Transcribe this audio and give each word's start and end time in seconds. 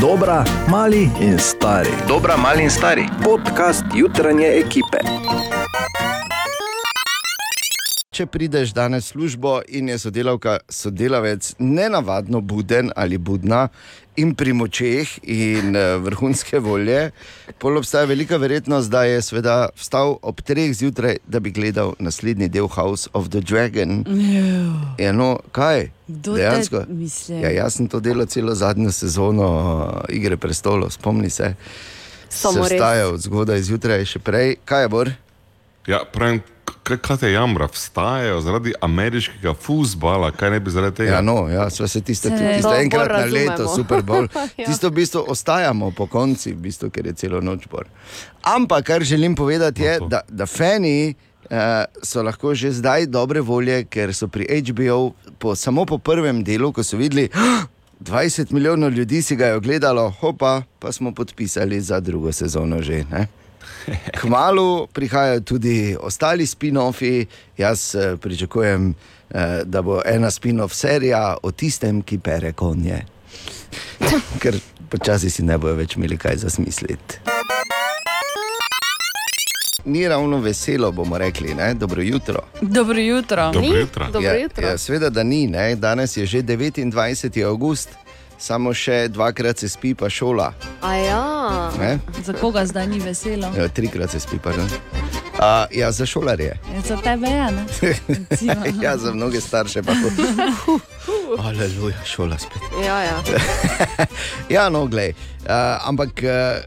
Dobra, 0.00 0.44
mali 0.68 1.10
in 1.20 1.38
stari. 1.38 1.92
Dobra, 2.08 2.36
mali 2.36 2.62
in 2.62 2.70
stari. 2.70 3.04
Podcast 3.22 3.84
jutranje 3.92 4.48
ekipe. 4.58 4.98
Če 8.20 8.26
prideš 8.28 8.74
danes 8.76 9.06
v 9.06 9.14
službo 9.14 9.50
in 9.72 9.86
je 9.88 9.94
sodelavka, 9.96 10.58
sodelavec 10.68 11.54
nenavadno 11.56 12.42
buden 12.44 12.90
ali 12.92 13.16
budna 13.16 13.70
in 14.20 14.34
pri 14.36 14.52
močeh 14.52 15.14
in 15.24 15.72
eh, 15.72 15.96
vrhunske 16.04 16.60
volje, 16.60 17.14
pol 17.56 17.80
obstaja 17.80 18.04
velika 18.04 18.36
verjetnost, 18.36 18.92
da 18.92 19.06
je 19.08 19.22
sveda 19.24 19.54
vstal 19.72 20.18
ob 20.20 20.42
treh 20.44 20.74
zjutraj, 20.76 21.16
da 21.24 21.40
bi 21.40 21.48
gledal 21.48 21.94
naslednji 21.96 22.50
del 22.52 22.68
House 22.68 23.08
of 23.16 23.30
the 23.32 23.40
Dragon. 23.40 24.04
Ja, 25.00 25.16
no, 25.16 25.30
kaj? 25.56 25.88
Kdo 26.04 26.36
Dejansko. 26.36 26.84
Ja, 27.40 27.54
jaz 27.56 27.80
sem 27.80 27.88
to 27.88 28.02
delal 28.04 28.28
celo 28.28 28.52
zadnjo 28.52 28.92
sezono 28.92 29.48
uh, 29.48 30.12
Igre 30.12 30.36
prestolov, 30.36 30.92
spomni 30.92 31.32
se. 31.32 31.54
Samo 32.28 32.68
se 32.68 32.68
res. 32.68 32.76
vstajal 32.76 33.16
zgodaj 33.16 33.64
zjutraj, 33.72 34.04
še 34.12 34.20
prej. 34.20 34.58
Kaj 34.68 34.84
je 34.84 34.94
bor? 34.98 35.14
Ja, 35.86 36.02
pravim, 36.12 36.40
kaj, 36.82 36.98
kaj 36.98 37.16
te 37.16 37.32
jamra, 37.32 37.68
vstajajo 37.72 38.40
zaradi 38.40 38.72
ameriškega 38.80 39.54
futbola, 39.54 40.30
kaj 40.30 40.50
ne 40.50 40.60
bi 40.60 40.70
zaradi 40.70 40.96
tega. 40.96 41.12
Ja, 41.12 41.20
no, 41.20 41.48
ja, 41.48 41.70
sva 41.70 41.88
se 41.88 42.00
tiste, 42.00 42.30
tiste 42.30 42.62
To 42.62 42.74
enkrat 42.74 43.12
na 43.12 43.24
leto, 43.24 43.68
super 43.76 44.02
bolj. 44.02 44.28
Ja. 44.60 44.66
Tisto 44.66 44.88
v 44.88 45.00
bistvu 45.00 45.24
ostajamo 45.28 45.90
po 45.96 46.06
konci, 46.06 46.52
v 46.52 46.68
bistvu, 46.68 46.90
ker 46.90 47.06
je 47.06 47.14
celo 47.24 47.40
noč 47.40 47.64
bor. 47.70 47.88
Ampak 48.42 48.86
kar 48.86 49.02
želim 49.02 49.34
povedati 49.34 49.82
je, 49.82 49.98
No, 50.00 50.08
da, 50.08 50.22
da 50.28 50.46
fani. 50.46 51.14
Uh, 51.50 51.56
so 52.06 52.22
lahko 52.22 52.54
že 52.54 52.70
zdaj 52.70 53.08
dobre 53.10 53.40
volje, 53.42 53.82
ker 53.90 54.14
so 54.14 54.28
pri 54.30 54.46
HBO 54.70 55.16
po, 55.38 55.56
samo 55.58 55.82
po 55.82 55.98
prvem 55.98 56.44
delu, 56.46 56.70
ko 56.72 56.84
so 56.86 56.94
videli, 56.96 57.26
"Ah, 57.34 57.66
20 58.00 58.52
milijonov 58.52 58.92
ljudi 58.92 59.22
si 59.22 59.36
ga 59.36 59.46
je 59.46 59.54
ogledalo, 59.54 60.10
hopa, 60.20 60.62
pa 60.78 60.92
smo 60.92 61.14
podpisali 61.14 61.80
za 61.80 62.00
drugo 62.00 62.32
sezono 62.32 62.82
že. 62.82 63.04
Ne? 63.10 63.26
Kmalu 64.20 64.86
prihajajo 64.86 65.40
tudi 65.40 65.96
ostali 66.00 66.46
spin-offi. 66.46 67.26
Jaz 67.58 67.94
eh, 67.94 68.16
pričakujem, 68.16 68.94
eh, 69.30 69.62
da 69.64 69.82
bo 69.82 70.00
ena 70.04 70.30
spin-off 70.30 70.74
serija 70.74 71.36
o 71.42 71.50
tistem, 71.50 72.02
ki 72.02 72.18
pere 72.18 72.52
konje. 72.52 73.04
Ker 74.42 74.58
počasi 74.90 75.30
si 75.30 75.42
ne 75.42 75.58
bojo 75.58 75.74
več 75.74 75.96
imeli 75.96 76.18
kaj 76.18 76.36
za 76.36 76.50
smisliti. 76.50 77.20
Ni 79.84 80.08
ravno 80.08 80.38
veselo, 80.38 80.92
bomo 80.92 81.18
rekli, 81.18 81.54
ne? 81.54 81.74
dobro 81.74 82.02
jutro. 82.02 82.42
Dobro 82.60 82.98
jutro. 82.98 83.50
Dobro 83.52 83.76
jutro. 83.76 84.06
Dobro 84.12 84.30
ja, 84.30 84.42
jutro. 84.42 84.66
Ja, 84.66 84.78
Sveda, 84.78 85.10
da 85.10 85.22
ni, 85.22 85.46
ne? 85.46 85.76
danes 85.76 86.16
je 86.16 86.26
že 86.26 86.42
29. 86.42 87.46
august, 87.46 87.88
samo 88.40 88.72
še 88.74 89.08
dvakrat 89.12 89.60
se 89.60 89.68
spi, 89.68 89.94
pa 89.94 90.08
šola. 90.10 90.52
A 90.82 90.94
ja. 90.96 91.24
Ne? 91.78 91.98
Za 92.24 92.32
koga 92.32 92.64
zdaj 92.66 92.88
ni 92.88 93.00
veselo? 93.00 93.52
Ja, 93.56 93.68
trikrat 93.68 94.10
se 94.10 94.20
spi, 94.20 94.40
pardon. 94.42 94.68
A, 95.40 95.66
ja, 95.72 95.92
za 95.92 96.06
šolarje. 96.06 96.56
Ja, 96.74 96.80
Za 96.84 96.96
tebe 96.96 97.28
je, 97.28 97.46
ne? 97.52 97.64
Recimo. 98.08 98.64
ja, 98.84 98.96
za 98.96 99.12
mnoge 99.12 99.40
starše 99.40 99.82
pa 99.82 99.92
to. 99.92 100.10
Aleluja, 101.48 101.96
šola 102.04 102.38
spet. 102.38 102.62
Ja, 102.84 102.98
ja. 103.04 103.22
Ja, 104.54 104.68
no, 104.68 104.84
glej. 104.86 105.14
Uh, 105.44 105.88
ampak 105.88 106.20
uh, 106.24 106.60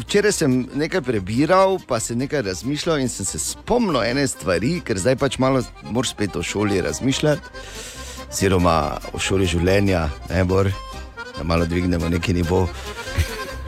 včeraj 0.00 0.32
sem 0.32 0.68
nekaj 0.74 1.04
prebiral, 1.06 1.78
pa 1.86 2.00
sem 2.00 2.18
nekaj 2.18 2.42
razmišljal 2.42 2.98
in 2.98 3.08
sem 3.08 3.26
se 3.26 3.38
spomnil 3.38 4.02
ene 4.02 4.26
stvari, 4.28 4.80
ker 4.84 4.98
zdaj 4.98 5.16
pač 5.20 5.38
malo 5.38 5.62
moraš 5.90 6.14
spet 6.16 6.36
o 6.36 6.42
šoli 6.42 6.80
razmišljati, 6.80 7.42
oziroma 8.34 8.96
o 9.14 9.18
šoli 9.22 9.46
življenja, 9.46 10.08
ne 10.26 10.40
bor, 10.44 10.66
da 11.36 11.44
malo 11.46 11.68
dvignemo 11.70 12.08
neki 12.10 12.32
nivo. 12.34 12.64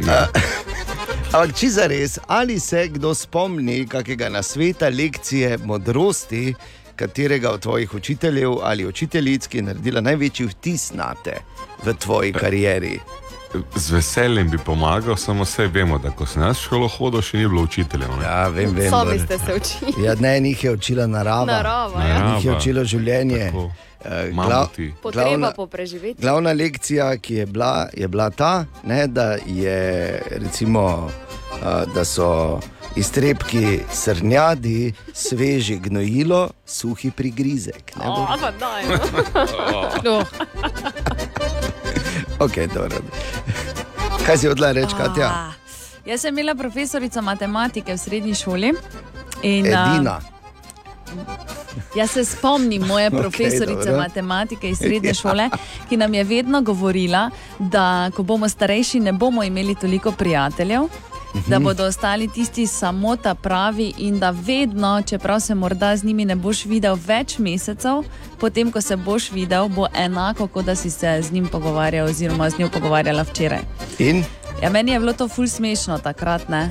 Ja. 0.03 0.25
Ampak, 1.36 1.52
če 1.55 1.68
za 1.70 1.85
res, 1.86 2.17
ali 2.27 2.57
se 2.58 2.89
kdo 2.96 3.13
spomni 3.14 3.85
kakega 3.86 4.27
nasveta, 4.33 4.90
lekcije, 4.90 5.61
modrosti, 5.63 6.51
katerega 6.98 7.52
od 7.55 7.63
tvojih 7.63 7.95
učiteljev 7.95 8.58
ali 8.67 8.89
učiteljic, 8.90 9.46
ki 9.46 9.63
je 9.63 9.67
naredila 9.68 10.02
največji 10.02 10.48
vtis 10.51 10.89
na 10.98 11.13
te 11.23 11.39
v 11.85 11.95
tvoji 11.95 12.35
karieri? 12.35 12.96
Z 13.77 13.90
veseljem 13.90 14.50
bi 14.50 14.58
pomagal, 14.58 15.17
samo 15.17 15.44
vse 15.44 15.67
vemo, 15.67 15.98
da 15.98 16.11
ko 16.11 16.27
sem 16.27 16.42
jaz 16.42 16.58
šolo 16.58 16.89
hodil, 16.89 17.22
še 17.22 17.39
ni 17.39 17.48
bilo 17.48 17.62
učiteljev. 17.62 18.08
ne. 18.18 18.24
Ja, 18.24 18.48
vem, 18.48 18.74
vem. 18.74 18.90
Sami 18.90 19.18
Bor. 19.18 19.24
ste 19.24 19.39
se 19.39 19.55
učili. 19.55 20.05
Ja, 20.05 20.14
ne, 20.14 20.40
njih 20.40 20.64
je 20.64 20.70
učila 20.70 21.06
narava. 21.06 21.44
Narava, 21.44 22.02
ja. 22.02 22.08
Narava. 22.08 22.34
Njih 22.34 22.45
je 22.45 22.56
učilo 22.56 22.84
življenje. 22.84 23.45
Tako. 23.46 23.70
Eh. 24.05 24.30
Potreba 25.02 25.24
glavna, 25.24 25.50
po 25.50 25.66
preživetju. 25.66 26.20
glavna 26.20 26.52
lekcija, 26.52 27.16
ki 27.16 27.34
je 27.34 27.46
bila, 27.46 27.89
je 27.95 28.08
bila 28.08 28.30
ta, 28.30 28.64
ne, 28.84 29.06
da, 29.06 29.36
je, 29.46 30.22
recimo, 30.30 31.11
eh, 31.62 31.84
da 31.95 32.05
so 32.05 32.61
iztrebki 32.96 33.80
srnjadi, 33.92 34.92
sveži 35.12 35.77
gnojilo, 35.77 36.50
suhi 36.66 37.11
prigrizek. 37.11 37.96
Ne, 37.96 38.06
bo? 38.06 38.22
O, 38.22 38.36
pa 38.40 38.50
daj, 38.50 38.83
no. 40.05 40.22
Okay. 42.39 42.69
Kaj 44.27 44.39
si 44.39 44.48
odla 44.48 44.73
reči, 44.73 44.95
Katja? 44.98 45.27
Ah, 45.27 45.52
Jaz 46.07 46.20
sem 46.20 46.35
imela 46.35 46.55
profesorico 46.55 47.23
matematike 47.23 47.95
v 47.95 47.98
srednji 47.98 48.35
šoli. 48.35 48.73
In, 49.42 49.67
a, 49.74 49.95
Edina. 49.95 50.20
Jaz 51.95 52.11
se 52.11 52.25
spomnim 52.25 52.83
moje 52.83 53.11
profesorice 53.20 53.91
dobro. 53.91 53.96
matematike 53.98 54.70
iz 54.70 54.79
srednje 54.85 55.14
šole, 55.14 55.51
ki 55.89 55.96
nam 55.96 56.14
je 56.14 56.25
vedno 56.25 56.63
govorila, 56.63 57.30
da 57.58 58.11
ko 58.17 58.23
bomo 58.23 58.48
starejši, 58.48 59.01
ne 59.01 59.13
bomo 59.13 59.42
imeli 59.42 59.75
toliko 59.75 60.13
prijateljev. 60.13 60.83
Da 61.47 61.58
bodo 61.58 61.85
ostali 61.85 62.29
tisti 62.29 62.67
samo 62.67 63.17
ta 63.17 63.35
pravi, 63.35 63.92
in 63.98 64.19
da 64.19 64.30
vedno, 64.30 65.02
čeprav 65.02 65.41
se 65.41 65.55
morda 65.55 65.97
z 65.97 66.05
njimi 66.05 66.24
ne 66.24 66.36
boš 66.36 66.64
videl 66.64 66.98
več 67.07 67.39
mesecev, 67.39 68.02
potem, 68.41 68.73
ko 68.73 68.80
se 68.80 68.97
boš 68.97 69.30
videl, 69.33 69.69
bo 69.69 69.86
enako, 69.95 70.46
kot 70.46 70.64
da 70.64 70.75
si 70.75 70.91
se 70.91 71.19
z 71.23 71.33
njim 71.33 71.48
pogovarjal, 71.48 72.07
oziroma 72.07 72.51
z 72.51 72.58
njo 72.58 72.69
pogovarjala 72.69 73.23
včeraj. 73.23 73.63
In 73.98 74.25
Ja, 74.63 74.70
meni 74.70 74.92
je 74.92 74.98
bilo 74.98 75.13
to 75.13 75.29
ful 75.29 75.46
smešno 75.46 75.98
takrat, 75.98 76.48
ne? 76.48 76.70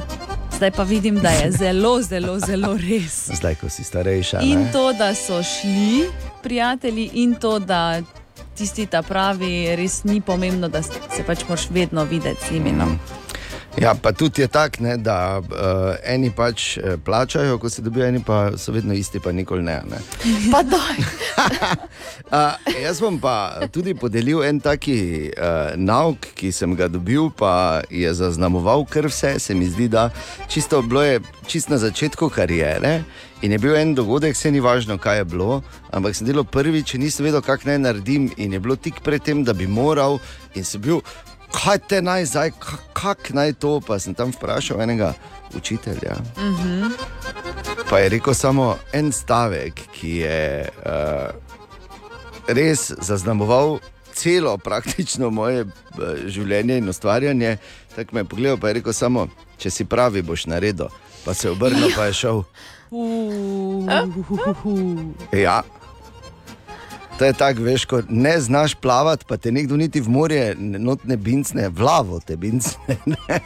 zdaj 0.55 0.71
pa 0.71 0.83
vidim, 0.83 1.15
da 1.15 1.29
je 1.29 1.51
zelo, 1.51 2.01
zelo, 2.01 2.39
zelo 2.39 2.73
res. 2.77 3.29
zdaj, 3.39 3.55
ko 3.55 3.69
si 3.69 3.83
starejša. 3.83 4.39
In 4.41 4.59
ne? 4.59 4.71
to, 4.71 4.93
da 4.93 5.15
so 5.15 5.43
šli 5.43 6.09
prijatelji, 6.43 7.09
in 7.13 7.35
to, 7.35 7.59
da 7.59 8.01
tisti 8.57 8.85
ta 8.85 9.01
pravi, 9.01 9.75
res 9.75 10.03
ni 10.03 10.21
pomembno, 10.21 10.67
da 10.67 10.81
se 10.83 11.23
pač 11.27 11.43
moraš 11.49 11.69
vedno 11.69 12.03
videti 12.03 12.47
z 12.47 12.51
njimi. 12.51 12.71
No. 12.71 12.87
Ja, 13.81 13.95
pa 14.01 14.11
tudi 14.11 14.41
je 14.41 14.47
tako, 14.47 14.83
da 14.97 15.39
uh, 15.39 15.95
eni 16.03 16.31
pač 16.31 16.77
eh, 16.77 16.97
plačajo, 17.05 17.57
ko 17.59 17.69
se 17.69 17.81
dobijo, 17.81 18.05
eni 18.07 18.23
pa 18.23 18.57
so 18.57 18.71
vedno 18.71 18.93
isti, 18.93 19.19
pa 19.19 19.31
nikoli 19.31 19.63
ne. 19.63 19.81
ne. 19.89 19.99
Pa 20.51 20.63
daj. 20.63 20.97
Uh, 22.25 22.55
jaz 22.81 22.97
bom 22.99 23.19
pa 23.21 23.67
tudi 23.71 23.93
podelil 23.93 24.41
en 24.43 24.57
taki 24.59 25.29
uh, 25.29 25.75
nauk, 25.77 26.25
ki 26.35 26.49
sem 26.51 26.73
ga 26.75 26.87
dobil, 26.89 27.27
pa 27.29 27.83
je 27.93 28.09
zaznamoval 28.17 28.85
kar 28.89 29.05
vse. 29.11 29.35
Se 29.39 29.53
mi 29.53 29.67
zdi, 29.69 29.85
da 29.87 30.07
čisto 30.49 30.81
bilo 30.81 31.03
je 31.03 31.19
čist 31.45 31.69
na 31.69 31.77
začetku 31.77 32.29
kariere 32.33 33.03
in 33.45 33.51
je 33.51 33.59
bil 33.61 33.75
en 33.75 33.93
dogodek, 33.95 34.35
se 34.35 34.51
ni 34.51 34.59
važno, 34.59 34.97
kaj 34.97 35.17
je 35.17 35.25
bilo, 35.35 35.61
ampak 35.93 36.15
sem 36.17 36.25
delal 36.27 36.47
prvič 36.49 36.95
nisem 36.97 37.27
vedel, 37.27 37.43
kako 37.45 37.69
naj 37.69 37.79
naredim, 37.83 38.31
in 38.37 38.57
je 38.57 38.59
bilo 38.59 38.75
tik 38.75 39.03
pred 39.05 39.21
tem, 39.21 39.43
da 39.45 39.53
bi 39.53 39.67
moral, 39.67 40.17
in 40.55 40.65
sem 40.65 40.81
bil. 40.81 41.03
Kaj 41.55 41.77
te 41.87 42.01
naj 42.01 42.25
zdaj, 42.25 42.51
ka- 42.59 42.81
kak 42.93 43.29
naj 43.33 43.53
to? 43.53 43.79
Pa 43.87 43.99
sem 43.99 44.13
tam 44.13 44.31
vprašal 44.35 44.81
enega 44.81 45.13
učitelja. 45.55 46.15
Uh 46.37 46.43
-huh. 46.43 46.91
Pa 47.89 47.99
je 47.99 48.09
rekel 48.09 48.33
samo 48.33 48.77
en 48.93 49.11
stavek, 49.11 49.73
ki 49.93 50.09
je 50.17 50.69
uh, 50.85 50.91
res 52.47 52.91
zaznamoval 53.01 53.79
celo 54.13 54.57
praktično 54.57 55.29
moje 55.29 55.59
eh, 55.61 55.67
življenje 56.25 56.77
in 56.77 56.89
ustvarjanje. 56.89 57.57
Tako 57.95 58.15
me 58.15 58.19
je 58.19 58.25
pogledal, 58.25 58.57
pa 58.57 58.67
je 58.67 58.73
rekel 58.73 58.93
samo, 58.93 59.27
če 59.57 59.69
si 59.69 59.85
pravi, 59.85 60.21
boš 60.21 60.45
naredil. 60.45 60.87
Pa 61.25 61.33
se 61.33 61.47
je 61.47 61.51
obrnil, 61.51 61.89
pa 61.95 62.05
je 62.05 62.13
šel. 62.13 62.43
Ja. 65.31 65.61
To 67.19 67.25
je 67.25 67.33
tako, 67.33 67.63
veš, 67.63 67.85
ko 67.85 68.01
ne 68.09 68.39
znaš 68.41 68.75
plavati, 68.75 69.25
pa 69.27 69.37
te 69.37 69.51
nekdo 69.51 69.77
niti 69.77 70.01
v 70.01 70.09
morje, 70.09 70.55
ne- 70.59 70.79
not 70.79 71.03
ne 71.03 71.17
bincne, 71.17 71.69
v 71.69 71.81
lavo 71.81 72.19
te 72.19 72.35
bincne. 72.35 72.97
ne. 73.11 73.39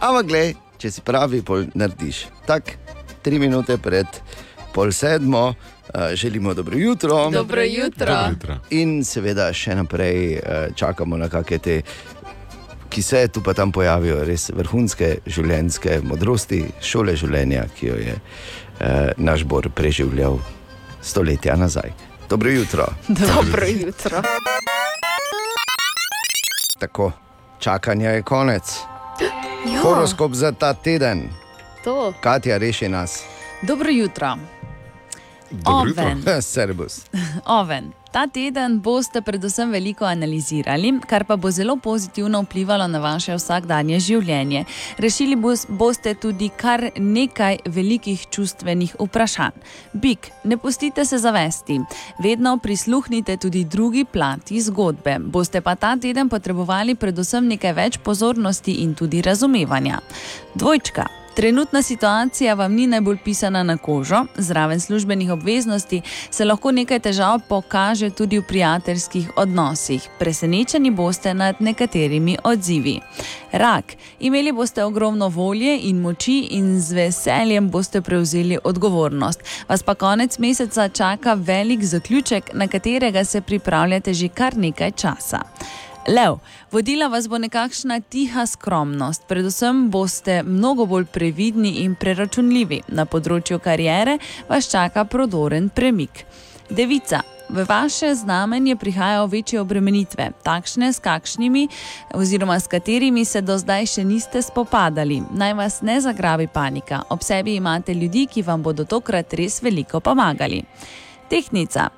Ampak, 0.00 0.26
glej, 0.26 0.54
če 0.78 0.90
si 0.90 1.02
pravi, 1.02 1.42
pol 1.42 1.66
narediš. 1.74 2.26
Tako, 2.46 2.78
tri 3.22 3.38
minute 3.42 3.74
pred 3.82 4.06
pol 4.74 4.92
sedmo, 4.94 5.48
uh, 5.50 6.14
želimo 6.14 6.54
dobro 6.54 6.78
jutro. 6.78 7.30
Dobro 7.30 7.62
jutro. 7.62 8.06
Dobro 8.06 8.30
jutro. 8.30 8.58
In 8.70 9.02
seveda 9.04 9.50
še 9.52 9.74
naprej 9.74 10.38
uh, 10.38 10.70
čakamo 10.74 11.18
na 11.18 11.26
kakšne 11.28 11.58
te, 11.58 11.80
ki 12.92 13.02
se 13.02 13.26
tu 13.34 13.42
pa 13.42 13.54
tam 13.54 13.72
pojavijo, 13.72 14.22
res 14.24 14.50
vrhunske 14.54 15.16
življenjske 15.26 15.98
modrosti, 16.06 16.62
šole 16.80 17.16
življenja, 17.18 17.66
ki 17.74 17.90
jo 17.90 17.98
je 17.98 18.14
uh, 18.14 19.10
naš 19.18 19.42
Bor 19.42 19.66
preživljal 19.74 20.38
stoletja 21.02 21.58
nazaj. 21.58 22.11
Dobro 22.32 22.50
jutro. 22.50 22.86
Dobro 23.08 23.66
jutro. 23.66 24.22
Tako, 26.78 27.12
čakanja 27.58 28.10
je 28.10 28.22
konec. 28.22 28.78
Horoskop 29.82 30.32
za 30.32 30.52
ta 30.52 30.74
teden, 30.74 31.28
To. 31.84 32.12
Katja, 32.20 32.56
reši 32.58 32.88
nas. 32.88 33.24
Dobro 33.62 33.90
jutro. 33.90 34.36
Oven. 35.64 36.22
Servus. 36.42 37.04
Oven. 37.60 37.92
Ta 38.12 38.26
teden 38.26 38.80
boste 38.80 39.22
predvsem 39.24 39.70
veliko 39.72 40.04
analizirali, 40.04 40.90
kar 41.08 41.24
pa 41.24 41.36
bo 41.36 41.50
zelo 41.50 41.76
pozitivno 41.76 42.42
vplivalo 42.42 42.86
na 42.86 42.98
vaše 42.98 43.32
vsakdanje 43.34 44.00
življenje. 44.00 44.64
Rešili 44.98 45.36
bos- 45.36 45.64
boste 45.68 46.12
tudi 46.14 46.50
kar 46.56 46.90
nekaj 46.96 47.58
velikih 47.66 48.26
čustvenih 48.30 48.96
vprašanj. 49.00 49.56
Bik, 49.92 50.28
ne 50.44 50.56
pustite 50.56 51.04
se 51.04 51.18
zavesti, 51.18 51.80
vedno 52.18 52.58
prisluhnite 52.58 53.36
tudi 53.36 53.64
drugi 53.64 54.04
plati 54.04 54.60
zgodbe. 54.60 55.16
Boste 55.18 55.60
pa 55.60 55.74
ta 55.74 55.96
teden 55.96 56.28
potrebovali 56.28 56.94
predvsem 56.94 57.48
nekaj 57.48 57.72
več 57.72 57.98
pozornosti 57.98 58.72
in 58.84 58.94
tudi 58.94 59.22
razumevanja. 59.22 60.00
Dvojčka. 60.54 61.21
Trenutna 61.34 61.82
situacija 61.82 62.54
vam 62.54 62.72
ni 62.72 62.86
najbolj 62.86 63.16
pisana 63.24 63.62
na 63.62 63.76
kožo, 63.76 64.24
zraven 64.36 64.80
službenih 64.80 65.30
obveznosti 65.30 66.02
se 66.30 66.44
lahko 66.44 66.72
nekaj 66.72 66.98
težav 67.00 67.40
pokaže 67.48 68.10
tudi 68.10 68.38
v 68.38 68.42
prijateljskih 68.48 69.30
odnosih. 69.36 70.08
Presenečeni 70.18 70.90
boste 70.90 71.34
nad 71.34 71.56
nekaterimi 71.60 72.36
odzivi. 72.44 73.00
Rak, 73.52 73.84
imeli 74.20 74.52
boste 74.52 74.84
ogromno 74.84 75.28
volje 75.28 75.78
in 75.82 76.00
moči 76.00 76.38
in 76.50 76.80
z 76.80 76.92
veseljem 76.92 77.70
boste 77.70 78.02
prevzeli 78.02 78.58
odgovornost. 78.64 79.40
Vas 79.68 79.82
pa 79.82 79.94
konec 79.94 80.38
meseca 80.38 80.88
čaka 80.88 81.34
velik 81.34 81.84
zaključek, 81.84 82.50
na 82.52 82.68
katerega 82.68 83.24
se 83.24 83.40
pripravljate 83.40 84.14
že 84.14 84.28
kar 84.28 84.56
nekaj 84.56 84.90
časa. 84.90 85.40
Lev, 86.08 86.38
vodila 86.72 87.06
vas 87.06 87.28
bo 87.28 87.38
nekakšna 87.38 88.00
tiha 88.00 88.46
skromnost, 88.46 89.22
predvsem 89.28 89.90
boste 89.90 90.42
mnogo 90.42 90.86
bolj 90.86 91.04
previdni 91.04 91.76
in 91.84 91.94
preračunljivi. 91.94 92.80
Na 92.88 93.04
področju 93.06 93.60
kariere 93.62 94.16
vas 94.48 94.66
čaka 94.70 95.04
prodoren 95.04 95.68
premik. 95.70 96.24
Devica. 96.70 97.22
V 97.52 97.66
vaše 97.68 98.14
znamenje 98.14 98.74
prihajajo 98.76 99.26
večje 99.26 99.60
obremenitve, 99.60 100.30
takšne, 100.42 100.88
s 100.92 100.98
kakšnimi 100.98 101.68
oziroma 102.14 102.56
s 102.60 102.66
katerimi 102.66 103.24
se 103.24 103.42
do 103.42 103.58
zdaj 103.58 103.86
še 103.86 104.04
niste 104.04 104.42
spopadali. 104.42 105.20
Naj 105.30 105.54
vas 105.54 105.78
ne 105.82 106.00
zagrabi 106.00 106.48
panika, 106.48 107.02
ob 107.10 107.22
sebi 107.22 107.54
imate 107.54 107.94
ljudi, 107.94 108.26
ki 108.26 108.42
vam 108.42 108.62
bodo 108.62 108.84
tokrat 108.84 109.34
res 109.38 109.60
veliko 109.62 110.00
pomagali. 110.00 110.64
Tehnica. 111.28 111.90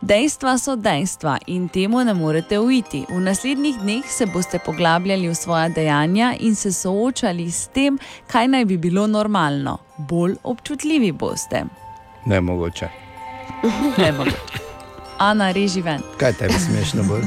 Dejstva 0.00 0.58
so 0.58 0.76
dejstva 0.76 1.38
in 1.46 1.68
temu 1.68 2.04
ne 2.04 2.14
morete 2.14 2.58
uiti. 2.58 3.04
V 3.10 3.20
naslednjih 3.20 3.78
dneh 3.82 4.04
se 4.06 4.26
boste 4.26 4.58
poglabljali 4.58 5.28
v 5.28 5.34
svoja 5.34 5.68
dejanja 5.68 6.34
in 6.40 6.54
se 6.54 6.72
soočali 6.72 7.50
s 7.50 7.66
tem, 7.74 7.98
kaj 8.26 8.48
naj 8.48 8.64
bi 8.64 8.76
bilo 8.76 9.06
normalno. 9.06 9.78
Bolj 9.96 10.36
občutljivi 10.44 11.12
boste. 11.12 11.64
Ne 12.26 12.40
mogoče. 12.40 12.88
Evo. 14.08 14.24
Ana, 15.18 15.50
reži 15.52 15.82
ven. 15.82 16.02
Kaj 16.16 16.32
tebi 16.32 16.54
smešno 16.54 17.02
bo? 17.02 17.18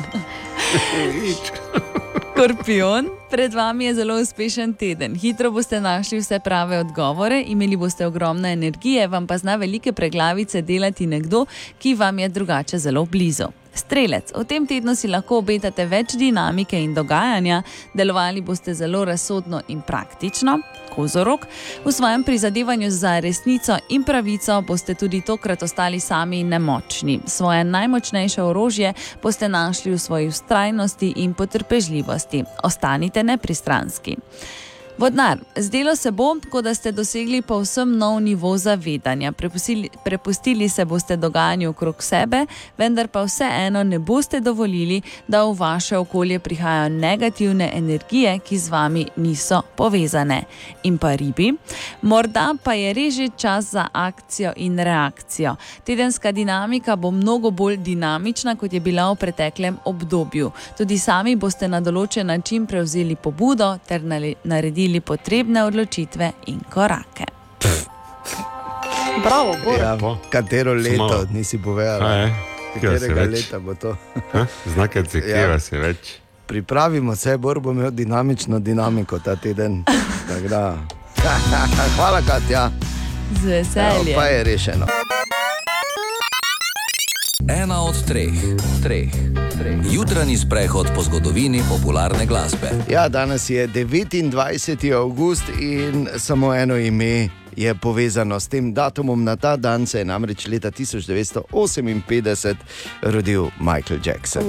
Škorpion, 2.32 3.10
pred 3.32 3.54
vami 3.54 3.86
je 3.86 3.94
zelo 3.96 4.20
uspešen 4.22 4.74
teden. 4.74 5.16
Hitro 5.16 5.52
boste 5.52 5.80
našli 5.82 6.20
vse 6.20 6.40
prave 6.40 6.80
odgovore, 6.80 7.44
imeli 7.48 7.78
boste 7.78 8.06
ogromno 8.06 8.48
energije, 8.48 9.08
vam 9.08 9.28
pa 9.28 9.38
zna 9.38 9.56
velike 9.56 9.94
preglavice 9.94 10.62
delati 10.62 11.08
nekdo, 11.08 11.46
ki 11.80 11.96
vam 11.96 12.20
je 12.20 12.30
drugače 12.30 12.78
zelo 12.78 13.06
blizu. 13.06 13.61
Strelec, 13.74 14.32
v 14.36 14.44
tem 14.44 14.68
tednu 14.68 14.96
si 15.00 15.08
lahko 15.08 15.40
obetate 15.40 15.86
več 15.88 16.18
dinamike 16.20 16.76
in 16.76 16.92
dogajanja, 16.94 17.62
delovali 17.96 18.42
boste 18.44 18.74
zelo 18.76 19.06
razsodno 19.08 19.62
in 19.72 19.80
praktično. 19.82 20.58
Kozorok, 20.92 21.46
v 21.86 21.92
svojem 21.92 22.24
prizadevanju 22.28 22.90
za 22.92 23.20
resnico 23.24 23.78
in 23.90 24.04
pravico 24.04 24.60
boste 24.68 24.96
tudi 24.96 25.22
tokrat 25.22 25.64
ostali 25.64 26.00
sami 26.00 26.42
in 26.44 26.50
nemočni. 26.52 27.22
Svoje 27.26 27.64
najmočnejše 27.64 28.44
orožje 28.44 28.94
boste 29.24 29.48
našli 29.50 29.96
v 29.96 30.00
svoji 30.00 30.28
ustrajnosti 30.28 31.14
in 31.24 31.34
potrpežljivosti. 31.34 32.44
Ostanite 32.64 33.24
nepristranski. 33.24 34.18
Vodnar, 34.98 35.38
zdelo 35.56 35.96
se 35.96 36.12
bo, 36.12 36.36
kot 36.50 36.64
da 36.64 36.74
ste 36.74 36.92
dosegli 36.92 37.42
povsem 37.42 37.98
nov 37.98 38.20
nivo 38.22 38.58
zavedanja. 38.58 39.32
Prepustili, 39.32 39.90
prepustili 40.06 40.70
se 40.70 40.86
boste 40.86 41.18
dogajanju 41.18 41.70
okrog 41.70 42.04
sebe, 42.04 42.46
vendar 42.78 43.08
pa 43.08 43.24
vseeno 43.24 43.84
ne 43.84 44.00
boste 44.00 44.40
dovolili, 44.40 45.02
da 45.28 45.44
v 45.44 45.56
vaše 45.58 45.98
okolje 45.98 46.40
prihajajo 46.40 46.90
negativne 46.90 47.72
energije, 47.74 48.40
ki 48.40 48.58
z 48.58 48.70
vami 48.70 49.06
niso 49.16 49.62
povezane. 49.76 50.44
In 50.84 50.98
pa 50.98 51.16
ribi, 51.16 51.54
morda 52.02 52.54
pa 52.64 52.74
je 52.74 52.94
res 52.94 53.16
že 53.16 53.30
čas 53.38 53.72
za 53.72 53.88
akcijo 53.94 54.54
in 54.56 54.80
reakcijo. 54.80 55.56
Tedenska 55.84 56.32
dinamika 56.32 56.96
bo 56.96 57.12
mnogo 57.12 57.52
bolj 57.52 57.78
dinamična, 57.78 58.56
kot 58.56 58.74
je 58.74 58.80
bila 58.80 59.12
v 59.12 59.16
preteklem 59.16 59.78
obdobju. 59.86 60.52
Tudi 60.78 60.98
sami 60.98 61.36
boste 61.36 61.68
na 61.68 61.82
določen 61.82 62.28
način 62.28 62.66
prevzeli 62.66 63.16
pobudo 63.16 63.78
ter 63.88 64.02
nale- 64.02 64.36
naredili 64.82 65.00
potrebne 65.00 65.64
odločitve 65.64 66.32
in 66.48 66.60
korake. 66.66 67.26
Bravo, 69.24 69.56
Bor. 69.64 69.76
Ja, 69.76 69.98
katero 70.30 70.74
leto 70.74 71.28
nisi 71.30 71.58
povedal? 71.58 72.00
Katerega 72.74 73.24
leta 73.24 73.60
bo 73.60 73.76
to? 73.76 73.96
Znake 74.66 75.04
cekira 75.04 75.40
Ja. 75.52 75.60
si 75.60 75.78
več. 75.78 75.98
Pripravimo 76.48 77.16
se, 77.16 77.38
Bor 77.38 77.60
bo 77.60 77.72
imel 77.72 77.92
dinamično 77.92 78.60
dinamiko 78.60 79.20
ta 79.20 79.36
teden. 79.36 79.84
Hvala, 81.96 82.22
Katja. 82.22 82.72
Z 83.34 83.44
Evo, 83.44 83.48
veseljem. 83.48 84.16
pa 84.16 84.26
je 84.26 84.44
rešeno. 84.44 84.86
Ena 87.48 87.82
od 87.82 88.06
treh, 88.06 88.34
treh. 88.84 89.12
Jutranji 89.92 90.38
sprehod 90.38 90.88
po 90.96 91.04
zgodovini 91.04 91.62
popularne 91.70 92.26
glasbe. 92.26 92.70
Ja, 92.90 93.10
danes 93.10 93.50
je 93.50 93.68
29. 93.68 94.94
august 94.94 95.44
in 95.60 96.08
samo 96.18 96.54
eno 96.56 96.78
ime 96.78 97.30
je 97.56 97.76
povezano 97.76 98.40
s 98.40 98.48
tem 98.48 98.74
datumom. 98.74 99.24
Na 99.24 99.36
ta 99.36 99.56
dan 99.56 99.86
se 99.86 100.00
je 100.00 100.06
namreč 100.06 100.48
leta 100.48 100.72
1958 100.72 102.56
rodil 103.02 103.50
Michael 103.60 104.00
Jackson. 104.06 104.44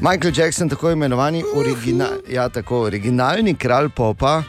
Michael 0.00 0.32
Jackson, 0.36 0.68
tako 0.68 0.90
imenovani 0.90 1.44
origina, 1.54 2.08
ja, 2.28 2.48
tako, 2.48 2.80
originalni 2.80 3.54
kralj 3.54 3.88
popa, 3.88 4.42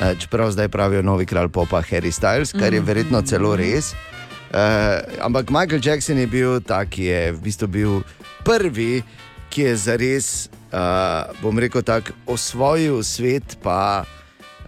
eh, 0.00 0.14
čeprav 0.18 0.50
zdaj 0.50 0.68
pravijo 0.68 1.02
novi 1.02 1.26
kralj 1.26 1.48
popa 1.48 1.82
Harry 1.90 2.12
Styles, 2.12 2.52
kar 2.52 2.74
je 2.74 2.80
verjetno 2.80 3.22
celo 3.22 3.56
res. 3.56 3.94
Uh, 4.52 4.58
ampak 5.20 5.50
Michael 5.50 5.80
Jackson 5.84 6.18
je 6.18 6.26
bil 6.26 6.60
ta, 6.60 6.84
ki 6.84 7.04
je 7.04 7.32
v 7.32 7.38
bistvu 7.40 7.66
bil 7.66 8.02
prvi, 8.44 9.02
ki 9.52 9.68
je 9.68 9.76
zares, 9.76 10.28
uh, 10.72 11.28
bom 11.42 11.58
rekel 11.60 11.84
tako, 11.84 12.16
osvojil 12.26 13.02
svet. 13.04 13.58
Pa, 13.62 14.04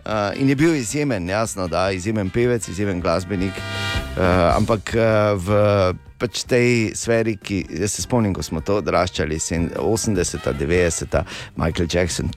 uh, 0.05 0.31
in 0.37 0.49
je 0.53 0.57
bil 0.57 0.75
izjemen, 0.77 1.29
jasno, 1.29 1.69
da 1.69 1.89
izjemen 1.91 2.31
pevec, 2.31 2.69
izjemen 2.69 3.01
glasbenik. 3.01 3.57
Uh, 4.15 4.57
ampak 4.57 4.93
uh, 4.95 5.35
v 5.41 5.49
pač 6.21 6.45
tej 6.49 6.93
sferi, 6.97 7.37
ki 7.37 7.65
se 7.89 8.05
spomnim, 8.05 8.35
ko 8.37 8.45
smo 8.45 8.63
to 8.65 8.79
odraščali, 8.83 9.41
80, 9.81 10.53
90, 10.61 11.19
Michael 11.57 11.89
Jackson. 11.91 12.31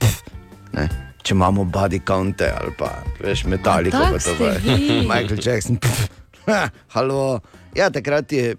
Ne, 0.74 0.88
če 1.22 1.36
imamo 1.36 1.64
body 1.64 2.00
count 2.04 2.42
ali 2.44 2.72
pa 2.76 2.90
veš, 3.22 3.46
pa 3.48 3.60
tak 3.64 3.92
to 3.92 4.18
ste 4.20 4.34
pa- 4.36 4.56
vi? 4.64 4.98
Michael 5.12 5.40
Jackson. 5.40 5.78
Pff, 5.80 6.08
ha, 6.50 6.66
halo. 6.96 7.40
Ja, 7.78 7.90
takrat 7.90 8.32
je 8.32 8.50
eh, 8.50 8.56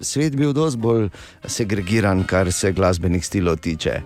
svet 0.00 0.36
bil 0.36 0.54
dosti 0.56 0.80
bolj 0.80 1.08
segregiran, 1.44 2.24
kar 2.24 2.48
se 2.52 2.72
glasbenih 2.72 3.26
stilov 3.26 3.58
tiče. 3.60 4.00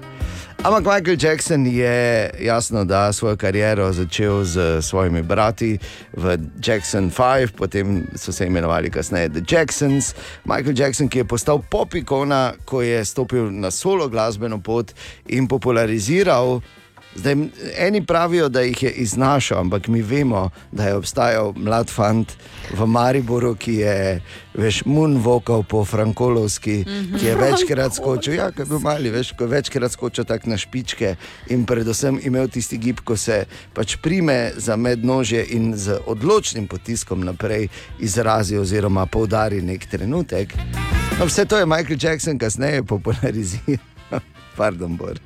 Ampak 0.67 0.83
Michael 0.83 1.17
Jackson 1.21 1.67
je 1.67 2.31
jasno, 2.41 2.85
da 2.85 3.13
svojo 3.13 3.37
kariero 3.37 3.93
začel 3.93 4.45
z 4.45 4.83
svojimi 4.83 5.23
brati 5.23 5.79
v 6.17 6.39
Jackson 6.65 7.11
5, 7.11 7.53
potem 7.57 8.07
so 8.15 8.33
se 8.33 8.47
imenovali 8.47 8.91
kasneje 8.91 9.29
The 9.29 9.43
Jacksons. 9.51 10.15
Michael 10.45 10.75
Jackson, 10.79 11.09
ki 11.09 11.19
je 11.19 11.25
postal 11.25 11.63
pop 11.71 11.95
ikona, 11.95 12.55
ko 12.65 12.83
je 12.83 13.05
stopil 13.05 13.51
na 13.51 13.71
solo 13.71 14.09
glasbeno 14.09 14.59
pot 14.59 14.95
in 15.29 15.47
populariziral. 15.49 16.61
Zdaj, 17.17 17.35
eni 17.79 18.07
pravijo, 18.07 18.49
da 18.49 18.61
jih 18.61 18.83
je 18.83 18.91
iznašal, 18.91 19.61
ampak 19.61 19.89
mi 19.89 20.03
vemo, 20.03 20.51
da 20.73 20.85
je 20.85 20.95
obstajal 20.95 21.53
mlad 21.57 21.91
fant 21.91 22.33
v 22.77 22.87
Mariboru, 22.87 23.55
ki 23.55 23.75
je 23.75 24.21
veš, 24.55 24.83
moonwalkal 24.85 25.65
po 25.69 25.85
Frankolovski, 25.85 26.85
ki 27.19 27.27
je 27.27 27.37
večkrat 27.37 27.95
skočil. 27.95 28.35
Ja, 28.35 28.51
ko 28.53 28.63
je 28.63 28.67
bil 28.67 28.83
mali, 28.85 29.11
veš, 29.11 29.33
ko 29.33 29.45
je 29.45 29.55
večkrat 29.55 29.93
skočil 29.93 30.25
tako 30.25 30.51
na 30.51 30.59
špičke 30.61 31.15
in 31.49 31.65
predvsem 31.67 32.21
imel 32.23 32.49
tisti 32.49 32.79
gib, 32.79 33.01
ko 33.01 33.17
se 33.17 33.45
pač 33.75 33.97
prime 34.03 34.53
za 34.57 34.77
mednožje 34.77 35.47
in 35.57 35.73
z 35.77 35.99
odločnim 36.07 36.69
potiskom 36.69 37.25
naprej 37.25 37.69
izrazi 38.01 38.59
oziroma 38.59 39.07
poudari 39.07 39.63
nek 39.63 39.87
trenutek. 39.87 40.53
No, 41.19 41.25
vse 41.27 41.45
to 41.45 41.59
je 41.59 41.67
Michael 41.67 41.99
Jackson 42.01 42.39
kasneje 42.39 42.83
populariziral. 42.83 43.81
Pardon, 44.57 44.97
Bor. 44.97 45.21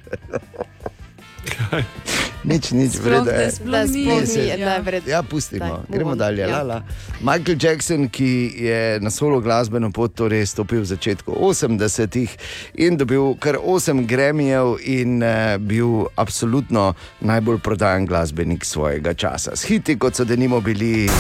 Nič, 2.43 2.73
nič, 2.73 2.93
Sploh 2.93 3.05
vredno 3.05 3.31
je. 3.31 3.53
Da 3.61 3.85
ni. 3.85 4.05
sploh 4.05 4.23
ni, 4.27 4.49
Ja. 4.49 4.57
da 4.57 4.73
je 4.73 4.83
vredno. 4.83 5.11
Ja, 5.11 5.23
pustimo, 5.23 5.65
Daj, 5.67 5.89
gremo 5.89 6.15
dalje. 6.15 6.41
ja. 6.41 6.49
Lala. 6.49 6.83
Michael 7.21 7.57
Jackson, 7.61 8.09
ki 8.09 8.31
je 8.57 8.81
na 9.01 9.11
solo 9.11 9.41
glasbeno 9.41 9.91
pot 9.91 10.15
torej 10.15 10.47
stopil 10.47 10.81
v 10.81 10.87
začetku 10.87 11.33
80-ih 11.33 12.31
in 12.77 12.97
dobil 12.97 13.37
kar 13.37 13.57
8 13.57 14.07
gremijev 14.07 14.81
in 14.81 15.21
uh, 15.21 15.29
bil 15.59 15.87
absolutno 16.17 16.95
najbolj 17.21 17.59
prodajan 17.59 18.07
glasbenik 18.07 18.65
svojega 18.65 19.15
časa. 19.15 19.53
S 19.53 19.65
hiti, 19.65 19.99
kot 19.99 20.15
so 20.15 20.25
denimo 20.25 20.61
bili. 20.61 21.11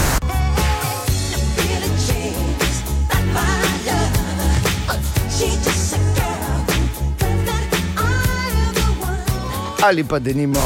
Ali 9.83 10.05
pa 10.05 10.19
denimo. 10.19 10.61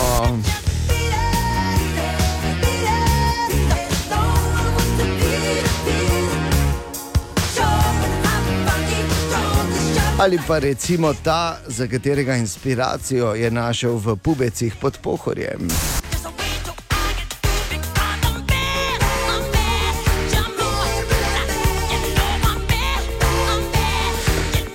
Ali 10.19 10.39
pa 10.47 10.59
recimo 10.59 11.15
ta, 11.25 11.59
za 11.67 11.87
katerega 11.87 12.37
inspiracijo 12.37 13.35
je 13.35 13.51
našel 13.51 13.97
v 13.97 14.17
pubecih 14.17 14.75
pod 14.81 14.99
pohorjem. 15.03 15.69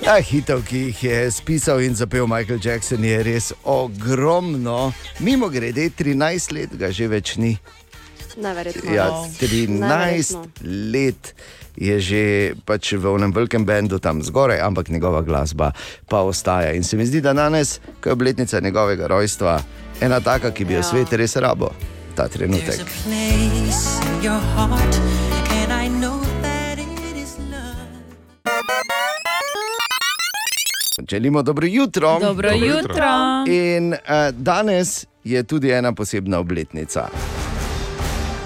Ta 0.09 0.17
hitov, 0.17 0.63
ki 0.65 0.89
jih 0.89 0.99
je 1.03 1.17
spisal 1.29 1.83
in 1.85 1.93
zapel 1.93 2.25
Michael 2.25 2.57
Jackson, 2.57 3.03
je 3.05 3.13
res 3.21 3.53
ogromno. 3.61 4.89
Mimo 5.19 5.49
grede, 5.49 5.85
13 5.91 6.17
let 6.49 6.73
ga 6.73 6.89
že 6.89 7.05
več 7.05 7.37
ni. 7.37 7.53
Neverjetno. 8.35 8.89
Ja, 8.89 9.05
Wow. 9.05 9.29
13 9.37 9.77
Neverjetno. 9.77 10.41
let 10.89 11.33
je 11.77 11.95
že 11.99 12.21
pač 12.65 12.93
v 12.93 13.05
enem 13.05 13.29
velikem 13.29 13.61
bendu 13.61 13.99
tam 13.99 14.25
zgoraj, 14.25 14.57
ampak 14.59 14.89
njegova 14.89 15.21
glasba 15.21 15.77
pa 16.09 16.25
ostaja. 16.25 16.73
In 16.73 16.81
se 16.81 16.97
mi 16.97 17.05
zdi, 17.05 17.21
da 17.21 17.33
danes, 17.33 17.77
ko 18.01 18.09
je 18.09 18.13
obletnica 18.13 18.57
njegovega 18.59 19.05
rojstva, 19.07 19.61
ena 20.01 20.17
taka, 20.19 20.49
ki 20.49 20.65
bi 20.65 20.73
jo 20.73 20.79
Ja. 20.79 20.83
svet 20.83 21.13
res 21.13 21.35
rabo, 21.37 21.69
ta 22.15 22.25
trenutek. 22.25 22.81
place 22.81 24.01
in 24.01 24.23
your 24.23 24.41
heart, 24.57 24.97
Želimo 31.09 31.41
dobro 31.43 31.67
jutro. 31.67 32.19
Dobro 32.19 32.49
Dobro 32.49 32.49
jutro. 32.51 32.79
jutro. 32.81 33.05
In 33.47 33.93
uh, 33.93 33.99
danes 34.31 35.05
je 35.23 35.43
tudi 35.43 35.71
ena 35.71 35.93
posebna 35.93 36.39
obletnica. 36.39 37.07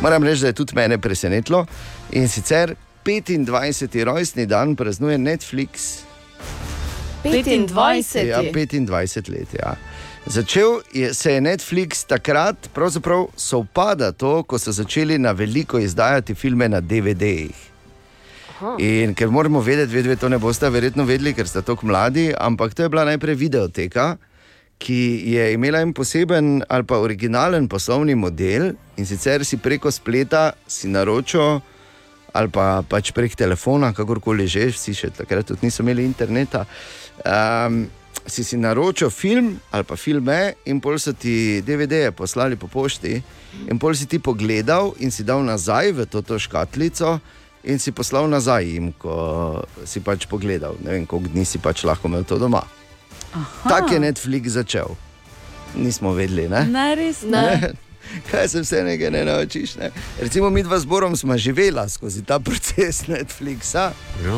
Moram 0.02 0.24
reči, 0.24 0.42
da 0.42 0.48
je 0.48 0.54
tudi 0.54 0.76
mene 0.76 0.98
presenetilo. 0.98 1.66
In 2.12 2.30
sicer 2.30 2.76
25. 3.06 4.04
rojstni 4.04 4.46
dan 4.46 4.76
praznuje 4.76 5.18
Netflix. 5.18 6.00
25. 7.24 8.26
Ja, 8.28 8.42
25 8.42 9.30
let. 9.30 9.48
Ja. 9.54 9.76
Začel 10.26 10.82
je, 10.94 11.14
se 11.14 11.34
je 11.34 11.42
Netflix 11.42 12.08
takrat, 12.08 12.70
pravzaprav 12.74 13.28
sovpada 13.38 14.12
to, 14.12 14.44
ko 14.44 14.60
so 14.60 14.72
začeli 14.72 15.18
na 15.18 15.32
veliko 15.32 15.80
izdajati 15.80 16.36
filme 16.36 16.70
na 16.70 16.82
DVD-jih. 16.82 17.73
In 18.80 19.14
ker 19.18 19.32
moramo 19.34 19.62
vedeti, 19.62 19.94
vedeti, 19.94 20.20
to 20.22 20.30
ne 20.30 20.38
boste 20.40 20.70
verjetno 20.70 21.06
vedeli, 21.06 21.34
ker 21.34 21.48
ste 21.50 21.64
tako 21.66 21.90
mladi, 21.90 22.30
ampak 22.38 22.74
to 22.74 22.86
je 22.86 22.92
bila 22.94 23.06
najprej 23.10 23.36
videoteka, 23.36 24.14
ki 24.84 25.00
je 25.34 25.54
imela 25.54 25.82
en 25.82 25.94
poseben 25.94 26.64
ali 26.70 26.84
pa 26.84 27.00
originalen 27.00 27.68
poslovni 27.72 28.16
model 28.16 28.74
in 28.98 29.06
sicer 29.08 29.46
si 29.46 29.58
preko 29.58 29.92
spleta 29.92 30.52
si 30.68 30.90
naročil 30.92 31.62
ali 32.34 32.50
pa 32.50 32.82
pač 32.90 33.12
prek 33.14 33.36
telefona, 33.38 33.94
kakorkoli 33.94 34.48
že, 34.50 34.72
vsi 34.74 34.96
še 34.98 35.12
takrat 35.14 35.46
tudi 35.46 35.70
niso 35.70 35.84
imeli 35.86 36.02
interneta. 36.02 36.66
Um, 37.22 37.86
si 38.26 38.42
si 38.44 38.58
naročil 38.58 39.12
film 39.14 39.54
ali 39.70 39.86
pa 39.86 39.96
filme, 39.96 40.56
in 40.66 40.82
pol 40.82 40.98
so 40.98 41.14
ti 41.14 41.62
DVD-je 41.62 42.10
poslali 42.18 42.58
po 42.58 42.66
pošti, 42.68 43.22
in 43.70 43.78
pol 43.78 43.94
si 43.94 44.10
ti 44.10 44.18
pogledal 44.18 44.96
in 45.06 45.14
si 45.14 45.22
dal 45.22 45.46
nazaj 45.46 45.94
v 45.94 46.10
to, 46.10 46.26
to 46.26 46.42
škatlico. 46.42 47.20
In 47.64 47.80
si 47.80 47.92
poslal 47.92 48.28
nazaj 48.28 48.66
jim, 48.66 48.92
ko 48.94 49.64
si 49.86 50.00
pač 50.00 50.26
pogledal, 50.28 50.76
ne 50.84 50.92
vem, 50.92 51.06
koliko 51.06 51.30
dni 51.30 51.46
si 51.46 51.60
pač 51.60 51.84
lahko 51.84 52.08
imel 52.08 52.24
to 52.24 52.36
doma. 52.38 52.64
Tako 53.64 53.94
je 53.94 54.00
Netflix 54.00 54.48
začel. 54.50 54.92
Nismo 55.76 56.12
vedeli, 56.14 56.50
ne? 56.50 56.66
Ne, 56.66 56.96
res 56.96 57.22
ne. 57.24 57.72
Kaj 58.30 58.48
se 58.48 58.62
vse 58.62 58.84
nekaj 58.84 59.10
ne 59.10 59.24
naučiš? 59.26 59.76
Ne? 59.76 59.90
Recimo, 60.20 60.50
mi 60.50 60.64
dva 60.64 60.80
zborom 60.80 61.16
smo 61.18 61.38
živela 61.38 61.90
skozi 61.90 62.22
ta 62.22 62.40
proces 62.40 63.08
Netflixa, 63.08 63.92
Ja. 64.22 64.36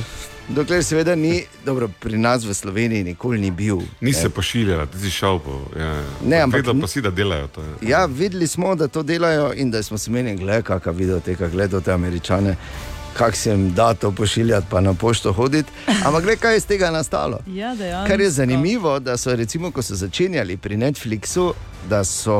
dokler 0.47 0.83
seveda 0.83 1.15
ni, 1.15 1.41
dobro, 1.65 1.89
pri 1.99 2.17
nas 2.17 2.45
v 2.45 2.53
Sloveniji 2.53 3.03
nikoli 3.03 3.41
ni 3.41 3.51
bil. 3.51 3.81
Ni 3.99 4.11
ne. 4.11 4.13
se 4.13 4.29
pošiljala, 4.29 4.85
ti 4.85 4.99
si 4.99 5.09
šel 5.11 5.39
po. 5.39 5.65
Ja, 5.75 5.85
ja. 5.87 6.03
Ne, 6.23 6.37
ampak- 6.37 6.61
Vedel 6.61 6.81
pa 6.81 6.87
si, 6.87 7.01
da 7.01 7.09
delajo 7.11 7.47
to. 7.47 7.61
Ja. 7.61 7.75
Ja, 7.81 8.05
videli 8.05 8.47
smo, 8.47 8.75
da 8.75 8.87
to 8.87 9.03
delajo 9.03 9.51
in 9.53 9.71
da 9.71 9.83
smo 9.83 9.97
se 9.97 10.11
menili, 10.11 10.37
gledaj, 10.37 10.61
kakšna 10.61 10.91
videoteka, 10.91 11.47
gledaj 11.47 11.81
te 11.81 11.91
američane, 11.91 12.55
kako 13.17 13.37
se 13.37 13.51
jim 13.51 13.73
da 13.73 13.93
to 13.93 14.11
pošiljati, 14.11 14.67
pa 14.69 14.81
na 14.81 14.93
pošto 14.93 15.33
hoditi. 15.33 15.71
Ampak 15.87 16.23
gledaj, 16.23 16.35
kaj 16.35 16.53
je 16.53 16.57
iz 16.57 16.65
tega 16.65 16.91
nastalo. 16.91 17.39
Ja, 17.55 17.75
dejansko. 17.75 18.07
Kar 18.07 18.21
je 18.21 18.29
zanimivo, 18.29 18.99
da 18.99 19.17
so 19.17 19.35
recimo, 19.35 19.71
ko 19.71 19.81
so 19.81 19.95
začenjali 19.95 20.57
pri 20.57 20.77
Netflixu, 20.77 21.53
da 21.89 22.03
so 22.03 22.35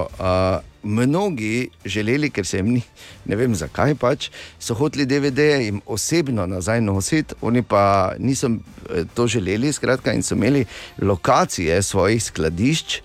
uh, 0.00 0.62
mnogi 0.82 1.68
želeli, 1.84 2.30
ker 2.30 2.46
se 2.46 2.56
jim 2.56 2.70
ni, 2.72 2.82
ne 3.24 3.36
vem 3.36 3.54
zakaj 3.54 3.94
pač, 3.94 4.30
so 4.58 4.74
hoteli 4.74 5.06
DVD-je 5.06 5.64
jim 5.64 5.80
osebno 5.86 6.46
nazaj 6.46 6.80
nositi, 6.80 7.34
oni 7.40 7.62
pa 7.62 8.12
niso 8.18 8.46
eh, 8.46 9.04
to 9.14 9.26
želeli, 9.26 9.72
skratka, 9.72 10.12
in 10.12 10.22
so 10.22 10.34
imeli 10.34 10.64
lokacije 10.98 11.82
svojih 11.82 12.22
skladišč 12.22 13.00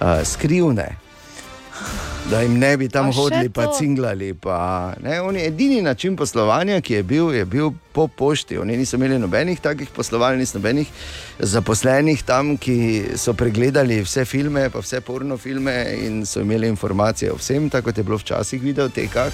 uh, 0.00 0.24
skrivne. 0.24 1.05
Da 2.30 2.40
jim 2.42 2.58
ne 2.58 2.76
bi 2.76 2.88
tam 2.88 3.08
A 3.08 3.12
hodili, 3.12 3.48
pa 3.48 3.68
cinglali. 3.78 4.34
Pa, 4.34 4.94
ne, 5.02 5.20
oni, 5.20 5.44
edini 5.46 5.82
način 5.82 6.16
poslovanja, 6.16 6.80
ki 6.80 6.94
je 6.94 7.02
bil, 7.02 7.34
je 7.34 7.44
bil 7.44 7.70
po 7.92 8.08
pošti. 8.08 8.58
Oni 8.58 8.76
niso 8.76 8.96
imeli 8.96 9.18
nobenih 9.18 9.60
takih 9.60 9.88
poslovalnic, 9.94 10.54
nobenih 10.54 10.90
zaposlenih 11.38 12.22
tam, 12.26 12.56
ki 12.56 13.04
so 13.16 13.34
pregledali 13.34 14.00
vse 14.02 14.24
filme, 14.24 14.66
pa 14.70 14.82
vse 14.82 15.00
porno 15.00 15.38
filme 15.38 15.76
in 16.02 16.26
so 16.26 16.42
imeli 16.42 16.68
informacije 16.68 17.32
o 17.32 17.38
vsem, 17.38 17.70
tako 17.70 17.90
kot 17.90 17.98
je 17.98 18.04
bilo 18.04 18.18
včasih 18.18 18.62
v 18.62 18.72
videotekah. 18.72 19.32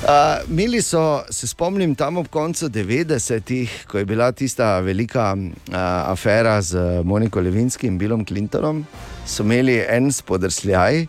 Uh, 0.00 0.06
Mili 0.48 0.82
so, 0.82 1.20
se 1.30 1.46
spomnim, 1.46 1.92
tam 1.94 2.16
ob 2.16 2.28
koncu 2.32 2.70
90-ih, 2.72 3.72
ko 3.84 3.98
je 3.98 4.06
bila 4.08 4.30
tista 4.32 4.78
velika 4.80 5.34
uh, 5.36 5.74
afera 6.08 6.62
z 6.62 7.02
Moniko 7.04 7.40
Levinskim 7.40 7.92
in 7.92 7.98
Billom 7.98 8.24
Clintonom, 8.24 8.80
so 9.26 9.44
imeli 9.44 9.76
en 9.84 10.08
spodrsljaj 10.12 11.04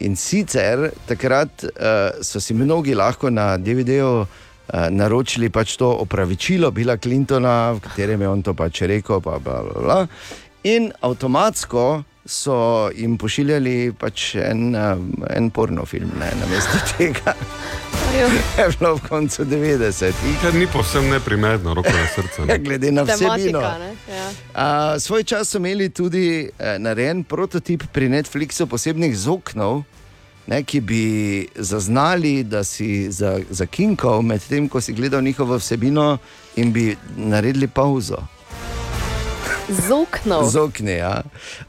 in 0.00 0.16
sicer 0.18 0.88
takrat 1.06 1.64
uh, 1.70 2.18
so 2.18 2.42
si 2.42 2.54
mnogi 2.54 2.98
lahko 2.98 3.30
na 3.30 3.54
DVD-ju 3.62 4.10
uh, 4.20 4.26
naročili 4.90 5.46
pač 5.50 5.76
to 5.78 5.92
opravičilo 6.02 6.70
Billa 6.74 6.96
Clintona, 6.98 7.72
v 7.78 7.80
katerem 7.86 8.26
je 8.26 8.28
on 8.28 8.42
to 8.42 8.58
pač 8.58 8.82
rekel, 8.90 9.22
pa 9.22 9.38
bla, 9.38 9.62
bla, 9.62 9.82
bla. 9.86 10.06
in 10.64 10.90
avtomatsko 11.00 12.02
so 12.26 12.90
jim 12.94 13.18
pošiljali 13.18 13.92
pač 13.98 14.34
en, 14.34 14.74
en 15.30 15.50
pornofilm, 15.50 16.10
ne, 16.20 16.30
namesto 16.40 16.78
tega 16.98 17.34
je 18.12 18.68
bilo 18.78 18.96
v 18.96 19.08
koncu 19.08 19.44
90-ih. 19.44 20.36
Kar 20.42 20.54
ni 20.54 20.66
povsem 20.66 21.08
neprimerno, 21.10 21.74
roko 21.74 21.88
na 21.88 22.06
srce. 22.14 22.44
Ne. 22.46 22.58
glede 22.64 22.92
na 22.92 23.02
vsebino. 23.02 23.60
Tematika. 23.60 23.78
Ne? 23.78 23.96
Ja. 24.08 24.28
A, 24.54 25.00
svoj 25.00 25.24
čas 25.24 25.48
so 25.48 25.58
imeli 25.58 25.88
tudi 25.88 26.50
eh, 26.58 26.78
narejen 26.78 27.24
prototip 27.24 27.82
pri 27.92 28.08
Netflixu 28.08 28.66
posebnih 28.66 29.16
zoknov, 29.16 29.82
ne, 30.46 30.62
ki 30.62 30.80
bi 30.80 31.04
zaznali, 31.56 32.42
da 32.44 32.64
si 32.64 33.10
za, 33.10 33.38
zakinkal 33.50 34.22
medtem, 34.22 34.68
ko 34.68 34.80
si 34.80 34.92
gledal 34.92 35.22
njihovo 35.22 35.56
vsebino 35.56 36.18
in 36.56 36.72
bi 36.72 36.96
naredili 37.16 37.68
pauzo. 37.68 38.20
Z 39.68 39.90
oknom. 39.90 40.44
Z 40.50 40.56
okni, 40.56 40.90
ja. 40.98 41.22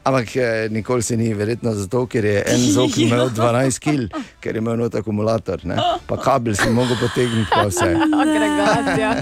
Ampak 0.04 0.36
eh, 0.36 0.68
nikoli 0.70 1.02
se 1.02 1.16
ni, 1.16 1.34
verjetno 1.34 1.74
zato, 1.74 2.06
ker 2.06 2.24
je 2.24 2.42
en 2.46 2.60
zok 2.72 2.98
imel 2.98 3.30
12 3.36 3.78
kg, 3.80 4.22
ker 4.40 4.54
je 4.54 4.62
imel 4.62 4.76
not 4.76 4.94
akumulator, 4.94 5.60
ne. 5.64 5.76
pa 6.06 6.16
kabel 6.16 6.56
si 6.56 6.68
mogel 6.70 6.98
potegniti, 7.00 7.50
pa 7.50 7.66
vse. 7.68 7.94
Agregacija. 8.22 9.12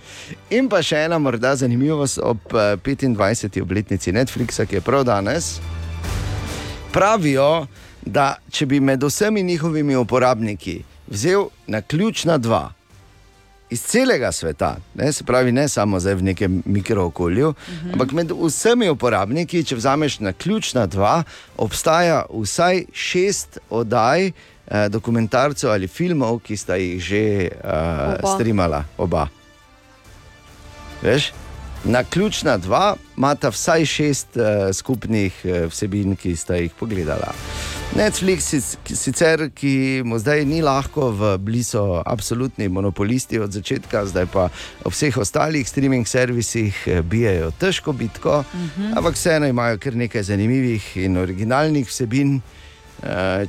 In 0.56 0.68
pa 0.70 0.78
še 0.82 1.04
ena 1.08 1.18
morda 1.18 1.56
zanimivost 1.58 2.20
ob 2.22 2.54
eh, 2.54 2.76
25. 2.78 3.60
obletnici 3.62 4.12
Netflixa, 4.12 4.66
ki 4.66 4.78
je 4.78 4.84
prav 4.84 5.04
danes. 5.04 5.58
Pravijo, 6.94 7.66
da 8.06 8.34
če 8.50 8.66
bi 8.66 8.80
med 8.80 9.02
vsemi 9.02 9.42
njihovimi 9.42 9.96
uporabniki 9.96 10.80
vzel 11.10 11.48
na 11.66 11.82
ključna 11.82 12.38
dva, 12.38 12.70
iz 13.70 13.82
celega 13.82 14.32
sveta, 14.32 14.76
ne, 14.94 15.12
se 15.12 15.24
pravi, 15.24 15.52
ne 15.52 15.68
samo 15.68 16.00
zdaj 16.00 16.14
v 16.14 16.22
nekem 16.22 16.62
mikrookolju, 16.66 17.48
uh 17.48 17.54
-huh. 17.54 17.92
ampak 17.92 18.12
med 18.12 18.32
vsemi 18.32 18.88
uporabniki, 18.88 19.64
če 19.64 19.76
vzameš 19.76 20.18
na 20.20 20.32
ključna 20.32 20.86
dva, 20.86 21.22
obstaja 21.56 22.24
vsaj 22.30 22.84
šest 22.92 23.58
oddaj, 23.70 24.26
eh, 24.26 24.88
dokumentarcev 24.88 25.70
ali 25.70 25.88
filmov, 25.88 26.38
ki 26.38 26.56
sta 26.56 26.76
jih 26.76 27.02
že 27.02 27.16
eh, 27.16 27.50
Oba. 28.22 28.34
streamala, 28.34 28.84
oba. 28.98 29.28
Veš? 31.02 31.32
Na 31.84 32.04
ključna 32.04 32.56
dva 32.56 32.96
imata 33.20 33.50
vsaj 33.52 33.84
šest 33.84 34.36
uh, 34.36 34.72
skupnih 34.72 35.34
uh, 35.44 35.68
vsebin, 35.68 36.16
ki 36.16 36.32
sta 36.36 36.56
jih 36.56 36.72
pogledala. 36.72 37.34
Netflix, 37.92 38.48
sicer, 38.86 39.50
ki 39.52 40.00
mu 40.06 40.16
zdaj 40.22 40.46
ni 40.48 40.62
lahko, 40.64 41.10
v 41.12 41.34
blizu 41.42 42.00
absolutni 42.06 42.70
monopolisti 42.72 43.40
od 43.42 43.52
začetka, 43.52 44.06
zdaj 44.08 44.26
pa 44.32 44.46
v 44.86 44.92
vseh 44.94 45.18
ostalih 45.20 45.68
streaming 45.68 46.08
servisih 46.08 46.72
eh, 46.86 47.02
bijajo 47.02 47.50
težko 47.60 47.92
bitko, 47.92 48.40
uh 48.40 48.44
-huh. 48.46 48.96
ampak 48.96 49.14
vseeno 49.14 49.46
imajo 49.46 49.78
kar 49.78 49.96
nekaj 49.96 50.22
zanimivih 50.22 50.96
in 50.96 51.16
originalnih 51.16 51.88
vsebin. 51.88 52.40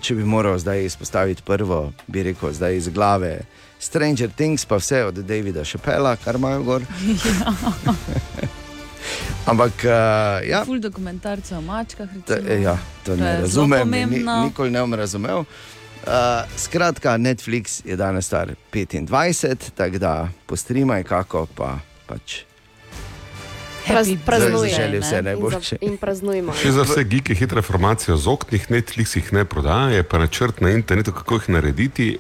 Če 0.02 0.16
bi 0.16 0.24
moral 0.24 0.60
zdaj 0.60 0.86
izpostaviti 0.86 1.44
prvo, 1.44 1.92
bi 2.08 2.24
rekel 2.24 2.54
zdaj 2.54 2.76
iz 2.76 2.88
glave. 2.88 3.40
Stranger 3.80 4.30
Things, 4.32 4.66
pa 4.66 4.76
vse 4.76 5.04
od 5.04 5.16
Davida 5.16 5.64
Šepela, 5.64 6.16
kar 6.16 6.36
imajo 6.36 6.64
gor. 6.64 6.82
Ampak, 9.46 9.74
uh, 9.84 10.50
ja, 10.50 10.64
Ful 10.66 10.80
dokumentarcev 10.80 11.58
o 11.58 11.62
mačkah. 11.62 12.10
to, 12.28 12.36
recimo. 12.36 12.64
ja, 12.64 12.78
to 13.06 13.16
To 13.16 13.24
ne 13.24 13.42
razumem, 13.42 13.90
ni, 13.90 14.24
nikoli 14.44 14.72
ne 14.72 14.80
bom 14.80 14.94
razumel. 14.94 15.38
Uh, 15.38 15.44
skratka, 16.58 17.18
Netflix 17.18 17.82
je 17.86 17.96
danes 17.96 18.26
star 18.26 18.56
25, 18.74 19.56
tako 19.76 19.98
da 19.98 20.30
postrimaj 20.46 21.04
kako 21.04 21.46
pa 21.46 21.80
pač. 22.08 22.42
Praz, 23.88 24.08
Happy 24.08 24.18
praznuje. 24.26 24.70
Za- 24.70 24.76
za 24.76 24.82
želje 24.82 25.00
ne? 25.00 25.00
vse 25.00 25.18
In, 25.18 25.26
najboljše. 25.26 25.60
za, 25.60 25.76
in 25.82 25.98
praznujemo. 25.98 26.54
Še 26.54 26.72
za 26.72 26.82
vse 26.82 27.04
geeke 27.04 27.36
hitre 27.36 27.58
informacije 27.60 28.14
o 28.14 28.18
zoknih, 28.18 28.70
Netflix 28.72 29.16
jih 29.16 29.34
ne 29.34 29.46
prodaja, 29.46 29.90
je 29.90 30.04
pa 30.04 30.18
načrt 30.18 30.62
na 30.62 30.70
internetu, 30.70 31.12
kako 31.12 31.36
jih 31.36 31.50
narediti. 31.50 32.18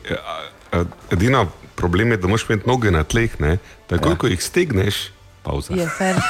Edina 1.11 1.45
problem 1.75 2.11
je, 2.11 2.17
da 2.17 2.27
moraš 2.27 2.45
imeti 2.49 2.69
noge 2.69 2.91
na 2.91 3.03
tleh, 3.03 3.39
ne? 3.39 3.57
takoj 3.87 4.11
ja. 4.11 4.17
ko 4.17 4.27
jih 4.27 4.43
stegneš, 4.43 5.11
pauza. 5.43 5.73
Je 5.73 5.87
fair. 5.97 6.15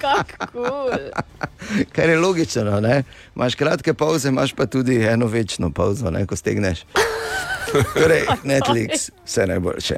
Kako 0.00 0.46
cool. 0.52 0.90
Kar 1.92 2.08
je 2.08 2.18
logično, 2.18 2.80
ne? 2.80 3.02
imaš 3.36 3.54
kratke 3.54 3.94
pauze, 3.94 4.28
imaš 4.28 4.52
pa 4.52 4.66
tudi 4.66 5.04
eno 5.04 5.26
večno 5.26 5.70
pauzo, 5.70 6.10
ne? 6.10 6.26
ko 6.26 6.36
stegneš. 6.36 6.84
Torej, 7.94 8.26
Netflix, 8.50 9.10
vse 9.24 9.46
najboljše. 9.46 9.96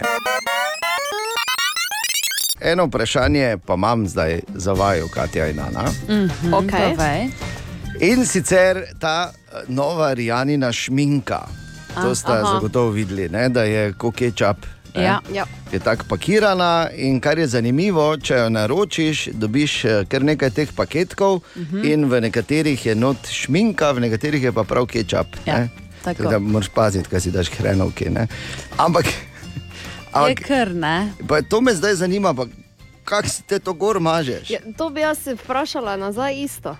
Eno 2.61 2.85
vprašanje 2.85 3.59
pa 3.67 3.75
imam 3.75 4.09
zdaj 4.09 4.41
za 4.55 4.73
vaju, 4.73 5.09
Katja 5.09 5.49
in 5.49 5.61
Ana. 5.61 5.85
Okay. 6.43 6.95
Povej. 6.95 7.29
In 8.01 8.27
sicer 8.27 8.85
ta 8.99 9.33
eh, 9.33 9.63
nova 9.69 10.13
Rijanina 10.13 10.73
šminka. 10.73 11.41
To 12.03 12.15
ste 12.15 12.33
zagotovo 12.53 12.91
videli, 12.91 13.29
ne? 13.29 13.49
da 13.49 13.63
je 13.63 13.93
kot 13.93 14.17
kečap. 14.17 14.57
Ne. 14.95 15.03
Ja. 15.03 15.21
Ja. 15.33 15.45
Je 15.73 15.79
tako 15.79 16.05
pakirana, 16.09 16.71
in 16.93 17.21
kar 17.21 17.39
je 17.39 17.47
zanimivo, 17.49 18.17
če 18.17 18.35
jo 18.37 18.49
naročiš, 18.51 19.29
dobiš 19.35 19.85
eh, 19.85 20.05
kar 20.09 20.23
nekaj 20.23 20.51
teh 20.53 20.69
paketkov, 20.73 21.35
uh 21.35 21.57
Mhm. 21.57 21.77
-huh. 21.77 21.93
in 21.93 22.05
v 22.05 22.21
nekaterih 22.21 22.87
je 22.87 22.95
not 22.95 23.29
šminka, 23.29 23.91
v 23.91 24.01
nekaterih 24.01 24.43
je 24.43 24.53
pa 24.53 24.65
prav 24.65 24.87
kečap. 24.87 25.27
Ja, 25.47 25.59
ne. 25.59 25.69
tako. 26.05 26.23
da 26.25 26.39
moraš 26.39 26.69
paziti, 26.69 27.09
kaj 27.09 27.21
si 27.21 27.31
daš 27.31 27.49
hrenovki. 27.51 28.11
ne. 28.11 28.27
Ampak, 28.77 29.05
Je 29.07 29.13
ampak 30.13 30.47
kar 30.47 30.71
ne. 30.71 31.13
pa 31.29 31.43
to 31.43 31.61
me 31.61 31.75
zdaj 31.75 31.95
zanima, 31.95 32.35
pa 32.35 32.47
kako 33.05 33.29
si 33.29 33.43
te 33.43 33.59
to 33.59 33.73
gor 33.73 34.01
mažeš? 34.01 34.51
Ja, 34.51 34.59
to 34.73 34.91
bi 34.91 35.01
jaz 35.01 35.19
se 35.19 35.35
vprašala 35.35 35.97
nazaj 35.97 36.35
isto. 36.37 36.77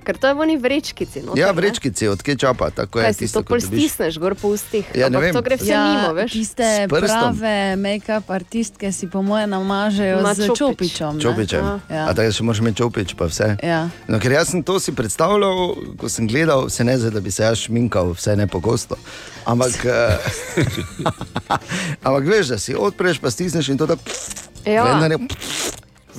Ker 0.00 0.16
to 0.16 0.26
je 0.26 0.34
v 0.34 0.40
oni 0.40 0.56
vrečkici. 0.56 1.22
Noter, 1.22 1.36
Ja, 1.36 1.46
ne? 1.46 1.52
vrečkici 1.54 2.08
od 2.08 2.18
kečapa, 2.18 2.70
tako 2.70 2.98
je 2.98 3.04
Kaj 3.04 3.12
si 3.12 3.18
tisto, 3.20 3.40
to 3.40 3.46
pol 3.46 3.60
stisneš 3.60 4.16
gor 4.16 4.34
po 4.34 4.48
ustih? 4.48 4.84
Ja, 4.94 5.08
ne. 5.08 5.32
To 5.32 5.40
gre 5.40 5.56
vse 5.56 5.72
mimo, 5.72 6.12
veš? 6.14 6.30
Ja, 6.30 6.36
Tiste 6.36 6.68
prave 6.86 7.56
make-up 7.76 8.28
artistke 8.28 8.88
si 8.88 9.06
po 9.06 9.20
mojem 9.20 9.50
namažejo 9.50 10.20
Ma 10.20 10.32
z 10.32 10.46
čopič. 10.46 10.58
čopičom. 10.58 11.12
ne? 11.14 11.22
Čopičem. 11.22 11.64
Ja. 11.86 12.04
A 12.04 12.12
tako 12.12 12.30
še 12.30 12.42
moraš 12.42 12.60
imeti 12.60 12.78
čopič, 12.78 13.10
pa 13.12 13.24
vse. 13.24 13.48
Ja. 13.58 13.88
No, 14.06 14.16
ker 14.16 14.32
jaz 14.32 14.48
sem 14.48 14.60
to 14.60 14.76
si 14.76 14.92
predstavljal, 14.92 15.56
ko 15.96 16.08
sem 16.08 16.24
gledal, 16.26 16.68
se 16.68 16.82
ne 16.82 16.94
zdaj, 16.94 17.10
da 17.10 17.20
bi 17.20 17.30
se 17.30 17.42
jaz 17.42 17.58
šminkal, 17.60 18.12
vse 18.12 18.36
ne 18.36 18.46
pogosto. 18.46 18.96
Ampak, 19.44 19.76
eh, 19.82 20.16
ampak 22.06 22.24
veš, 22.24 22.46
da 22.46 22.58
si 22.58 22.74
odpreš, 22.74 23.18
pa 23.18 23.30
stisneš 23.30 23.68
in 23.68 23.78
to 23.78 23.86
da 23.86 23.96
Ja. 24.64 24.80
ven, 24.82 24.96
naredi 24.98 25.28
Saj 25.28 25.53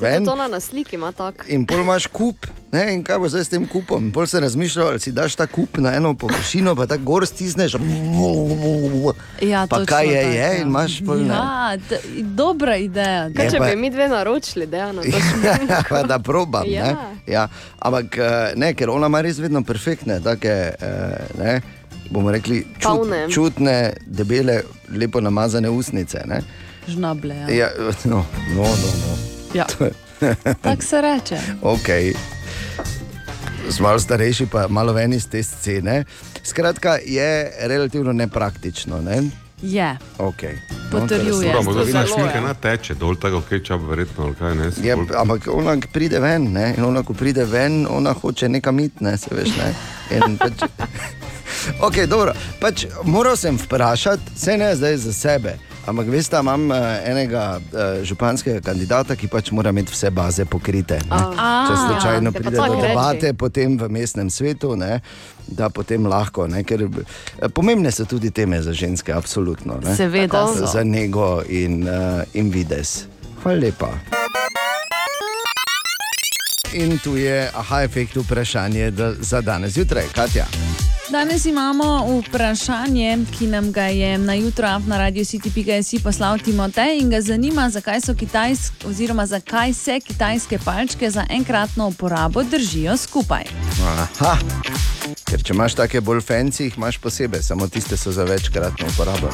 ven. 0.01 0.25
To 0.25 0.35
na 0.35 0.47
nasliki 0.47 0.95
ima 0.95 1.11
tako. 1.11 1.43
In 1.47 1.65
pol 1.65 1.79
imaš 1.79 2.07
kup, 2.07 2.47
ne, 2.71 2.93
in 2.93 3.03
kaj 3.03 3.19
bo 3.19 3.29
zdaj 3.29 3.43
s 3.43 3.49
tem 3.49 3.67
kupom. 3.67 4.03
In 4.05 4.11
pol 4.11 4.27
se 4.27 4.39
razmišljaš, 4.39 4.85
ali 4.85 4.99
si 4.99 5.11
daš 5.11 5.35
ta 5.35 5.47
kup 5.47 5.77
na 5.77 5.93
eno 5.95 6.13
površino, 6.13 6.75
pa 6.75 6.85
tako 6.85 7.03
gor 7.03 7.27
stisneš. 7.27 7.75
Ja, 9.41 9.67
pa 9.69 9.85
kaj 9.85 10.07
je, 10.07 10.21
tako, 10.21 10.31
je, 10.31 10.35
ja. 10.35 10.53
in 10.53 10.67
imaš 10.67 10.99
pol 11.05 11.17
ne. 11.17 11.33
Ja, 11.33 11.77
dobra 12.21 12.75
ideja. 12.75 13.29
Kaj 13.35 13.51
če 13.51 13.57
pa- 13.57 13.65
bi 13.65 13.75
mi 13.75 13.89
dve 13.89 14.07
naročili, 14.07 14.67
da 14.67 14.77
je 14.77 14.93
na 14.93 15.01
to 15.01 15.07
Ja, 15.95 16.03
da 16.03 16.19
probam. 16.19 16.63
Ja. 16.67 16.85
Ne? 16.85 16.95
Ja. 17.27 17.47
Ampak 17.79 18.17
eh, 18.17 18.53
ne, 18.55 18.73
ker 18.73 18.89
ona 18.89 19.07
ima 19.07 19.21
res 19.21 19.37
vedno 19.39 19.63
perfektne, 19.63 20.19
take, 20.23 20.73
eh, 20.81 21.17
ne, 21.39 21.61
bomo 22.09 22.31
rekli, 22.31 22.65
čut, 22.79 23.33
čutne, 23.33 23.93
debele, 24.05 24.61
lepo 24.89 25.21
namazane 25.21 25.69
usnice. 25.69 26.21
Ne? 26.25 26.41
Žnable. 26.87 27.35
Ja. 27.35 27.49
Ja, 27.49 27.69
no, 28.11 28.25
no, 28.55 28.63
no, 28.63 28.91
no. 29.01 29.14
Ja. 29.55 29.65
Tako 30.61 30.81
se 30.81 31.01
reče. 31.01 31.39
Okay. 31.61 32.13
Smo 33.69 33.87
malo 33.87 33.99
starejši, 33.99 34.45
pa 34.45 34.67
malo 34.67 34.93
ven 34.93 35.13
iz 35.13 35.29
te 35.29 35.43
scene. 35.43 36.03
Skratka, 36.43 36.97
je 37.05 37.51
relativno 37.59 38.13
nepraktično. 38.13 39.01
Ne? 39.01 39.23
Je. 39.61 39.97
Okay. 40.17 40.57
Potrjuje. 40.91 41.47
Moramo 41.47 41.73
to 41.73 41.85
zdaj 41.85 42.05
zelo, 42.05 42.15
slinke 42.15 42.37
ja. 42.37 42.41
na 42.41 42.53
teče, 42.53 42.93
dol 42.93 43.15
tako 43.15 43.41
kečap, 43.49 43.81
verjetno, 43.89 44.33
kaj 44.39 44.55
ne. 44.55 44.71
Je, 44.83 44.97
ampak 45.17 45.47
ona 45.47 45.77
pride 45.93 46.19
ven, 46.19 46.51
ne? 46.53 46.73
in 46.77 46.83
ona, 46.83 47.03
ko 47.03 47.13
pride 47.13 47.45
ven, 47.45 47.87
ona 47.89 48.13
hoče 48.13 48.49
nekam 48.49 48.79
iti, 48.79 49.03
ne, 49.03 49.17
se 49.17 49.31
veš. 49.31 49.55
Ne? 49.57 49.73
In 50.17 50.37
Pač, 50.37 50.67
okay, 51.87 52.05
dobro, 52.07 52.33
pač, 52.61 52.85
moral 53.03 53.37
sem 53.37 53.57
vprašati, 53.57 54.35
se 54.35 54.57
ne 54.57 54.75
zdaj 54.75 54.97
za 54.97 55.13
sebe. 55.13 55.57
Ampak 55.85 56.07
veste, 56.09 56.37
imam 56.41 56.69
uh, 56.71 56.77
enega 57.05 57.59
uh, 57.59 58.01
županskega 58.03 58.57
kandidata, 58.65 59.13
ki 59.15 59.27
pač 59.29 59.51
mora 59.53 59.69
imeti 59.69 59.93
vse 59.93 60.09
baze 60.09 60.45
pokrite. 60.45 60.97
ne. 61.05 61.19
A, 61.37 61.67
Če 61.69 61.75
slučajno 61.77 62.31
te 62.31 62.41
pa 62.41 62.49
pride 62.49 62.57
do 62.57 62.73
reči. 62.73 62.87
debate 62.87 63.33
potem 63.33 63.77
v 63.77 63.89
mestnem 63.89 64.29
svetu, 64.29 64.73
ne, 64.75 64.99
da 65.47 65.69
potem 65.69 66.05
lahko. 66.09 66.47
Ne, 66.47 66.63
ker, 66.63 66.87
eh, 66.89 67.47
pomembne 67.53 67.91
so 67.91 68.05
tudi 68.05 68.31
teme 68.31 68.61
za 68.61 68.73
ženske, 68.73 69.13
absolutno. 69.13 69.77
Ne, 69.83 69.95
Seveda 69.95 70.45
Tako. 70.49 70.65
za 70.65 70.83
nego 70.83 71.43
in, 71.49 71.85
uh, 71.85 72.25
in 72.33 72.49
vides. 72.49 73.05
Hvala 73.43 73.59
lepa. 73.59 73.93
In 76.73 76.97
tu 76.99 77.13
je 77.15 77.45
aha 77.53 77.83
efekt 77.83 78.15
vprašanje 78.17 78.91
da, 78.91 79.13
za 79.19 79.41
danes 79.41 79.73
zjutraj, 79.73 80.03
Katja. 80.15 80.45
Danes 81.09 81.45
imamo 81.45 82.21
vprašanje, 82.27 83.17
ki 83.37 83.47
nam 83.47 83.71
ga 83.71 83.83
je 83.83 84.17
na 84.17 84.33
jutro 84.33 84.79
na 84.87 84.97
Radio 84.97 85.25
City.js 85.25 86.03
poslal 86.03 86.39
Timotej 86.39 86.99
in 86.99 87.09
ga 87.09 87.21
zanima, 87.21 87.69
zakaj, 87.69 87.99
kitajsk, 88.19 88.73
oziroma 88.85 89.25
zakaj 89.25 89.73
se 89.73 89.99
kitajske 89.99 90.59
palčke 90.65 91.09
za 91.09 91.25
enkratno 91.29 91.87
uporabo 91.87 92.43
držijo 92.43 92.97
skupaj. 92.97 93.43
Aha. 93.83 94.37
Ker 95.25 95.43
če 95.43 95.53
imaš 95.53 95.75
take 95.75 96.01
bolj 96.01 96.21
fancy, 96.21 96.63
jih 96.63 96.77
imaš 96.77 96.97
posebej, 96.97 97.41
samo 97.41 97.67
tiste 97.67 97.97
so 97.97 98.11
za 98.11 98.23
večkratno 98.23 98.87
uporabo. 98.93 99.29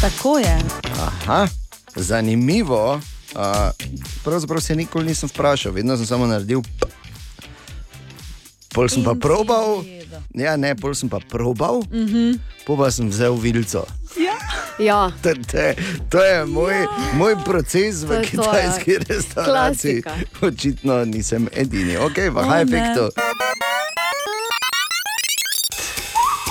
Tako 0.00 0.38
je. 0.38 0.58
Aha, 1.00 1.48
zanimivo. 1.96 3.00
Uh, 3.34 3.40
pravzaprav 4.24 4.60
se 4.60 4.76
nikoli 4.76 5.06
nisem 5.06 5.28
vprašal, 5.28 5.72
vedno 5.72 5.96
sem 5.96 6.06
samo 6.06 6.26
naredil. 6.26 6.62
p. 6.62 7.03
Pol 8.74 8.90
sem 8.90 9.04
pa 9.06 9.14
probal, 9.14 9.84
ja, 10.34 10.56
ne, 10.58 10.74
pol 10.74 10.94
sem 10.98 11.08
pa 11.08 11.20
probal, 11.22 11.78
uh 11.78 11.86
-huh. 11.86 12.38
pol 12.66 12.76
pa 12.76 12.90
sem 12.90 13.08
vzel 13.08 13.38
vilco. 13.38 13.86
Ja, 14.18 14.34
To, 15.22 15.34
to, 15.50 15.58
je, 15.58 15.76
to 16.10 16.18
je 16.18 16.46
moj, 16.46 16.74
ja. 16.74 16.88
moj 17.14 17.36
proces 17.44 18.02
v 18.02 18.06
To 18.06 18.14
je 18.14 18.22
to, 18.22 18.42
kitajski 18.42 18.90
ja. 18.90 18.98
restavraciji. 19.08 20.02
Klasika. 20.02 20.46
Očitno 20.46 21.04
nisem 21.04 21.48
edini, 21.52 21.96
ok, 21.96 22.16
v 22.16 22.36
O, 22.36 22.42
high 22.42 22.66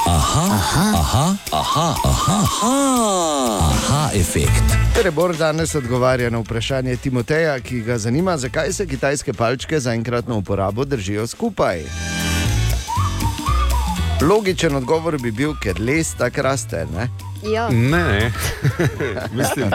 ne. 0.06 0.56
efektu. 0.56 1.36
Aha, 1.52 1.96
aha, 2.02 2.44
aha, 2.62 4.10
efekt. 4.14 4.64
Torej, 4.96 5.12
Bor 5.12 5.36
danes 5.36 5.76
odgovarja 5.76 6.30
na 6.30 6.40
vprašanje 6.40 6.96
Timoteja, 6.96 7.60
ki 7.60 7.82
ga 7.82 7.98
zanima, 7.98 8.38
zakaj 8.38 8.74
se 8.74 8.88
kitajske 8.88 9.34
palčke 9.34 9.80
za 9.80 9.94
enkratno 9.94 10.38
uporabo 10.38 10.86
držijo 10.86 11.28
skupaj. 11.28 11.82
Logičen 14.22 14.76
odgovor 14.76 15.18
bi 15.22 15.32
bil, 15.32 15.54
ker 15.62 15.80
les 15.80 16.14
tako 16.18 16.42
raste. 16.42 16.86
Ne? 16.96 17.10
Ja, 17.54 17.70
Ne, 17.70 18.32
mislim. 19.38 19.72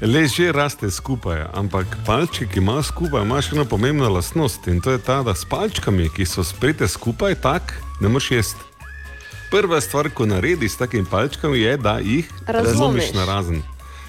Le 0.00 0.26
že 0.26 0.52
raste 0.52 0.90
skupaj, 0.90 1.42
ampak 1.54 1.86
palčki, 2.06 2.46
ki 2.46 2.58
imajo 2.58 2.82
skupaj, 2.82 3.22
imajo 3.22 3.42
še 3.42 3.56
eno 3.56 3.64
pomembno 3.66 4.10
lastnost 4.14 4.66
in 4.70 4.78
to 4.80 4.94
je 4.94 5.02
ta, 5.02 5.22
da 5.26 5.34
s 5.34 5.42
palčkami, 5.44 6.06
ki 6.14 6.26
so 6.26 6.44
sprete 6.46 6.88
skupaj, 6.88 7.34
tak 7.42 7.74
ne 8.00 8.08
moreš 8.08 8.30
jesti. 8.30 8.67
Prva 9.50 9.80
stvar, 9.80 10.10
ko 10.10 10.26
narediš 10.26 10.72
s 10.72 10.76
takimi 10.76 11.04
palčkami, 11.10 11.58
je, 11.60 11.76
da 11.76 11.98
jih 11.98 12.30
Razlomiš. 12.46 12.70
razlomiš 12.70 13.12
na 13.14 13.24
razen. 13.24 13.62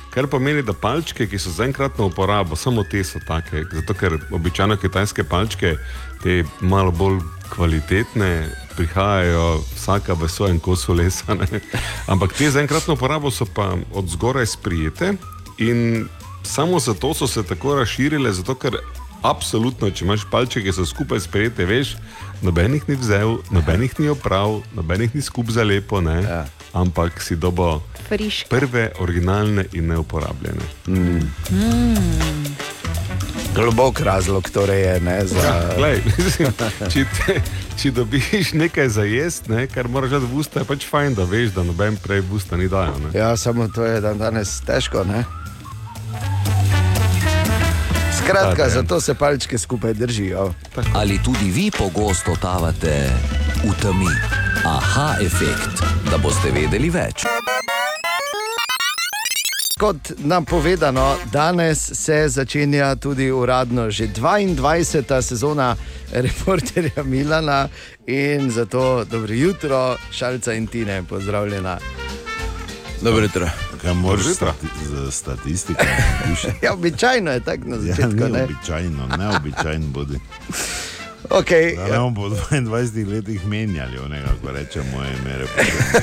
Kar 0.10 0.28
pomeni, 0.28 0.62
da 0.64 0.74
palčke, 0.74 1.28
ki 1.28 1.40
so 1.40 1.52
za 1.54 1.64
enkratno 1.64 2.06
uporabo, 2.06 2.56
samo 2.56 2.84
te 2.84 3.04
so 3.04 3.20
take. 3.28 3.64
Zato, 3.72 3.94
ker 3.94 4.18
običajno 4.32 4.78
kitajske 4.78 5.24
palčke, 5.24 5.76
te 6.24 6.44
malo 6.62 6.92
bolj 6.92 7.20
kvalitetne, 7.50 8.50
prihajajo 8.76 9.62
vsaka 9.76 10.14
v 10.14 10.30
svojem 10.30 10.60
kosu 10.60 10.94
lesa. 10.94 11.34
Ne? 11.34 11.60
Ampak 12.08 12.34
te 12.34 12.52
za 12.52 12.60
enkratno 12.62 12.94
uporabo 12.94 13.32
so 13.32 13.46
pa 13.46 13.76
od 13.94 14.08
zgoraj 14.10 14.46
sprijete 14.46 15.14
in 15.58 16.08
samo 16.44 16.80
zato 16.80 17.14
so 17.14 17.28
se 17.28 17.44
tako 17.44 17.76
razširile, 17.76 18.32
zato 18.34 18.56
ker 18.56 18.78
absolutno, 19.22 19.90
če 19.92 20.06
imaš 20.06 20.26
palčke, 20.32 20.62
ki 20.64 20.74
so 20.74 20.86
skupaj 20.86 21.20
sprijete, 21.20 21.66
veš, 21.66 21.96
nobenih 22.42 22.88
ni 22.90 22.96
vzel, 22.96 23.38
nobenih 23.52 24.00
ni 24.00 24.10
oprav, 24.10 24.62
nobenih 24.76 25.16
ni 25.16 25.22
skup 25.22 25.52
za 25.52 25.64
lepo, 25.64 26.02
ne? 26.02 26.22
Ja. 26.24 26.46
ampak 26.74 27.22
si 27.22 27.36
dobo 27.36 27.82
friški. 28.08 28.50
prve, 28.50 28.92
originalne 29.00 29.66
in 29.74 29.88
neuporabljene. 29.88 30.62
Globok 33.56 34.00
razlog 34.00 34.50
torej 34.50 34.82
je 34.82 35.00
ne, 35.02 35.26
za. 35.26 35.42
Ja, 35.42 35.74
glej, 35.78 36.02
mislim, 36.18 36.54
če, 36.94 37.06
te, 37.18 37.42
če 37.82 37.92
dobiš 37.92 38.54
nekaj 38.54 38.90
za 38.90 39.04
jesti, 39.04 39.52
ne, 39.52 39.66
kar 39.68 39.90
moraš 39.90 40.14
dati 40.20 40.30
v 40.30 40.38
usta, 40.40 40.62
je 40.62 40.70
pač 40.70 40.86
fajn, 40.86 41.18
da 41.18 41.26
veš, 41.26 41.56
da 41.58 41.66
noben 41.66 41.98
prej 41.98 42.22
v 42.22 42.38
usta 42.38 42.58
ni 42.58 42.70
dajal. 42.70 43.02
ne. 43.02 43.12
Ja, 43.18 43.34
samo 43.38 43.68
to 43.74 43.84
je 43.86 44.02
dan 44.06 44.22
danes 44.22 44.60
težko. 44.66 45.04
Ne? 45.04 45.26
Skratka, 48.30 48.62
Ja, 48.62 48.68
ne. 48.68 48.74
zato 48.74 49.02
se 49.02 49.14
palčke 49.14 49.58
skupaj 49.58 49.94
držijo. 49.94 50.54
Ali 50.96 51.20
tudi 51.24 51.52
vi 51.52 51.72
pogosto 51.72 52.36
tavate 52.36 53.10
v 53.64 53.74
temi? 53.82 54.14
Aha, 54.66 55.16
efekt, 55.22 55.82
da 56.12 56.18
boste 56.18 56.52
vedeli 56.52 56.90
več. 56.90 57.24
Kot 59.80 60.12
napovedano, 60.18 61.16
danes 61.32 61.92
se 61.94 62.30
začenja 62.30 62.96
tudi 62.96 63.32
uradno 63.32 63.92
že 63.92 64.08
22. 64.08 65.22
sezona 65.22 65.76
reporterja 66.12 67.04
Milana 67.04 67.68
in 68.08 68.52
zato 68.52 69.04
dobro 69.06 69.34
jutro, 69.34 69.98
šalca 70.12 70.54
in 70.54 70.68
tine, 70.68 71.04
pozdravljena. 71.10 71.78
Dobro 73.02 73.22
jutro. 73.22 73.50
Kaj 73.82 73.94
moraš 73.94 74.26
stati, 74.26 74.68
z 74.86 75.12
statistiko? 75.12 75.84
Ja, 76.64 76.74
običajno 76.74 77.32
je 77.32 77.40
tako 77.40 77.62
na 77.66 77.76
Ja, 77.76 77.82
začetku. 77.82 78.14
ni 78.16 78.30
ne? 78.30 78.44
običajno, 78.44 79.08
neobičajen 79.10 79.84
bodi. 79.86 80.20
Okay, 81.32 81.76
Da 81.78 81.84
ne 81.84 82.00
bomo 82.00 82.16
po 82.16 82.30
22 82.30 83.08
letih 83.08 83.46
menjali, 83.46 83.98
onega, 84.00 84.28
ko 84.42 84.52
reče 84.52 84.82
moje 84.86 85.16
mere. 85.18 85.46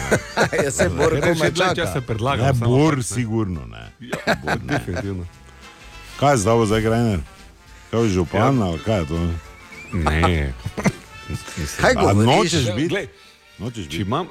ja, 0.65 0.71
se 0.71 0.89
bor 0.89 1.11
Ker 1.11 1.19
je 1.19 1.23
že 1.25 1.29
komaj 1.29 1.51
dlje 1.51 1.57
čaka. 1.59 1.75
časa 1.77 2.01
predlagam. 2.01 2.47
Ne, 2.47 2.53
bor 2.53 2.97
ne. 2.97 3.03
sigurno 3.03 3.61
ne. 3.63 3.91
Ja, 4.01 4.35
bor, 4.37 4.59
definitivno. 4.59 5.27
Kaj 6.17 6.33
je 6.33 6.37
zdaj 6.37 6.67
za 6.67 6.81
Grajner? 6.81 7.21
Kaj 7.91 8.03
je 8.03 8.09
župan 8.09 8.59
Ja. 8.59 8.65
ali 8.65 8.79
kaj 8.79 8.99
je 8.99 9.07
to? 9.07 9.19
Ne. 9.95 10.53
Kaj 11.77 11.95
govoriš? 11.97 12.27
nočeš 12.53 12.75
biti? 12.77 13.07
Nočeš 13.59 13.85
Če 13.85 13.89
biti? 13.89 14.01
imam, 14.01 14.27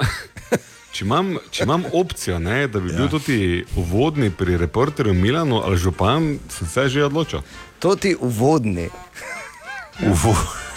če 0.96 1.04
imam, 1.06 1.34
če 1.52 1.64
imam 1.68 1.84
opcijo, 1.94 2.40
ne, 2.40 2.68
da 2.72 2.80
bi 2.80 2.94
ja. 2.94 2.98
bil 2.98 3.10
tudi 3.12 3.66
uvodni 3.76 4.30
pri 4.32 4.58
reporterju 4.58 5.14
Milanu 5.14 5.60
ali 5.60 5.78
župan, 5.78 6.38
sem 6.50 6.68
se 6.68 6.90
že 6.90 7.04
odločil. 7.06 7.42
To 7.84 7.96
ti 7.96 8.16
uvodni. 8.20 8.88
Uvo. 10.06 10.36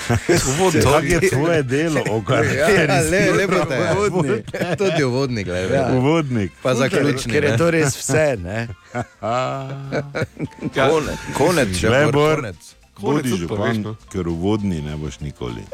Uvodni. 0.51 0.83
To 0.83 0.99
je 0.99 1.31
tvoje 1.31 1.63
delo, 1.63 2.01
o 2.11 2.17
Ja, 2.17 2.25
katerem 2.25 3.11
le, 3.11 3.21
lepo 3.33 3.65
te 3.69 3.75
je. 3.75 3.93
Uvodni. 4.09 4.43
Tudi 4.79 5.05
uvodnik, 5.05 5.47
gledaj. 5.47 5.77
Ja. 5.79 5.93
Uvodnik. 5.93 6.53
Pa 6.63 6.75
zaključni. 6.75 7.33
Ker 7.33 7.45
je 7.45 7.57
to 7.57 7.71
res 7.71 7.97
vse. 7.97 8.37
Ne? 8.43 8.69
Ja, 10.75 10.89
Konec, 10.89 11.19
konec, 11.37 11.83
Le, 11.83 12.13
konec. 12.13 12.78
Bodi 12.99 13.37
župan, 13.37 13.83
no. 13.83 13.95
ker 14.13 14.29
uvodni 14.29 14.81
ne 14.83 14.97
boš 14.97 15.21
nikoli. 15.21 15.63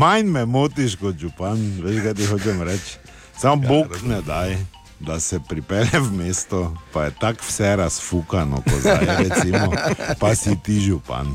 Manj 0.00 0.30
me 0.32 0.44
motiš 0.44 0.96
kot 1.00 1.14
župan, 1.20 1.60
veš, 1.84 2.02
kaj 2.02 2.14
ti 2.14 2.26
hočem 2.26 2.62
reči. 2.62 2.96
Sam 3.36 3.62
ja, 3.62 3.68
Bog 3.68 3.86
ne 4.08 4.22
daj, 4.24 4.56
da 5.00 5.20
se 5.20 5.40
pripelje 5.48 6.00
v 6.00 6.12
mesto, 6.12 6.76
pa 6.92 7.04
je 7.04 7.10
tako 7.20 7.44
vse 7.48 7.76
razfukano, 7.76 8.56
kot 8.56 8.80
zdaj, 8.80 9.06
recimo, 9.18 9.72
pa 10.20 10.34
si 10.34 10.56
ti 10.62 10.80
župan. 10.80 11.34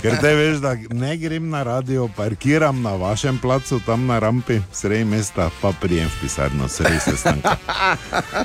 Ker 0.00 0.16
te 0.20 0.34
veš, 0.34 0.56
da 0.64 0.74
ne 0.90 1.16
grem 1.16 1.50
na 1.50 1.62
radio, 1.62 2.08
parkiram 2.16 2.82
na 2.82 2.94
vašem 2.94 3.38
placu, 3.38 3.80
tam 3.86 4.06
na 4.06 4.18
rampi, 4.18 4.60
sredi 4.72 5.04
mesta, 5.04 5.50
pa 5.60 5.72
prijem 5.80 6.08
v 6.08 6.20
pisarno, 6.20 6.68
sredi 6.68 7.00
sestanka. 7.00 7.56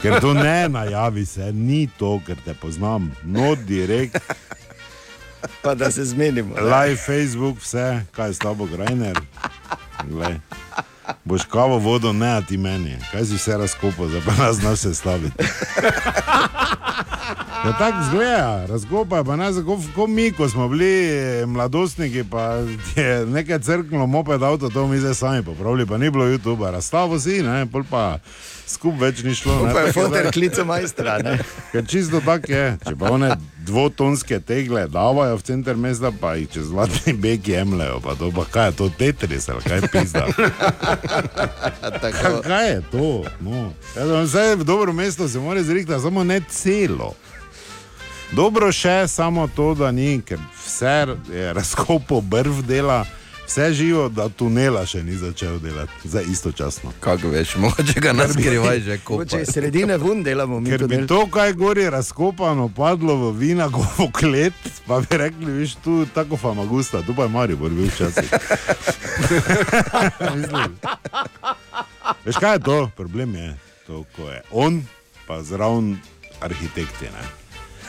Ker 0.01 0.19
to 0.21 0.33
ne 0.33 0.69
najavi 0.69 1.25
se, 1.25 1.51
ni 1.53 1.87
to, 1.97 2.19
ker 2.27 2.37
te 2.45 2.53
poznam, 2.53 3.11
no 3.23 3.55
direkt, 3.55 4.17
Pa 5.61 5.75
da 5.75 5.91
se 5.91 6.05
zmenimo. 6.05 6.55
live 6.55 6.95
Facebook, 6.97 7.59
vse, 7.59 8.01
kaj 8.11 8.29
je 8.29 8.33
s 8.33 8.39
tabo, 8.39 8.65
Grajner. 8.65 9.19
Glej. 10.03 10.35
Boš 11.25 11.43
kavo 11.43 11.77
vodo, 11.77 12.13
ne 12.13 12.37
a 12.37 12.41
ti 12.41 12.57
meni, 12.57 12.97
kaj 13.11 13.25
si 13.25 13.35
vse 13.35 13.57
razkopal, 13.57 14.07
zdaj 14.07 14.21
pa 14.25 14.43
nas 14.43 14.55
znaš 14.55 14.79
se 14.79 14.93
staviti. 14.95 15.43
Ja, 17.65 17.73
tako 17.77 18.03
zgleda, 18.09 18.65
razkopa 18.69 19.23
pa 19.23 19.35
nas, 19.35 19.55
kot 19.65 19.79
ko 19.95 20.07
mi, 20.07 20.31
ko 20.31 20.49
smo 20.49 20.67
bili 20.67 21.09
eh, 21.09 21.45
mladostniki, 21.45 22.23
pa 22.31 22.43
je 22.95 23.25
nekaj 23.25 23.59
crklo, 23.59 24.07
moped 24.07 24.43
avto, 24.43 24.69
to 24.69 24.87
mi 24.87 24.99
zdaj 24.99 25.13
sami 25.13 25.43
popravili, 25.43 25.85
pa 25.85 25.97
ni 25.97 26.09
bilo 26.09 26.25
YouTube, 26.25 26.71
razstavo 26.71 27.19
si, 27.19 27.41
ne, 27.43 27.65
pol 27.65 27.83
pa 27.89 28.19
skup 28.67 28.99
več 28.99 29.23
ni 29.23 29.35
šlo. 29.35 29.59
Pa 29.63 29.79
je 29.79 29.85
da- 29.85 29.93
fotor 29.93 30.31
klica 30.31 30.63
majstra. 30.63 31.17
Ker 31.71 31.87
čisto 31.87 32.21
tako 32.21 32.51
je. 32.51 32.77
Če 32.85 32.95
pa 32.95 33.09
one 33.09 33.29
dvotonske 33.59 34.39
tegle 34.39 34.87
davajo 34.87 35.35
v 35.35 35.41
center 35.41 35.75
mesta, 35.75 36.11
pa 36.11 36.35
jih 36.35 36.47
čez 36.49 36.67
zlatni 36.67 37.13
beg 37.13 37.47
jemljajo, 37.47 37.99
pa 37.99 38.15
to 38.15 38.31
pa 38.31 38.45
kaj 38.45 38.65
je 38.65 38.71
to 38.73 38.89
Tetris 38.89 39.49
ali 39.49 39.61
kaj 39.61 39.81
pizda. 39.91 40.25
Kaj, 42.01 42.41
kaj 42.43 42.67
je 42.69 42.81
to? 42.91 43.23
No. 43.39 43.71
Ja, 43.95 44.21
Vse 44.23 44.55
v 44.55 44.63
dobro 44.63 44.93
mesto 44.93 45.27
se 45.27 45.39
mora 45.39 45.63
zrihtati, 45.63 46.01
samo 46.01 46.23
ne 46.23 46.41
celo. 46.41 47.13
Dobro 48.31 48.71
še 48.71 49.07
samo 49.07 49.47
to, 49.47 49.73
da 49.73 49.91
ni, 49.91 50.21
ker 50.21 50.39
vse 50.57 50.95
je 51.31 51.53
razkopo 51.53 52.21
brv 52.21 52.61
dela, 52.61 53.05
vse 53.47 53.73
živo, 53.73 54.09
da 54.09 54.29
tunela 54.29 54.85
še 54.85 55.03
ni 55.03 55.15
začel 55.15 55.59
delati, 55.59 55.91
za 56.03 56.21
istočasno. 56.21 56.91
Kako 56.99 57.29
veš, 57.29 57.55
mogoče 57.55 57.99
ga 57.99 58.13
nas 58.13 58.31
skrivaj 58.31 58.79
že 58.79 58.97
Če 58.97 59.03
kopa. 59.03 59.39
iz 59.39 59.47
sredine 59.47 59.97
vun 59.97 60.23
delamo, 60.23 60.59
mi 60.59 60.69
Ker 60.69 60.83
bi 60.83 60.95
tunel. 60.95 61.07
to, 61.07 61.27
kaj 61.27 61.53
gori 61.53 61.89
razkopano, 61.89 62.69
padlo 62.69 63.15
v 63.15 63.37
vinagovo 63.37 64.11
klet, 64.19 64.53
pa 64.87 64.99
bi 64.99 65.17
rekli, 65.17 65.51
viš 65.53 65.75
tu 65.75 66.05
tako 66.05 66.37
famagusta, 66.37 67.01
tu 67.01 67.15
pa 67.15 67.23
je 67.23 67.29
Maribor 67.29 67.69
bil 67.69 67.87
včasih. 67.87 68.29
Veš 72.25 72.35
kaj 72.35 72.53
je 72.53 72.59
to? 72.59 72.91
Problem 72.95 73.35
je 73.35 73.55
to, 73.87 74.03
ko 74.15 74.29
je 74.29 74.41
on, 74.51 74.83
pa 75.27 75.43
zraven 75.43 75.97
arhitekti. 76.41 77.05
Ne? 77.05 77.23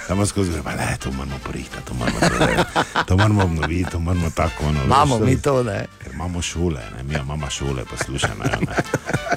Samo 0.09 0.27
skozi 0.27 0.51
gre, 0.51 0.77
ne, 0.77 0.97
to 1.01 1.11
moramo 1.11 1.38
porihtati, 1.44 1.87
to 1.87 1.94
moramo, 1.94 2.18
to, 2.21 3.05
to 3.05 3.16
moramo 3.16 3.42
obnoviti, 3.44 3.90
to 3.90 3.99
moramo 3.99 4.31
tako. 4.31 4.66
Ono, 4.66 4.85
Imamo 4.85 5.18
mi 5.18 5.42
to, 5.42 5.62
ne. 5.62 5.87
Ker 6.03 6.12
imamo 6.12 6.42
šole, 6.42 6.81
ne? 6.97 7.03
mi 7.03 7.14
imamo 7.14 7.51
šole, 7.51 7.85
poslušaj. 7.85 8.31
Ne, 8.44 8.51
ne. 8.61 8.77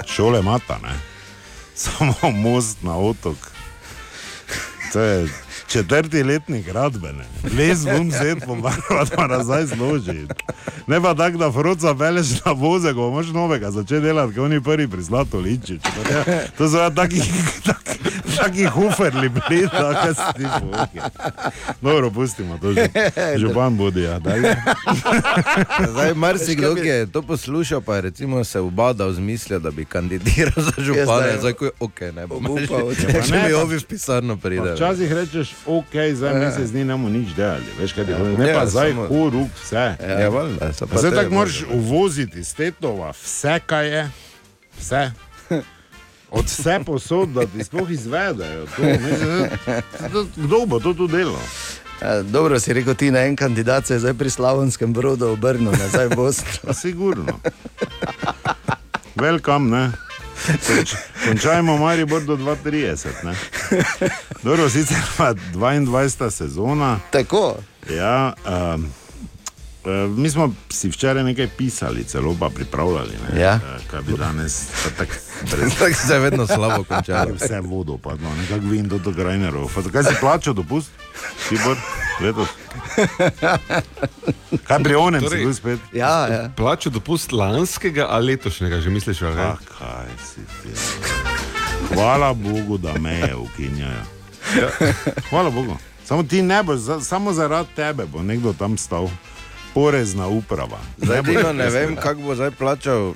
Šole 0.06 0.40
imata, 0.40 0.78
ne. 0.82 0.92
samo 1.74 2.14
most 2.32 2.82
na 2.82 2.96
otok. 2.96 3.36
To 4.92 5.00
je 5.00 5.28
četrti 5.64 6.22
letnik 6.22 6.66
gradbene. 6.66 7.24
Les 7.52 7.84
bom 7.86 8.10
zet, 8.12 8.38
pobarva 8.42 9.06
pa 9.08 9.26
nazaj 9.34 9.66
zloži. 9.66 10.26
Ne 10.86 11.00
pa 11.00 11.14
tako, 11.14 11.38
da 11.38 11.52
froca 11.52 11.94
peleš 11.94 12.26
na 12.40 12.52
voze, 12.52 12.92
ko 12.92 13.08
imaš 13.08 13.26
novega, 13.28 13.70
začne 13.70 14.00
delati, 14.00 14.34
kot 14.34 14.38
oni 14.40 14.60
prvi 14.60 14.88
pri 14.88 15.02
zlato 15.02 15.38
liči. 15.38 15.78
To 16.58 16.68
so 16.68 16.78
ja 16.78 16.90
taki, 16.90 17.20
taki, 17.64 17.98
taki 18.36 18.64
huferli 18.66 19.28
bili, 19.30 19.68
tako 19.68 20.08
si 20.10 20.32
ti 20.34 20.44
povej. 20.52 21.02
Dobro, 21.80 22.10
pustimo 22.10 22.58
to 22.58 22.72
že. 22.72 22.88
Župan 23.40 23.76
bodi, 23.76 24.02
ja. 24.02 24.20
Zdaj, 25.82 26.14
marsikdo, 26.14 26.74
ki 26.74 26.88
je 26.88 27.06
to 27.06 27.22
poslušal, 27.22 27.80
pa 27.80 27.94
je 27.94 28.00
recimo 28.02 28.44
se 28.44 28.60
ubadal 28.60 29.12
z 29.12 29.18
mislijo, 29.20 29.58
da 29.60 29.70
bi 29.70 29.84
kandidiral 29.84 30.52
za 30.56 30.72
župana. 30.78 31.38
zdaj- 31.38 31.52
ko 31.52 31.64
je 31.64 31.70
ok, 31.80 32.00
ne 32.10 32.26
bom 32.26 32.46
rekel. 32.48 32.94
če- 32.94 33.32
mi 33.38 33.52
ovi 33.54 33.76
v 33.76 33.84
pisarno 33.84 34.36
pride. 34.36 34.74
Včasih 34.74 35.12
rečeš, 35.12 35.51
ok, 35.66 35.92
zdaj 36.12 36.34
mesec 36.36 36.70
dni 36.70 36.84
bomo 36.86 37.08
nič 37.08 37.32
delali, 37.32 37.64
veš 37.78 37.92
kaj 37.92 38.04
ti 38.04 38.12
hočeš. 38.12 38.38
Ne 38.38 38.48
Ja, 38.48 38.54
pa 38.54 38.66
zdaj 38.66 38.90
samo- 38.90 39.08
horuk 39.08 39.50
vse. 39.56 39.84
Ja, 40.00 40.28
valjda, 40.28 40.72
so 40.72 40.86
pa 40.86 40.98
Zdaj 40.98 41.10
tako 41.12 41.30
moraš 41.32 41.62
uvoziti 41.70 42.38
iz 42.38 42.54
tetova 42.54 43.10
vse, 43.12 43.60
kaj 43.66 43.88
je, 43.88 44.10
Vse. 44.74 45.10
Od 46.30 46.44
vse 46.46 46.80
posod, 46.86 47.28
da 47.28 47.46
ti 47.46 47.60
sploh 47.60 47.90
izvedejo. 47.90 48.66
To, 48.66 48.82
mislim, 48.82 49.48
da- 49.66 50.24
Kdo 50.36 50.66
bo 50.66 50.80
to 50.80 50.94
tu 50.94 51.06
delal? 51.06 51.36
Eh, 52.00 52.22
Dobro 52.24 52.58
si 52.58 52.72
rekel, 52.72 52.94
ti 52.94 53.10
na 53.10 53.20
en 53.20 53.36
kandidat 53.36 53.86
se 53.86 53.94
je 53.94 54.00
zdaj 54.00 54.14
pri 54.14 54.30
Slavonskem 54.30 54.92
brodu 54.92 55.26
obrnil 55.28 55.70
nazaj 55.72 56.06
v 56.06 56.16
Bosno. 56.16 56.48
Pa 56.62 56.72
sigurno. 56.82 57.38
Velkam, 59.14 59.68
ne. 59.68 59.90
Konč, 60.46 60.94
končajmo 61.28 61.76
Maribor 61.78 62.22
do 62.22 62.36
230. 62.36 63.08
ne. 63.24 63.34
Dobro, 64.42 64.68
sicer 64.70 65.02
pa 65.16 65.34
22. 65.34 66.30
sezona. 66.30 67.00
Tako. 67.10 67.56
Ja, 67.90 68.32
um, 68.74 68.92
mi 70.08 70.30
smo 70.30 70.54
si 70.70 70.88
včeraj 70.88 71.24
nekaj 71.24 71.48
pisali, 71.48 72.04
celo 72.04 72.36
pa 72.40 72.48
pripravljali. 72.48 73.10
Ne, 73.24 73.40
Ja. 73.40 73.54
Eh, 73.54 73.80
Kaj 73.90 74.02
bi 74.02 74.12
danes 74.12 74.66
tako 74.98 75.12
brez 75.50 75.72
Tako 75.78 75.94
se 76.06 76.18
vedno 76.18 76.46
slabo 76.46 76.84
končalo. 76.84 77.34
Vse 77.36 77.60
vodo 77.60 77.98
padlo, 77.98 78.34
nekako 78.34 78.66
vim 78.66 78.88
do 78.88 79.10
Grajnerov. 79.10 79.70
Pa 79.74 79.82
Zakaj 79.82 80.02
si 80.04 80.14
plačal 80.20 80.54
dopust? 80.54 80.90
Tibor, 81.48 81.76
letos. 82.20 82.48
Kaj 84.64 84.82
pri 84.82 84.94
onem 84.94 85.22
torej, 85.22 85.38
si 85.38 85.44
bil 85.44 85.54
spet? 85.54 85.80
Ja, 85.92 86.26
ja. 86.26 86.50
Plačo 86.56 86.90
dopust 86.90 87.32
lanskega 87.32 88.06
ali 88.10 88.26
letošnjega, 88.26 88.80
že 88.80 88.90
misliš, 88.90 89.22
ali 89.22 89.40
Ah, 89.40 89.56
kaj 89.68 90.08
si 90.24 90.40
ti? 90.62 90.70
Hvala 91.88 92.32
Bogu, 92.34 92.78
da 92.78 92.94
me 92.98 93.14
je 93.14 93.36
ukinjajo. 93.36 94.02
Hvala 95.30 95.50
Bogu. 95.50 95.76
Samo 96.04 96.22
ti 96.22 96.42
ne 96.42 96.62
boš, 96.62 96.78
za, 96.78 97.00
samo 97.00 97.32
zaradi 97.32 97.68
tebe 97.76 98.06
bo 98.06 98.22
nekdo 98.22 98.52
tam 98.52 98.78
stal. 98.78 99.08
Porezna 99.74 100.26
uprava. 100.28 100.78
Zdaj, 100.98 101.22
Dino, 101.22 101.52
ne 101.52 101.70
vem, 101.70 101.96
kako 101.96 102.20
bo 102.22 102.34
zdaj 102.34 102.50
plačal. 102.50 103.14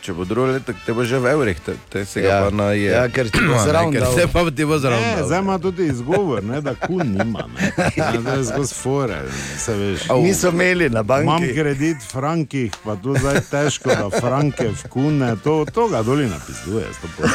Če 0.00 0.12
bo 0.12 0.24
drugo 0.24 0.46
leto, 0.48 0.72
te 0.86 0.92
bo 0.92 1.04
že 1.04 1.18
v 1.18 1.28
evrih, 1.28 1.58
te, 1.60 1.74
te 1.88 2.04
se 2.04 2.22
ga 2.22 2.28
Ja. 2.28 2.36
pa 2.40 2.50
na 2.50 2.72
je. 2.72 2.88
Ja, 2.88 3.04
ker 3.06 3.28
ti 3.28 3.36
bo 3.38 3.52
zraven 3.58 3.92
Ker 3.92 4.06
se 4.08 4.24
pa 4.26 4.50
ti 4.50 4.64
bo 4.64 4.78
zraven. 4.78 4.96
Ne, 4.96 5.24
zdaj 5.24 5.38
ima 5.38 5.58
tudi 5.58 5.84
izgovor, 5.84 6.40
ne, 6.40 6.60
da 6.60 6.72
kun 6.74 7.04
nima. 7.04 7.44
Ne. 7.50 7.68
Ja, 7.96 8.08
zdaj 8.16 8.38
je 8.38 8.44
skozi 8.46 8.74
fore, 8.74 9.18
se 9.58 9.74
veš. 9.74 10.08
Niso 10.16 10.48
imeli 10.48 10.88
na 10.88 11.00
Imam 11.00 11.36
banki. 11.36 11.52
kredit 11.52 11.96
v 11.98 12.08
frankih, 12.08 12.72
pa 12.80 12.96
tu 12.96 13.12
zdaj 13.12 13.40
težko, 13.50 13.90
da 13.90 14.08
franke 14.10 14.70
v 14.70 14.88
kune, 14.88 15.36
to, 15.44 15.66
to 15.68 15.88
ga 15.88 16.00
doli 16.02 16.24
napisuje. 16.26 16.86
Zdaj 16.88 17.10
pa 17.12 17.28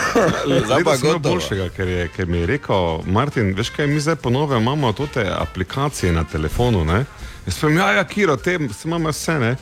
Zdaj 0.65 0.83
pa 0.83 0.97
gotovo. 0.97 1.19
boljšega, 1.19 1.69
ker, 1.69 1.87
je, 1.87 2.07
ker 2.07 2.25
mi 2.25 2.37
je 2.39 2.45
rekel 2.47 2.81
Martin, 3.05 3.53
veš 3.53 3.69
kaj, 3.69 3.87
mi 3.87 3.99
zdaj 3.99 4.15
ponovno 4.15 4.57
imamo 4.57 4.89
te 5.05 5.29
aplikacije 5.29 6.09
na 6.11 6.23
telefonu. 6.23 6.81
Ne? 6.83 7.05
Jaz 7.45 7.55
sem 7.59 7.77
ja, 7.77 7.91
ja, 7.91 8.03
Kiro, 8.03 8.37
te 8.37 8.57
se 8.57 8.87
imamo 8.87 9.09
vse. 9.09 9.39
Ne? 9.39 9.55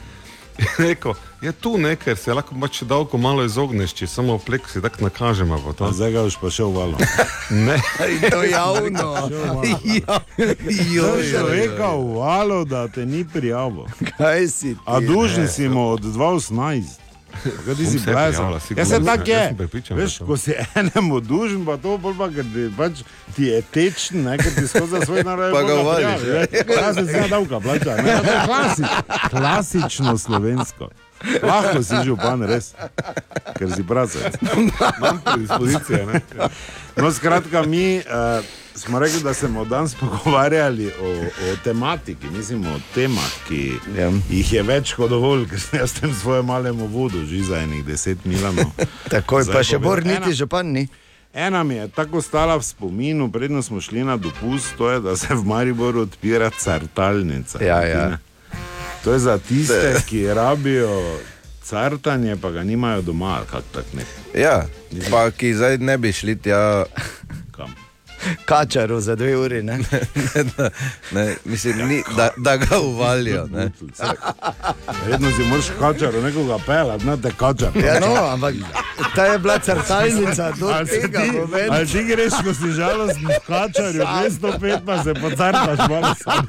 Rekel, 0.77 1.13
je 1.41 1.51
tu 1.51 1.77
nekaj, 1.77 2.15
se 2.15 2.33
lahko 2.33 2.55
pač 2.61 2.81
dolgo 2.87 3.17
malo 3.17 3.43
izogneš, 3.45 3.93
če 3.97 4.07
samo 4.07 4.37
plek 4.37 4.69
si 4.69 4.81
tako 4.81 5.03
nakažemo. 5.03 5.59
to. 5.77 5.91
Zdaj 5.91 6.11
ga 6.11 6.23
boš 6.23 6.37
pa 6.41 6.49
šel 6.49 6.71
valo. 6.71 6.97
Ne, 7.49 7.77
to 8.31 8.43
javno. 8.43 9.13
Ja, 9.83 10.19
je 10.69 11.31
človeka 11.31 11.91
uvalo, 11.91 12.63
da 12.65 12.87
te 12.87 13.05
ni 13.05 13.25
prijavil. 13.25 13.85
Kaj 14.17 14.47
si 14.47 14.73
ti? 14.75 14.79
A 14.85 14.99
dužni 14.99 15.47
si 15.47 15.69
mu 15.69 15.89
od 15.89 16.01
2018. 16.01 17.02
Kaj 17.65 17.75
ti 17.75 17.85
si. 17.85 17.97
Ja, 18.09 18.31
se 18.59 18.73
Jaz 18.77 18.89
tako 19.05 19.29
je. 19.29 19.47
sem 19.47 19.57
prepričan, 19.57 19.97
da 19.97 20.03
Veš, 20.03 20.17
ko 20.17 20.37
si 20.37 20.53
enemu 20.75 21.19
dužen, 21.19 21.65
pa 21.65 21.77
to 21.77 21.97
bolj 21.97 22.17
pa, 22.17 22.29
ker 22.29 22.45
ti, 22.45 22.69
pač, 22.77 23.03
ti 23.35 23.43
je 23.43 23.61
tečen, 23.61 24.23
ne, 24.23 24.37
ker 24.37 24.53
ti 24.55 24.67
skozi 24.67 25.05
svoj 25.05 25.23
narod. 25.23 25.53
Pa 25.53 25.63
ga 25.63 25.73
uvališ, 25.75 26.21
Ja, 26.81 26.93
se 26.93 27.03
zna 27.03 27.27
davka 27.27 27.59
plača. 27.59 27.95
Ne, 27.95 28.19
to 28.19 28.31
je 28.31 28.39
klasič, 28.45 28.87
klasično 29.29 30.17
slovensko. 30.17 30.89
Lahko 31.43 31.83
si 31.83 31.95
župan, 32.05 32.43
res, 32.43 32.73
ker 33.55 33.71
si 33.71 33.83
pracec. 33.83 34.35
imam 34.97 35.21
predispozicije. 35.25 36.05
ne. 36.05 36.21
No, 36.95 37.11
skratka, 37.11 37.63
mi 37.63 37.97
uh, 37.97 38.43
smo 38.75 38.99
rekli, 38.99 39.21
da 39.21 39.33
se 39.33 39.47
bomo 39.47 39.65
danes 39.65 39.95
pogovarjali 39.95 40.87
o, 41.01 41.09
o 41.43 41.55
tematiki, 41.63 42.27
mislim 42.27 42.65
o 42.65 42.79
temah, 42.95 43.31
ki 43.47 43.71
Ja. 43.97 44.11
jih 44.29 44.53
je 44.53 44.63
več 44.63 44.93
kot 44.93 45.09
dovolj, 45.09 45.47
ker 45.49 45.59
sem 45.59 45.79
jaz 45.79 45.93
tem 45.93 46.13
svojem 46.13 46.45
malem 46.45 46.75
vodu 46.77 47.25
že 47.25 47.43
za 47.43 47.57
enih 47.57 47.85
deset 47.85 48.25
milanov. 48.25 48.71
Takoj 49.09 49.43
Zdaj 49.43 49.53
pa 49.53 49.63
še 49.63 49.75
Ena- 49.75 50.19
niti 50.19 50.33
župan 50.33 50.65
ni. 50.67 50.87
Ena 51.33 51.63
mi 51.63 51.75
je 51.75 51.87
tako 51.87 52.21
stala 52.21 52.57
v 52.57 52.63
spominu, 52.63 53.31
predno 53.31 53.61
smo 53.61 53.81
šli 53.81 54.03
na 54.03 54.17
dopust, 54.17 54.77
to 54.77 54.91
je, 54.91 54.99
da 54.99 55.17
se 55.17 55.33
v 55.33 55.41
Mariboru 55.43 56.01
odpira 56.01 56.49
cartalnica. 56.51 57.57
Ja, 57.57 57.81
ja. 57.81 58.17
To 59.03 59.13
je 59.13 59.19
za 59.19 59.37
tiste, 59.37 59.97
ki 60.05 60.27
rabijo 60.27 61.17
cartanje, 61.63 62.35
pa 62.35 62.51
ga 62.51 62.63
nimajo 62.63 63.01
doma, 63.01 63.41
tak 63.71 63.85
ne. 63.93 64.05
Ja, 64.33 64.65
pa 65.09 65.31
ki 65.31 65.53
zdaj 65.53 65.77
ne 65.77 65.97
bi 65.97 66.11
šli 66.11 66.35
tja. 66.35 66.85
Kačaru 68.45 68.99
za 68.99 69.15
dve 69.15 69.37
uri. 69.37 69.63
Ne? 69.63 69.77
ne, 69.77 70.69
ne, 71.11 71.35
mislim, 71.45 71.87
ni, 71.87 72.03
da, 72.17 72.29
da 72.37 72.57
ga 72.57 72.79
uvalijo. 72.79 73.47
Ne. 73.51 73.71
Vedno 75.07 75.31
si 75.31 75.43
moraš 75.43 75.65
kačaro 75.79 76.21
nekoga 76.21 76.57
pelati, 76.65 77.05
ne 77.05 77.17
te 77.21 77.31
kačaro. 77.37 77.79
Ja, 77.79 77.99
no, 77.99 78.25
ampak 78.25 78.53
ta 79.15 79.25
je 79.25 79.39
bila 79.39 79.59
crtalnica, 79.59 80.51
do 80.59 80.67
Ali 80.67 80.87
tega 80.87 81.21
ti, 81.21 81.31
pomeni. 81.31 81.69
ali 81.71 81.87
ti 81.87 82.03
greš, 82.03 82.33
ko 82.43 82.53
si 82.53 82.71
žalosten, 82.71 83.27
kačarju 83.47 84.01
205, 84.01 84.79
pa 84.85 85.03
se 85.03 85.13
pocartaš 85.13 85.89
malo 85.89 86.15
sam. 86.23 86.47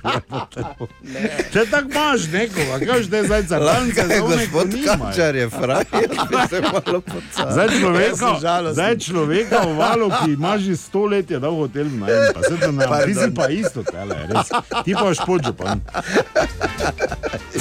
Če 1.52 1.64
tako 1.70 1.88
imaš 1.90 2.26
nekoga, 2.32 2.86
kaj 2.86 3.02
že 3.02 3.22
zdaj 3.24 3.60
one, 3.60 3.92
ko 3.94 4.26
gospod. 4.26 4.74
Kačar 4.98 5.34
je 5.34 5.50
frajer, 5.50 6.08
bi 6.30 6.36
se 6.50 6.60
malo 6.60 7.00
pocal. 7.00 7.52
Zdaj 7.52 7.68
človeka, 7.80 8.28
zdaj 8.72 8.98
človeka 8.98 9.58
v 9.66 9.76
valu, 9.78 10.10
ki 10.10 10.32
ima 10.32 10.58
že 10.58 10.76
sto 10.76 11.06
let, 11.06 11.30
je 11.30 11.38
dal 11.38 11.63
hotel 11.64 11.88
najem, 11.92 12.30
pa 12.34 12.42
se 12.42 12.56
to 12.56 12.70
ne 12.72 12.86
da. 12.86 13.00
Ti 13.00 13.14
si 13.16 13.28
pa 13.34 13.48
isto, 13.48 13.82
tele, 13.82 14.18
res. 14.28 14.52
Ti 14.80 14.94
pa 14.94 15.02
boš 15.02 15.24
podžupan. 15.24 15.80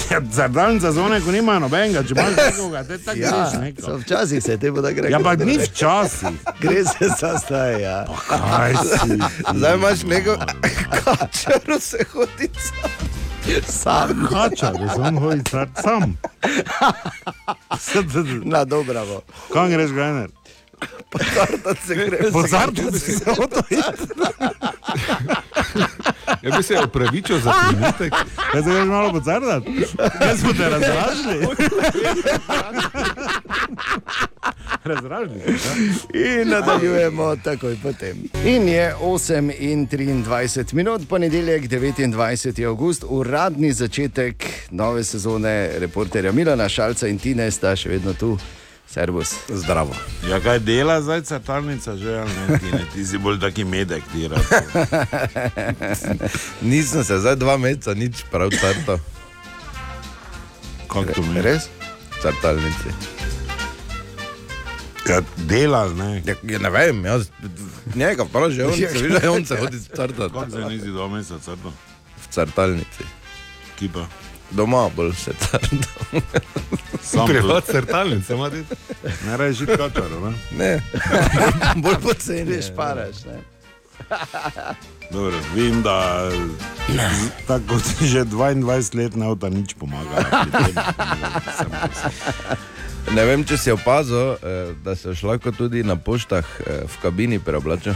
Ja, 0.03 0.21
Zardalnica 0.31 0.91
za 0.91 1.01
one, 1.01 1.21
ko 1.21 1.31
nimajo 1.31 1.59
nobenega, 1.59 2.03
če 2.03 2.13
imaš 2.13 2.35
nekoga, 2.37 2.83
te 2.83 2.97
tako 2.99 3.19
Ja, 3.19 3.31
greš 3.31 3.53
neko. 3.61 3.97
včasih 3.97 4.43
se 4.43 4.57
te 4.57 4.71
bo 4.71 4.81
tako 4.81 5.01
rekel. 5.01 5.11
Ja, 5.11 5.19
pa 5.19 5.35
ni 5.35 5.57
včasih. 5.57 6.27
Gre 6.59 6.83
se 6.83 7.09
za 7.11 7.31
zdaj, 7.37 7.81
ja. 7.81 7.97
Kaj 8.27 8.73
si? 8.75 9.17
Zdaj 9.53 9.75
imaš 9.75 10.03
neko 10.03 10.35
kačaro 10.95 11.79
se 11.79 12.05
hodi 12.13 12.49
Sam. 13.67 14.27
Kačar, 14.29 14.73
da 14.73 14.87
sem 14.89 15.17
hodil 15.17 15.43
car 15.43 15.67
sam. 15.75 16.15
Na 18.45 18.63
dobravo. 18.65 19.21
Kam 19.53 19.69
greš, 19.69 19.91
Gajner? 19.91 20.29
Da 21.63 21.75
se 21.87 21.95
gre. 21.95 22.31
Pozarti 22.31 22.99
si 22.99 23.11
se 23.11 23.31
o 23.31 23.47
to. 23.47 23.61
Ja 26.41 26.57
bi 26.57 26.63
se 26.63 26.79
opravičil 26.79 27.39
za 27.39 27.53
trenutek. 27.69 28.13
Kaj 28.51 28.63
se 28.63 28.69
greš 28.69 28.85
malo 28.85 29.11
pozartati? 29.11 29.85
Kaj 30.19 30.37
smo 30.37 30.53
te 30.53 30.69
razražili? 30.69 31.47
Razražili. 34.83 35.39
ja. 35.39 36.41
In 36.41 36.49
nadaljujemo 36.49 37.35
takoj 37.35 37.77
potem. 37.83 38.17
In 38.45 38.67
je 38.67 38.95
8 39.01 39.53
in 39.59 39.87
23 39.87 40.73
minut, 40.73 41.01
ponedeljek 41.09 41.63
29. 41.63 42.67
august, 42.67 43.05
uradni 43.09 43.73
začetek 43.73 44.45
nove 44.71 45.03
sezone 45.03 45.69
reporterja 45.79 46.31
Milana 46.31 46.69
Šalca 46.69 47.07
in 47.07 47.19
Tine 47.19 47.51
sta 47.51 47.75
še 47.75 47.89
vedno 47.89 48.13
tu. 48.13 48.37
Servus. 48.93 49.33
Zdravo. 49.49 49.95
Ja, 50.29 50.37
kaj 50.39 50.59
dela 50.59 51.01
zdaj 51.01 51.21
cartalnica, 51.21 51.97
že 51.97 52.19
ali 52.19 52.29
ne? 52.29 52.59
Ti, 52.59 52.65
ne? 52.71 52.85
ti 52.93 53.05
si 53.05 53.17
bolj 53.17 53.39
taki 53.41 53.63
medek, 53.65 54.03
ti 54.13 54.27
rad. 54.27 54.43
Nisem 56.61 57.03
se 57.03 57.17
zdaj 57.19 57.35
dva 57.35 57.57
meseca 57.57 57.93
nič 57.97 58.21
prav 58.31 58.53
crtal. 58.53 58.99
Kako 60.87 61.09
to 61.13 61.21
meni? 61.25 61.41
Res? 61.41 61.69
Crtalnici. 62.21 62.93
Ja, 65.09 65.21
dela, 65.49 65.89
ne? 65.89 66.21
Ja, 66.25 66.35
ja, 66.47 66.59
ne 66.59 66.69
vem, 66.69 67.05
jaz 67.05 67.27
njega 67.95 68.25
prav 68.25 68.51
že 68.51 68.65
on, 68.65 68.73
se 68.73 68.87
vidi, 69.03 69.27
on 69.27 69.45
se 69.45 69.57
hodi 69.57 69.79
crtati 69.79 70.33
Kako 70.33 70.49
se 70.51 70.61
nisi 70.69 70.87
dva 70.87 71.07
meseca 71.07 71.39
crtal? 71.41 71.71
v 72.21 72.27
crtalnici. 72.29 73.03
Ki 73.75 73.89
pa? 73.89 74.05
Doma 74.51 74.89
bolj 74.95 75.15
se 75.17 75.33
crta. 75.33 76.21
Sam 77.03 77.27
Privat 77.27 77.65
crtalnice, 77.65 78.33
ima 78.33 78.49
ti. 78.49 78.63
Ne 79.27 79.37
reži 79.37 79.65
žit 79.65 79.77
kačaro, 79.77 80.19
ne? 80.19 80.33
Ne, 80.57 80.81
bolj 81.83 81.95
poceni. 82.03 82.45
Greš 82.45 82.65
paraš. 82.75 83.23
Ne? 83.25 83.39
Dobro, 85.11 85.37
vem, 85.55 85.81
da 85.81 86.29
tako 87.47 87.63
kot 87.67 87.81
že 88.01 88.25
22 88.25 88.97
let 88.97 89.15
ne 89.15 89.25
avta 89.25 89.49
nič 89.49 89.73
pomaga. 89.73 90.25
Ne 93.13 93.25
vem, 93.25 93.43
če 93.43 93.57
si 93.57 93.71
opazil, 93.71 94.33
eh, 94.41 94.71
da 94.83 94.95
se 94.95 95.13
lahko 95.23 95.51
tudi 95.51 95.83
na 95.83 95.95
poštah 95.95 96.45
eh, 96.59 96.83
v 96.87 97.01
kabini 97.01 97.39
preoblačil. 97.39 97.93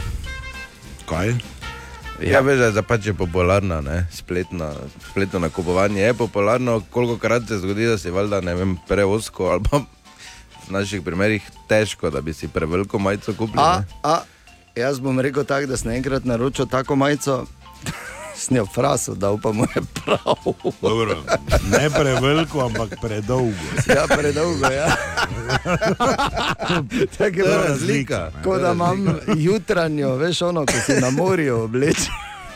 Kaj? 1.08 1.57
Ja, 2.22 2.40
veš, 2.42 2.72
da 2.74 2.82
pač 2.82 3.06
je 3.06 3.14
popularna, 3.14 3.80
ne? 3.80 4.06
spletna, 4.10 4.72
spletno 5.10 5.38
nakupovanje 5.38 6.02
je 6.02 6.14
popularno, 6.14 6.80
koliko 6.90 7.18
krat 7.18 7.46
se 7.48 7.58
zgodi, 7.58 7.86
da 7.86 7.98
si 7.98 8.10
valjda, 8.10 8.40
ne 8.40 8.54
vem, 8.54 8.76
preosko 8.88 9.52
ali 9.52 9.62
pa 9.70 9.78
v 9.78 10.72
naših 10.74 11.02
primerih 11.02 11.44
težko, 11.68 12.10
da 12.10 12.20
bi 12.20 12.34
si 12.34 12.48
preveliko 12.48 12.98
majico 12.98 13.32
kupili. 13.38 13.62
A, 13.62 13.82
a, 14.02 14.18
jaz 14.76 14.98
bom 15.00 15.20
rekel 15.20 15.44
tako, 15.44 15.70
da 15.70 15.76
sem 15.76 15.94
enkrat 15.94 16.24
naročil 16.24 16.66
tako 16.66 16.96
majico, 16.96 17.44
s 18.38 18.50
njo 18.50 18.66
fraso, 18.66 19.14
da 19.14 19.30
upamo 19.30 19.62
je 19.64 19.82
prav. 19.94 20.34
Dobro, 20.82 21.16
ne 21.72 21.90
preveliko, 21.90 22.60
ampak 22.60 23.00
predolgo. 23.02 23.66
Ja, 23.86 24.06
predolgo, 24.08 24.66
ja. 24.66 24.86
Tako 27.08 27.24
je 27.24 27.30
bila 27.32 27.56
razlika. 27.68 28.30
Kot 28.44 28.60
da 28.60 28.72
imam 28.72 29.06
jutranjo, 29.36 30.14
veš, 30.16 30.42
ono, 30.42 30.66
ko 30.66 30.72
si 30.86 30.92
na 30.92 31.10
morju 31.10 31.56
obleče 31.56 32.10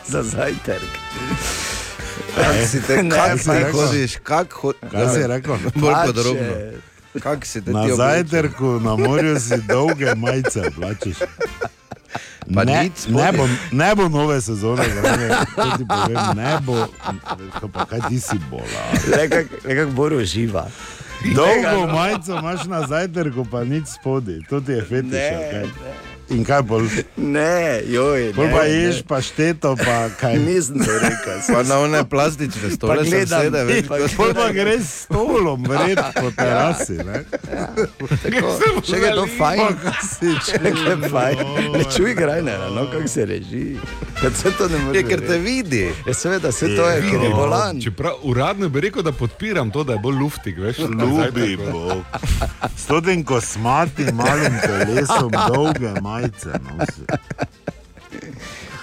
za 0.07 0.23
zajtrk. 0.23 0.89
Kak 2.35 2.67
si 2.71 2.81
te, 2.81 3.09
kak 3.09 3.39
si 3.39 3.49
hodiš, 3.71 4.15
kak 4.23 4.53
hodiš? 4.53 4.91
Kaj 4.91 5.09
si 5.09 5.27
rekel? 5.27 5.55
Bolj 5.75 5.93
podrobno. 6.05 6.53
Kak 7.19 7.45
si 7.45 7.61
te 7.61 7.71
Na 7.71 7.85
ti 7.85 7.91
oblečeš? 7.91 7.97
zajtrku 7.97 8.65
na 8.79 8.95
morju 8.95 9.39
si 9.39 9.57
dolge 9.61 10.15
majice 10.15 10.61
oblačiš. 10.67 11.17
Pa 12.45 12.63
Ne, 12.63 12.89
ne, 13.09 13.31
bo, 13.31 13.43
ne 13.71 13.95
bo 13.95 14.09
nove 14.09 14.41
sezone, 14.41 14.83
ti 15.77 15.85
povem, 15.85 16.35
ne 16.35 16.57
bo. 16.59 16.87
Pa 17.67 17.85
kaj 17.85 18.09
ti 18.09 18.19
si 18.19 18.35
bola? 18.47 18.83
Le 19.07 19.27
kak- 19.27 19.63
le 19.63 19.75
kak 19.75 19.89
Bor 19.89 20.13
uživa. 20.13 20.67
Dolgo 21.25 21.87
majico 21.87 22.35
imaš 22.35 22.63
na 22.65 22.83
zajtrku, 22.83 23.45
pa 23.45 23.63
nič 23.63 23.87
spodaj, 23.89 24.43
to 24.43 24.59
ti 24.59 24.71
je 24.71 24.81
fetiš. 24.81 25.11
Ne, 25.13 25.39
kaj? 25.51 25.67
In 26.33 26.43
kaj 26.45 26.61
bolj? 26.61 26.87
Ne, 27.17 27.81
joj. 27.87 28.33
Bolj 28.33 28.47
ne, 28.47 28.53
pa 28.53 28.63
ne. 28.63 28.69
ješ 28.69 29.01
pašteto, 29.07 29.75
pa 29.77 30.09
kaj. 30.19 30.37
Nisem 30.45 30.79
to 30.81 30.93
rekel. 31.03 31.41
Pa 31.47 31.63
na 31.63 31.79
one 31.79 32.03
plastične 32.09 32.71
stole 32.73 32.95
Pa 32.95 33.03
gledam, 33.03 33.43
sedel, 33.43 33.67
veš, 33.67 33.87
pa 33.87 33.99
Bolj 34.17 34.33
pa 34.33 34.47
greš 34.51 34.81
s 34.81 35.03
stolom, 35.05 35.65
vred 35.69 36.01
po 36.15 36.31
terasi. 36.37 36.97
Ne? 37.05 37.23
Tako, 38.23 38.55
Še 38.89 39.01
je 39.03 39.11
to 39.13 39.27
fajn. 39.37 39.77
Še 40.47 40.61
je 40.63 40.97
fajn. 41.13 41.43
Ne 41.77 41.83
čuj 41.97 42.15
grajnera, 42.17 42.71
no 42.73 42.87
kako 42.91 43.07
se 43.07 43.25
reži. 43.29 43.65
Kad 44.21 44.35
se 44.35 44.51
to 44.57 44.67
ne 44.71 44.79
more. 44.79 44.97
Je, 44.97 45.05
ker 45.05 45.21
te 45.27 45.37
vidi. 45.37 45.85
Je 46.07 46.17
seveda, 46.17 46.51
se 46.51 46.71
to 46.75 46.89
je, 46.89 47.01
ker 47.05 47.27
je 47.27 47.29
bolan. 47.29 47.81
Čeprav 47.81 48.25
uradno 48.25 48.69
bi 48.69 48.81
rekel, 48.87 49.05
da 49.05 49.11
podpiram 49.11 49.71
to, 49.71 49.83
da 49.83 49.97
je 49.97 50.03
bolj 50.03 50.17
luftik, 50.23 50.57
veš, 50.57 50.81
Ljubi 50.89 51.57
Bog. 51.57 52.03
S 52.77 52.89
tem 53.05 53.23
kosmatim 53.23 54.15
malim 54.15 54.57
telesom, 54.63 55.31
dolge 55.53 55.93
majice. 56.23 56.49
No. 56.63 56.85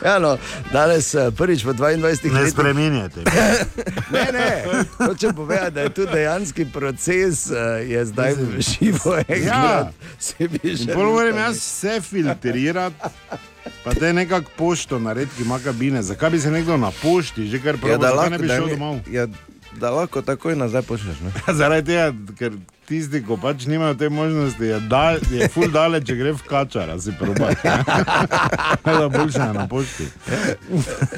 Ja, 0.05 0.19
no, 0.19 0.39
danes 0.73 1.15
eh, 1.15 1.31
prvič 1.37 1.65
po 1.65 1.73
22 1.73 1.97
ne 1.97 2.41
letih. 2.41 2.53
spremenjate. 2.53 3.21
Ne, 4.11 4.27
ne, 4.33 4.65
hočem 5.07 5.35
povedati, 5.35 5.71
da 5.71 5.81
je 5.81 5.95
tu 5.95 6.07
dejanski 6.07 6.65
proces, 6.65 7.51
eh, 7.51 7.55
je 7.87 8.05
zdaj 8.05 8.35
živo 8.59 9.17
enkrat. 9.29 9.95
Se 10.19 10.49
bi 10.49 10.61
In 10.63 10.77
želel 10.77 10.95
Pol 10.97 11.13
moram 11.13 11.37
jaz 11.37 11.57
vse 11.57 12.01
filtrirati. 12.01 12.97
Pa 13.85 13.95
te 13.95 14.13
nekako 14.13 14.51
pošto 14.57 14.99
naredi, 14.99 15.31
ki 15.37 15.43
ima 15.43 15.59
kabine. 15.59 16.03
Zakaj 16.03 16.31
bi 16.31 16.41
se 16.41 16.51
nekdo 16.51 16.77
na 16.77 16.91
pošti, 17.03 17.47
že 17.47 17.63
kar 17.63 17.75
Ja, 17.75 17.81
pravi, 17.81 17.99
da 17.99 18.09
da 18.09 18.15
lahko, 18.15 18.31
ne 18.31 18.39
bi 18.39 18.49
šel 18.49 18.69
domov? 18.69 18.99
Ja, 19.11 19.27
da 19.73 19.91
lahko 19.91 20.23
takoj 20.23 20.57
nazaj 20.57 20.83
pošlješ. 20.83 21.21
Ne? 21.21 21.31
Zaradi 21.55 21.87
tega, 21.87 22.07
ker 22.35 22.53
tisti, 22.87 23.23
ko 23.23 23.37
pač 23.37 23.67
nimajo 23.67 23.95
te 23.95 24.09
možnosti, 24.09 24.65
je, 24.65 24.81
dal, 24.81 25.19
je 25.31 25.49
ful 25.49 25.69
daleč, 25.69 26.07
če 26.07 26.17
gre 26.17 26.33
v 26.33 26.43
kačara, 26.43 26.99
si 26.99 27.13
probat. 27.13 27.65
Ne, 27.65 28.93
da 28.99 29.09
boljše 29.09 29.39
je 29.41 29.53
na 29.53 29.67
pošti. 29.69 30.07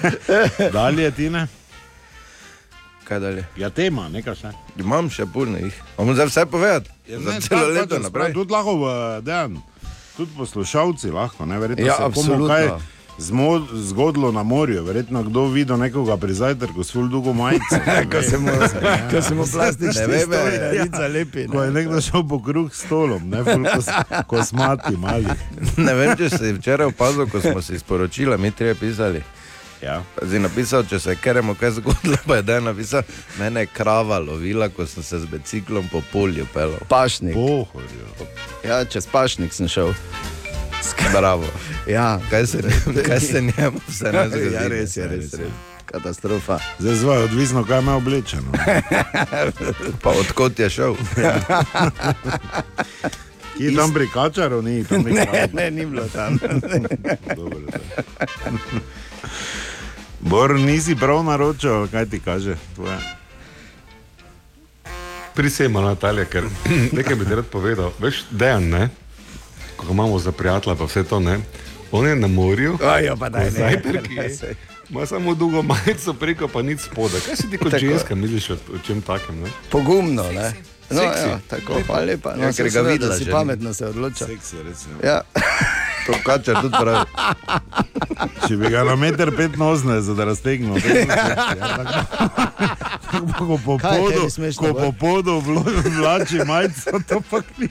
Dalje 0.72 1.10
ti 1.10 1.30
ne? 1.30 1.46
Kaj 3.04 3.20
dalje? 3.20 3.44
Ja, 3.56 3.70
tema, 3.70 4.08
nekaj 4.08 4.34
še. 4.34 4.50
Imam 4.78 5.10
še 5.10 5.26
puno 5.26 5.58
jih. 5.58 5.74
Imam 5.98 6.14
za 6.14 6.24
vse 6.24 6.46
povedati. 6.46 6.90
Ja, 7.08 7.18
za 7.18 7.40
celo 7.40 7.60
tako 7.60 7.72
leto 7.72 7.98
naprej. 7.98 8.32
Tudi 8.32 8.52
lahko, 8.52 8.74
eh, 8.82 9.20
dejan, 9.22 9.56
tudi 10.16 10.30
poslušalci 10.36 11.10
lahko, 11.10 11.46
ne, 11.46 11.58
verjetno 11.58 11.86
Ja, 11.86 11.96
komu 11.96 12.06
absolutno. 12.06 12.48
kaj 12.48 12.68
zmo- 12.68 12.80
zgodilo 13.72 14.32
na 14.32 14.42
morju, 14.42 14.84
verjetno 14.84 15.22
kdo 15.22 15.46
videl 15.46 15.78
nekoga 15.78 16.16
pri 16.16 16.34
zajtrku 16.34 16.84
s 16.84 16.92
ful 16.92 17.08
dugo 17.08 17.32
majico. 17.32 17.76
ne 17.86 18.06
Ko 18.12 18.22
se 18.22 18.38
mu, 18.38 18.48
ko 19.10 19.22
se 19.22 19.34
mu 19.34 19.44
plastične 19.52 20.00
Ne 20.00 20.06
vem, 20.06 20.20
stvari 20.22 20.76
ja. 20.76 21.08
lepi. 21.08 21.46
Ko 21.46 21.62
je 21.62 21.70
nekdo 21.70 22.00
šel 22.00 22.28
po 22.28 22.42
kruh 22.42 22.74
s 22.74 22.84
stolom, 22.86 23.28
ne 23.28 23.44
ful 23.44 23.64
kos, 23.74 23.86
kosmati 24.26 24.96
mali. 24.96 25.26
Ne 25.86 25.94
vem, 25.94 26.16
če 26.16 26.30
si 26.30 26.52
včeraj 26.52 26.86
opazil, 26.86 27.28
ko 27.28 27.40
smo 27.40 27.62
si 27.62 27.78
sporočili, 27.78 28.38
mi 28.38 28.50
trije 28.50 28.74
pisali. 28.74 29.22
Ja. 29.82 30.02
Zdaj 30.22 30.38
napisal, 30.40 30.84
če 30.86 30.98
se 30.98 31.16
keremo 31.16 31.54
kaj 31.54 31.70
zgodilo, 31.70 32.16
pa 32.26 32.36
je 32.36 32.42
dan 32.42 32.64
napisal, 32.64 33.02
mene 33.38 33.60
je 33.60 33.66
krava 33.66 34.18
lovila, 34.18 34.68
ko 34.68 34.86
sem 34.86 35.02
se 35.02 35.18
z 35.18 35.26
biciklom 35.26 35.88
po 35.92 36.02
polju 36.12 36.46
pelal. 36.54 36.78
Pašnik. 36.88 37.34
Pohorjo. 37.34 38.28
Ja, 38.64 38.84
čez 38.84 39.06
pašnik 39.06 39.52
sem 39.52 39.68
šel. 39.68 39.90
Bravo. 41.12 41.46
Ja, 41.86 42.20
Kaj 42.30 42.46
se, 42.46 42.58
kaj 43.06 43.20
se 43.20 43.40
njemu 43.42 43.80
vse 43.88 44.12
ne 44.12 44.28
zgodi? 44.28 44.52
ja, 44.54 44.68
res 44.68 44.96
je, 44.96 45.08
res, 45.08 45.34
res. 45.34 45.48
Katastrofa. 45.86 46.58
Zdaj 46.78 46.94
zvaj, 46.94 47.18
odvisno, 47.20 47.64
kaj 47.64 47.78
ima 47.80 47.96
oblečeno. 47.96 48.52
Pa 50.02 50.10
odkot 50.10 50.58
je 50.58 50.70
šel? 50.70 50.94
Ki 53.52 53.76
tam 53.76 53.92
pri 53.92 54.08
kačaru 54.08 54.62
ni, 54.62 54.84
tam 54.84 55.02
ni 55.02 55.12
Ne, 55.12 55.48
ne, 55.52 55.70
ni 55.70 55.86
bilo 55.86 56.08
tam. 56.08 56.38
Dobro. 57.36 57.60
Bor, 60.20 60.50
nisi 60.52 60.96
prav 60.96 61.24
naročil, 61.24 61.88
kaj 61.88 62.06
ti 62.06 62.20
kaže? 62.20 62.56
Tvoje. 62.74 62.98
Prisema 65.34 65.80
Natalija, 65.80 66.24
ker 66.24 66.44
nekaj 66.92 67.14
bi 67.14 67.24
ti 67.24 67.34
rad 67.34 67.46
povedal. 67.46 67.92
Veš, 67.98 68.24
dejan, 68.30 68.64
ne? 68.64 68.88
Ko 69.82 69.86
ga 69.86 69.92
imamo 69.92 70.18
za 70.18 70.32
prijatelja, 70.32 70.76
pa 70.76 70.84
vse 70.84 71.02
to 71.04 71.20
ne. 71.20 71.38
On 71.92 72.06
je 72.06 72.16
na 72.16 72.26
morju, 72.26 72.78
Ajo, 72.82 73.16
pa 73.16 73.28
daj, 73.28 73.44
ne. 73.44 73.50
zajtrki, 73.50 74.14
ima 74.90 75.06
samo 75.06 75.34
dolgo 75.34 75.62
majico 75.62 76.14
preko, 76.14 76.48
pa 76.48 76.62
nič 76.62 76.80
spodaj. 76.80 77.20
Kaj 77.20 77.36
si 77.36 77.50
ti 77.50 77.58
kot 77.58 77.74
ženska 77.74 78.14
misliš 78.14 78.50
o, 78.50 78.54
o 78.54 78.78
čem 78.86 79.02
takem? 79.02 79.40
Ne? 79.40 79.50
Pogumno, 79.70 80.22
ne? 80.32 80.52
No, 80.92 81.00
Seksi. 81.02 81.24
ja, 81.24 81.38
tako, 81.48 81.80
hvala 81.82 82.04
lepa. 82.04 82.34
No, 82.36 82.42
Ja, 82.42 82.52
ker 82.52 82.64
ga 82.64 82.70
seveda 82.72 82.90
videla 82.90 83.14
si 83.14 83.24
že 83.24 83.26
ni. 83.26 83.32
pametno 83.32 83.74
se 83.74 83.86
odloča. 83.86 84.26
Seksi, 84.26 84.56
ja. 84.56 84.62
Ja. 85.04 85.22
To 86.02 86.12
kačer 86.20 86.56
tudi 86.56 86.74
pravi. 86.74 87.06
Če 88.42 88.56
bi 88.56 88.68
ga 88.68 88.82
na 88.82 88.96
meter 88.96 89.30
pet 89.30 89.54
nozne, 89.56 90.00
da 90.02 90.24
raztegnil. 90.24 90.74
Ko 93.38 93.54
po 93.56 93.78
Kaj 93.78 93.98
podu, 94.00 94.26
smešno, 94.28 94.62
ko 94.62 94.72
Bor? 94.72 94.82
po 94.82 94.92
podu 94.92 95.38
vlači 95.92 96.40
majico, 96.40 96.98
to 97.02 97.20
pa 97.22 97.38
ni, 97.56 97.68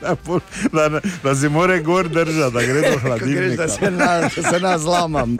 da, 0.00 0.16
pol- 0.16 0.40
da, 0.72 0.88
ne- 0.88 1.00
da 1.22 1.34
si 1.34 1.48
more 1.48 1.78
gor 1.80 2.08
držati, 2.08 2.50
da 2.50 2.62
gre 2.62 2.74
do 2.74 2.82
Ko 2.82 2.90
greš, 2.90 3.02
hladilnika. 3.02 3.56
da 3.56 3.68
se, 3.68 3.90
na, 3.92 4.20
da 4.20 4.50
se 4.50 4.60
nazlamam. 4.60 5.36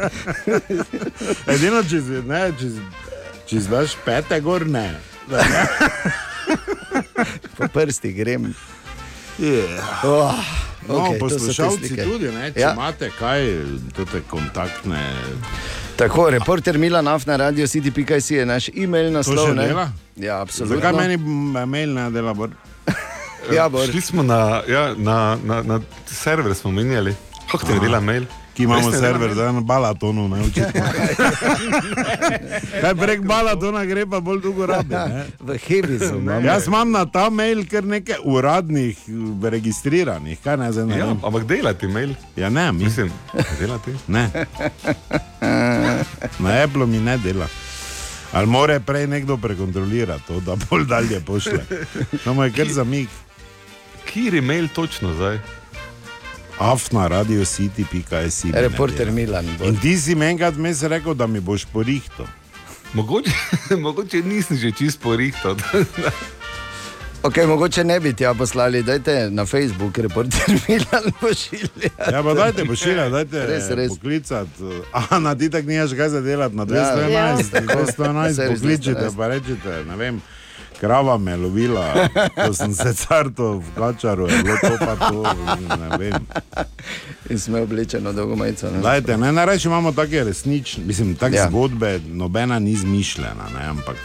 Edino, 1.48 1.82
če 1.82 1.98
si, 1.98 2.22
ne, 2.24 2.52
če, 2.52 2.68
si- 2.68 2.86
če 3.46 3.60
si 3.60 3.68
daš 3.68 3.96
pete 4.04 4.38
gor, 4.40 4.66
ne. 4.68 4.86
Po 7.56 7.68
prsti 7.68 8.12
grem. 8.12 8.54
Yeah. 9.38 10.04
Oh, 10.04 10.34
No, 10.84 10.94
okay, 11.00 11.18
poslušalci 11.18 11.96
tudi, 11.96 12.28
ne, 12.28 12.52
če 12.52 12.60
Ja. 12.60 12.66
ja. 12.66 12.72
imate 12.72 13.08
kaj, 13.10 13.40
te 13.96 14.20
kontaktne. 14.22 15.00
Tako, 15.96 16.26
reporter 16.30 16.76
Milan 16.78 17.08
Af 17.08 17.24
na 17.24 17.36
radio 17.38 17.64
city.js 17.64 18.30
je 18.30 18.44
naš 18.44 18.68
e-mail 18.68 19.08
naslov. 19.08 19.48
še 19.48 19.54
ne? 19.54 19.64
dela? 19.64 19.86
Ja, 20.16 20.40
absolutno. 20.40 20.76
Zakaj 20.76 20.92
meni 20.92 21.14
m- 21.14 21.64
mail 21.64 21.88
ne 21.90 22.10
dela? 22.10 22.34
Bor? 22.34 22.50
Ja, 23.50 23.68
Bor. 23.68 23.86
Šli 23.86 24.00
smo 24.02 24.22
na, 24.22 24.60
ja, 24.66 24.94
na, 24.94 25.16
na, 25.42 25.62
na 25.62 25.80
server, 26.06 26.54
smo 26.54 26.70
menjali. 26.70 27.16
Kako 27.48 27.66
ti 27.66 27.72
je 27.72 27.80
dela 27.80 28.00
mail? 28.00 28.24
Ki 28.54 28.62
imamo 28.62 28.88
Veste, 28.88 29.00
server, 29.06 29.28
ne? 29.28 29.34
da 29.34 29.52
na 29.52 29.60
balatonu, 29.60 30.28
ne 30.28 30.40
očitno. 30.42 30.82
Kaj 32.82 32.94
prek 32.94 33.22
balatona 33.26 33.84
gre, 33.84 34.06
pa 34.06 34.20
bolj 34.20 34.40
dolgo 34.42 34.66
rabi. 34.66 34.94
ne. 34.94 35.24
V 35.40 35.58
Hevizu 35.58 36.14
imamo. 36.18 36.46
Jaz 36.46 36.66
imam 36.66 36.90
na 36.90 37.04
ta 37.06 37.30
mail 37.30 37.64
kar 37.70 37.84
nekaj 37.84 38.16
uradnih, 38.24 38.98
eh, 39.08 39.50
registriranih, 39.50 40.38
kaj 40.44 40.56
ne 40.56 40.72
zdaj 40.72 40.86
ne 40.86 40.98
Ja, 40.98 41.10
ampak 41.10 41.44
dela 41.50 41.74
ti 41.74 41.86
mail. 41.86 42.14
Ja, 42.36 42.48
ne, 42.50 42.72
mi. 42.72 42.84
Mislim, 42.84 43.10
dela 43.60 43.78
ti. 43.78 43.90
Ne. 44.06 44.30
Na 46.38 46.62
Apple 46.64 46.86
mi 46.86 46.98
ne 46.98 47.18
dela. 47.18 47.48
Ali 48.32 48.46
more 48.46 48.80
prej 48.80 49.06
nekdo 49.06 49.36
prekontrolirati 49.36 50.26
to, 50.26 50.40
da 50.40 50.56
bolj 50.70 50.84
dalje 50.86 51.20
pošle. 51.20 51.58
Samo 52.24 52.44
je 52.44 52.52
kar 52.52 52.66
zamik. 52.68 53.08
Kjer 54.12 54.34
je 54.34 54.40
mail 54.40 54.68
točno 54.74 55.12
zdaj? 55.14 55.38
Afna, 56.58 57.06
radio 57.06 57.44
city.js. 57.44 58.44
Reporter 58.52 59.10
Milan. 59.10 59.46
Bor. 59.58 59.66
In 59.66 59.76
ti 59.76 59.96
si 59.96 60.14
meni 60.14 60.30
enkrat 60.32 60.54
vmes 60.54 60.82
rekel, 60.82 61.14
da 61.14 61.26
mi 61.26 61.40
boš 61.40 61.64
porihto. 61.66 62.26
Mogoče, 62.94 63.30
mogoče 63.78 64.22
nisem 64.22 64.56
že 64.56 64.72
čist 64.72 65.00
porihtal. 65.00 65.56
Okay, 67.24 67.46
mogoče 67.46 67.84
ne 67.84 68.00
bi 68.00 68.12
tja 68.12 68.34
poslali, 68.34 68.82
dajte 68.82 69.30
na 69.30 69.46
Facebook, 69.46 69.98
reporter 69.98 70.40
Milan 70.68 71.08
pošilja. 71.20 71.88
Ja, 72.12 72.22
pa 72.22 72.34
dajte 72.34 72.64
pošiljati, 72.64 73.10
dajte 73.16 73.46
Res, 73.46 73.70
res. 73.70 73.88
poklicati. 73.88 74.62
A 74.92 75.18
na 75.18 75.32
ti 75.34 75.48
tak 75.50 75.64
nimaš 75.64 75.90
kaj 75.90 76.08
za 76.08 76.20
delati, 76.20 76.56
na 76.56 76.62
Ja. 76.64 76.66
211, 76.66 77.54
Ja. 77.54 77.60
211 77.62 78.34
Saj 78.34 78.48
res, 78.48 78.60
pokličite, 78.60 79.00
211. 79.00 79.16
pa 79.16 79.26
rečete, 79.28 79.84
ne 79.88 79.96
vem. 79.96 80.20
Krava 80.80 81.18
me 81.18 81.30
je 81.30 81.36
lovila, 81.36 82.08
ko 82.34 82.54
sem 82.54 82.74
se 82.74 82.94
carto 82.94 83.52
v 83.58 83.74
kačaru, 83.76 84.28
je 84.28 84.42
bilo 84.42 84.56
to 84.62 84.76
pa 84.78 84.96
to, 85.08 85.22
ne 85.76 85.98
vem. 85.98 86.26
In 87.30 87.38
smo 87.38 87.62
oblečeni 87.62 88.12
dolgo 88.12 88.36
majico. 88.36 88.70
Dajte, 88.82 89.16
ne, 89.16 89.32
najraje 89.32 89.60
imamo 89.64 89.92
take 89.92 90.24
resnične, 90.24 90.84
mislim, 90.84 91.14
take 91.14 91.36
ja. 91.36 91.48
zgodbe, 91.48 92.00
nobena 92.06 92.58
ni 92.58 92.70
izmišljena, 92.70 93.48
ne, 93.58 93.66
ampak 93.66 93.96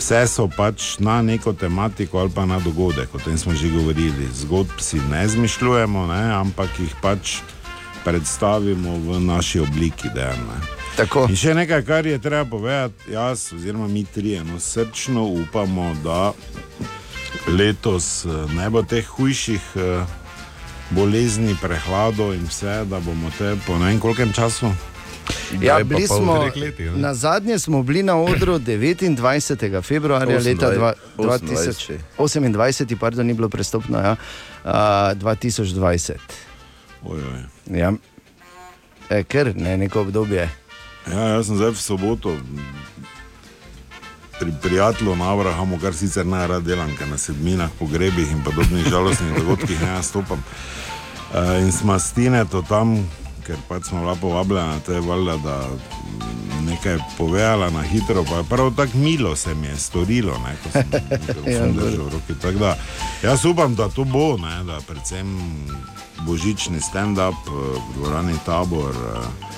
vse 0.00 0.26
so 0.26 0.48
pač 0.48 0.98
na 0.98 1.22
neko 1.22 1.52
tematiko 1.52 2.18
ali 2.18 2.30
pa 2.34 2.46
na 2.46 2.58
dogodek, 2.60 3.14
o 3.14 3.18
tem 3.18 3.38
smo 3.38 3.54
že 3.54 3.68
govorili. 3.68 4.28
Zgodb 4.34 4.80
si 4.80 5.00
ne 5.10 5.24
izmišljujemo, 5.24 6.06
ne, 6.06 6.22
ampak 6.32 6.80
jih 6.80 6.94
pač 7.02 7.40
predstavimo 8.04 8.96
v 8.98 9.20
naši 9.20 9.60
obliki. 9.60 10.08
Dejan. 10.14 10.38
In 11.28 11.36
še 11.36 11.54
nekaj, 11.54 11.82
kar 11.86 12.06
je 12.06 12.18
treba 12.18 12.44
povedati, 12.44 13.12
jaz 13.12 13.52
oziroma 13.54 13.88
mi 13.88 14.04
trije, 14.04 14.44
no, 14.44 14.60
srčno 14.60 15.24
upamo, 15.24 15.94
da 16.04 16.32
letos 17.48 18.24
eh, 18.24 18.54
ne 18.56 18.70
bo 18.70 18.82
teh 18.82 19.06
hujših 19.06 19.60
eh, 19.76 20.04
bolezni, 20.90 21.56
prehladov 21.62 22.34
in 22.34 22.44
vse, 22.50 22.84
da 22.90 23.00
bomo 23.00 23.30
te 23.38 23.54
po 23.66 23.78
ne 23.78 23.92
vem 23.92 24.00
kolkem 24.00 24.32
času. 24.32 24.72
Ja, 25.62 25.78
bili 25.84 26.06
smo, 26.06 26.50
letih, 26.56 26.90
ne? 26.90 26.98
na 26.98 27.14
zadnje 27.14 27.58
smo 27.58 27.82
bili 27.82 28.02
na 28.02 28.16
odru 28.18 28.58
29. 28.58 29.82
februarja 29.82 30.38
leta 30.38 30.70
dva- 30.74 30.94
28. 31.16 31.98
2028, 32.18 32.96
pardon, 32.98 33.26
ni 33.26 33.34
bilo 33.34 33.48
prestopno, 33.48 33.98
ja, 33.98 34.16
uh, 34.64 34.70
2020. 35.16 36.49
Oj, 37.02 37.20
oj. 37.22 37.42
Ja. 37.78 37.92
E, 39.10 39.22
ker 39.24 39.52
ne 39.56 39.76
neko 39.76 40.00
obdobje. 40.00 40.50
Ja, 41.08 41.20
jaz 41.34 41.46
sem 41.46 41.56
zdaj 41.56 41.70
v 41.70 41.80
soboto 41.80 42.36
pri 44.40 44.52
prijatelju 44.62 45.16
na 45.16 45.32
Abrahamu, 45.32 45.78
kar 45.80 45.94
sicer 45.94 46.24
rad 46.24 46.64
delam, 46.64 46.96
ker 46.96 47.08
na 47.08 47.18
sedminah, 47.18 47.70
pogrebih 47.78 48.30
in 48.32 48.44
podobnih 48.44 48.88
žalostnih 48.88 49.36
dogodkih 49.36 49.80
ne 49.80 49.86
nastopam. 49.86 50.42
Uh, 51.30 51.60
in 51.60 51.72
smo 51.72 51.98
stine 51.98 52.44
to 52.44 52.62
tam, 52.62 53.08
ker 53.46 53.56
pač 53.68 53.84
smo 53.84 54.00
bila 54.00 54.14
povabljena, 54.14 54.80
to 54.86 54.92
je 54.92 55.00
valjda, 55.00 55.36
da 55.36 55.56
nekaj 56.70 56.98
povedala 57.18 57.70
na 57.70 57.82
hitro, 57.82 58.24
pa 58.24 58.40
je 58.40 58.44
prav 58.50 58.72
tako 58.76 58.98
milo 58.98 59.36
se 59.36 59.54
mi 59.54 59.66
je 59.66 59.76
storilo, 59.76 60.38
ne, 60.44 60.56
ko 60.62 60.70
sem 60.72 60.90
mikrofon 61.10 61.76
držal 61.76 62.04
v 62.04 62.10
roki. 62.12 62.34
Tako 62.42 62.58
Da, 62.58 62.76
jaz 63.22 63.44
upam, 63.44 63.74
da 63.74 63.88
to 63.88 64.04
bo, 64.04 64.36
ne, 64.36 64.64
da 64.64 64.80
predvsem 64.86 65.26
božični 66.26 66.80
stand-up 66.80 67.34
eh, 67.48 67.50
v 67.50 67.96
dvorani 67.96 68.38
tabor. 68.46 68.94
Uh, 68.94 69.50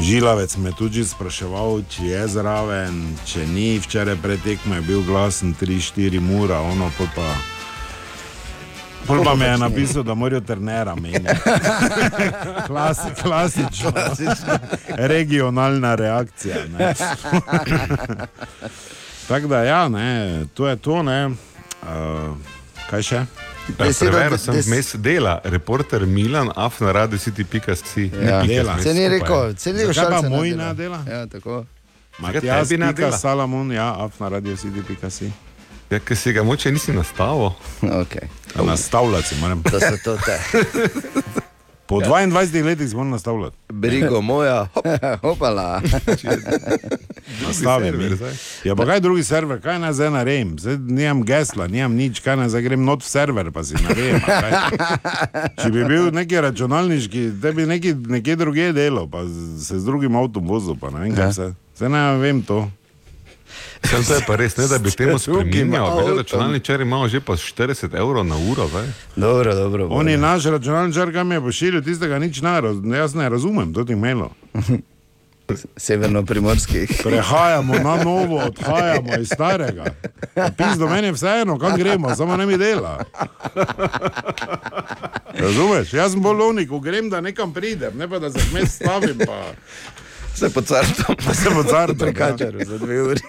Žilavec 0.00 0.56
me 0.56 0.72
tudi 0.72 1.04
spraševal, 1.04 1.82
če 1.92 2.06
je 2.06 2.22
zraven, 2.28 3.02
če 3.28 3.46
ni. 3.46 3.76
Včeraj 3.78 4.16
pretekmo 4.24 4.74
je 4.74 4.86
bil 4.88 5.02
glasen 5.04 5.54
3-4 5.60 6.20
mura, 6.20 6.60
ono 6.60 6.88
pol 6.96 7.06
pa. 7.14 7.28
Pol 9.06 9.24
pa 9.24 9.34
mi 9.34 9.44
je 9.44 9.58
napisal, 9.58 10.02
da 10.02 10.14
morajo 10.14 10.40
ternera 10.40 10.94
menjati. 10.94 11.40
Klasi, 12.66 13.02
klasično. 13.22 13.92
Regionalna 14.88 15.94
reakcija. 15.94 16.56
ne. 16.78 16.94
Tako 19.28 19.46
da, 19.46 19.62
ja, 19.62 19.88
ne, 19.88 20.44
to 20.54 20.68
je 20.68 20.76
to. 20.76 21.02
Ne. 21.02 21.26
Uh, 21.26 21.34
kaj 22.90 23.02
še? 23.02 23.24
Preveril 23.78 24.30
des- 24.30 24.38
sem 24.38 24.54
vmes 24.56 24.94
dela, 24.94 25.40
reporter 25.44 26.06
Milan, 26.06 26.50
afna 26.56 26.92
radio 26.92 27.18
city.si. 27.18 28.10
Ja. 28.22 28.42
Dela. 28.42 28.78
Se 28.82 28.94
ni 28.94 29.08
rekel, 29.08 29.54
se 29.56 29.72
ni 29.72 29.78
Zakaj 29.78 29.94
pa 29.94 30.10
šalce 30.10 30.28
moj 30.28 30.50
ne 30.50 30.56
ne 30.56 30.74
dela? 30.74 31.04
Ja, 31.08 31.26
tako. 31.26 31.64
Matjaž, 32.18 32.70
ne 32.70 32.76
pika 32.78 32.92
dela? 32.92 33.18
Salamon, 33.18 33.72
ja, 33.72 33.94
afna 33.98 34.28
radio 34.28 34.56
city.si. 34.56 35.32
Ja, 35.92 35.98
ker 36.00 36.16
si 36.16 36.32
ga 36.32 36.42
moče 36.42 36.72
nisi 36.72 36.92
nastavil. 36.92 37.50
Okay. 37.82 38.28
Nastavljati 38.56 39.34
moram. 39.40 39.62
To 39.62 39.80
so 39.80 39.96
to 40.04 40.16
te. 40.16 40.38
Po 41.86 42.00
22 42.00 42.64
letih 42.64 42.90
smo 42.90 43.04
nastavljati. 43.04 43.56
Brigo 43.68 44.20
moja, 44.20 44.68
hop, 44.74 44.86
Hopala. 45.22 45.80
Nastavim. 47.46 48.18
Ja, 48.64 48.76
pa 48.76 48.86
kaj 48.86 49.00
drugi 49.00 49.24
server, 49.24 49.60
kaj 49.60 49.78
naj 49.78 49.92
zdaj 49.92 50.10
naredim? 50.10 50.58
Zdaj 50.58 50.76
nimam 50.78 51.22
gesla, 51.22 51.66
nimam 51.66 51.92
nič, 51.92 52.20
kaj 52.20 52.36
naj 52.36 52.48
zdaj 52.48 52.62
grem 52.62 52.84
not 52.84 53.04
v 53.04 53.08
server, 53.08 53.50
pa 53.52 53.64
si 53.64 53.74
naredim. 53.74 54.20
Če 55.62 55.70
bi 55.70 55.84
bil 55.84 56.08
neki 56.12 56.40
računalniški, 56.40 57.26
te 57.42 57.52
bi 57.52 57.66
neki, 57.66 57.94
nekje 57.94 58.36
druge 58.36 58.72
delo, 58.72 59.04
pa 59.06 59.26
se 59.60 59.78
z 59.78 59.84
drugim 59.84 60.16
avtom 60.16 60.48
vozil, 60.48 60.78
pa 60.80 60.90
ne 60.90 61.04
vem 61.04 61.14
kaj 61.14 61.24
Ja. 61.24 61.28
vse. 61.30 61.50
Zdaj 61.76 61.88
ne 61.92 62.02
vem 62.18 62.42
to. 62.42 62.62
Sem 63.84 64.04
to 64.04 64.14
je 64.14 64.20
pa 64.26 64.36
res, 64.36 64.56
ne 64.56 64.66
da 64.68 64.78
bi 64.78 64.90
temu 64.90 65.14
avtom. 65.14 66.16
Računalničari 66.18 66.82
imamo 66.82 67.08
že 67.08 67.20
pa 67.20 67.36
40 67.36 67.96
evrov 67.98 68.24
na 68.26 68.36
uro. 68.36 68.68
Zdaj. 68.68 68.86
Dobro, 69.16 69.54
dobro. 69.54 69.88
On 69.90 70.08
je 70.08 70.18
naš 70.18 70.44
računalničar, 70.44 71.12
kam 71.12 71.32
je 71.32 71.40
pošiljal, 71.40 71.82
tistega 71.82 72.18
nič 72.18 72.40
ne, 72.40 72.60
raz, 72.60 72.76
jaz 72.96 73.14
ne 73.14 73.28
razumem, 73.28 73.74
to 73.74 73.84
ti 73.84 73.94
mailo. 73.94 74.30
Severno-primorskih. 75.76 76.90
Prehajamo 77.04 77.74
na 77.74 77.96
novo, 78.04 78.38
odhajamo 78.38 79.16
iz 79.20 79.28
starega. 79.34 79.84
Pis 80.56 80.78
do 80.78 80.88
mene 80.88 81.08
je 81.08 81.12
vseeno, 81.12 81.58
kam 81.58 81.76
gremo, 81.76 82.14
samo 82.14 82.36
ne 82.36 82.46
mi 82.46 82.56
dela. 82.56 83.04
Razumeš? 85.34 85.92
Jaz 85.92 86.12
sem 86.12 86.22
bolovnik, 86.22 86.70
grem, 86.82 87.10
da 87.10 87.20
nekam 87.20 87.52
pridem, 87.52 87.98
ne 87.98 88.08
pa 88.08 88.18
da 88.18 88.30
se 88.30 88.38
vmes 88.52 88.74
stavim, 88.74 89.18
pa 89.18 89.52
se 90.34 90.50
po 90.50 90.62
cartu. 90.62 91.14
da 91.26 91.34
se 91.34 91.50
bo 91.50 91.64
car 91.64 91.90
Prekačaru 91.98 92.64
za 92.64 92.78
dve 92.78 93.02
uri. 93.02 93.20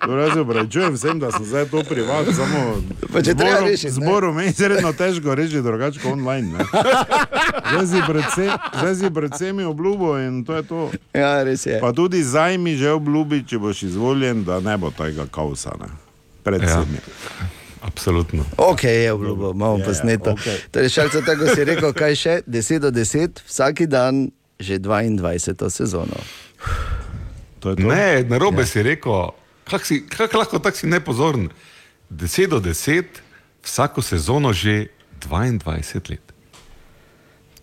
Torej, 0.00 0.24
jaz 0.24 0.32
se 0.34 0.40
upravičujem 0.40 0.94
vsem, 0.94 1.20
da 1.20 1.30
sem 1.32 1.44
zdaj 1.44 1.64
to 1.64 1.82
privat, 1.82 2.26
samo 2.34 2.82
Pa 3.12 3.22
če 3.22 3.34
treba 3.34 3.60
rešiti? 3.60 3.90
Zboru 3.90 4.32
meni 4.32 4.48
je 4.48 4.50
izredno 4.50 4.92
težko 4.92 5.34
reči 5.34 5.62
drugače 5.62 6.00
kot 6.00 6.12
online. 6.12 6.48
ne. 6.48 6.64
Zdaj 7.70 7.86
si 7.86 8.02
predvsem, 8.06 8.50
zdaj 8.74 8.94
si 8.94 9.10
predvsem 9.10 9.66
obljubo 9.66 10.18
in 10.18 10.44
to 10.44 10.56
je 10.56 10.62
to. 10.62 10.90
Ja, 11.12 11.42
res 11.42 11.66
je. 11.66 11.80
Pa 11.80 11.92
tudi 11.92 12.22
zajmi 12.22 12.76
že 12.76 12.90
obljubi, 12.90 13.44
če 13.44 13.58
boš 13.58 13.82
izvoljen, 13.82 14.44
da 14.44 14.60
ne 14.60 14.76
bo 14.78 14.90
tega 14.90 15.26
kausa. 15.26 15.70
Ne. 15.80 15.90
Predvsem. 16.42 16.86
Ja. 16.94 17.46
Absolutno. 17.82 18.44
Ok, 18.56 18.84
je 18.84 19.12
obljubo, 19.12 19.50
imamo 19.50 19.78
Je, 19.78 19.84
posneto. 19.84 20.30
okej. 20.30 20.58
Torej, 20.70 20.88
šalce, 20.88 21.22
tako 21.24 21.48
si 21.54 21.64
rekel, 21.64 21.92
kaj 21.92 22.14
še? 22.14 22.34
10 22.46 22.78
do 22.78 22.90
10, 22.90 23.40
vsak 23.46 23.86
dan, 23.88 24.30
že 24.60 24.78
22 24.78 25.70
sezono. 25.70 26.16
To 27.60 27.76
to. 27.76 27.82
Ne, 27.82 28.24
na 28.24 28.38
robe 28.38 28.62
ja. 28.62 28.66
si 28.66 28.82
rekel, 28.82 29.30
kako 29.64 29.84
si, 29.84 30.06
kak 30.08 30.34
lahko 30.34 30.58
tako 30.58 30.76
si 30.76 30.86
nepozoren. 30.86 31.48
10 32.10 32.48
do 32.48 32.60
10, 32.60 33.04
vsako 33.62 34.02
sezono 34.02 34.52
že 34.52 34.86
22 35.28 36.10
let. 36.10 36.32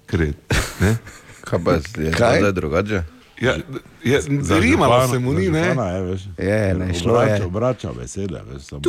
Kred, 0.06 0.36
ne? 0.80 0.98
Kaj 1.48 1.60
pa 1.64 1.72
je 1.72 2.12
Kaj? 2.12 2.40
zdaj 2.40 2.52
drugače? 2.52 3.04
Ja, 3.42 3.56
ja, 4.04 4.20
Rimalo 4.60 5.08
se 5.08 5.20
mu 5.20 5.34
ni, 5.34 5.50
ne? 5.50 5.64
Župana, 5.64 5.90
je, 5.90 6.02
veš. 6.02 6.22
Je, 6.38 6.74
ne, 6.74 6.94
šlo 6.94 7.22
je. 7.22 7.46
Obrača, 7.46 7.46
obrača 7.46 7.92
besede. 7.94 8.42
Veš, 8.54 8.64
samo. 8.64 8.82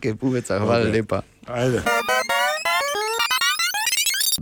Kaj 0.00 0.14
puveca, 0.14 0.58
hvala 0.58 0.84
okay. 0.84 0.92
lepa. 0.92 1.22
Ajde. 1.46 1.82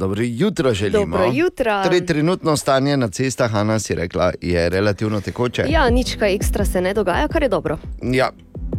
Dobro 0.00 0.22
jutro 0.24 0.74
želimo. 0.74 1.18
Dobro 1.18 1.30
jutro. 1.32 1.82
Torej, 1.84 2.06
trenutno 2.06 2.56
stanje 2.56 2.96
na 2.96 3.08
cestah, 3.08 3.54
Ana 3.54 3.78
si 3.78 3.94
rekla, 3.94 4.32
je 4.40 4.68
relativno 4.68 5.20
tekoče. 5.20 5.64
Ja, 5.68 5.90
nič 5.90 6.16
kaj 6.16 6.34
ekstra 6.34 6.64
se 6.64 6.80
ne 6.80 6.94
dogaja, 6.94 7.28
kar 7.28 7.42
je 7.42 7.48
dobro. 7.48 7.78
ja 8.02 8.30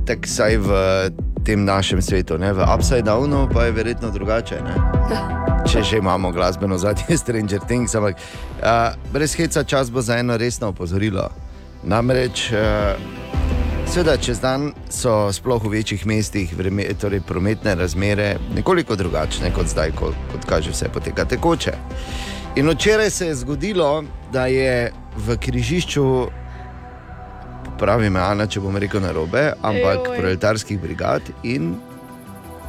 tako 0.06 0.28
saj 0.28 0.58
v 0.58 0.70
tem 1.46 1.66
našem 1.66 2.02
svetu, 2.02 2.38
ne? 2.38 2.54
v 2.54 2.66
Upside 2.76 3.06
Downu 3.06 3.50
pa 3.54 3.66
je 3.66 3.72
verjetno 3.72 4.10
drugače. 4.12 4.62
Ne? 4.66 4.74
Če 5.70 5.84
že 5.84 5.98
imamo 5.98 6.32
glasbeno 6.32 6.78
zadnje 6.78 7.18
Stranger 7.24 7.62
Things, 7.68 7.96
ampak 7.96 8.18
uh, 8.18 8.98
brez 9.14 9.36
heca 9.38 9.64
čas 9.64 9.92
bo 9.92 10.02
za 10.02 10.18
eno 10.18 10.38
resno 10.38 10.74
opozorilo. 10.74 11.30
Namreč, 11.84 12.50
uh, 12.52 13.21
seveda, 13.92 14.18
čez 14.18 14.40
dan 14.40 14.72
so 14.90 15.28
sploh 15.36 15.64
v 15.64 15.70
večjih 15.76 16.06
mestih 16.08 16.54
vreme, 16.58 16.86
torej 16.96 17.20
prometne 17.28 17.76
razmere 17.76 18.38
nekoliko 18.56 18.96
drugačne 18.96 19.52
kot 19.52 19.68
zdaj, 19.68 19.92
ko, 20.00 20.14
kot 20.32 20.46
kaže 20.48 20.72
vse 20.72 20.88
poteka 20.94 21.26
tekoče. 21.26 21.74
In 22.56 22.70
včeraj 22.70 23.10
se 23.10 23.28
je 23.28 23.36
zgodilo, 23.36 24.04
da 24.32 24.46
je 24.46 24.92
v 25.18 25.38
križišču, 25.38 26.06
pravi 27.80 28.10
me 28.10 28.20
Ana, 28.20 28.48
če 28.48 28.64
bom 28.64 28.78
rekel 28.78 29.04
na 29.04 29.12
robe, 29.12 29.52
ampak 29.62 30.08
Ejoj. 30.08 30.18
proletarskih 30.20 30.80
brigad 30.80 31.22
in 31.44 31.76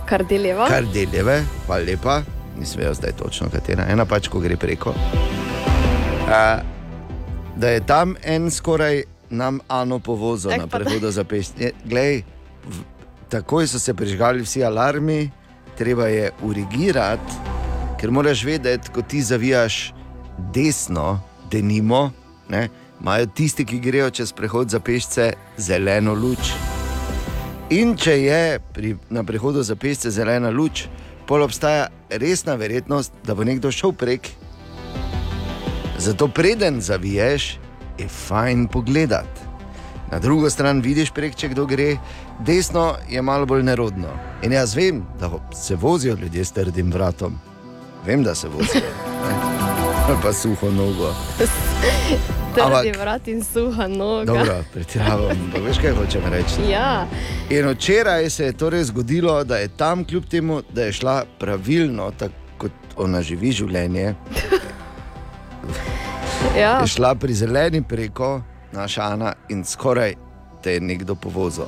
Kar 0.06 0.24
deljeva. 0.26 0.66
kar 0.68 0.84
deljeve, 0.90 1.44
pa 1.68 1.78
lepa, 1.78 2.22
nisem 2.58 2.82
vedel 2.82 2.94
zdaj 2.94 3.12
točno 3.22 3.46
katera, 3.50 3.86
ena 3.88 4.04
pač, 4.04 4.28
ko 4.28 4.40
gre 4.42 4.56
preko. 4.56 4.90
Uh, 4.90 6.58
da 7.56 7.68
je 7.68 7.80
tam 7.86 8.16
en 8.24 8.50
skoraj 8.50 9.04
nam 9.32 9.60
Ano 9.68 9.98
povozil 9.98 10.52
na 10.58 10.66
prehodu 10.66 11.10
za 11.10 11.24
pešce. 11.24 11.72
Glej, 11.84 12.22
v- 12.64 12.84
takoj 13.28 13.66
so 13.66 13.78
se 13.80 13.94
prižgali 13.94 14.42
vsi 14.44 14.64
alarmi, 14.64 15.30
treba 15.76 16.06
je 16.06 16.30
urigirati, 16.42 17.32
ker 18.00 18.10
moraš 18.10 18.44
vedeti, 18.44 18.92
ko 18.92 19.02
ti 19.02 19.22
zavijaš 19.22 19.94
desno, 20.52 21.20
denimo, 21.50 22.10
ne, 22.48 22.68
imajo 23.00 23.26
tisti, 23.26 23.64
ki 23.64 23.80
grejo 23.80 24.10
čez 24.10 24.32
prehod 24.32 24.70
za 24.70 24.80
pešce, 24.80 25.32
zeleno 25.56 26.14
luč. 26.14 26.52
In 27.70 27.96
če 27.96 28.14
je 28.22 28.60
pri, 28.72 28.96
na 29.10 29.24
prehodu 29.24 29.62
za 29.62 29.76
pešce 29.76 30.10
zelena 30.10 30.50
luč, 30.50 30.86
pol 31.26 31.42
obstaja 31.42 31.88
resna 32.10 32.54
verjetnost, 32.54 33.12
da 33.24 33.34
bo 33.34 33.44
nekdo 33.44 33.72
šel 33.72 33.92
prek. 33.96 34.28
Zato 35.98 36.28
preden 36.28 36.80
zaviješ, 36.80 37.56
je 37.98 38.08
fajn 38.08 38.66
pogledati. 38.66 39.40
Na 40.10 40.18
drugo 40.18 40.50
stran 40.50 40.80
vidiš 40.80 41.10
prek, 41.10 41.34
če 41.34 41.48
kdo 41.48 41.66
gre, 41.66 41.96
desno 42.38 42.94
je 43.08 43.22
malo 43.22 43.46
bolj 43.46 43.62
nerodno. 43.62 44.08
In 44.42 44.52
jaz 44.52 44.74
vem, 44.76 45.02
da 45.20 45.30
se 45.54 45.76
vozijo 45.76 46.16
ljudje 46.16 46.44
s 46.44 46.52
trdim 46.52 46.92
vratom. 46.92 47.38
Vem, 48.06 48.22
da 48.22 48.34
se 48.34 48.48
vozijo. 48.48 48.82
Ali 50.08 50.16
pa 50.22 50.32
suho 50.32 50.70
nogo. 50.70 51.14
Trdi 52.54 52.66
Ampak- 52.66 52.98
vrat 53.00 53.28
in 53.28 53.44
suha 53.44 53.86
noga. 53.88 54.24
Dobro, 54.24 54.64
pretiravam, 54.72 55.36
pa 55.52 55.60
veš 55.60 55.78
kaj 55.78 55.92
hočem 55.92 56.22
reči. 56.30 56.70
Ja, 56.70 57.06
In 57.50 57.68
včeraj 57.68 58.30
se 58.30 58.44
je 58.44 58.52
torej 58.52 58.84
zgodilo, 58.84 59.44
da 59.44 59.56
je 59.56 59.68
tam, 59.68 60.04
kljub 60.04 60.24
temu, 60.24 60.62
da 60.72 60.82
je 60.82 60.92
šla 60.92 61.24
pravilno, 61.38 62.10
tako 62.18 62.34
kot 62.58 62.72
ona 62.96 63.22
živi 63.22 63.52
življenje, 63.52 64.14
ja. 66.58 66.78
je 66.80 66.86
šla 66.86 67.14
pri 67.14 67.34
zeleni 67.34 67.82
preko, 67.82 68.40
naša 68.72 69.02
Ana, 69.02 69.32
in 69.48 69.64
skoraj 69.64 70.14
te 70.62 70.72
je 70.72 70.80
nekdo 70.80 71.14
povozil. 71.14 71.66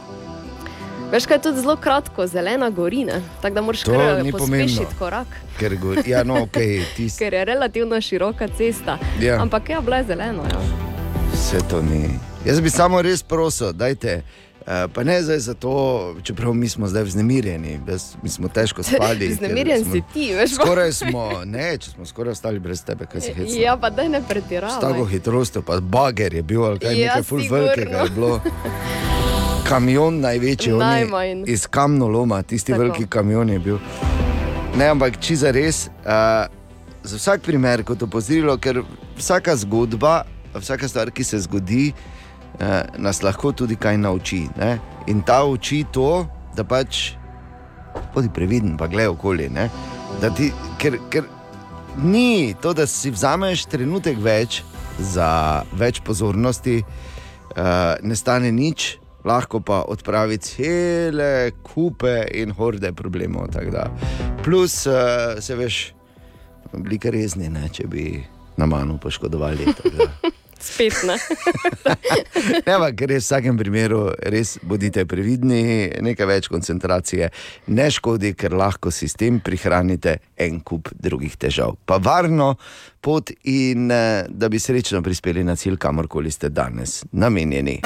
Veš, 1.12 1.26
kaj 1.26 1.36
je 1.36 1.42
tudi 1.42 1.60
zelo 1.60 1.76
kratko, 1.76 2.26
zelena 2.26 2.70
gorina, 2.70 3.20
tako 3.42 3.54
da 3.54 3.60
moraš 3.60 3.82
kar 3.84 4.24
ni 4.24 4.32
pospešiti 4.32 4.76
pomembno. 4.76 4.98
korak, 4.98 5.26
Ker 5.58 5.76
go, 5.76 5.94
ja, 6.06 6.24
no, 6.24 6.34
okay, 6.34 6.82
tis, 6.96 7.16
ker 7.20 7.34
je 7.34 7.44
relativno 7.44 8.00
široka 8.00 8.48
cesta. 8.56 8.98
Ja. 9.20 9.42
Ampak 9.42 9.68
ja, 9.68 9.80
bila 9.80 9.96
je 9.96 10.04
zelena. 10.04 10.42
Ja. 10.50 10.60
vse 11.32 11.58
to 11.70 11.82
ni. 11.82 12.08
Jaz 12.44 12.60
bi 12.60 12.70
samo 12.70 13.02
res 13.02 13.22
prosil, 13.22 13.72
dajte. 13.72 14.22
Eh, 14.66 14.88
Pa 14.88 15.02
ne 15.02 15.22
zdaj 15.22 15.38
zato, 15.40 15.70
čeprav 16.22 16.54
mi 16.54 16.68
smo 16.68 16.86
zdaj 16.86 17.02
vznemirjeni, 17.04 17.80
jaz- 17.86 18.16
mi 18.22 18.28
smo 18.28 18.48
težko 18.48 18.82
spali. 18.90 19.28
Vznemirjen 19.28 19.84
smo- 19.84 19.92
si 19.92 20.02
ti, 20.12 20.34
veš. 20.34 20.50
Skoraj 20.52 20.92
smo, 20.94 21.44
ne, 21.44 21.78
če 21.78 21.90
smo 21.90 22.04
skoraj 22.04 22.32
ostali 22.32 22.58
brez 22.58 22.82
tebe, 22.82 23.06
kaj 23.06 23.20
si 23.20 23.32
hecno. 23.32 23.56
Ja, 23.56 23.76
pa 23.76 23.90
da 23.90 24.08
ne 24.08 24.20
S 24.20 24.24
pretiravaj. 24.24 24.80
tako 24.80 25.04
hitrostjo, 25.06 25.62
pa 25.62 25.80
bager 25.80 26.34
je 26.34 26.42
bil, 26.44 26.64
ali 26.64 26.78
kaj 26.78 26.92
Ja, 26.92 27.06
nekaj 27.08 27.22
ful 27.24 27.42
velikega 27.50 27.98
je 27.98 28.10
bilo. 28.10 28.40
Kamion 29.64 30.20
največji, 30.20 30.72
Najmanj. 30.72 31.44
iz 31.46 31.66
kamnoloma, 31.66 32.42
tisti 32.42 32.72
Tako. 32.72 32.82
veliki 32.82 33.06
kamion 33.06 33.48
je 33.48 33.58
bil. 33.58 33.78
Ne, 34.76 34.86
ampak 34.86 35.16
če 35.18 35.36
za 35.36 35.50
res, 35.50 35.88
uh, 36.00 36.44
za 37.02 37.16
vsak 37.16 37.42
primer 37.42 37.82
kot 37.82 38.02
opozorilo, 38.02 38.58
ker 38.58 38.82
vsaka 39.16 39.56
zgodba, 39.56 40.24
vsaka 40.54 40.88
stvar, 40.88 41.10
ki 41.10 41.24
se 41.24 41.38
zgodi, 41.38 41.86
uh, 41.88 42.13
nas 42.98 43.22
lahko 43.22 43.52
tudi 43.52 43.76
kaj 43.76 43.98
nauči. 43.98 44.44
Ne? 44.56 44.78
In 45.06 45.22
ta 45.22 45.42
uči 45.44 45.84
to, 45.92 46.26
da 46.56 46.64
pač 46.64 47.14
bodi 48.14 48.30
previden, 48.34 48.76
pa 48.76 48.86
gledaj 48.86 49.12
okoli. 49.14 49.48
ne. 49.48 49.68
Da 50.22 50.30
Ti, 50.30 50.52
ker, 50.78 50.98
ker 51.10 51.24
ni 52.02 52.54
to, 52.62 52.72
da 52.72 52.86
si 52.86 53.10
vzameš 53.10 53.66
trenutek 53.70 54.18
več 54.18 54.62
za 54.98 55.64
več 55.74 56.00
pozornosti, 56.06 56.82
uh, 56.82 57.94
ne 58.02 58.16
stane 58.16 58.52
nič, 58.52 58.98
lahko 59.24 59.60
pa 59.60 59.82
odpravi 59.88 60.38
cele 60.38 61.50
kupe 61.62 62.28
in 62.34 62.54
horde 62.54 62.92
problemov. 62.92 63.50
Plus, 64.44 64.86
uh, 64.86 65.40
se 65.40 65.58
veš, 65.58 65.82
bili 66.74 66.98
rezni, 67.10 67.48
ne, 67.48 67.68
če 67.68 67.88
bi 67.90 68.22
na 68.56 68.66
manu 68.66 68.98
poškodovali. 68.98 69.66
Spet 70.64 71.04
ne. 71.04 71.18
Ne, 72.66 72.74
ampak 72.74 73.04
res 73.08 73.24
v 73.24 73.26
vsakem 73.26 73.56
primeru 73.58 74.00
res 74.32 74.56
bodite 74.62 75.04
previdni, 75.08 75.88
nekaj 76.04 76.28
več 76.28 76.48
koncentracije 76.52 77.30
ne 77.72 77.86
škodi, 77.92 78.34
ker 78.36 78.56
lahko 78.56 78.92
si 78.92 79.08
s 79.08 79.16
tem 79.18 79.40
prihranite 79.44 80.18
en 80.40 80.60
kup 80.60 80.90
drugih 80.92 81.36
težav. 81.40 81.76
Pa 81.88 82.00
varno 82.02 82.54
pot 83.04 83.32
in 83.48 83.90
eh, 83.92 84.26
da 84.28 84.48
bi 84.52 84.60
srečno 84.60 85.02
prispeli 85.04 85.44
na 85.44 85.56
cilj, 85.56 85.78
kamorkoli 85.80 86.32
ste 86.32 86.52
danes 86.52 87.02
namenjeni. 87.12 87.80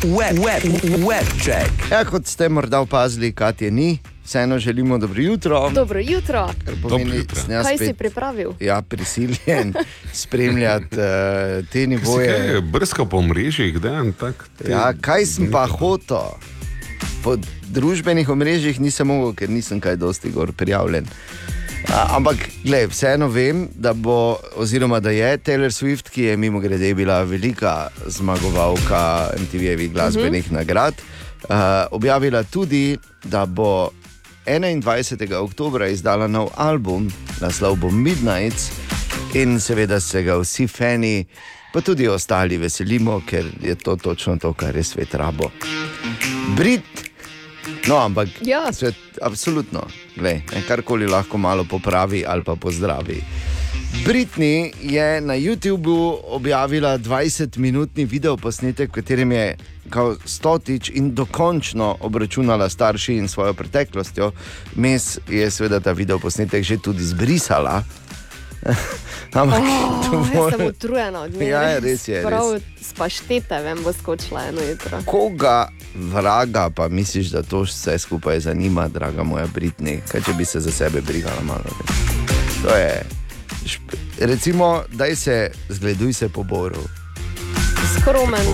Web, 0.00 0.38
web, 0.40 0.64
web 1.04 1.28
check. 1.42 1.90
Ja, 1.92 2.04
kot 2.08 2.26
ste 2.26 2.48
morda 2.48 2.80
opazili, 2.80 3.34
Katje 3.36 3.68
ni, 3.70 3.98
vseeno 4.30 4.58
želimo 4.58 4.98
dobro 4.98 5.22
jutro. 5.22 5.70
Dobro 5.70 6.00
jutro. 6.00 6.46
Kar 6.64 6.74
Dobro 6.74 6.88
pomeni, 6.88 7.16
jutro. 7.16 7.40
jaz 7.48 7.66
Kaj 7.66 7.78
si 7.78 7.84
spet, 7.84 7.96
pripravil? 7.98 8.50
ja, 8.60 8.82
prisiljen 8.82 9.74
spremljati 10.22 10.84
uh, 10.84 11.66
te 11.66 11.78
Kaj 11.78 11.86
nivoje. 11.86 12.28
je 12.30 12.60
brskal 12.60 13.08
po 13.08 13.22
mrežjih, 13.22 13.80
da 13.80 13.88
je 13.88 14.12
tako. 14.12 14.44
Ja, 14.68 14.92
kaj 15.00 15.26
sem 15.26 15.50
pa 15.50 15.66
hotel? 15.66 16.38
Po 17.24 17.36
družbenih 17.68 18.28
omrežjih 18.28 18.80
nisem 18.80 19.06
mogel, 19.06 19.34
ker 19.34 19.50
nisem 19.50 19.80
kaj 19.80 19.96
dosti 19.96 20.30
gor 20.30 20.52
prijavljen. 20.52 21.10
A, 21.90 22.16
ampak, 22.16 22.36
gled, 22.62 22.90
vseeno 22.90 23.28
vem, 23.28 23.66
da 23.74 23.92
bo, 23.92 24.38
oziroma 24.56 25.00
da 25.00 25.10
je 25.10 25.38
Taylor 25.38 25.74
Swift, 25.74 26.10
ki 26.10 26.22
je 26.22 26.36
mimo 26.36 26.60
grede 26.60 26.94
bila 26.94 27.22
velika 27.22 27.88
zmagovalka 28.06 29.30
MTV-jevih 29.38 29.92
glasbenih 29.92 30.44
uh 30.44 30.50
-huh. 30.50 30.54
nagrad, 30.54 30.94
uh, 31.48 31.56
objavila 31.90 32.42
tudi, 32.42 32.98
da 33.24 33.46
bo 33.46 33.90
21. 34.46 35.34
oktober 35.34 35.82
izdala 35.82 36.26
nov 36.26 36.48
album, 36.56 37.10
naslov 37.40 37.76
bo 37.76 37.90
Midnight, 37.90 38.72
in 39.34 39.60
seveda 39.60 40.00
se 40.00 40.22
ga 40.22 40.38
vsi 40.40 40.66
fani, 40.66 41.26
pa 41.72 41.80
tudi 41.80 42.08
ostali 42.08 42.56
veselimo, 42.58 43.20
ker 43.26 43.44
je 43.62 43.74
to 43.74 43.96
točno 43.96 44.38
to, 44.38 44.52
kar 44.52 44.76
je 44.76 44.84
svet 44.84 45.14
rabo. 45.14 45.50
Brit, 46.56 46.82
no, 47.86 47.96
ampak 47.96 48.28
Ja. 48.42 48.72
svet, 48.72 48.96
absolutno, 49.22 49.86
glej, 50.16 50.42
ne, 50.54 50.62
karkoli 50.68 51.06
lahko 51.06 51.38
malo 51.38 51.64
popravi 51.64 52.24
ali 52.26 52.42
pa 52.44 52.56
pozdravi. 52.56 53.22
Britney 54.04 54.72
je 54.80 55.20
na 55.20 55.34
YouTubu 55.34 56.18
objavila 56.24 56.98
20-minutni 56.98 58.04
video 58.04 58.36
posnetek, 58.36 58.90
v 58.90 58.92
katerem 58.92 59.32
je 59.32 59.56
kao 59.90 60.16
stotič 60.24 60.90
in 60.94 61.14
dokončno 61.14 61.96
obračunala 62.00 62.68
starši 62.68 63.14
in 63.14 63.28
svojo 63.28 63.54
preteklostjo. 63.54 64.32
Mes 64.74 65.18
je 65.28 65.50
seveda 65.50 65.80
ta 65.80 65.92
video 65.92 66.18
posnetek 66.18 66.62
že 66.62 66.78
tudi 66.78 67.04
zbrisala. 67.04 67.82
Ampak 69.32 69.62
Oh, 70.12 70.26
jaz 70.34 70.54
sem 70.56 70.66
utrujena 70.66 71.20
od 71.20 71.32
njega. 71.32 71.62
Ja, 71.62 71.78
res 71.78 72.08
je, 72.08 72.22
Prav 72.22 72.60
s 72.80 72.92
paštete 72.92 73.60
vem, 73.62 73.78
bo 73.84 73.92
skočila 73.92 74.44
eno 74.48 74.60
jutro. 74.60 75.02
Koga 75.06 75.68
vraga 75.94 76.70
pa 76.70 76.88
misliš, 76.88 77.30
da 77.30 77.42
to 77.42 77.62
vse 77.62 77.98
skupaj 77.98 78.40
zanima, 78.40 78.88
draga 78.88 79.22
moja 79.22 79.46
Britney? 79.54 80.00
Kaj 80.08 80.22
če 80.26 80.32
bi 80.38 80.44
se 80.44 80.60
za 80.60 80.70
sebe 80.70 81.00
brigala 81.00 81.42
malo 81.46 81.62
več? 81.78 81.96
To 82.62 82.76
je. 82.76 83.19
Recimo, 84.20 84.82
daj 84.92 85.16
se, 85.16 85.50
zgleduj 85.68 86.12
se 86.12 86.28
po 86.28 86.42
boru. 86.42 86.82
Skromen. 88.00 88.46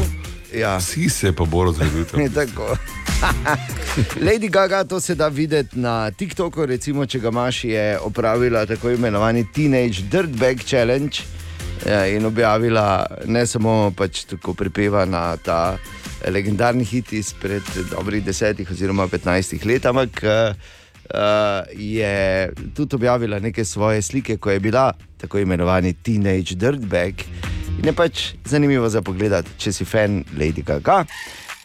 Ja, 0.54 0.76
Vsi 0.76 1.08
se 1.10 1.32
pa 1.32 1.44
bolj 1.44 1.66
razvedite. 1.66 2.16
ni 2.16 2.30
tako. 2.34 2.76
Lady 4.26 4.50
Gaga, 4.50 4.84
to 4.84 5.00
se 5.00 5.14
da 5.14 5.28
videti 5.28 5.78
na 5.78 6.10
TikToku, 6.10 6.66
recimo, 6.66 7.06
če 7.06 7.18
ga 7.18 7.28
imaš, 7.28 7.64
je 7.64 7.98
opravila 7.98 8.66
tako 8.66 8.90
imenovani 8.90 9.46
Teenage 9.54 10.02
Dirtbag 10.10 10.60
Challenge 10.64 11.18
eh, 11.86 12.16
in 12.16 12.26
objavila 12.26 13.06
ne 13.26 13.46
samo 13.46 13.92
pač 13.96 14.24
tako 14.24 14.54
pripeva 14.54 15.04
na 15.04 15.36
ta 15.36 15.78
legendarni 16.28 16.84
hit 16.84 17.12
izpred 17.12 17.62
dobrih 17.90 18.24
desetih 18.24 18.70
oziroma 18.70 19.08
petnajstih 19.08 19.66
let, 19.66 19.86
ampak 19.86 20.22
eh, 20.24 20.54
je 21.72 22.52
tudi 22.74 22.96
objavila 22.96 23.38
neke 23.38 23.64
svoje 23.64 24.02
slike, 24.02 24.36
ko 24.36 24.50
je 24.50 24.60
bila 24.60 24.92
tako 25.16 25.38
imenovani 25.38 25.92
Teenage 25.92 26.54
Dirtbag. 26.54 27.26
In 27.78 27.84
je 27.84 27.92
pač 27.92 28.20
zanimivo 28.44 28.88
za 28.88 29.02
pogled, 29.02 29.34
če 29.58 29.72
si 29.72 29.84
fan 29.84 30.24
Lady 30.38 30.64
Gaga. 30.64 31.04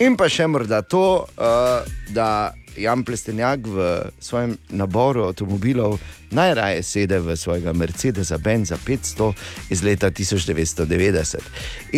In 0.01 0.17
pa 0.17 0.27
še 0.29 0.47
morda 0.49 0.81
to, 0.81 1.27
uh, 1.37 1.85
da 2.09 2.51
Jan 2.77 3.03
Plestenjak 3.03 3.67
v 3.67 3.87
svojem 4.19 4.55
naboru 4.69 5.27
avtomobilov 5.27 5.99
najraje 6.31 6.83
sede 6.83 7.19
v 7.19 7.35
svojega 7.35 7.73
Mercedesa 7.73 8.37
Benza 8.37 8.77
500 8.79 9.33
iz 9.69 9.83
leta 9.83 10.11
1990. 10.11 11.37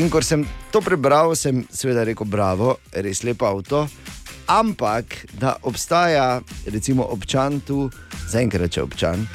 In 0.02 0.10
ko 0.10 0.22
sem 0.22 0.46
to 0.74 0.82
prebral, 0.82 1.36
sem 1.38 1.64
seveda 1.70 2.04
rekel: 2.04 2.26
Bravo, 2.26 2.78
res 2.92 3.24
lep 3.24 3.42
avto. 3.46 3.88
Ampak 4.48 5.06
da 5.40 5.56
obstaja, 5.64 6.42
recimo, 6.66 7.04
občan 7.04 7.60
tu, 7.60 7.90
zaenkrat 8.30 8.72
če 8.76 8.84
občan, 8.84 9.28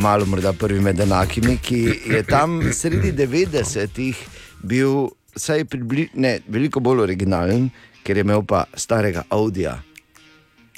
malo 0.00 0.26
morda 0.26 0.52
prvi 0.52 0.80
med 0.80 1.00
enakimi, 1.00 1.58
ki 1.62 1.80
je 2.14 2.22
tam 2.24 2.60
sredi 2.72 3.12
90-ih 3.12 4.16
bil 4.64 5.10
vsaj 5.36 5.64
pribli, 5.68 6.08
ne, 6.14 6.38
veliko 6.48 6.80
bolj 6.80 7.04
originalen, 7.04 7.68
ker 8.02 8.16
je 8.16 8.24
imel 8.24 8.42
pa 8.48 8.64
starega 8.74 9.26
Audija. 9.28 9.76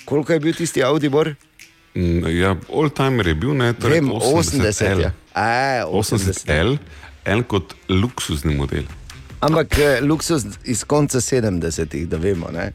Koliko 0.04 0.32
je 0.32 0.40
bil 0.40 0.54
tisti 0.54 0.82
Audi 0.82 1.08
Bor? 1.08 1.30
Mm, 1.94 2.26
Ja, 2.34 2.56
oldtimer 2.68 3.26
je 3.26 3.34
bil, 3.34 3.54
ne, 3.54 3.72
torej 3.74 4.00
Vem, 4.00 4.10
80 4.10 4.82
L. 4.90 5.00
je. 5.00 5.12
E, 5.34 5.84
80. 5.86 6.44
80L, 6.46 6.76
L 7.24 7.42
kot 7.42 7.74
luksuzni 7.88 8.54
model. 8.54 8.84
Ampak 9.40 9.78
eh, 9.78 9.98
luksuz 10.02 10.44
iz 10.64 10.84
konca 10.84 11.20
70-ih, 11.20 12.08
da 12.08 12.16
vemo, 12.16 12.50
ne? 12.52 12.72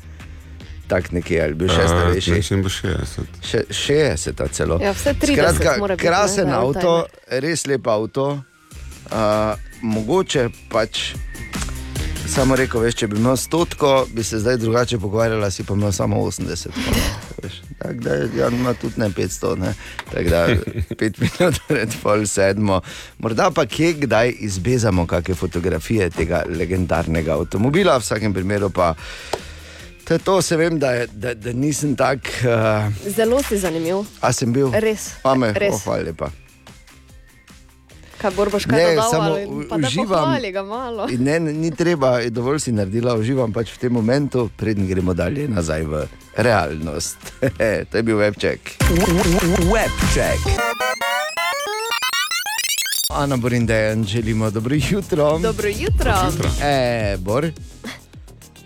Tak 0.87 1.11
nekje 1.11 1.39
ali 1.43 1.53
bil 1.57 1.69
še 1.69 1.81
Eh, 1.81 1.87
starejši. 1.87 2.31
Mislim, 2.31 2.61
da 2.63 2.69
60. 2.69 3.39
Še, 3.41 3.63
60 3.69 4.51
celo. 4.53 4.77
Ja, 4.81 4.91
vse 4.93 5.13
30 5.17 5.79
mora 5.79 5.95
biti, 5.95 6.07
krasen 6.07 6.47
ne, 6.47 6.53
avto, 6.53 7.05
res 7.41 7.65
lep 7.65 7.87
avto. 7.87 8.27
Uh, 9.05 9.53
mogoče 9.81 10.49
pač. 10.69 11.13
Samo 12.25 12.55
rekel, 12.57 12.81
veš, 12.81 12.95
če 12.97 13.07
bi 13.07 13.19
imel 13.21 13.35
stotko, 13.37 14.07
bi 14.09 14.23
se 14.25 14.39
zdaj 14.41 14.57
drugače 14.57 14.97
pogovarjala, 14.97 15.45
si 15.53 15.61
pa 15.63 15.75
imel 15.77 15.91
samo 15.93 16.17
80. 16.25 16.73
veš. 17.43 17.59
Tako 17.77 17.99
da 18.01 18.15
ja, 18.33 18.47
ima 18.49 18.73
tudi 18.73 18.97
ne 18.97 19.09
500, 19.13 19.51
ne. 19.61 19.73
Tako 20.09 20.29
da 20.29 20.39
5 21.01 21.21
minut 21.21 21.59
pred 21.67 21.93
pol 22.01 22.25
sedmo. 22.25 22.81
Morda 23.21 23.51
pa 23.53 23.65
kje 23.69 23.93
kdaj 24.07 24.33
izbezamo 24.39 25.05
kakšne 25.07 25.35
fotografije 25.37 26.09
tega 26.09 26.41
legendarnega 26.49 27.37
avtomobila, 27.37 27.97
v 27.97 28.05
vsakem 28.07 28.33
primeru 28.33 28.69
pa. 28.73 28.93
To, 30.05 30.19
to 30.19 30.41
se 30.41 30.57
vem, 30.57 30.79
da, 30.79 30.91
je, 30.91 31.07
da, 31.07 31.33
da 31.33 31.53
nisem 31.53 31.95
tak. 31.95 32.19
Uh, 32.39 32.93
Zelo 33.07 33.43
si 33.43 33.57
zanimiv. 33.57 34.05
a 34.21 34.31
sem 34.31 34.53
bil? 34.53 34.69
Res, 34.71 35.09
Ame, 35.23 35.53
res. 35.53 35.73
Oh, 35.73 35.81
hvala 35.83 36.03
lepa. 36.03 36.29
Kaj 38.17 38.31
boš 38.31 38.65
kaj 38.65 38.77
Ne, 38.79 38.85
dodal? 38.91 39.11
samo 39.11 39.29
ali- 39.31 39.45
uživam. 39.81 40.07
pohvali 40.23 40.51
ga 40.51 40.63
malo. 40.63 41.09
In 41.09 41.23
Ne, 41.23 41.39
ni 41.39 41.71
treba, 41.71 42.19
je 42.19 42.29
dovolj 42.29 42.59
si 42.59 42.71
naredila, 42.71 43.15
uživam 43.15 43.53
pač 43.53 43.69
v 43.69 43.77
tem 43.77 43.91
momentu, 43.91 44.49
preden 44.57 44.87
gremo 44.87 45.13
dalje 45.13 45.47
nazaj 45.47 45.83
v 45.83 45.93
realnost. 46.35 47.17
to 47.89 47.97
je 47.97 48.03
bil 48.03 48.17
webček. 48.17 48.77
Webček. 49.67 50.41
Ana 53.09 53.37
Borindejan, 53.37 54.03
želimo 54.03 54.49
dobro 54.49 54.75
jutro. 54.75 55.39
Dobro 55.39 55.67
jutro. 55.67 56.13
E, 56.61 57.17
Bor. 57.17 57.49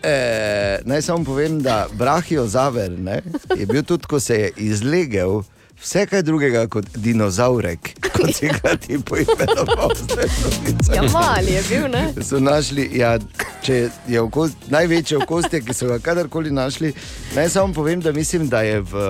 E, 0.03 0.79
naj 0.85 1.01
samo 1.01 1.23
povem, 1.23 1.61
da 1.61 1.87
Brahijo 1.91 2.47
Zaver 2.47 2.91
ne, 2.99 3.21
je 3.55 3.65
bil 3.65 3.83
tudi, 3.83 4.05
ko 4.05 4.19
se 4.19 4.35
je 4.35 4.51
izlegel. 4.57 5.41
Vse 5.81 6.05
kaj 6.05 6.21
drugega 6.21 6.65
kot 6.67 6.85
dinozaurek, 6.95 7.89
kot 8.15 8.35
si 8.35 8.47
ga 8.47 8.75
ti 8.75 8.99
poimenoval. 9.05 9.91
zdaj 9.95 10.25
novica. 10.43 10.93
Ja, 10.95 11.03
mali 11.03 11.51
je 11.51 11.63
bil, 11.69 11.87
ne? 11.87 12.23
so 12.23 12.39
našli, 12.39 12.89
ja, 12.99 13.17
če 13.63 13.89
je 14.07 14.21
okos, 14.21 14.51
največje 14.67 15.17
okostje, 15.17 15.61
ki 15.61 15.73
so 15.73 15.87
ga 15.87 15.99
kadarkoli 15.99 16.51
našli. 16.51 16.93
Naj 17.35 17.49
samo 17.49 17.73
povem, 17.73 18.01
da 18.01 18.11
mislim, 18.11 18.49
da 18.49 18.61
je 18.61 18.81
v 18.81 19.07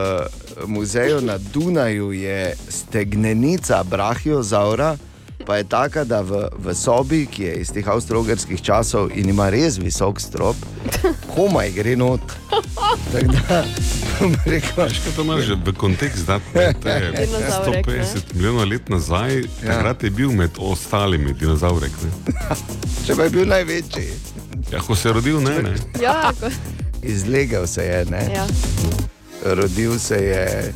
muzeju 0.68 1.22
na 1.22 1.38
Dunaju 1.38 2.12
je 2.14 2.56
stegnenica 2.70 3.84
Brahiozaura. 3.84 4.98
Pa 5.46 5.58
je 5.58 5.64
taka, 5.64 6.04
da 6.04 6.22
v, 6.22 6.48
v 6.58 6.74
sobi, 6.76 7.26
ki 7.26 7.44
je 7.44 7.54
iz 7.62 7.72
teh 7.74 7.88
avstralskih 7.88 8.62
časov 8.62 9.10
in 9.16 9.30
ima 9.30 9.50
res 9.50 9.78
visok 9.80 10.20
strop, 10.22 10.56
komaj 11.34 11.72
gre 11.72 11.96
not. 11.96 12.22
Tako 13.12 13.32
da, 13.32 13.64
rekel, 14.46 14.84
Veš, 14.84 15.00
to 15.16 15.22
imaš 15.24 15.42
že 15.48 15.56
v 15.56 15.74
kontekst, 15.74 16.28
da 16.28 16.40
je 16.54 16.74
Dinozaurek, 17.18 17.88
ne. 17.88 18.04
150 18.04 18.34
milijonov 18.36 18.68
let 18.68 18.90
nazaj, 18.90 19.38
Ja. 19.38 19.46
takrat 19.66 20.04
je 20.04 20.10
bil 20.10 20.32
med 20.32 20.52
ostalimi 20.60 21.34
dinozaurek. 21.34 21.92
Če 23.08 23.16
pa 23.16 23.24
je 23.24 23.30
bil 23.30 23.48
največji, 23.48 24.08
Ja, 24.72 24.84
ko 24.86 24.96
se 24.96 25.10
je 25.10 25.14
rodil, 25.14 25.40
ne, 25.42 25.56
ne. 25.64 25.74
Ja, 26.02 26.30
ko, 26.40 26.52
izlegel 27.02 27.68
se 27.68 27.84
je, 27.84 28.06
ne? 28.06 28.22
ja. 28.36 28.46
rodil 29.56 30.00
se 30.00 30.16
je. 30.16 30.74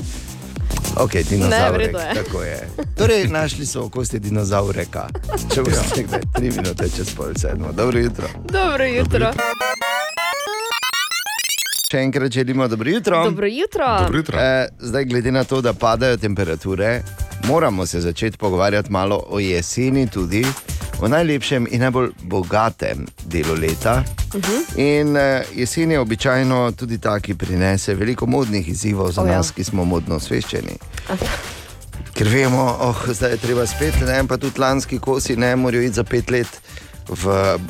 Ok, 0.98 1.12
dinozaurek, 1.30 1.88
je. 1.88 2.24
tako 2.24 2.44
je. 2.44 2.70
Torej, 2.98 3.28
našli 3.28 3.66
so 3.66 3.84
okosti 3.84 4.20
dinozaureka. 4.20 5.08
Če 5.54 5.62
boste 5.62 6.04
kdaj, 6.04 6.22
tri 6.36 6.52
minute 6.52 6.90
čez 6.96 7.16
pol 7.16 7.34
sedmo. 7.36 7.72
Dobro 7.72 8.00
jutro. 8.00 8.28
Dobro 8.52 8.86
jutro. 8.86 9.34
Še 11.94 12.00
enkrat 12.00 12.32
želimo 12.32 12.68
dobro 12.68 12.90
jutro. 12.90 13.24
Dobro 13.24 13.48
jutro. 13.48 13.86
Dobro 14.00 14.18
jutro. 14.18 14.40
E, 14.40 14.68
zdaj, 14.80 15.06
glede 15.06 15.32
na 15.32 15.44
to, 15.44 15.62
da 15.62 15.74
padajo 15.74 16.18
temperature, 16.18 17.04
moramo 17.48 17.86
se 17.86 18.02
začeti 18.02 18.38
pogovarjati 18.38 18.92
malo 18.92 19.24
o 19.30 19.40
jeseni, 19.40 20.08
tudi 20.08 20.46
o 21.02 21.08
najlepšem 21.08 21.68
in 21.72 21.82
najbolj 21.82 22.10
bogatem 22.24 23.06
delu 23.26 23.54
leta. 23.54 24.04
Uh 24.28 24.36
Mhm. 24.36 24.42
-huh. 24.44 24.80
In 24.80 25.18
e, 25.18 25.44
jesen 25.56 25.92
je 25.92 26.00
običajno 26.00 26.72
tudi 26.72 26.98
ta, 26.98 27.20
ki 27.20 27.36
prinese 27.36 27.94
veliko 27.94 28.26
modnih 28.26 28.70
izzivov 28.70 29.12
za 29.12 29.22
oh, 29.22 29.28
ja. 29.28 29.38
nas, 29.38 29.52
ki 29.52 29.64
smo 29.64 29.86
modno 29.86 30.16
osveščeni. 30.16 30.78
Ker 32.14 32.28
vemo, 32.28 32.78
oh, 32.80 33.10
zdaj 33.10 33.32
je 33.32 33.38
treba 33.38 33.66
spet, 33.66 33.94
ne, 34.08 34.28
pa 34.28 34.38
tudi 34.38 34.60
lanski 34.60 35.00
kosi 35.00 35.36
ne 35.36 35.56
morajo 35.56 35.84
iti 35.84 35.94
za 35.94 36.04
pet 36.04 36.30
let. 36.30 36.48
V, 37.04 37.24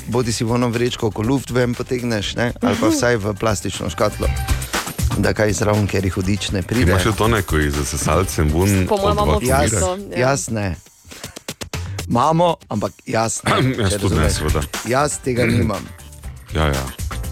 bodi 0.07 0.31
si 0.31 0.43
v 0.43 0.51
ono 0.51 0.69
vrečko, 0.69 1.09
ko 1.11 1.21
luft 1.21 1.49
ven 1.49 1.73
potegneš, 1.73 2.35
ne, 2.35 2.53
ali 2.61 2.75
pa 2.77 2.87
vsaj 2.87 3.17
v 3.17 3.33
plastično 3.33 3.89
škatlo, 3.89 4.29
da 5.17 5.33
kaj 5.33 5.53
zraven, 5.53 5.87
ker 5.89 6.05
jih 6.05 6.13
hudič 6.13 6.51
ne 6.53 6.61
pride. 6.61 6.91
Imaš 6.91 7.09
še 7.09 7.13
to 7.17 7.27
neko 7.27 7.57
iz 7.59 7.73
sesalcem 7.81 8.53
ven. 8.53 8.85
Po 8.87 8.97
mojem 8.97 9.17
imamo 9.17 9.39
Jaz, 9.41 9.73
vsi 9.73 9.79
to. 9.79 9.91
ja. 10.13 10.29
jaz 10.29 10.49
ne. 10.49 10.75
Imamo, 12.09 12.55
ampak 12.69 12.91
jaz 13.05 13.41
ne. 13.43 13.73
Jaz 13.83 13.97
tudi 13.97 14.15
ne, 14.15 14.29
seveda. 14.29 14.61
Jaz 14.85 15.17
tega 15.19 15.45
nimam. 15.45 15.81
Ja, 16.53 16.67
ja. 16.69 16.85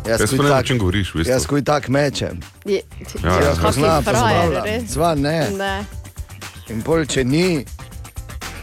Jaz, 0.09 0.21
Jaz 0.25 0.31
ne 0.33 0.37
vem, 0.37 0.45
o 0.45 0.49
tak- 0.49 0.65
čem 0.65 0.77
govoriš, 0.81 1.13
veš. 1.13 1.27
Jaz 1.29 1.45
kuj 1.45 1.61
tak 1.61 1.85
mečem. 1.93 2.39
Je, 2.65 2.81
Ja, 3.21 3.29
ja, 3.29 3.41
ja, 3.43 3.51
Pozna, 3.61 4.01
pa 4.01 4.11
res. 4.65 4.89
Sva 4.89 5.13
ne. 5.13 5.45
Ne. 5.53 5.85
In 6.73 6.81
pol, 6.81 7.05
če 7.05 7.21
ni 7.21 7.61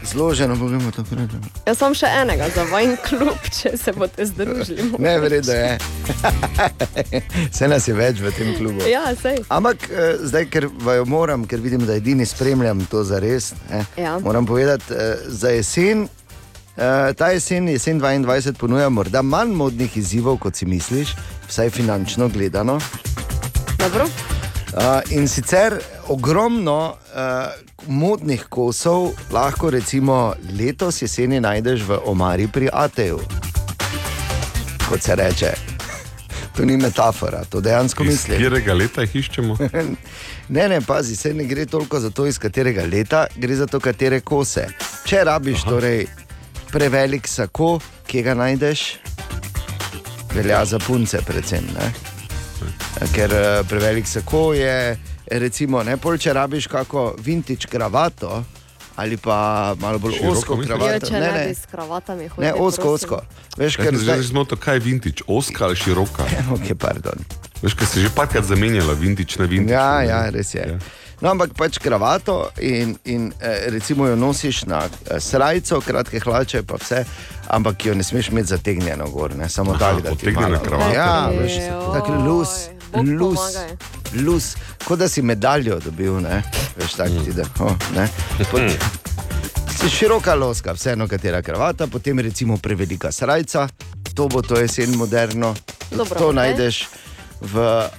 zloženo, 0.03 0.55
bomo 0.55 0.91
to 0.91 1.03
prej. 1.03 1.27
Jaz 1.67 1.77
sem 1.77 1.93
še 1.93 2.07
enega 2.21 2.49
za 2.55 2.63
vajen 2.71 2.97
klub, 3.05 3.37
če 3.61 3.77
se 3.77 3.91
boste 3.93 4.25
združili. 4.25 4.91
Ne, 5.05 5.17
vredno 5.19 5.53
je. 5.53 5.77
Vse 7.51 7.67
nas 7.67 7.87
je 7.87 7.93
več 7.93 8.19
v 8.21 8.31
tem 8.35 8.53
klubu. 8.57 8.81
Ja, 8.89 9.09
sej. 9.15 9.41
Ampak 9.49 9.89
eh, 9.89 10.17
zdaj, 10.23 10.45
ker 10.51 10.67
vaju 10.83 11.05
moram, 11.05 11.45
ker 11.47 11.59
vidim, 11.63 11.85
da 11.87 11.95
edini 11.99 12.25
spremljam 12.25 12.85
to 12.91 13.03
za 13.03 13.19
res, 13.19 13.53
eh, 13.71 13.83
Ja. 13.97 14.17
moram 14.19 14.45
povedati, 14.45 14.93
eh, 14.93 15.15
za 15.27 15.49
jesen, 15.49 16.07
eh, 16.77 17.13
ta 17.13 17.31
jesen, 17.35 17.69
jesen 17.69 17.99
22, 18.01 18.53
ponuja 18.57 18.89
morda 18.89 19.21
manj 19.21 19.53
modnih 19.55 19.97
izzivov, 19.97 20.39
kot 20.39 20.55
si 20.55 20.65
misliš, 20.65 21.15
vsaj 21.47 21.69
finančno 21.69 22.29
gledano. 22.29 22.79
Dobro. 23.79 24.05
Uh, 24.69 25.01
in 25.09 25.27
sicer 25.27 25.79
ogromno 26.07 26.93
uh, 26.93 27.68
modnih 27.87 28.45
kosov 28.49 29.11
lahko 29.31 29.69
recimo 29.69 30.33
letos 30.59 31.01
jeseni 31.01 31.39
najdeš 31.39 31.81
v 31.81 31.99
omari 32.05 32.47
pri 32.47 32.69
Ateju. 32.73 33.19
Kot 34.89 35.01
se 35.01 35.15
reče. 35.15 35.53
To 36.57 36.65
ni 36.65 36.77
metafora, 36.77 37.45
to 37.49 37.61
dejansko 37.61 38.03
Iz 38.03 38.09
mislim. 38.09 38.37
katerega 38.37 38.73
leta 38.73 39.01
jih 39.01 39.15
iščemo? 39.15 39.57
Ne, 40.49 40.67
ne, 40.69 40.81
pazi, 40.81 41.15
se 41.15 41.33
ne 41.33 41.43
gre 41.45 41.65
toliko 41.65 41.99
za 41.99 42.09
to, 42.09 42.25
iz 42.25 42.39
katerega 42.39 42.83
leta, 42.85 43.27
gre 43.35 43.55
za 43.55 43.67
to, 43.67 43.79
katere 43.79 44.19
kose. 44.19 44.65
Če 45.05 45.23
rabiš 45.23 45.63
torej 45.63 46.07
prevelik 46.71 47.27
sako, 47.27 47.79
ki 48.07 48.23
ga 48.25 48.33
najdeš, 48.33 48.83
velja 50.33 50.65
za 50.65 50.79
punce, 50.79 51.21
predvsem. 51.25 51.69
Ne? 51.77 51.91
Ker 53.13 53.33
eh, 53.33 53.63
prevelik 53.69 54.07
sako 54.07 54.53
je, 54.53 54.97
recimo, 55.31 55.83
ne 55.83 55.97
pol, 55.97 56.17
če 56.17 56.33
rabiš 56.33 56.67
kako 56.67 57.15
vintage 57.19 57.67
kravato 57.69 58.43
ali 58.99 59.17
pa 59.17 59.75
malo 59.79 59.99
bolj 59.99 60.13
Široko 60.13 60.31
osko 60.37 60.57
kravato. 60.67 61.07
če 61.07 61.13
ne, 61.13 61.45
bi 61.47 61.55
s 61.55 61.65
kravatami 61.71 62.27
hodili. 62.27 62.45
ne 62.47 62.53
osko, 62.53 62.81
prosim. 62.81 63.13
osko. 63.13 63.21
Veš, 63.57 63.75
Ker 63.75 63.97
zdaj 63.97 64.21
zdaj. 64.21 64.45
to 64.45 64.55
kaj 64.55 64.79
vintage, 64.79 65.23
oska 65.27 65.65
ali 65.65 65.75
široka. 65.75 66.23
Okay, 66.55 66.75
pardon. 66.75 67.15
Veš, 67.61 67.73
ker 67.73 67.87
se 67.87 68.01
že 68.01 68.09
parkrat 68.15 68.43
zamenjala 68.43 68.93
vintage 68.93 69.39
na 69.39 69.45
vintage. 69.45 69.73
Ja, 69.73 69.99
ne? 69.99 70.07
ja, 70.07 70.29
res 70.29 70.53
je. 70.53 70.65
Ja. 70.67 70.79
No, 71.21 71.31
ampak 71.31 71.51
pač 71.55 71.79
kravato 71.83 72.49
in, 72.63 72.95
in 73.05 73.31
eh, 73.39 73.67
recimo 73.71 74.07
jo 74.07 74.15
nosiš 74.15 74.65
na 74.65 74.83
eh, 74.87 75.19
srajco, 75.19 75.81
kratke 75.83 76.19
hlače, 76.19 76.63
pa 76.63 76.75
vse, 76.79 77.03
ampak 77.47 77.85
jo 77.85 77.95
ne 77.95 78.03
smeš 78.03 78.29
imeti 78.31 78.47
zategnjeno 78.47 79.09
gor, 79.11 79.35
ne 79.35 79.49
samo 79.49 79.75
tako, 79.77 80.01
da 80.01 80.09
ti 80.09 80.15
potegnjena 80.15 80.49
malo. 80.49 80.63
kravata. 80.63 80.95
Ja, 80.95 81.27
veš, 81.39 81.57
tako 81.93 82.15
lus, 82.23 82.49
Pomagaj. 82.91 83.77
lus, 84.25 84.55
kot 84.85 84.99
da 84.99 85.09
si 85.09 85.21
medaljo 85.21 85.79
dobil, 85.79 86.19
ne, 86.21 86.43
veš, 86.77 86.93
tako 86.93 87.23
ti 87.25 87.31
da. 87.33 87.43
Oh, 87.59 87.75
ne. 87.95 88.07
Pot, 88.51 88.61
široka 89.89 90.35
loska, 90.35 90.73
vseeno 90.73 91.07
katera 91.07 91.41
kravata, 91.41 91.87
potem 91.87 92.19
recimo 92.19 92.57
prevelika 92.57 93.11
srajca, 93.11 93.67
to 94.13 94.27
bo 94.27 94.41
to 94.41 94.59
jesen 94.59 94.97
moderno, 94.97 95.55
Dobro, 95.91 96.19
to 96.19 96.25
okej. 96.27 96.35
najdeš 96.35 96.87
v 97.41 97.55
uh, 97.55 97.95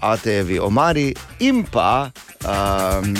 ATV 0.00 0.58
omari 0.60 1.14
in 1.38 1.64
pa 1.64 2.10
um, 2.42 3.14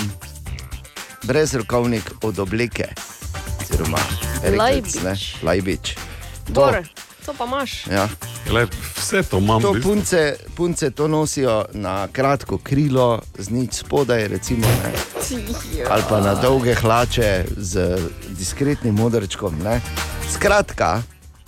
brezrokovnik 1.23 2.11
od 2.21 2.39
obleke, 2.39 2.87
oziroma 3.61 3.97
rekelc, 4.43 4.95
ne, 4.95 5.09
Lajbič. 5.09 5.43
lajbič. 5.43 5.95
To, 6.45 6.53
Bor, 6.53 6.83
to 7.25 7.33
pa 7.33 7.45
imaš. 7.45 7.87
ja. 7.87 8.09
Le, 8.51 8.67
vse 8.95 9.23
to 9.23 9.37
imam. 9.37 9.61
To 9.61 9.75
punce, 9.83 10.35
punce 10.55 10.91
to 10.91 11.07
nosijo 11.07 11.65
na 11.73 12.07
kratko 12.07 12.57
krilo, 12.57 13.21
z 13.37 13.49
nič 13.49 13.73
spodaj, 13.73 14.27
recimo, 14.27 14.67
ne? 14.67 14.91
ali 15.89 16.03
pa 16.09 16.19
na 16.19 16.35
dolge 16.35 16.75
hlače 16.75 17.45
z 17.57 17.97
diskretnim 18.29 18.95
modrčkom. 18.95 19.59
Ne? 19.63 19.81
Skratka, 20.33 21.01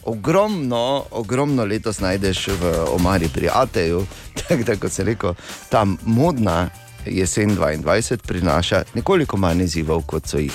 ogromno, 0.04 1.06
ogromno 1.12 1.66
letos 1.66 2.00
najdeš 2.00 2.48
v 2.48 2.74
omari 2.96 3.30
pri 3.34 3.50
Ateju. 3.54 4.06
Tako 4.48 4.64
da, 4.64 4.76
kot 4.76 4.92
se 4.92 5.04
rekel, 5.04 5.34
ta 5.70 5.86
modna 6.06 6.70
jesen 7.06 7.58
22 7.58 8.18
prinaša 8.18 8.84
nekoliko 8.94 9.38
manj 9.38 9.64
izzivov, 9.64 10.02
kot 10.02 10.28
so 10.28 10.38
jih 10.38 10.54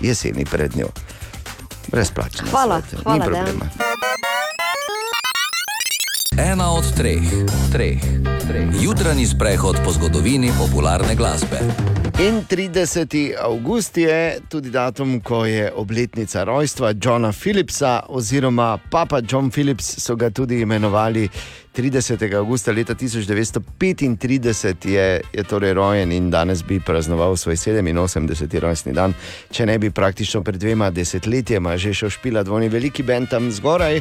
jeseni 0.00 0.44
pred 0.44 0.76
njo. 0.76 0.88
Brezplačno. 1.88 2.48
Hvala, 2.50 2.76
ni 2.76 3.02
hvala, 3.02 3.24
problema. 3.24 3.70
Ena 6.38 6.70
od 6.72 6.84
treh, 6.96 7.22
treh, 7.72 8.02
treh. 8.48 8.66
Jutranji 8.82 9.26
sprehod 9.26 9.76
po 9.84 9.92
zgodovini 9.92 10.50
popularne 10.58 11.14
glasbe. 11.14 11.58
In 12.18 12.42
30. 12.50 13.34
avgust 13.38 13.96
je 13.96 14.38
tudi 14.48 14.70
datum, 14.70 15.20
ko 15.20 15.44
je 15.46 15.72
obletnica 15.72 16.44
rojstva 16.44 16.94
Johna 17.04 17.32
Philipsa, 17.32 18.00
oziroma 18.08 18.78
Papa 18.90 19.20
John 19.30 19.50
Philips 19.50 20.02
so 20.02 20.16
ga 20.16 20.30
tudi 20.30 20.60
imenovali. 20.60 21.28
30. 21.76 22.34
avgusta 22.36 22.72
leta 22.72 22.94
1935 22.94 24.88
je, 24.88 25.20
je 25.32 25.42
torej 25.42 25.74
rojen 25.74 26.12
in 26.12 26.30
danes 26.30 26.64
bi 26.64 26.80
praznoval 26.80 27.36
svoj 27.36 27.54
87. 27.54 28.58
rojstni 28.58 28.92
dan. 28.92 29.14
Če 29.50 29.66
ne 29.66 29.78
bi 29.78 29.90
praktično 29.90 30.42
pred 30.42 30.56
dvema 30.56 30.90
desetletjema 30.90 31.76
že 31.76 31.94
šel 31.94 32.10
špila 32.10 32.42
dvojni 32.42 32.68
veliki 32.68 33.02
bend 33.02 33.30
tam 33.30 33.52
zgoraj, 33.52 34.00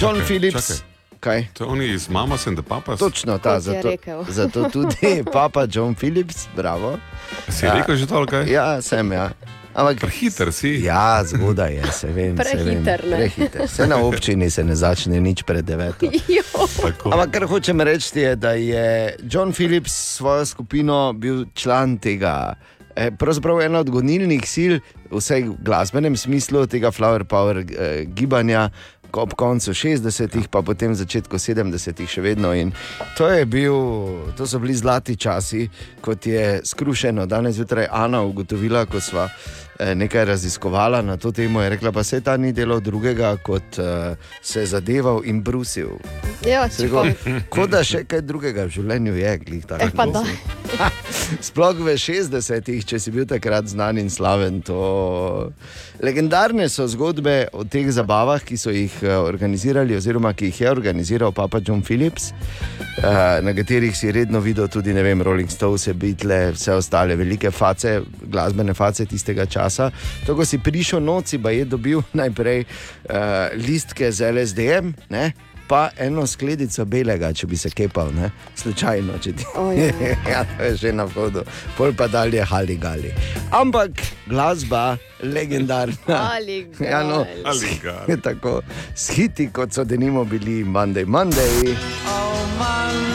John 0.00 0.14
Čakaj, 0.14 0.26
Philips. 0.26 0.68
čakaj. 0.68 0.91
Kaj? 1.22 1.54
To 1.54 1.64
je 1.64 1.68
oni 1.68 1.86
iz 1.88 2.08
Mamas 2.08 2.46
and 2.46 2.58
the 2.58 2.66
Papas. 2.66 2.98
Točno 2.98 3.38
ta, 3.38 3.60
zato, 3.60 3.94
zato 4.38 4.68
tudi 4.68 5.22
Papa 5.32 5.66
John 5.70 5.94
Philips, 5.94 6.48
bravo. 6.56 6.98
Si 7.48 7.62
rekel 7.64 7.96
že 7.96 8.06
to, 8.06 8.26
kaj? 8.26 8.50
Ja, 8.50 8.82
sem 8.82 9.12
ja. 9.12 9.30
Ampak 9.72 10.00
Prehiter 10.00 10.52
si. 10.52 10.82
Ja, 10.84 11.24
zgodaj 11.24 11.72
je, 11.74 11.86
se 11.92 12.06
vem. 12.06 12.36
se 12.36 12.56
vem. 12.56 12.84
Prehiter? 12.84 13.00
Prehiter. 13.00 13.68
Se 13.68 13.86
na 13.86 13.96
občini 13.96 14.50
se 14.50 14.60
ne 14.60 14.76
začne 14.76 15.16
nič 15.16 15.42
pred 15.42 15.64
deveto. 15.64 16.10
Ampak 17.08 17.30
kar 17.30 17.46
hočem 17.48 17.80
reči, 17.80 18.20
je, 18.20 18.36
da 18.36 18.52
je 18.52 19.16
John 19.22 19.52
Phillips 19.52 19.92
s 19.92 20.16
svojo 20.18 20.44
skupino 20.44 21.12
bil 21.12 21.46
član 21.54 21.96
tega. 21.96 22.54
eh, 22.96 23.10
Pravzaprav 23.10 23.62
ena 23.62 23.80
od 23.80 23.88
gonilnih 23.88 24.44
sil, 24.44 24.72
vsaj 25.08 25.48
v 25.48 25.56
glasbenem 25.64 26.16
smislu 26.16 26.66
tega 26.66 26.90
Flower 26.90 27.24
Power 27.24 27.64
eh, 27.64 28.04
gibanja, 28.04 28.68
ob 29.16 29.34
koncu 29.34 29.72
60-ih, 29.72 30.48
pa 30.48 30.62
potem 30.62 30.94
začetku 30.94 31.36
70-ih 31.36 32.08
še 32.08 32.22
vedno. 32.24 32.52
In 32.54 32.72
to, 33.18 33.28
bil, 33.46 33.76
to 34.36 34.46
so 34.46 34.58
bili 34.62 34.74
zlati 34.74 35.16
časi, 35.16 35.68
kot 36.00 36.26
je 36.26 36.60
skrušeno. 36.64 37.26
Danes 37.26 37.56
zjutraj 37.56 37.88
Ana 37.90 38.22
ugotovila, 38.22 38.86
ko 38.86 39.00
eh, 39.24 39.32
nekaj 39.94 40.24
raziskovala 40.24 41.02
na 41.02 41.16
to 41.16 41.32
temo, 41.32 41.62
je 41.62 41.68
rekla, 41.68 41.92
pa 41.92 42.04
se 42.04 42.20
ta 42.20 42.36
ni 42.36 42.52
delal 42.52 42.80
drugega, 42.80 43.36
kot 43.42 43.78
uh, 43.78 44.16
se 44.42 44.66
zadeval 44.66 45.22
in 45.24 45.42
brusil. 45.42 45.98
Ja, 46.46 46.66
Kot 47.52 47.70
da 47.70 47.82
še 47.86 48.02
kaj 48.08 48.22
drugega 48.26 48.66
v 48.66 48.74
življenju 48.76 49.14
je, 49.18 49.32
glih 49.44 49.66
tako. 49.68 49.86
Eh, 49.86 50.12
da. 50.12 50.88
Sploh 51.48 51.78
v 51.84 51.94
60-ih, 52.00 52.84
če 52.86 52.98
si 53.02 53.12
bil 53.14 53.26
takrat 53.28 53.70
znan 53.70 54.00
in 54.00 54.10
slaven. 54.12 54.60
To... 54.66 55.52
Legendarne 56.02 56.66
so 56.72 56.86
zgodbe 56.90 57.46
o 57.54 57.64
teh 57.68 57.86
zabavah, 57.94 58.42
ki 58.42 58.58
so 58.58 58.74
jih 58.74 58.94
eh, 59.06 59.14
organizirali, 59.16 59.96
oziroma 59.98 60.34
ki 60.34 60.50
jih 60.50 60.60
je 60.64 60.70
organiziral 60.72 61.34
Papa 61.36 61.62
John 61.62 61.82
Phillips, 61.86 62.32
eh, 62.32 63.40
na 63.44 63.54
katerih 63.56 63.94
si 63.96 64.10
redno 64.12 64.42
videl 64.42 64.68
tudi 64.72 64.92
vem, 64.92 65.22
Rolling 65.22 65.50
Stones, 65.50 65.88
Beatles, 65.94 66.58
vse 66.58 66.74
ostale 66.74 67.16
velike 67.16 67.50
face, 67.50 68.00
glasbene 68.26 68.74
face 68.74 69.06
tistega 69.06 69.46
časa. 69.46 69.71
To, 70.26 70.36
ko 70.36 70.44
si 70.44 70.58
prišel 70.58 71.00
noci, 71.00 71.38
pa 71.38 71.50
je 71.50 71.64
dobil 71.64 72.02
najprej 72.20 72.64
uh, 72.64 73.48
listke 73.56 74.12
z 74.12 74.28
LSD-jem. 74.32 74.92
ne, 75.08 75.32
Pa 75.62 75.88
eno 75.96 76.26
skledico 76.26 76.84
belega, 76.84 77.30
če 77.32 77.46
bi 77.48 77.56
se 77.56 77.70
kepal, 77.70 78.10
ne? 78.12 78.28
slučajno, 78.60 79.14
če 79.22 79.30
ti 79.32 79.44
Ojej. 79.56 79.94
ja, 80.32 80.42
to 80.44 80.66
je 80.68 80.76
že 80.76 80.90
na 80.92 81.06
vhodu, 81.08 81.46
pol 81.78 81.94
pa 81.96 82.10
dalje 82.12 82.42
hali 82.44 82.76
gali. 82.76 83.08
Ampak 83.48 83.96
glasba, 84.28 84.98
legendarna. 85.22 86.18
Ali 86.34 86.66
Ja, 86.82 87.00
no, 87.00 87.24
Ali 87.44 87.78
ga. 87.80 88.04
tako, 88.20 88.60
s 88.92 89.16
hiti, 89.16 89.48
kot 89.48 89.72
so 89.72 89.84
denimo 89.84 90.24
bili 90.28 90.60
Monday, 90.60 91.08
Monday. 91.08 91.72
Oh, 92.04 92.36
Monday 92.58 93.11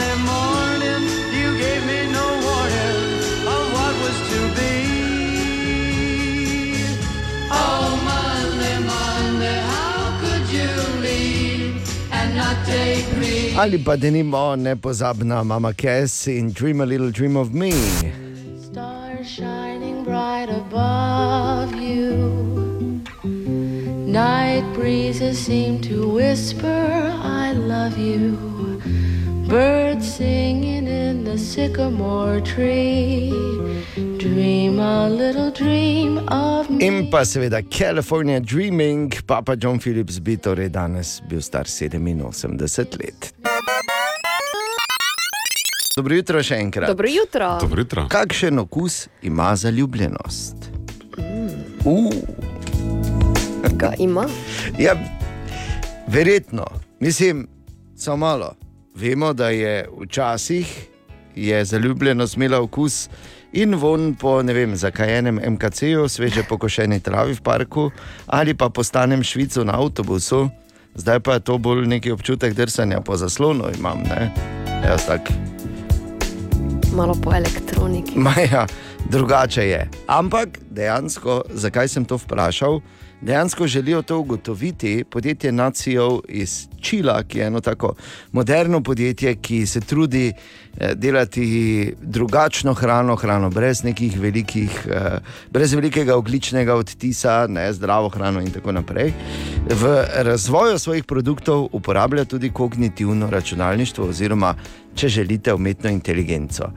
Ali 13.58 13.80
pa 13.80 13.98
denimo 13.98 14.56
nepozabna 14.56 15.44
Mama 15.44 15.74
Cass 15.74 16.28
in 16.28 16.52
Dream 16.52 16.80
a 16.80 16.86
Little 16.86 17.10
Dream 17.10 17.36
of 17.36 17.56
Me. 17.56 17.72
Stars 18.62 19.28
shining 19.28 20.04
bright 20.04 20.46
above 20.48 21.74
you. 21.74 23.02
Night 24.06 24.64
breezes 24.76 25.40
seem 25.40 25.82
to 25.82 26.08
whisper, 26.08 27.12
I 27.24 27.54
love 27.54 27.98
you. 27.98 28.57
Birds 29.48 30.16
singing 30.18 30.88
in 30.88 31.24
the 31.24 31.38
sycamore 31.38 32.42
tree. 32.42 33.32
Dream 34.20 34.80
a 34.80 35.08
little 35.08 35.52
dream 35.52 36.18
of 36.28 36.70
me. 36.70 36.84
In 36.86 37.08
pa 37.10 37.24
seveda 37.24 37.62
California 37.64 38.42
Dreaming, 38.42 39.14
Papa 39.26 39.56
John 39.56 39.80
Phillips 39.80 40.20
bi 40.20 40.36
torej 40.36 40.70
danes 40.70 41.22
bil 41.30 41.40
star 41.42 41.64
87 41.64 43.00
let. 43.00 43.32
Dobro 45.96 46.16
jutro 46.16 46.44
še 46.44 46.60
enkrat. 46.60 46.92
Dobro 46.92 47.08
jutro. 47.08 47.56
Dobro 47.64 47.88
jutro. 47.88 48.08
Kakšen 48.12 48.60
okus 48.60 49.08
ima 49.24 49.56
zaljubljenost? 49.56 50.72
Uh. 51.88 52.12
Ga 53.80 53.96
ima? 53.96 54.28
Ja, 54.76 55.00
verjetno, 56.08 56.68
mislim, 57.00 57.48
samo 57.96 58.18
malo. 58.18 58.67
Vemo, 58.98 59.34
da 59.34 59.50
je 59.50 59.90
včasih 60.02 60.88
je 61.36 61.66
zaljubljenost 61.66 62.36
imela 62.36 62.60
okus 62.62 63.10
in 63.54 63.76
von 63.76 64.16
po 64.16 64.44
ne 64.44 64.54
vem, 64.54 64.76
zakajenem 64.76 65.36
MKC-ju, 65.36 66.10
sveže 66.10 66.44
pokošeni 66.50 67.00
travi 67.00 67.34
v 67.34 67.42
parku 67.42 67.92
ali 68.26 68.54
pa 68.54 68.70
po 68.70 68.84
stanem 68.84 69.24
švicu 69.24 69.66
na 69.66 69.78
avtobusu, 69.78 70.50
zdaj 70.96 71.20
pa 71.20 71.34
je 71.34 71.40
to 71.40 71.58
bolj 71.58 71.86
neki 71.86 72.12
občutek 72.12 72.54
drsanja 72.54 73.02
po 73.02 73.18
zaslonu, 73.18 73.70
imam, 73.78 74.02
ne? 74.02 74.34
Jaz 74.86 75.06
tak. 75.06 75.30
Malo 76.96 77.14
po 77.24 77.34
elektroniki. 77.34 78.18
Maja, 78.20 78.66
drugače 79.10 79.68
je. 79.68 79.90
Ampak 80.08 80.58
dejansko, 80.70 81.44
zakaj 81.50 81.88
sem 81.88 82.06
to 82.06 82.18
vprašal? 82.18 82.82
Dejansko 83.22 83.68
želijo 83.68 84.02
to 84.02 84.20
ugotoviti 84.20 85.04
podjetje 85.10 85.52
Nacijo 85.52 86.22
iz 86.30 86.68
Čila, 86.82 87.24
ki 87.24 87.38
je 87.38 87.46
eno 87.46 87.60
tako 87.60 87.96
moderno 88.32 88.84
podjetje, 88.84 89.36
ki 89.36 89.66
se 89.66 89.82
trudi 89.82 90.34
eh, 90.78 90.96
delati 90.96 91.94
drugačno 92.02 92.74
hrano, 92.74 93.16
hrano 93.16 93.50
brez 93.50 93.84
nekih 93.84 94.20
velikih, 94.20 94.88
eh, 94.92 95.20
brez 95.52 95.74
velikega 95.74 96.16
ogličnega 96.16 96.76
odtisa, 96.76 97.48
ne 97.50 97.74
zdravo 97.74 98.10
hrano 98.10 98.42
in 98.42 98.52
tako 98.52 98.72
naprej. 98.72 99.14
V 99.70 100.06
razvoju 100.16 100.80
svojih 100.80 101.04
produktov 101.04 101.68
uporablja 101.72 102.26
tudi 102.26 102.50
kognitivno 102.50 103.30
računalništvo, 103.30 104.06
oziroma 104.08 104.56
če 104.96 105.08
želite, 105.08 105.54
umetno 105.54 105.90
inteligenco. 105.90 106.72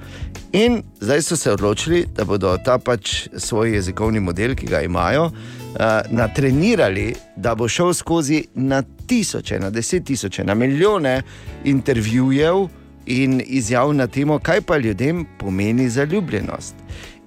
In 0.53 0.83
zdaj 1.01 1.23
so 1.23 1.37
se 1.37 1.53
odločili, 1.53 2.07
da 2.17 2.25
bodo 2.25 2.57
ta 2.65 2.79
pač 2.79 3.29
svoj 3.37 3.75
jezikovni 3.75 4.21
model, 4.21 4.55
ki 4.55 4.67
ga 4.67 4.81
imajo, 4.83 5.31
natrenirali, 6.11 7.15
da 7.37 7.55
bo 7.55 7.69
šel 7.69 7.93
skozi 7.95 8.45
na 8.55 8.83
tisoče, 9.07 9.59
na 9.59 9.71
deset 9.71 10.05
tisoče, 10.05 10.45
na 10.45 10.55
milijone 10.55 11.23
intervjujev 11.65 12.67
in 13.07 13.43
izjav 13.47 13.93
na 13.95 14.07
temo, 14.07 14.39
kaj 14.39 14.61
pa 14.61 14.79
ljudem 14.79 15.27
pomeni 15.39 15.89
zaljubljenost. 15.91 16.75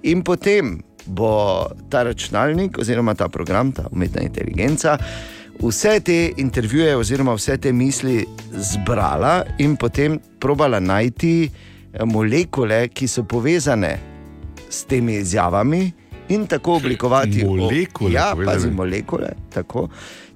In 0.03 0.23
potem 0.23 0.81
bo 1.05 1.65
ta 1.89 2.03
računalnik 2.03 2.77
oziroma 2.77 3.13
ta 3.13 3.29
program, 3.29 3.71
ta 3.71 3.87
umetna 3.91 4.21
inteligenca. 4.21 4.97
Vse 5.61 5.99
te 5.99 6.33
intervjuje, 6.37 6.95
oziroma 6.97 7.33
vse 7.33 7.57
te 7.57 7.73
misli 7.73 8.25
zbrala 8.51 9.43
in 9.57 9.75
potem 9.75 10.19
probala 10.39 10.79
najti 10.79 11.49
eh, 11.49 12.05
molekule, 12.05 12.87
ki 12.87 13.07
so 13.07 13.23
povezane 13.23 13.97
s 14.69 14.83
temi 14.83 15.15
izjavami, 15.15 15.91
in 16.29 16.47
tako 16.47 16.75
oblikovati 16.75 17.45
Molekule, 17.45 18.13
Ja, 18.13 18.33
pazi, 18.45 18.71
molekule. 18.71 19.29
Tako. 19.53 19.89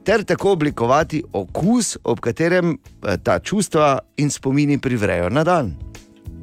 Ter 0.04 0.24
tako 0.24 0.52
oblikovati 0.52 1.24
okus, 1.34 1.98
ob 2.04 2.20
katerem 2.20 2.78
eh, 3.08 3.18
ta 3.24 3.40
čustva 3.40 4.00
in 4.18 4.30
spomini 4.30 4.78
privrejo 4.78 5.30
na 5.30 5.44
dan. 5.44 5.76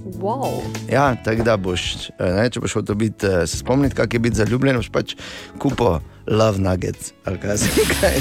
Wow. 0.04 0.60
Ja, 0.92 1.16
tako 1.24 1.42
da 1.42 1.56
boš, 1.56 2.10
eh, 2.18 2.32
ne, 2.36 2.50
če 2.50 2.60
boš 2.60 2.74
hotel 2.74 2.94
biti, 2.94 3.26
eh, 3.26 3.46
se 3.46 3.58
spomniti, 3.58 3.94
kako 3.94 4.16
je 4.16 4.20
biti 4.20 4.36
zaljubljen, 4.36 4.76
boš 4.76 4.90
pač 4.92 5.14
kupo 5.58 6.00
love 6.26 6.58
nuggets. 6.58 7.12
Ali 7.24 7.38
kaj 7.38 7.58
se 7.58 7.68
kaj. 8.00 8.20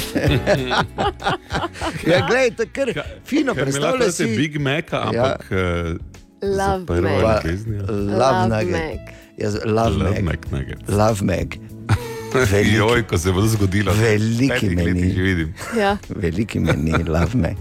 ja, 2.08 2.28
gledaj, 2.28 2.52
to 2.56 2.64
je 2.64 2.70
kar 2.74 2.94
fino, 3.26 3.54
Ker 3.54 3.66
mi 3.68 3.80
lahko 3.80 3.98
predstavljaj 3.98 4.12
si. 4.12 4.38
Big 4.38 4.60
Maca, 4.62 5.02
ampak 5.02 5.52
ja. 5.52 5.96
Love 6.44 6.86
prvo 6.86 7.10
Mac. 7.10 7.22
Pa, 7.22 7.50
ljubezni, 7.50 7.76
ja. 7.76 7.82
love 7.82 8.18
Love 8.18 8.48
nugget. 8.48 8.72
Mac. 8.72 9.23
Ja, 9.36 9.50
z- 9.50 9.66
love 9.66 9.98
Love. 9.98 10.22
Mac 10.22 10.40
nuggets. 10.52 10.88
Love 10.88 11.22
Mac. 11.22 11.58
Veliki. 12.52 12.76
Joj, 12.76 13.04
ko 13.04 13.18
se 13.18 13.32
bo 13.32 13.42
to 13.42 13.48
zgodilo. 13.50 13.94
Veliki 13.94 14.70
meni. 14.70 14.86
letih 14.86 15.12
že 15.12 15.22
vidim. 15.24 15.54
Ja. 15.76 15.98
Veliki 16.10 16.60
meni, 16.60 16.92
love 17.04 17.36
Mac. 17.36 17.58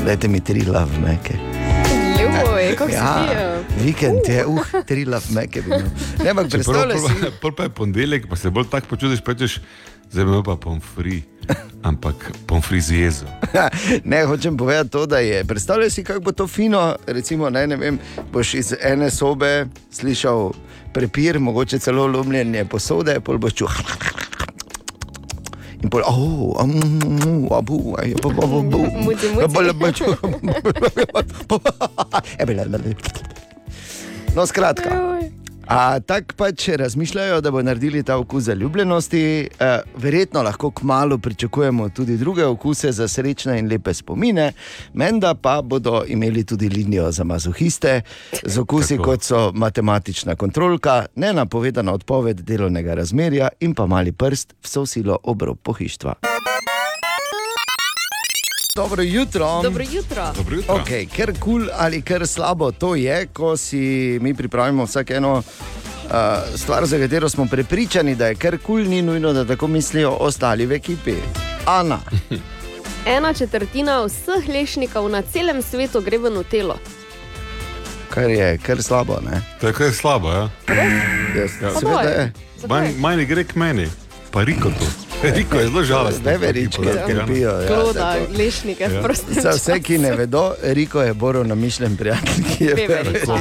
Dajte 0.00 0.28
mi 0.28 0.40
tri 0.40 0.62
love 0.62 0.98
Mace. 0.98 1.36
Ljubo, 2.16 2.40
kako 2.70 2.86
Ja, 2.86 3.04
si 3.18 3.28
ti? 3.28 3.84
vikend 3.84 4.24
je, 4.26 4.46
uh, 4.46 4.60
tri 4.86 5.04
love 5.04 5.26
Mace 5.30 5.60
bi 5.60 5.68
imel. 5.68 5.88
Ne, 6.18 6.30
ampak 6.30 6.48
predstavljaj 6.50 6.98
si. 6.98 7.30
pol 7.40 7.52
pa 7.52 7.62
je 7.62 7.68
ponedeljek, 7.70 8.26
pa 8.26 8.36
se 8.36 8.50
bolj 8.50 8.64
tako 8.66 8.86
počutiš, 8.88 9.20
pa 9.20 9.34
češ, 9.34 9.58
zdaj 10.10 10.22
imamo 10.22 10.42
pa 10.42 10.56
pomfri, 10.56 11.22
ampak 11.82 12.14
pomfri 12.46 12.80
z 12.80 12.90
jezo. 12.92 13.26
Ne, 14.04 14.24
hočem 14.24 14.56
povedati 14.56 14.90
to, 14.90 15.06
da 15.06 15.18
je. 15.18 15.44
Predstavljaj 15.44 15.90
si, 15.90 16.04
kako 16.04 16.20
bo 16.20 16.32
to 16.32 16.46
fino. 16.46 16.96
Recimo, 17.06 17.50
ne, 17.50 17.66
ne 17.66 17.76
vem, 17.76 17.98
boš 18.32 18.54
iz 18.54 18.74
ene 18.80 19.10
sobe 19.10 19.66
slišal 19.90 20.52
prepir, 20.92 21.38
mogoče 21.40 21.78
celo 21.78 22.06
lomljenje 22.06 22.64
posode, 22.64 23.20
pol 23.20 23.38
boš 23.38 23.52
čutil. 23.54 23.84
In 25.82 25.88
pol, 25.88 26.02
oh, 26.04 26.60
um, 26.60 27.48
abu, 27.50 27.96
aj, 27.96 28.12
bu, 28.22 28.30
bu, 28.30 28.46
bu, 28.46 28.62
bu. 28.62 28.78
Muci, 29.00 29.26
muci. 29.32 29.48
Bolj, 29.48 29.72
bolj, 29.72 29.92
ču- 29.92 30.16
No, 34.36 34.46
skratka. 34.46 34.90
A 35.70 36.00
tako 36.00 36.34
pač 36.36 36.68
razmišljajo, 36.68 37.40
da 37.40 37.50
bo 37.50 37.62
naredili 37.62 38.02
ta 38.02 38.16
okus 38.18 38.44
zaljubljenosti. 38.44 39.20
E, 39.60 39.78
verjetno 39.96 40.42
lahko 40.42 40.70
kmalo 40.70 41.18
pričakujemo 41.18 41.88
tudi 41.88 42.16
druge 42.16 42.44
okuse 42.44 42.92
za 42.92 43.08
srečne 43.08 43.58
in 43.58 43.68
lepe 43.70 43.94
spomine, 43.94 44.52
menda 44.94 45.34
pa 45.34 45.62
bodo 45.62 46.02
imeli 46.08 46.44
tudi 46.44 46.68
linijo 46.68 47.10
za 47.10 47.24
mazohiste 47.24 48.00
z 48.42 48.58
okusi, 48.58 48.96
Tako. 48.96 49.04
kot 49.04 49.22
so 49.22 49.52
matematična 49.54 50.34
kontrolka, 50.34 51.06
nenapovedana 51.14 51.92
odpoved 51.92 52.40
delovnega 52.40 52.94
razmerja 52.94 53.48
in 53.60 53.74
pa 53.74 53.86
mali 53.86 54.12
prst, 54.12 54.54
vso 54.62 54.86
silo 54.86 55.18
obrob 55.22 55.58
pohištva. 55.62 56.14
Dobro 58.80 59.02
jutro. 59.02 59.60
Dobro 59.62 59.84
jutro. 59.92 60.32
Dobro 60.36 60.56
jutro. 60.56 60.74
Okay, 60.74 61.08
ker 61.16 61.32
kul 61.32 61.40
cool 61.40 61.68
ali 61.78 62.02
ker 62.02 62.26
slabo 62.26 62.72
to 62.72 62.94
je, 62.94 63.26
ko 63.32 63.56
si 63.56 64.18
mi 64.22 64.34
pripravimo 64.34 64.84
vsak 64.84 65.10
eno 65.10 65.32
uh, 65.36 65.42
stvar, 66.56 66.86
za 66.86 66.98
katero 66.98 67.28
smo 67.28 67.46
prepričani, 67.46 68.14
da 68.14 68.26
je 68.26 68.34
ker 68.34 68.58
kul, 68.58 68.64
cool, 68.66 68.88
ni 68.88 69.02
nujno, 69.02 69.32
da 69.32 69.44
tako 69.44 69.66
mislijo 69.66 70.10
ostali 70.10 70.66
v 70.66 70.72
ekipi. 70.72 71.14
Ana, 71.66 71.98
Ena 73.16 73.34
četrtina 73.34 74.04
vseh 74.04 74.48
lešnikov 74.48 75.08
na 75.08 75.22
celem 75.22 75.62
svetu 75.62 76.00
gre 76.00 76.18
v 76.18 76.30
Nutelo. 76.30 76.76
kar 78.10 78.30
je 78.30 78.58
kar 78.58 78.82
slabo. 78.82 79.20
Ne? 79.30 79.42
To 79.60 79.66
je 79.66 79.72
kaj 79.72 79.92
slabo, 79.92 80.32
ja? 80.32 80.48
Jaz, 81.36 81.50
Ja. 81.62 81.74
seveda 81.80 82.00
je. 82.00 82.32
Manj 82.98 83.16
ne 83.16 83.24
gre 83.24 83.44
k 83.44 83.54
meni, 83.54 83.86
pa 84.30 84.42
Riko 84.44 84.70
to. 85.22 85.26
Riko 85.36 85.56
je 85.56 85.66
zelo 85.66 85.84
žalosten. 85.84 86.20
Zdaj 86.20 86.36
veričke 86.36 86.82
skrbijo. 87.04 87.50
Ja, 87.50 87.66
Kloda, 87.66 88.16
lešnike, 88.38 88.84
Ja. 88.84 89.02
prosti. 89.02 89.34
Za 89.34 89.50
vse, 89.50 89.80
ki 89.80 89.98
ne 89.98 90.12
vedo, 90.12 90.54
Riko 90.62 91.02
je 91.02 91.14
Borov 91.14 91.46
namišljen 91.46 91.96
prijatelj, 91.96 92.44
ki 92.48 92.64
je. 92.64 92.74
Veverica. 92.74 93.38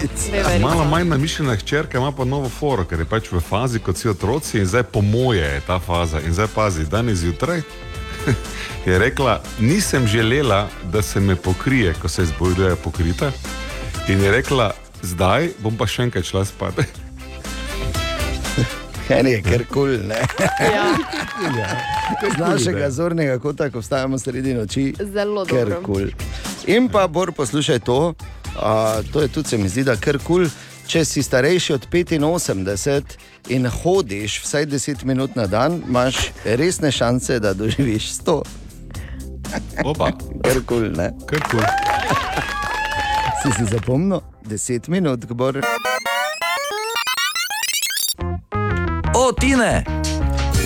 Malo 0.61 0.85
manj 0.85 1.07
namišljena 1.07 1.55
hčerka 1.55 1.97
ima 1.97 2.11
pa 2.11 2.25
novo 2.25 2.49
foro, 2.49 2.83
ker 2.85 2.99
je 2.99 3.05
pač 3.05 3.31
v 3.31 3.39
fazi 3.39 3.79
kot 3.79 3.95
vsi 3.95 4.09
otroci 4.09 4.57
in 4.57 4.65
zdaj 4.65 4.83
po 4.83 5.01
moje 5.01 5.43
je 5.43 5.61
ta 5.67 5.79
faza. 5.79 6.19
In 6.21 6.33
zdaj 6.33 6.47
pazi, 6.55 6.85
danes 6.85 7.17
zjutraj 7.17 7.61
je 8.85 8.99
rekla, 8.99 9.41
nisem 9.59 10.07
želela, 10.07 10.67
da 10.83 11.01
se 11.01 11.19
me 11.19 11.35
pokrije, 11.35 11.93
ko 11.93 12.07
se 12.07 12.23
izbojuje 12.23 12.75
pokrita. 12.75 13.31
In 14.07 14.23
je 14.23 14.31
rekla, 14.31 14.71
zdaj 15.01 15.49
bom 15.59 15.77
pa 15.77 15.87
še 15.87 16.03
enkrat 16.03 16.25
šla 16.25 16.45
spat. 16.45 16.73
Ker 19.09 19.25
je 19.25 19.41
ker 19.41 19.65
kul. 19.65 19.97
ne. 20.05 20.21
Ja, 20.61 20.85
Z 22.29 22.37
našega 22.37 22.89
zornega 22.93 23.39
kota, 23.39 23.69
ko 23.69 23.81
vstajamo 23.81 24.19
sredi 24.21 24.53
noči, 24.53 24.93
zelo 25.01 25.45
ker 25.45 25.65
dobro. 25.65 25.81
kul. 25.81 26.05
In 26.67 26.89
pa, 26.89 27.07
Bor, 27.07 27.31
poslušaj 27.33 27.79
to, 27.79 28.13
a, 28.55 29.01
to 29.09 29.21
je 29.21 29.27
tudi 29.27 29.49
se 29.49 29.57
mi 29.57 29.69
zdi, 29.69 29.83
da 29.83 29.97
ker 29.97 30.19
kul. 30.19 30.45
Če 30.89 31.05
si 31.05 31.21
starejši 31.21 31.73
od 31.73 31.83
85 31.85 33.17
in 33.49 33.65
hodiš 33.65 34.39
vsaj 34.41 34.65
10 34.65 35.03
minut 35.05 35.35
na 35.37 35.45
dan, 35.45 35.81
imaš 35.87 36.31
resne 36.45 36.91
šanse, 36.91 37.39
da 37.39 37.53
doživiš 37.53 38.09
100. 38.25 38.41
Opa, 39.85 40.11
Ker 40.43 40.61
kul, 40.65 40.89
ne? 40.97 41.11
kar 41.25 41.41
kul. 41.49 41.61
Si 43.41 43.53
si 43.53 43.65
zapomnil? 43.69 44.21
10 44.45 44.89
minut, 44.89 45.25
Bor. 45.29 45.61
O, 49.19 49.33
Tine! 49.33 49.83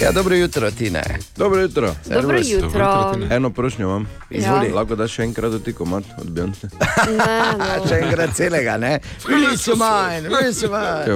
Ja, 0.01 0.11
dobro 0.11 0.35
jutro, 0.35 0.71
Tine. 0.71 1.03
Dobro 1.37 1.61
jutro. 1.61 1.95
Servus. 2.03 2.21
Dobro 2.21 2.37
jutro. 2.37 2.69
Dobro 2.69 3.19
jutro 3.19 3.35
Eno 3.35 3.49
prošnjo 3.49 3.85
imam. 3.85 4.07
Ja. 4.29 4.37
Izvoli. 4.37 4.67
Ja. 4.67 4.75
Lahko 4.75 4.95
daš 4.95 5.11
še 5.11 5.23
enkrat 5.23 5.51
dotikom, 5.51 5.89
mat, 5.89 6.03
od 6.21 6.29
Bjornce. 6.29 6.69
še 7.89 7.95
enkrat 7.95 8.35
celega, 8.37 8.77
ne? 8.77 8.99
Bili 9.27 9.57
so 9.57 9.75
manj, 9.75 10.29
bili 10.29 10.53
so 10.53 10.69
manj. 10.69 11.09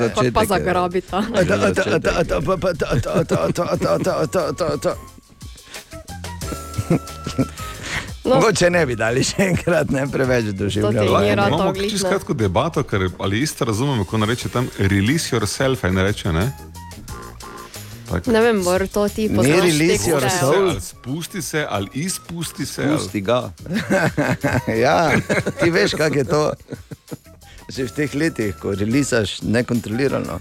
Začetek, 0.00 0.34
pa 0.34 0.44
zagrabita. 0.44 1.20
Mogoče 8.30 8.70
ne 8.70 8.86
bi 8.86 8.96
dali 8.96 9.24
še 9.24 9.42
enkrat, 9.44 9.90
ne 9.90 10.06
preveč 10.06 10.44
To 10.46 10.52
doživljali. 10.54 11.08
ti 11.08 11.22
ni 11.22 11.34
rad 11.34 11.48
Imamo 11.48 11.74
čisto 11.74 12.08
kratko 12.08 12.34
debato, 12.34 12.82
ker 12.82 13.10
ali 13.18 13.40
isto 13.40 13.64
razumemo, 13.64 14.04
ko 14.04 14.16
reče 14.18 14.48
tam 14.48 14.68
release 14.78 15.36
yourself, 15.36 15.84
in 15.84 15.98
reče 15.98 16.32
ne. 16.32 16.52
Tako. 18.08 18.30
Ne 18.30 18.40
vem, 18.40 18.64
Bor, 18.64 18.88
to 18.88 19.08
ti 19.08 19.28
Ni 19.28 19.36
poznaš. 19.36 19.56
release 19.56 19.88
tekste. 19.88 20.10
your 20.10 20.30
Se, 20.30 20.38
soul. 20.38 20.68
ali 20.68 20.80
spusti 20.80 21.42
se, 21.42 21.66
ali 21.70 21.88
izpusti 21.94 22.66
se. 22.66 22.82
Ali... 22.82 22.96
Pusti 22.96 23.20
ga. 23.20 23.50
Ja, 24.82 25.10
ti 25.62 25.70
veš, 25.70 25.90
kako 25.94 26.14
je 26.14 26.24
to. 26.24 26.52
Že 27.68 27.84
v 27.84 27.92
teh 27.92 28.14
letih, 28.14 28.54
ko 28.56 28.74
releasaš 28.74 29.42
nekontrolirano. 29.42 30.40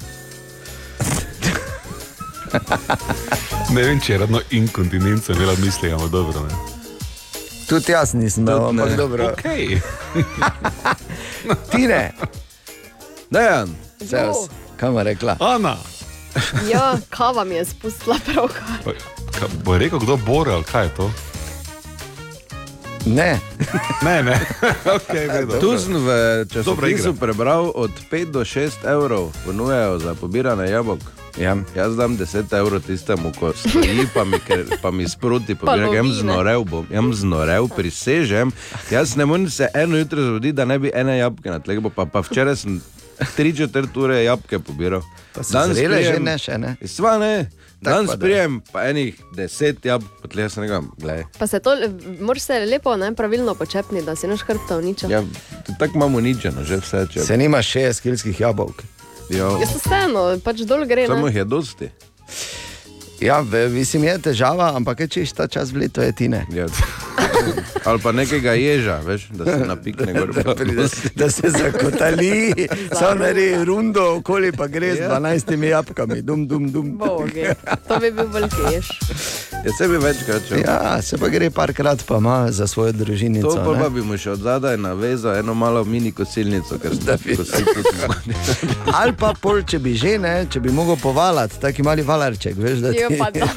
Ne 3.70 3.84
vem, 3.84 4.00
če 4.02 4.14
je 4.14 4.18
ravno 4.18 4.42
inkontinenca 4.52 5.34
imela 5.34 5.54
misli, 5.56 5.92
ampak 5.92 6.10
dobro. 6.10 6.42
Ne. 6.42 6.69
Tudi 7.70 7.92
jaz 7.92 8.14
nisem 8.14 8.44
ne. 8.44 8.54
ampak 8.54 8.96
dobro. 8.98 9.30
Okay. 9.30 9.78
Tine, 11.72 12.12
Dejan, 13.30 13.70
Zeus, 14.00 14.50
kam 14.78 14.98
je 14.98 15.04
rekla? 15.06 15.38
Ana, 15.40 15.78
Ja, 16.66 16.98
kava 17.10 17.44
mi 17.44 17.56
je 17.56 17.66
spustila 17.66 18.16
pravkar. 18.26 18.64
pa, 18.86 18.92
ka, 19.32 19.46
bo 19.64 19.78
rekel, 19.78 20.00
kdo 20.00 20.18
bore 20.18 20.52
ali 20.52 20.64
kaj 20.64 20.84
je 20.84 20.90
to? 20.92 21.12
Ne, 23.06 23.40
Ne, 24.02 24.24
ne. 24.24 24.40
okay, 24.86 25.60
tu 25.60 25.78
sem 25.78 25.94
v 25.96 26.10
časopisu 26.46 27.14
prebral 27.14 27.72
od 27.72 27.92
5 28.12 28.26
do 28.26 28.42
6 28.42 28.84
evrov 28.86 29.32
ponujajo 29.46 30.00
za 30.00 30.16
pobiranje 30.16 30.68
jabolk. 30.68 31.02
Ja. 31.40 31.56
Jaz 31.76 31.96
dam 31.96 32.18
10 32.18 32.58
evrov 32.58 32.82
tistemu, 32.82 33.32
ko 33.40 33.54
stoji, 33.56 34.08
pa 34.14 34.24
mi, 34.24 34.40
ker, 34.48 34.66
pa 34.82 34.92
mi 34.92 35.08
sproti 35.10 35.56
pobira, 35.56 35.86
lovi, 35.86 35.98
jam 35.98 36.08
ne? 36.08 36.14
znorev, 36.14 36.64
bom, 36.70 36.88
jam 36.92 37.14
znorev, 37.14 37.70
prisežem. 37.76 38.52
Jaz 38.92 39.16
ne 39.16 39.26
morem 39.26 39.50
se 39.50 39.68
eno 39.74 39.98
jutro 39.98 40.24
zgoditi, 40.26 40.54
da 40.54 40.66
ne 40.66 40.80
bi 40.80 40.92
ene 40.94 41.18
jabolke 41.18 41.50
na 41.50 41.60
tleh, 41.60 41.80
pa, 41.96 42.06
pa 42.06 42.20
včeraj 42.20 42.56
sem 42.56 42.82
tri 43.36 43.56
četrt 43.56 43.98
ure 43.98 44.24
jabolke 44.24 44.60
pobiral. 44.60 45.02
So 45.42 45.66
zrele 45.74 46.04
že 46.04 46.20
ne, 46.20 46.38
še 46.38 46.58
ne. 46.58 46.76
Sva 46.88 47.18
ne. 47.18 47.50
Danes 47.82 48.12
da. 48.12 48.18
prijem 48.20 48.60
pa 48.74 48.84
enih 48.90 49.16
deset 49.36 49.86
jabolk, 49.86 50.12
pa 50.22 50.28
tle 50.28 50.50
sem 50.52 50.68
gledaj. 50.98 51.24
Pa 51.40 51.48
se 51.48 51.60
to, 51.64 51.76
moraš 52.20 52.50
se 52.52 52.60
lepo, 52.68 52.98
ne, 53.00 53.14
pravilno 53.16 53.56
počepni, 53.56 54.04
da 54.04 54.16
si 54.16 54.28
naš 54.28 54.44
hrbta 54.48 54.78
uničil. 54.78 55.12
Ja, 55.12 55.24
tako 55.80 55.96
imamo 55.96 56.18
uničeno, 56.18 56.64
že 56.64 56.84
vse 56.84 57.08
če. 57.14 57.24
Se 57.24 57.38
nima 57.38 57.64
60 57.64 58.02
kilskih 58.04 58.40
jabolk. 58.40 58.84
Ja, 59.30 59.50
ja 59.62 59.68
stalno, 59.70 60.24
pač 60.44 60.64
dol 60.66 60.86
gre. 60.90 61.06
Samo 61.08 61.30
jih 61.30 61.42
je 61.44 61.46
dosti. 61.46 61.92
Ja, 63.22 63.44
mislim, 63.70 64.04
je 64.04 64.18
težava, 64.20 64.72
ampak 64.76 65.04
če 65.10 65.20
je 65.20 65.34
ta 65.36 65.48
čas 65.48 65.72
v 65.72 65.78
letu, 65.78 66.02
je 66.02 66.12
tine. 66.14 66.46
Ja. 66.50 66.66
Ali 67.86 68.00
pa 68.00 68.12
nekega 68.12 68.54
ježa, 68.54 69.00
veš, 69.00 69.28
da 69.30 69.46
se 69.46 69.66
napikne 69.66 70.14
gor. 70.14 70.30
Da, 70.40 70.56
pride, 70.56 70.86
da 71.16 71.30
se 71.30 71.50
zakotali, 71.50 72.54
samo 73.00 73.16
naredi 73.16 73.66
rundo 73.66 74.16
okoli, 74.16 74.52
pa 74.52 74.68
gre 74.68 74.96
z 74.96 75.00
Ja. 75.00 75.20
12 75.20 75.64
jabkami, 75.64 76.22
dum, 76.22 76.48
dum, 76.48 76.72
dum. 76.72 76.98
Boge, 76.98 77.54
to 77.88 78.00
bi 78.00 78.12
bil 78.12 78.28
velikeš. 78.28 78.88
Je 79.60 79.72
sebi 79.74 79.98
večkrat 79.98 80.42
šel. 80.48 80.60
Ja, 80.60 81.02
se 81.02 81.18
pa 81.18 81.28
gre 81.28 81.50
parkrat, 81.50 82.04
pa 82.08 82.18
ima 82.18 82.52
za 82.52 82.68
svojo 82.68 82.92
družinico. 82.92 83.50
To 83.50 83.64
pa, 83.66 83.80
pa 83.80 83.90
bi 83.90 84.02
mu 84.02 84.18
še 84.18 84.32
od 84.32 84.40
zadaj 84.40 84.78
navezal 84.78 85.36
eno 85.36 85.54
malo 85.54 85.84
mini 85.84 86.12
kosilnico, 86.12 86.80
ker 86.80 86.96
ste 86.96 87.18
bi- 87.26 87.36
kosil 87.36 87.66
tudi 87.66 87.90
Ali 89.00 89.14
pa 89.14 89.34
pol, 89.34 89.62
če 89.64 89.80
bi 89.80 89.96
že, 89.96 90.16
ne, 90.18 90.46
če 90.46 90.60
bi 90.60 90.72
mogel 90.72 90.96
povalati, 90.96 91.60
taki 91.60 91.84
mali 91.84 92.02
valarček, 92.02 92.56
veš, 92.58 92.80
da 92.80 92.94
ti 92.94 93.04
Jo, 93.10 93.18
pa 93.18 93.32
da. 93.32 93.48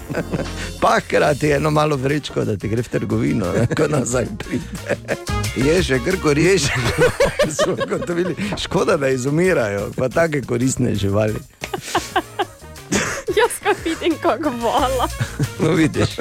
pa 0.80 1.00
hkrati 1.00 1.50
eno 1.50 1.70
malo 1.70 1.96
vrečko, 1.96 2.44
da 2.44 2.56
ti 2.56 2.68
gre 2.68 2.82
v 2.82 2.88
trgovino, 2.88 3.52
ne, 3.52 3.66
ko 3.76 3.88
nazaj 3.88 4.26
pride. 4.38 4.96
Je 5.56 5.82
še 5.82 5.98
kar 6.04 6.16
koristi. 6.22 6.72
Smo 7.50 7.72
ugotovili, 7.72 8.36
škoda, 8.58 8.96
da 8.96 9.08
izumirajo, 9.08 9.90
pa 9.96 10.08
take 10.08 10.42
koristne 10.42 10.94
živali. 10.94 11.40
Jaz 13.38 13.56
ga 13.64 13.74
vidim, 13.84 14.18
kako 14.22 14.50
vola. 14.60 15.08
No, 15.60 15.72
vidiš. 15.72 16.16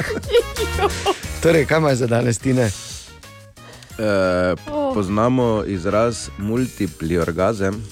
Torej, 1.44 1.66
kaj 1.66 1.78
imaš 1.78 1.98
za 1.98 2.08
danes, 2.08 2.38
Tine? 2.38 2.72
E, 2.72 4.56
poznamo 4.94 5.64
izraz 5.68 6.30
multipli 6.38 7.18
orgazem. 7.18 7.84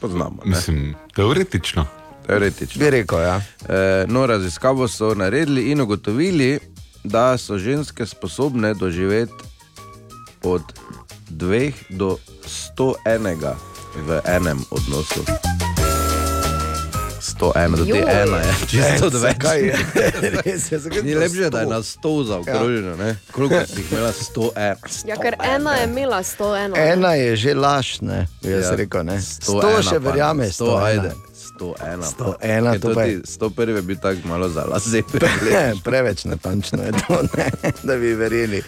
Poznamo. 0.00 0.42
Ne? 0.44 0.50
Mislim, 0.50 0.94
teoretično. 1.14 1.86
Teoretično. 2.26 2.78
Bi 2.78 2.90
rekel, 2.90 3.20
ja. 3.20 3.40
E, 3.68 4.04
no, 4.08 4.26
raziskavo 4.26 4.88
so 4.88 5.14
naredili 5.14 5.70
in 5.70 5.80
ugotovili, 5.80 6.58
da 7.04 7.38
so 7.38 7.58
ženske 7.58 8.06
sposobne 8.06 8.74
doživeti 8.74 9.32
od 10.42 10.62
2 11.30 11.72
do 11.90 12.16
101 12.76 13.54
v 13.96 14.20
enem 14.26 14.64
odnosu. 14.70 15.24
101, 17.40 17.76
do 17.76 17.84
te 17.84 17.90
Joj. 17.90 18.22
ena 18.22 18.36
je, 18.38 18.54
čisto 18.66 19.04
Ne, 19.04 19.10
več. 19.10 19.20
zakaj 19.20 19.60
je? 19.60 19.76
Res 20.36 20.72
je, 20.72 20.78
zakaj 20.78 21.02
Ni 21.02 21.14
lepše, 21.14 21.50
da 21.50 21.60
je 21.60 21.66
100? 21.66 21.70
na 21.70 21.78
100 21.78 22.24
zaokroženo, 22.24 22.96
ne? 22.96 23.16
Koliko 23.32 23.54
bi 23.54 23.80
jih 23.80 23.92
imela 23.92 24.12
101? 24.12 25.08
Ja, 25.08 25.16
ker 25.16 25.34
ena 25.40 25.72
je 25.72 25.84
imela 25.84 26.22
101. 26.22 26.78
Ena 26.92 27.14
je 27.14 27.36
že 27.36 27.54
laž, 27.54 28.00
ne, 28.00 28.26
jaz 28.42 28.64
Ja, 28.64 28.70
ja, 28.70 28.76
rekel, 28.76 29.04
ne. 29.04 29.16
101 29.18 29.42
Sto 29.42 29.82
še 29.82 29.90
pa, 29.90 29.98
verjame, 30.00 30.46
100, 30.46 30.82
ajde. 30.82 31.12
101. 31.54 32.02
101, 32.02 32.72
Ker 32.72 32.80
to 32.80 32.94
pa 32.94 33.02
je- 33.02 33.14
tudi 33.14 33.26
101 33.26 33.80
bi 33.80 33.96
tako 33.96 34.18
malo 34.24 34.48
za 34.48 34.64
lase 34.64 35.02
Ne, 35.44 35.72
preveč 35.84 36.24
natančno 36.24 36.82
je 36.82 36.92
to, 36.92 37.22
ne, 37.36 37.50
da 37.82 37.96
bi 37.96 38.14
verjeli. 38.14 38.62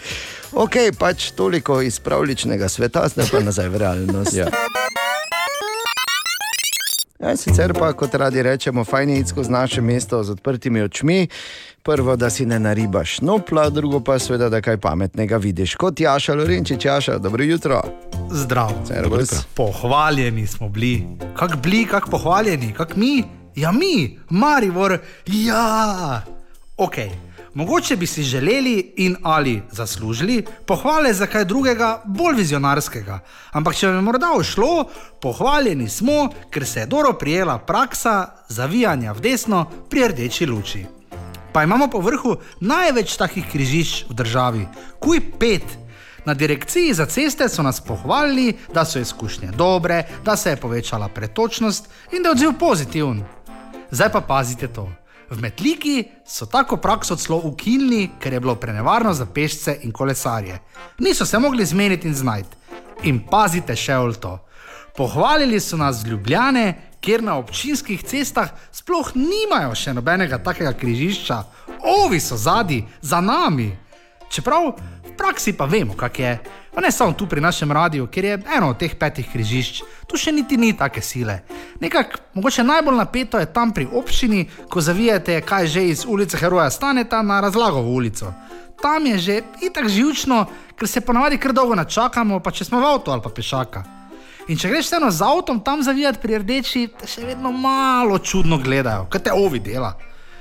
Ok, 0.53 0.71
pač 0.97 1.31
toliko 1.31 1.81
iz 1.81 1.99
pravličnega 1.99 2.69
sveta, 2.69 3.07
zdaj 3.07 3.25
pa 3.31 3.39
nazaj 3.39 3.67
v 3.67 3.77
realnost. 3.77 4.33
Ja. 4.33 4.47
Ja, 7.19 7.33
sicer 7.33 7.73
pa, 7.73 7.93
kot 7.93 8.13
radi 8.13 8.41
rečemo, 8.41 8.83
fajn 8.83 9.09
je 9.09 9.19
iti 9.19 9.29
skozi 9.29 9.51
naše 9.51 9.81
mesto 9.81 10.23
z 10.23 10.29
odprtimi 10.29 10.81
očmi. 10.81 11.27
Prvo, 11.87 12.15
da 12.15 12.29
si 12.29 12.45
ne 12.45 12.59
naribaš 12.59 13.21
nopla, 13.21 13.69
drugo 13.69 13.99
pa 13.99 14.19
seveda, 14.19 14.49
da 14.49 14.61
kaj 14.61 14.77
pametnega 14.77 15.37
vidiš. 15.37 15.75
Kot 15.75 15.99
Jaša 15.99 16.33
Lorenčič, 16.35 16.85
Jaša, 16.85 17.17
dobro 17.17 17.43
jutro. 17.43 17.81
Zdrav. 18.31 18.71
Servus. 18.87 19.29
Pohvaljeni 19.55 20.47
smo 20.47 20.69
bili. 20.69 21.07
Kak 21.35 21.55
bili, 21.55 21.85
kak 21.85 22.09
pohvaljeni, 22.11 22.73
kak 22.73 22.95
mi? 22.95 23.23
Ja, 23.55 23.71
mi, 23.71 24.19
Marivor, 24.29 24.97
ja. 25.27 26.21
Ok, 26.77 26.95
mogoče 27.53 27.95
bi 27.95 28.07
si 28.07 28.23
želeli 28.23 28.93
in 28.97 29.15
ali 29.23 29.61
zaslužili 29.71 30.45
pohvale 30.65 31.13
za 31.13 31.25
kaj 31.25 31.45
drugega, 31.45 32.01
bolj 32.05 32.35
vizionarskega. 32.35 33.19
Ampak 33.51 33.75
če 33.75 33.87
je 33.87 34.01
morda 34.01 34.33
ušlo, 34.39 34.89
pohvaljeni 35.21 35.89
smo, 35.89 36.29
ker 36.51 36.65
se 36.65 36.79
je 36.79 36.85
dobro 36.85 37.13
prijela 37.13 37.57
praksa 37.57 38.27
zavijanja 38.49 39.11
v 39.11 39.19
desno 39.21 39.65
pri 39.89 40.07
rdeči 40.07 40.45
luči. 40.45 40.96
Pa 41.51 41.63
imamo 41.63 41.87
po 41.87 41.99
vrhu 41.99 42.35
največ 42.59 43.17
takih 43.17 43.45
križišč 43.51 44.05
v 44.09 44.13
državi, 44.13 44.67
kuj 44.99 45.21
pet. 45.39 45.63
Na 46.27 46.33
direkciji 46.33 46.93
za 46.93 47.05
ceste 47.05 47.49
so 47.49 47.63
nas 47.63 47.79
pohvalili, 47.81 48.57
da 48.73 48.85
so 48.85 48.99
izkušnje 48.99 49.51
dobre, 49.55 50.03
da 50.25 50.35
se 50.35 50.49
je 50.49 50.59
povečala 50.59 51.07
pretočnost 51.07 51.89
in 52.11 52.23
da 52.23 52.29
je 52.29 52.31
odziv 52.31 52.53
pozitiven. 52.59 53.23
Zdaj 53.91 54.11
pa 54.11 54.21
pazite 54.21 54.67
to. 54.67 54.89
V 55.29 55.41
Metliki 55.41 56.03
so 56.27 56.45
tako 56.45 56.77
prakso 56.77 57.15
celo 57.15 57.41
ukinili, 57.43 58.09
ker 58.19 58.33
je 58.33 58.39
bilo 58.39 58.55
prenevarno 58.55 59.13
za 59.13 59.25
pešce 59.25 59.79
in 59.83 59.91
kolesarje. 59.91 60.59
Niso 60.99 61.25
se 61.25 61.39
mogli 61.39 61.65
zmeniti 61.65 62.07
in 62.07 62.15
znajti. 62.15 62.57
In 63.03 63.19
pazite 63.31 63.75
še 63.75 63.97
v 63.97 64.13
to. 64.19 64.37
Pohvalili 64.97 65.59
so 65.59 65.77
nas 65.77 66.03
Ljubljane, 66.05 66.86
kjer 67.01 67.23
na 67.23 67.37
občinskih 67.37 68.03
cestah 68.03 68.51
sploh 68.71 69.13
nimajo 69.15 69.75
še 69.75 69.93
nobenega 69.93 70.37
takega 70.43 70.73
križišča, 70.73 71.43
ovi 72.03 72.19
so 72.19 72.37
zadnji, 72.37 72.85
za 73.01 73.21
nami. 73.21 73.71
Čeprav 74.29 74.75
v 74.75 75.13
praksi 75.17 75.53
pa 75.53 75.65
vemo, 75.65 75.95
kak 75.95 76.19
je. 76.19 76.37
Pa 76.77 76.81
ne 76.81 76.91
samo 76.91 77.13
tu 77.17 77.25
pri 77.25 77.41
našem 77.41 77.71
radiju, 77.71 78.05
ker 78.07 78.25
je 78.25 78.39
eno 78.53 78.69
od 78.69 78.77
teh 78.77 78.93
petih 78.93 79.25
križišč, 79.25 79.81
tu 80.05 80.17
še 80.17 80.31
niti 80.31 80.57
ni 80.57 80.75
take 80.77 81.01
sile. 81.01 81.39
Nekako, 81.81 82.21
mogoče 82.37 82.63
najbolj 82.63 82.97
napeto 83.01 83.39
je 83.41 83.49
tam 83.49 83.73
pri 83.73 83.87
občini, 83.89 84.45
ko 84.69 84.81
zavijate 84.81 85.41
kaj 85.41 85.67
že 85.67 85.87
iz 85.89 86.05
ulice 86.05 86.37
Heroja 86.37 86.69
Staneta 86.69 87.21
na 87.21 87.41
razlagovo 87.41 87.89
ulico. 87.89 88.33
Tam 88.81 89.05
je 89.05 89.17
že 89.17 89.41
itak 89.65 89.89
živčno, 89.89 90.45
ker 90.77 90.87
se 90.87 91.01
ponavadi 91.01 91.41
kar 91.41 91.53
dolgo 91.53 91.75
načakamo, 91.75 92.39
pa 92.39 92.51
če 92.51 92.69
smo 92.69 92.79
v 92.79 92.85
avtu 92.85 93.11
ali 93.11 93.25
pa 93.25 93.33
pešaka. 93.33 93.96
In 94.47 94.55
če 94.55 94.69
greš 94.71 94.87
vseeno 94.87 95.09
z 95.11 95.25
avtom 95.27 95.59
tam 95.59 95.81
zavijati 95.83 96.21
pri 96.23 96.37
rdeči, 96.39 96.85
te 96.95 97.07
še 97.09 97.25
vedno 97.27 97.51
malo 97.51 98.15
čudno 98.23 98.55
gledajo, 98.63 99.09
kaj 99.11 99.25
te 99.25 99.33
ovi 99.35 99.59
dela. 99.59 99.91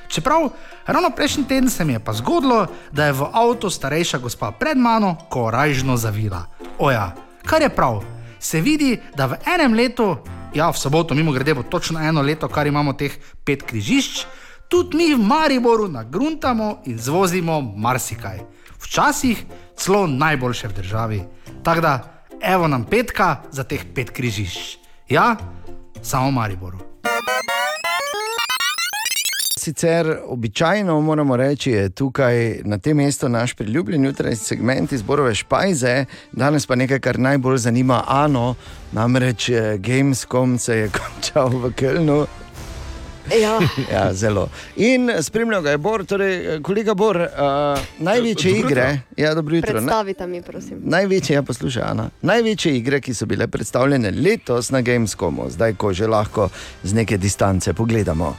Čeprav 0.07 0.47
ravno 0.87 1.11
prejšnji 1.11 1.45
teden 1.51 1.71
se 1.71 1.85
mi 1.85 1.97
je 1.97 2.05
pa 2.05 2.15
zgodilo, 2.15 2.69
da 2.95 3.09
je 3.09 3.17
v 3.19 3.27
avtu 3.27 3.71
starejša 3.71 4.23
gospa 4.23 4.53
pred 4.55 4.79
mano 4.79 5.17
korajžno 5.31 5.97
zavila. 5.99 6.45
Oja, 6.79 7.17
kar 7.43 7.63
je 7.63 7.73
prav, 7.75 8.05
se 8.39 8.61
vidi, 8.63 8.95
da 9.19 9.27
v 9.27 9.41
enem 9.43 9.75
letu, 9.75 10.15
ja, 10.55 10.71
v 10.71 10.79
soboto, 10.79 11.15
mimo 11.15 11.35
grede 11.35 11.59
bo 11.59 11.67
točno 11.67 11.99
eno 11.99 12.23
leto, 12.23 12.47
kar 12.49 12.67
imamo 12.67 12.95
teh 12.95 13.19
pet 13.45 13.67
križišč, 13.67 14.27
tudi 14.71 14.97
mi 14.97 15.15
v 15.15 15.19
Mariboru 15.19 15.89
nagruntamo 15.91 16.87
in 16.87 16.99
zvozimo 16.99 17.59
marsikaj. 17.61 18.39
Včasih 18.79 19.43
celo 19.75 20.07
najboljše 20.07 20.69
v 20.69 20.73
državi. 20.79 21.21
Tako 21.67 21.81
da, 21.81 22.16
evo 22.41 22.69
nam 22.69 22.85
petka 22.85 23.37
za 23.51 23.65
teh 23.65 23.85
pet 23.95 24.11
križišč. 24.11 24.79
Ja, 25.09 25.37
samo 26.03 26.29
v 26.29 26.33
Mariboru. 26.33 26.79
Sicer 29.67 30.19
običajno 30.27 31.01
moramo 31.01 31.37
reči, 31.37 31.71
je 31.71 31.89
tukaj 31.91 32.61
na 32.65 32.79
tem 32.79 32.97
mestu 32.97 33.29
naš 33.29 33.55
priljubljen 33.55 34.05
jutranji 34.05 34.37
segment 34.37 34.93
izborove 34.93 35.35
špajze, 35.35 36.05
danes 36.33 36.67
pa 36.67 36.75
nekaj, 36.75 37.01
kar 37.01 37.19
najbolj 37.19 37.57
zanima 37.57 38.05
Ano, 38.07 38.55
namreč 38.93 39.49
eh, 39.49 39.79
Gamescom 39.79 40.59
se 40.59 40.77
je 40.77 40.91
končal 40.99 41.49
v 41.49 41.73
Kölnu. 41.75 42.27
Ja. 43.43 43.59
ja, 43.99 44.15
zelo. 44.15 44.49
In 44.77 45.11
spremljal 45.23 45.63
ga 45.63 45.71
je 45.71 45.79
Bor, 45.79 46.05
torej 46.05 46.35
eh, 46.57 46.61
kolega 46.63 46.95
Bor, 46.95 47.17
uh, 47.17 47.27
največje 47.99 48.51
Dobro 48.51 48.57
jutro. 48.59 48.71
igre. 48.71 49.01
Ja, 49.17 49.35
dobro 49.35 49.57
jutro. 49.57 49.73
Predstavite 49.73 50.27
mi, 50.27 50.43
prosim. 50.43 50.81
največje, 50.85 51.35
ja, 51.35 51.43
poslušaj, 51.43 51.83
Ana. 51.83 52.11
Največje 52.23 52.77
igre, 52.77 53.01
ki 53.01 53.15
so 53.15 53.27
bile 53.27 53.47
predstavljene 53.49 54.11
letos 54.11 54.71
na 54.71 54.81
Gamescomu, 54.81 55.51
zdaj 55.51 55.75
ko 55.75 55.93
že 55.93 56.07
lahko 56.07 56.49
z 56.83 56.93
neke 56.95 57.17
distance 57.19 57.73
pogledamo. 57.73 58.37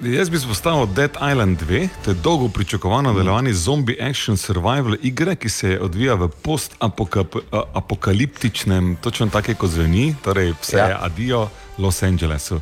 Jaz 0.00 0.30
bi 0.30 0.38
spostavil 0.38 0.86
Dead 0.86 1.10
Island 1.32 1.62
2, 1.62 1.88
to 2.04 2.10
je 2.10 2.14
dolgo 2.14 2.48
pričakovano 2.48 3.10
nadaljevanje 3.12 3.52
zombie 3.52 3.96
action 4.10 4.36
survival 4.36 4.94
igre, 5.02 5.36
ki 5.36 5.48
se 5.48 5.78
odvija 5.80 6.14
v 6.14 6.28
post-apokaliptičnem, 6.42 8.96
točno 9.00 9.26
tako 9.26 9.54
kot 9.54 9.70
zveni, 9.70 10.14
torej 10.24 10.52
vse 10.60 10.76
Ja. 10.76 10.86
je 10.86 10.96
adijo 11.00 11.48
Los 11.78 12.02
Angelesu. 12.02 12.60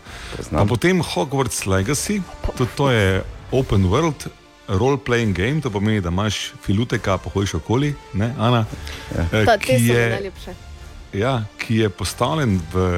Pa 0.50 0.64
potem 0.64 1.00
Hogwarts 1.00 1.64
Legacy, 1.66 2.22
tudi 2.56 2.70
to 2.76 2.90
je 2.90 3.22
open 3.50 3.88
world. 3.88 4.28
Role-playing 4.66 5.30
game, 5.30 5.60
to 5.62 5.70
pomeni, 5.70 6.00
da 6.02 6.10
imaš 6.10 6.50
filuteka, 6.64 7.18
pohodiš 7.22 7.54
okoli, 7.54 7.92
ne, 8.18 8.32
Ana, 8.38 8.64
eh, 9.14 9.44
Ta, 9.44 9.54
te 9.54 9.58
ki 9.62 9.76
je, 9.86 10.32
ja, 11.12 11.44
ki 11.58 11.76
je 11.84 11.88
postavljen 11.88 12.58
v 12.72 12.88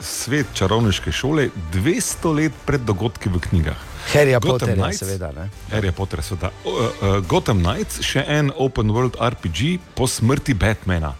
svet 0.00 0.46
čarovniške 0.54 1.12
šole 1.12 1.48
200 1.74 2.34
let 2.36 2.52
pred 2.66 2.86
dogodki 2.86 3.28
v 3.28 3.42
knjigah. 3.42 3.95
Harryja 4.12 4.38
Gotham 4.40 4.58
Potterja, 4.58 4.84
Knights- 4.84 4.98
seveda. 4.98 5.32
Ne? 5.32 5.50
Harry 5.70 5.92
Potter, 5.92 6.22
seveda. 6.22 6.50
Uh, 6.64 6.72
uh, 6.72 7.26
Gotham 7.26 7.58
Knights, 7.62 8.00
še 8.06 8.24
en 8.28 8.52
open 8.56 8.90
world 8.90 9.16
RPG 9.20 9.78
po 9.94 10.06
smrti 10.06 10.54
Batmana. 10.54 11.14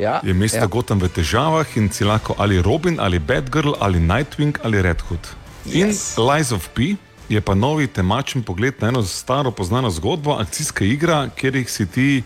Ja, 0.00 0.20
Je 0.24 0.34
mesto 0.34 0.58
ja. 0.58 0.66
Gotham 0.66 1.00
v 1.00 1.08
težavah 1.08 1.66
in 1.76 1.90
si 1.92 2.04
lahko 2.04 2.34
ali 2.38 2.62
Robin, 2.62 3.00
ali 3.00 3.18
Batgirl, 3.18 3.76
ali 3.80 4.00
Nightwing, 4.00 4.58
ali 4.64 4.82
Red 4.82 5.00
Hood. 5.08 5.28
In 5.72 5.92
Yes. 5.92 6.16
Lies 6.16 6.52
of 6.52 6.68
P, 6.74 6.96
je 7.28 7.40
pa 7.40 7.54
novi 7.54 7.86
temačen 7.86 8.42
pogled 8.42 8.74
na 8.80 8.88
eno 8.88 9.02
staro 9.02 9.50
poznano 9.50 9.90
zgodbo, 9.90 10.32
akcijska 10.40 10.84
igra, 10.84 11.28
kjer 11.36 11.56
jih 11.56 11.70
si 11.70 11.86
ti 11.86 12.22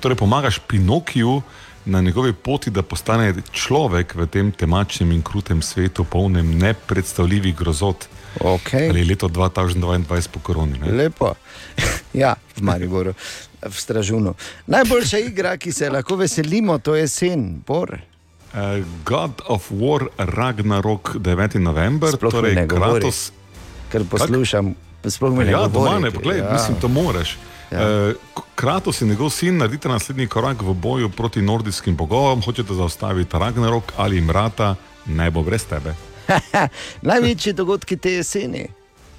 torej 0.00 0.16
pomagaš 0.16 0.58
Pinokiju 0.58 1.42
na 1.84 2.00
njegovi 2.00 2.32
poti, 2.32 2.70
da 2.70 2.82
postane 2.82 3.34
človek 3.52 4.14
v 4.14 4.26
tem 4.26 4.52
temačnem 4.52 5.12
in 5.12 5.22
krutem 5.22 5.62
svetu, 5.62 6.04
polnem 6.04 6.58
nepredstavljivih 6.58 7.56
grozot. 7.56 8.08
Okay. 8.40 8.88
Ali 8.88 9.04
leto 9.04 9.28
2022 9.28 10.28
po 10.28 10.40
koroni. 10.40 10.78
Ne? 10.78 10.92
Lepo. 10.92 11.34
Ja, 12.12 12.36
v 12.56 12.60
Mariboru, 12.60 13.14
v 13.64 13.72
Stražunu. 13.72 14.34
Najboljša 14.68 15.18
igra, 15.18 15.56
ki 15.56 15.72
se 15.72 15.88
lahko 15.90 16.16
veselimo, 16.20 16.76
to 16.78 16.92
je 16.92 17.08
sen, 17.08 17.62
bor. 17.66 17.96
Uh, 18.52 18.84
God 19.04 19.40
of 19.48 19.70
War 19.72 20.12
Ragnarok 20.18 21.16
9. 21.16 21.56
november, 21.56 22.12
Sploh 22.12 22.32
torej 22.32 22.54
ne 22.54 22.66
govori. 22.66 23.00
Kratos. 23.00 23.32
Ker 23.88 24.04
poslušam, 24.04 24.74
sploh 25.08 25.32
mi 25.32 25.48
ne 25.48 25.56
Ja, 25.56 25.64
govori, 25.64 25.72
doma 25.72 25.98
ne, 26.04 26.10
poglej, 26.12 26.38
ja. 26.38 26.44
ja. 26.44 26.52
mislim, 26.52 26.76
to 26.80 26.88
moraš. 26.92 27.38
Ja. 27.72 27.80
Ja. 27.80 28.12
Kratos 28.54 29.00
in 29.00 29.08
njegov 29.08 29.30
sin 29.32 29.56
naredite 29.56 29.88
naslednji 29.88 30.26
korak 30.28 30.60
v 30.62 30.74
boju 30.76 31.08
proti 31.08 31.40
nordijskim 31.42 31.96
bogovom, 31.96 32.44
hočete 32.44 32.76
zaustaviti 32.76 33.38
Ragnarok 33.38 33.96
ali 33.96 34.20
mrata, 34.20 34.74
ne 35.06 35.30
bo 35.30 35.42
brez 35.42 35.64
tebe. 35.64 35.94
Največji 37.10 37.52
dogodki 37.52 37.96
te 37.96 38.12
jeseni. 38.12 38.68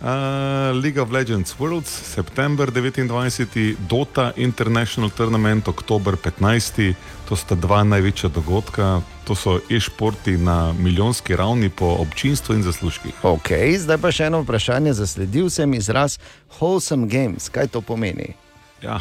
Uh, 0.03 0.75
League 0.83 1.01
of 1.01 1.11
Legends 1.11 1.55
Worlds, 1.59 1.87
september 1.87 2.71
29, 2.71 3.75
Dota 3.87 4.33
International 4.35 5.09
Tournament, 5.09 5.67
oktober 5.67 6.17
15, 6.17 6.93
to 7.29 7.35
sta 7.39 7.55
dva 7.55 7.83
največja 7.87 8.27
dogodka, 8.27 8.99
to 9.23 9.31
so 9.31 9.61
e-športi 9.71 10.35
na 10.37 10.73
milijonski 10.75 11.35
ravni 11.35 11.69
po 11.69 11.95
občinstvu 12.03 12.55
in 12.55 12.63
zaslužkih. 12.67 13.23
Ok, 13.23 13.55
zdaj 13.79 13.97
pa 14.03 14.11
še 14.11 14.27
eno 14.27 14.43
vprašanje. 14.43 14.91
Zasledil 14.91 15.47
sem 15.47 15.71
izraz 15.73 16.19
Wholesome 16.59 17.07
Games. 17.07 17.47
Kaj 17.47 17.71
to 17.71 17.79
pomeni? 17.79 18.35
Ja, 18.83 18.99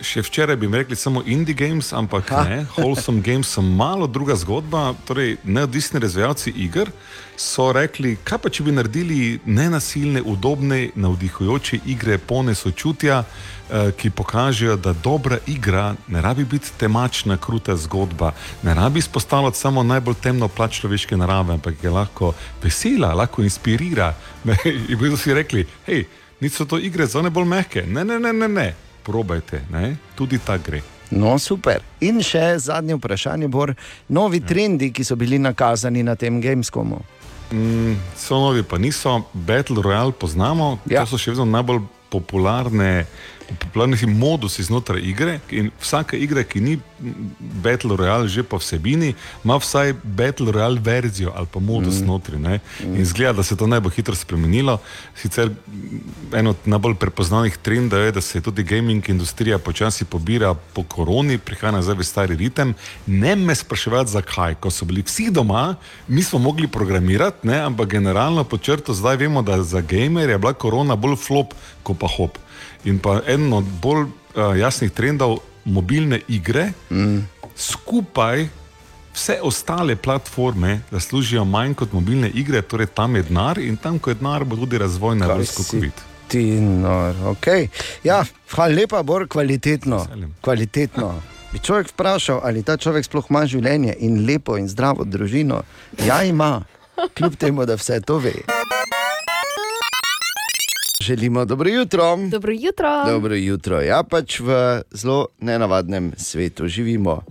še 0.00 0.22
včeraj 0.22 0.56
bi 0.56 0.68
rekli 0.72 0.96
samo 0.96 1.22
indie 1.26 1.54
games, 1.54 1.92
ampak 1.92 2.30
Ha. 2.30 2.44
ne, 2.44 2.66
wholesome 2.76 3.22
games 3.22 3.48
so 3.48 3.62
malo 3.62 4.06
druga 4.06 4.36
zgodba. 4.36 4.94
Torej, 5.06 5.36
neodvisni 5.44 6.00
razvijalci 6.00 6.50
iger 6.56 6.90
so 7.36 7.72
rekli, 7.72 8.16
kaj 8.24 8.38
pa 8.38 8.50
če 8.50 8.64
bi 8.64 8.72
naredili 8.72 9.38
nenasilne, 9.46 10.22
udobne, 10.22 10.90
navdihujoče 10.94 11.80
igre, 11.86 12.18
polne 12.18 12.54
sočutja, 12.54 13.22
eh, 13.22 13.92
ki 13.96 14.10
pokažejo, 14.10 14.76
da 14.76 14.92
dobra 14.92 15.38
igra 15.46 15.94
ne 16.08 16.22
rabi 16.22 16.44
biti 16.44 16.72
temačna, 16.78 17.36
kruta 17.36 17.76
zgodba, 17.76 18.32
ne 18.62 18.74
rabi 18.74 18.98
izpostavljati 18.98 19.58
samo 19.58 19.82
najbolj 19.82 20.14
temno 20.22 20.48
plat 20.48 20.72
človeške 20.72 21.16
narave, 21.16 21.54
ampak 21.54 21.84
je 21.84 21.90
lahko 21.90 22.34
vesela, 22.62 23.14
lahko 23.14 23.42
inspirira. 23.42 24.14
In 24.88 24.98
bodo 24.98 25.16
si 25.16 25.34
rekli, 25.34 25.66
hej, 25.86 26.04
niso 26.40 26.64
to 26.64 26.78
igre 26.78 27.06
za 27.06 27.18
one 27.18 27.30
bolj 27.30 27.46
mehke. 27.46 27.86
Ne, 27.86 28.04
ne, 28.04 28.18
ne, 28.18 28.32
ne. 28.32 28.48
ne. 28.48 28.87
Probajte, 29.08 29.64
ne? 29.72 29.96
tudi 30.16 30.36
ta 30.36 30.58
gre. 30.60 30.82
No, 31.08 31.38
super. 31.40 31.80
In 32.04 32.20
še 32.20 32.58
zadnje 32.60 32.98
vprašanje, 32.98 33.48
Bor. 33.48 33.72
Novi 34.12 34.42
trendi, 34.44 34.90
ki 34.92 35.04
so 35.04 35.16
bili 35.16 35.38
nakazani 35.40 36.04
na 36.04 36.12
tem 36.20 36.42
Gamescomu. 36.44 37.00
Mm, 37.48 37.96
so 38.12 38.36
novi, 38.42 38.62
pa 38.62 38.76
niso. 38.76 39.22
Battle 39.32 39.80
Royale 39.80 40.12
poznamo, 40.12 40.76
ja. 40.84 41.06
to 41.06 41.16
so 41.16 41.22
še 41.22 41.32
vedno 41.32 41.48
najbolj 41.48 41.80
popularne. 42.12 43.06
Si 43.96 44.06
modusi 44.06 44.62
znotraj 44.62 45.00
igre 45.00 45.40
in 45.50 45.70
vsaka 45.80 46.16
igra, 46.16 46.44
ki 46.44 46.60
ni 46.60 46.78
Battle 47.38 47.96
Royale 47.96 48.28
že 48.28 48.42
po 48.42 48.58
vsebini, 48.58 49.14
ima 49.44 49.56
vsaj 49.56 49.92
Battle 50.04 50.52
Royale 50.52 50.80
verzijo 50.80 51.32
ali 51.36 51.46
pa 51.46 51.60
modus 51.60 51.94
Mhm. 51.94 52.02
mm. 52.04 52.06
notri. 52.06 52.38
Ne? 52.38 52.60
In 52.84 53.04
zgleda, 53.04 53.32
da 53.32 53.42
se 53.42 53.56
to 53.56 53.66
ne 53.66 53.80
bo 53.80 53.88
hitro 53.90 54.14
spremenilo. 54.14 54.78
Sicer 55.14 55.50
eno 56.34 56.50
od 56.50 56.56
najbolj 56.64 56.94
prepoznavnih 56.94 57.56
trendov 57.56 58.00
je, 58.00 58.12
da 58.12 58.20
se 58.20 58.40
tudi 58.40 58.62
gaming 58.62 59.08
industrija 59.08 59.58
počasi 59.58 60.04
pobira 60.04 60.54
po 60.54 60.82
koroni, 60.82 61.38
prihaja 61.38 61.72
nazaj 61.72 61.94
v 61.94 62.04
stari 62.04 62.36
ritem. 62.36 62.74
Ne 63.06 63.36
me 63.36 63.54
spraševati, 63.54 64.10
zakaj, 64.10 64.54
ko 64.54 64.70
so 64.70 64.84
bili 64.84 65.02
vsi 65.02 65.30
doma, 65.30 65.74
mi 66.08 66.22
smo 66.22 66.38
mogli 66.38 66.68
programirati, 66.68 67.46
ne? 67.46 67.58
ampak 67.58 67.88
generalno 67.88 68.44
po 68.44 68.58
črto 68.58 68.94
zdaj 68.94 69.16
vemo, 69.16 69.42
da 69.42 69.62
za 69.62 69.80
gamerje 69.80 70.32
je 70.34 70.38
bila 70.38 70.52
korona 70.52 70.96
bolj 70.96 71.16
flop 71.16 71.54
kot 71.82 71.98
pa 71.98 72.06
hop. 72.06 72.38
In 72.84 72.98
pa 72.98 73.20
eden 73.26 73.52
od 73.52 73.64
bolj 73.82 74.06
uh, 74.06 74.58
jasnih 74.58 74.90
trendov, 74.90 75.38
mobilne 75.64 76.20
igre, 76.28 76.72
mm. 76.90 77.18
skupaj 77.56 78.48
vse 79.14 79.40
ostale 79.42 79.96
platforme 79.96 80.80
zaslužijo 80.90 81.44
manj 81.44 81.74
kot 81.74 81.92
mobilne 81.92 82.28
igre, 82.28 82.62
torej 82.62 82.86
tam 82.86 83.16
je 83.16 83.22
denar 83.22 83.58
in 83.58 83.76
tam, 83.76 83.98
ko 83.98 84.10
je 84.10 84.14
denar, 84.14 84.44
bo 84.44 84.56
tudi 84.56 84.78
razvoj 84.78 85.16
najbolj 85.16 85.46
skokovit. 85.46 86.04
Ti, 86.28 86.44
no, 86.60 87.14
okay. 87.32 87.68
ja, 88.04 88.24
hvala 88.50 88.74
lepa, 88.74 89.02
Bor, 89.02 89.28
kvalitetno. 89.28 90.06
kvalitetno. 90.40 91.14
Bi 91.52 91.58
človek 91.58 91.88
vprašal, 91.88 92.40
ali 92.44 92.62
ta 92.62 92.76
človek 92.76 93.04
sploh 93.04 93.30
ima 93.30 93.46
življenje 93.48 93.96
in 94.04 94.26
lepo 94.26 94.58
in 94.60 94.68
zdravo 94.68 95.04
družino? 95.04 95.62
Ja, 96.04 96.20
ima, 96.22 96.60
kljub 97.16 97.36
temu, 97.40 97.64
da 97.64 97.78
vse 97.80 98.00
to 98.00 98.18
ve. 98.18 98.34
Želimo 101.08 101.44
dobro 101.44 101.70
jutro. 101.70 102.16
Dobro 102.30 102.52
jutro. 102.52 103.04
Dobro 103.06 103.34
jutro. 103.34 103.80
Ja, 103.80 104.02
pač 104.02 104.40
v 104.40 104.48
zelo 104.90 105.26
nenavadnem 105.40 106.12
svetu 106.16 106.68
živimo. 106.68 107.12
Uh, 107.12 107.24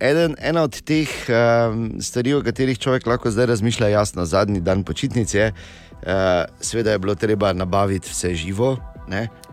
eden, 0.00 0.34
ena 0.40 0.62
od 0.62 0.80
teh 0.82 1.06
um, 1.28 2.00
stvari, 2.00 2.34
o 2.34 2.42
katerih 2.42 2.78
človek 2.78 3.06
lahko 3.06 3.30
zdaj 3.30 3.46
razmišlja, 3.46 3.88
jasno, 3.88 4.24
zadnji 4.24 4.60
dan 4.60 4.82
počitnice, 4.82 5.38
je, 5.38 5.52
uh, 5.52 6.50
seveda 6.60 6.90
je 6.90 6.98
bilo 6.98 7.14
treba 7.14 7.52
nabaviti 7.52 8.10
vse 8.10 8.34
živo. 8.34 8.76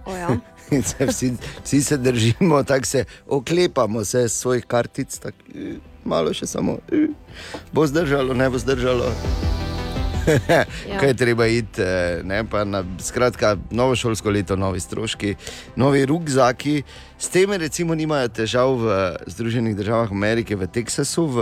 Ja. 0.08 0.38
Se 0.84 1.06
vsi, 1.06 1.34
vsi 1.64 1.82
se 1.84 1.98
držimo, 1.98 2.64
tako 2.64 2.86
se 2.86 3.06
oklepamo 3.28 4.06
se 4.06 4.30
svojih 4.30 4.66
kartic, 4.66 5.18
tako 5.18 5.38
eh, 5.56 5.78
malo 6.06 6.34
še 6.34 6.46
samo. 6.48 6.80
eh, 6.92 7.08
Bo 7.72 7.86
zdržalo, 7.88 8.34
ne 8.34 8.50
bo 8.50 8.58
zdržalo. 8.58 9.14
ja. 10.90 11.00
Kaj 11.00 11.10
je 11.10 11.14
treba 11.14 11.48
iti, 11.48 11.82
eh, 11.82 12.22
ne 12.24 12.44
pa 12.50 12.64
na 12.64 12.84
skratka, 13.00 13.58
novo 13.72 13.96
šolsko 13.96 14.30
leto, 14.30 14.56
novi 14.56 14.80
stroški, 14.80 15.36
novi 15.76 16.06
rukzaki. 16.06 16.84
S 17.18 17.30
tem 17.30 17.52
recimo 17.52 17.96
nimajo 17.96 18.28
težav 18.28 18.76
v 18.80 18.96
Združenih 19.28 19.76
državah 19.76 20.12
Amerike, 20.12 20.56
v 20.56 20.68
Teksasu, 20.68 21.28
v, 21.28 21.38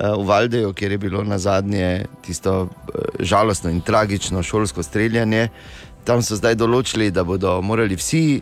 eh, 0.00 0.10
v 0.16 0.26
Valdeju, 0.26 0.72
kjer 0.72 0.92
je 0.92 0.98
bilo 0.98 1.24
na 1.24 1.38
zadnje 1.38 2.06
tisto 2.26 2.68
eh, 2.68 3.00
žalostno 3.20 3.70
in 3.70 3.80
tragično 3.80 4.42
šolsko 4.42 4.82
streljanje. 4.82 5.48
Tam 6.04 6.22
so 6.22 6.36
zdaj 6.38 6.54
določili, 6.54 7.10
da 7.10 7.24
bodo 7.24 7.58
morali 7.62 7.96
vsi 7.98 8.40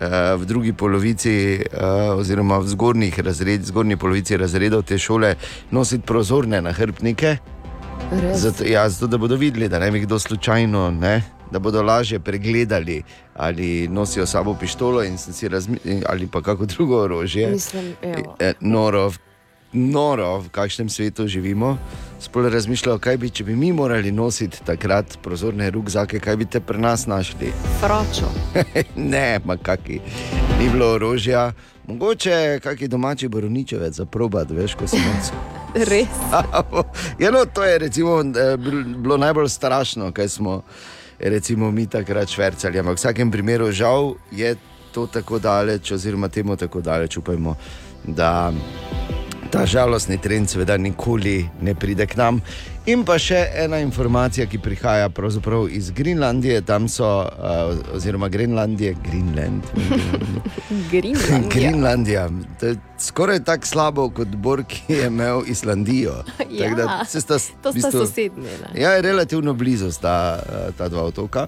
eh, 0.00 0.36
v 0.36 0.44
drugi 0.44 0.72
polovici, 0.72 1.56
eh, 1.56 1.66
oziroma 2.12 2.58
v 2.58 2.68
zgornjih 2.68 3.18
razred, 3.24 3.64
zgornji 3.64 3.96
polovici 3.96 4.36
razredov 4.36 4.84
te 4.84 4.98
šole 4.98 5.34
nositi 5.70 6.04
prozorne 6.06 6.60
nahrbtnike. 6.60 7.38
Res? 8.10 8.38
Zato, 8.40 8.64
ja, 8.64 8.88
zato, 8.88 9.06
da 9.06 9.18
bodo 9.18 9.36
videli, 9.36 9.68
da 9.68 9.78
ne 9.78 9.90
bi 9.90 10.00
kdo 10.00 10.18
slučajno, 10.18 10.90
ne, 10.90 11.22
da 11.50 11.58
bodo 11.58 11.82
lažje 11.82 12.20
pregledali, 12.20 13.02
ali 13.34 13.88
nosijo 13.88 14.26
sabo 14.26 14.54
pištolo 14.54 15.02
si 15.16 15.48
razmi, 15.48 15.78
ali 16.08 16.26
pa 16.26 16.42
kako 16.42 16.66
drugo 16.66 17.02
orožje. 17.02 17.50
Mislim. 17.50 17.94
Eh, 18.02 18.52
Noro, 18.60 19.10
noro, 19.72 20.38
v 20.38 20.48
kakšnem 20.48 20.88
svetu 20.88 21.26
živimo. 21.28 21.78
Sploh 22.20 22.48
razmišljajo, 22.52 22.98
kaj 22.98 23.16
bi, 23.16 23.30
če 23.30 23.44
bi 23.44 23.56
mi 23.56 23.72
morali 23.72 24.12
nositi 24.12 24.62
takrat 24.64 25.18
prozorne 25.22 25.70
rukzake, 25.70 26.20
kaj 26.20 26.36
bi 26.36 26.44
te 26.44 26.60
pri 26.60 26.78
nas 26.78 27.06
našli. 27.06 27.52
Fračo. 27.80 28.30
ne, 29.12 29.40
ma 29.44 29.56
kaki, 29.56 30.00
ni 30.58 30.70
bilo 30.72 30.94
orožja. 30.94 31.52
Mogoče 31.86 32.60
kakšen 32.62 32.90
domači 32.90 33.28
borovničevec 33.28 33.94
za 33.94 34.06
probat, 34.06 34.50
veš, 34.50 34.74
ko 34.74 34.88
sem 34.88 35.02
jaz. 35.14 35.30
Res. 35.76 36.08
ja, 37.18 37.30
no, 37.30 37.44
to 37.44 37.62
je 37.62 37.78
recimo, 37.78 38.20
eh, 38.20 38.56
bil- 38.56 38.96
bilo 38.96 39.16
najbolj 39.16 39.48
strašno, 39.48 40.12
kaj 40.12 40.28
smo 40.28 40.62
recimo, 41.18 41.70
mi 41.70 41.86
takrat 41.86 42.28
švrcali. 42.28 42.78
Ampak 42.78 42.92
v 42.92 42.98
vsakem 42.98 43.30
primeru, 43.30 43.72
žal 43.72 44.14
je 44.30 44.56
to 44.92 45.06
tako 45.06 45.38
daleč, 45.38 45.92
oziroma 45.92 46.28
temu 46.28 46.56
tako 46.56 46.80
daleč, 46.80 47.16
upajmo, 47.16 47.54
da 48.04 48.52
ta 49.56 49.64
žalostni 49.66 50.18
trend 50.20 50.50
seveda 50.52 50.76
nikoli 50.76 51.46
ne 51.64 51.72
pride 51.74 52.04
k 52.06 52.18
nam. 52.20 52.40
In 52.86 53.04
pa 53.08 53.16
še 53.18 53.38
ena 53.56 53.78
informacija, 53.80 54.44
ki 54.46 54.58
prihaja 54.60 55.08
iz 55.72 55.90
Grenlandije, 55.90 56.60
tam 56.62 56.88
so, 56.88 57.24
uh, 57.24 57.94
oziroma 57.96 58.28
Grenlandije, 58.28 58.94
Greenland. 59.02 59.64
Grenlandija. 60.92 61.48
Grenlandija. 61.54 62.28
To 62.60 62.66
je 62.66 62.76
skoraj 62.98 63.40
tako 63.44 63.66
slabo 63.66 64.10
kot 64.10 64.28
Bor, 64.28 64.62
ki 64.68 64.92
je 64.92 65.06
imel 65.06 65.42
Islandijo. 65.46 66.20
Ja, 66.56 66.74
da 66.74 67.04
se 67.08 67.20
sta, 67.20 67.38
to 67.38 67.72
sta 67.72 67.72
bistvu- 67.72 68.04
sosednji, 68.06 68.44
ne? 68.44 68.80
Ja, 68.80 68.90
je 68.90 69.02
relativno 69.02 69.54
blizu 69.54 69.90
sta 69.92 70.38
eh, 70.38 70.70
ta 70.78 70.88
dva 70.88 71.02
otoka. 71.02 71.46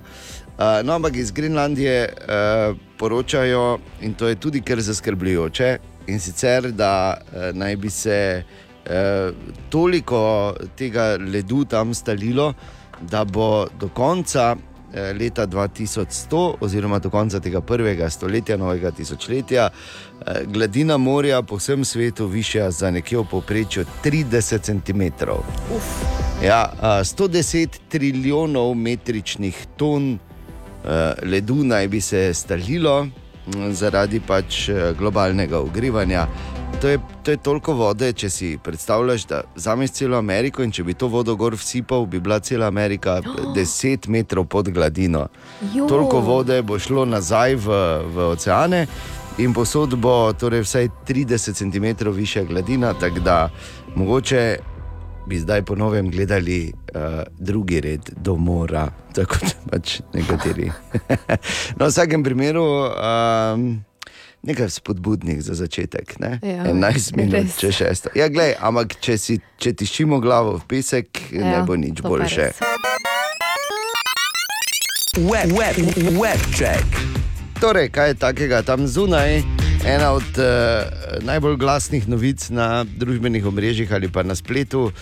Uh, 0.59 0.81
no, 0.85 0.97
ampak 0.97 1.17
iz 1.17 1.31
Grenlandije 1.31 2.09
uh, 2.09 2.77
poročajo, 2.99 3.79
in 4.01 4.15
to 4.15 4.29
je 4.29 4.35
tudi 4.35 4.61
kar 4.61 4.81
zaskrbljujoče, 4.81 5.79
in 6.09 6.21
sicer, 6.21 6.73
da 6.73 7.19
uh, 7.19 7.51
naj 7.57 7.77
bi 7.77 7.91
se 7.91 8.19
uh, 8.43 9.35
toliko 9.71 10.55
tega 10.77 11.17
ledu 11.21 11.65
tam 11.65 11.95
stalilo, 11.95 12.55
da 13.01 13.25
bo 13.25 13.67
do 13.81 13.89
konca 13.89 14.57
eh, 14.93 15.13
leta 15.13 15.47
2100, 15.47 16.55
oziroma 16.61 16.99
do 16.99 17.11
konca 17.11 17.41
tega 17.41 17.61
prvega 17.61 18.11
stoletja, 18.11 18.57
novega 18.57 18.91
tisočletja, 18.91 19.69
eh, 19.69 20.43
gladina 20.47 20.97
morja 20.97 21.43
po 21.43 21.57
vsem 21.57 21.85
svetu 21.85 22.27
višja 22.27 22.71
za 22.71 22.91
nekje 22.91 23.19
v 23.19 23.25
povprečju 23.31 23.85
30 24.05 24.59
cm. 24.61 25.03
Ja, 26.43 26.73
a, 26.81 27.05
110 27.05 27.79
trilijonov 27.89 28.75
metričnih 28.75 29.67
ton 29.77 30.19
eh, 30.85 31.15
ledu 31.23 31.65
naj 31.65 31.89
bi 31.89 32.01
se 32.01 32.35
stalilo 32.35 33.09
zaradi 33.73 34.21
pač 34.21 34.69
eh, 34.69 34.93
globalnega 34.99 35.59
ogrevanja. 35.59 36.27
To 36.81 36.89
je, 36.89 36.99
to 37.23 37.31
je 37.31 37.37
toliko 37.37 37.73
vode, 37.73 38.13
če 38.13 38.31
si 38.31 38.49
predstavljaš, 38.63 39.25
da 39.27 39.41
vzameš 39.57 39.91
celo 39.91 40.19
Ameriko 40.19 40.63
in 40.63 40.71
če 40.71 40.85
bi 40.85 40.95
to 40.95 41.09
vodo 41.09 41.35
gor 41.37 41.57
vsipal, 41.59 42.07
bi 42.07 42.21
bila 42.21 42.39
cela 42.41 42.69
Amerika 42.69 43.19
10 43.57 44.09
metrov 44.09 44.47
pod 44.47 44.69
gladino. 44.71 45.27
Jo. 45.75 45.89
Toliko 45.89 46.21
vode 46.21 46.63
bo 46.63 46.79
šlo 46.79 47.05
nazaj 47.05 47.57
v, 47.57 47.79
v 48.15 48.29
oceane 48.37 48.87
in 49.39 49.55
posod 49.55 49.95
bo 49.99 50.33
torej 50.39 50.67
vsaj 50.67 50.89
30 51.09 51.59
cm 51.59 52.11
višja 52.15 52.45
gladina, 52.45 52.93
tako 52.95 53.21
da 53.21 53.39
mogoče 53.97 54.59
bi 55.29 55.39
zdaj 55.39 55.63
po 55.63 55.75
novem 55.75 56.11
gledali 56.11 56.73
uh, 56.73 57.23
drugi 57.39 57.81
red 57.81 58.01
do 58.17 58.37
mora, 58.37 58.89
tako 59.15 59.37
kot 59.39 59.57
pač 59.71 60.01
nekateri. 60.15 60.71
no, 61.79 61.85
v 61.87 61.91
vsakem 61.91 62.25
primeru. 62.25 62.65
Um, 62.97 63.85
Nekaj 64.43 64.69
spodbudnih 64.71 65.43
za 65.43 65.55
začetek, 65.59 66.15
ne? 66.23 66.39
Ja, 66.47 66.63
11 66.71 67.17
minut, 67.19 67.51
če 67.59 67.73
šesto. 67.75 68.13
Ja, 68.15 68.29
glej, 68.31 68.55
ampak 68.63 68.95
če, 69.03 69.19
si, 69.19 69.41
če 69.59 69.75
tišimo 69.75 70.21
glavo 70.23 70.55
v 70.61 70.65
pesek, 70.71 71.11
ja, 71.35 71.43
ne 71.43 71.59
bo 71.67 71.75
nič 71.75 71.99
boljše. 72.07 72.53
Web, 75.27 75.51
web, 75.59 75.83
web 76.15 76.51
check. 76.55 77.03
Torej, 77.59 77.91
kaj 77.91 78.15
je 78.15 78.21
takega 78.23 78.63
tam 78.63 78.87
zunaj? 78.87 79.43
Ena 79.87 80.11
od 80.13 80.23
uh, 80.23 81.25
najbolj 81.25 81.57
glasnih 81.57 82.09
novic 82.09 82.49
na 82.51 82.85
družbenih 82.85 83.47
omrežjih 83.47 83.93
ali 83.93 84.09
pa 84.09 84.23
na 84.23 84.35
spletu 84.35 84.83
uh, 84.83 84.93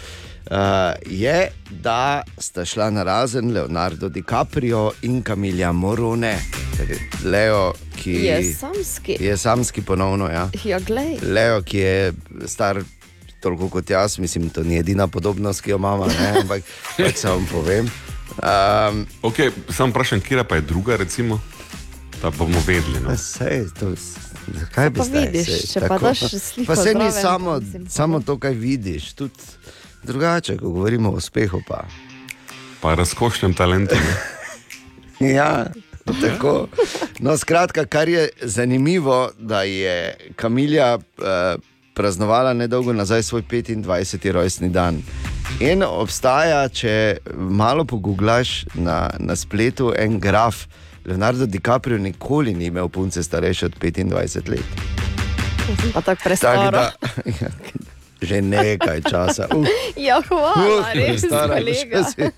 je, 1.07 1.51
da 1.70 2.23
sta 2.39 2.65
šla 2.65 2.90
na 2.90 3.03
razen 3.03 3.53
Leonardo 3.53 4.09
DiCaprio 4.09 4.93
in 5.03 5.23
Kamilja 5.23 5.73
Morone. 5.73 6.39
Torej, 6.77 6.98
Leo, 7.24 7.73
ki 7.97 8.12
Je 8.12 8.55
samski. 8.55 9.16
je 9.20 9.36
samski 9.36 9.82
ponovno. 9.82 10.28
Ja. 10.28 10.51
Ja, 10.65 10.78
glej. 10.78 11.19
Leo, 11.23 11.62
ki 11.62 11.78
je 11.78 12.12
star 12.47 12.82
toliko 13.40 13.69
kot 13.69 13.90
jaz, 13.90 14.19
mislim, 14.19 14.51
to 14.51 14.62
ni 14.62 14.78
edina 14.78 15.07
podobnost, 15.07 15.61
ki 15.61 15.70
jo 15.70 15.77
imamo, 15.77 16.07
ne? 16.07 16.32
ampak 16.40 16.62
pač 16.97 17.16
samo 17.16 17.47
povem. 17.53 17.90
Um, 18.36 19.07
okay, 19.23 19.51
sam 19.73 19.90
vprašam, 19.90 20.20
kje 20.20 20.44
pa 20.44 20.55
je 20.57 20.61
druga, 20.61 20.97
recimo, 20.97 21.40
da 22.23 22.31
bomo 22.31 22.61
vedeli. 22.66 23.01
No. 23.05 23.16
Sej, 23.16 23.65
to, 23.81 23.94
zakaj 24.55 24.90
bi 24.90 24.98
Pa 24.98 25.05
zdaj? 25.05 25.27
vidiš, 25.27 25.73
če 25.73 25.81
pa 25.81 25.89
tako? 25.89 26.05
daš 26.05 26.20
sliko 26.20 26.66
Pa 26.66 26.77
se 26.77 26.94
ni 26.94 27.12
samo, 27.12 27.60
pa 27.60 27.90
samo 27.90 28.20
to, 28.20 28.39
kaj 28.39 28.52
vidiš, 28.52 29.12
tudi 29.12 29.35
drugače, 30.02 30.56
ko 30.56 30.70
govorimo 30.70 31.10
o 31.10 31.12
uspehu. 31.12 31.60
Pa. 31.68 31.85
Pa 32.81 32.94
razkošnem 32.94 33.55
talentu. 33.55 33.94
Ja, 35.20 35.66
tako. 36.20 36.68
No, 37.18 37.36
skratka, 37.36 37.86
kar 37.86 38.09
je 38.09 38.28
zanimivo, 38.43 39.31
da 39.39 39.62
je 39.62 40.16
Kamilja 40.36 40.98
eh, 40.98 41.56
praznovala 41.94 42.52
nedolgo 42.52 42.93
nazaj 42.93 43.23
svoj 43.23 43.43
25. 43.43 44.32
rojstni 44.32 44.68
dan. 44.68 45.02
In 45.60 45.82
obstaja, 45.82 46.68
če 46.68 47.16
malo 47.35 47.85
poguglaš 47.85 48.64
na, 48.74 49.10
na 49.18 49.36
spletu, 49.36 49.93
en 49.97 50.20
graf. 50.20 50.66
Leonardo 51.06 51.46
DiCaprio 51.46 51.98
nikoli 51.98 52.54
ni 52.54 52.64
imel 52.64 52.88
punce 52.88 53.22
starejše 53.22 53.66
od 53.66 53.74
25 53.76 54.12
let. 54.48 54.64
Pa 55.94 56.00
tako 56.00 56.20
prestaro. 56.24 56.70
da, 56.70 56.92
ja, 57.26 57.48
že 58.22 58.42
nekaj 58.42 59.02
časa. 59.02 59.46
Uh, 59.54 59.66
Ja, 59.98 60.18
hvala, 60.20 60.52
uh, 60.80 60.92
res, 60.92 61.20
stara, 61.20 61.54
kolega. 61.54 62.04
si- 62.04 62.30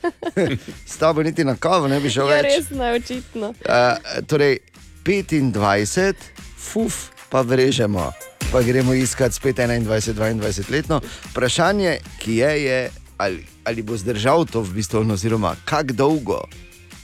S 0.86 0.96
tabo 0.96 1.22
niti 1.22 1.44
na 1.44 1.56
kavo 1.56 1.88
ne 1.88 2.00
bi 2.00 2.10
šel 2.10 2.28
Ja, 2.28 2.36
več. 2.36 2.44
res 2.46 2.70
neočitno. 2.70 3.48
Uh, 3.58 3.96
torej, 4.22 4.58
25, 5.02 6.14
fuf, 6.54 6.94
pa 7.28 7.40
vrežemo, 7.40 8.12
pa 8.52 8.62
gremo 8.62 8.92
iskat 8.92 9.32
spet 9.32 9.56
21, 9.56 9.84
22 9.84 10.70
letno. 10.70 11.00
Vprašanje, 11.30 11.98
ki 12.18 12.36
je, 12.36 12.52
je 12.62 12.80
ali, 13.18 13.40
ali 13.64 13.82
bo 13.82 13.96
zdržal 13.96 14.44
to 14.44 14.60
v 14.60 14.72
bistvu, 14.74 15.00
oziroma 15.02 15.56
kako 15.64 15.92
dolgo 15.92 16.40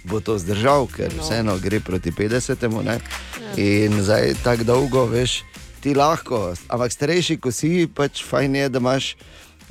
bo 0.05 0.21
to 0.21 0.39
zdržal, 0.39 0.87
ker 0.87 1.13
no. 1.17 1.23
vseeno 1.23 1.57
gre 1.59 1.81
proti 1.81 2.13
50. 2.13 2.69
Ne? 2.85 2.99
In 3.57 4.03
zdaj 4.03 4.35
tako 4.45 4.65
dolgo, 4.65 5.07
veš, 5.11 5.43
ti 5.81 5.95
lahko, 5.95 6.55
ampak 6.69 6.93
starejši, 6.93 7.39
ko 7.41 7.53
si, 7.53 7.87
pač 7.87 8.25
fajn 8.25 8.61
je, 8.61 8.69
da 8.69 8.85
imaš. 8.85 9.15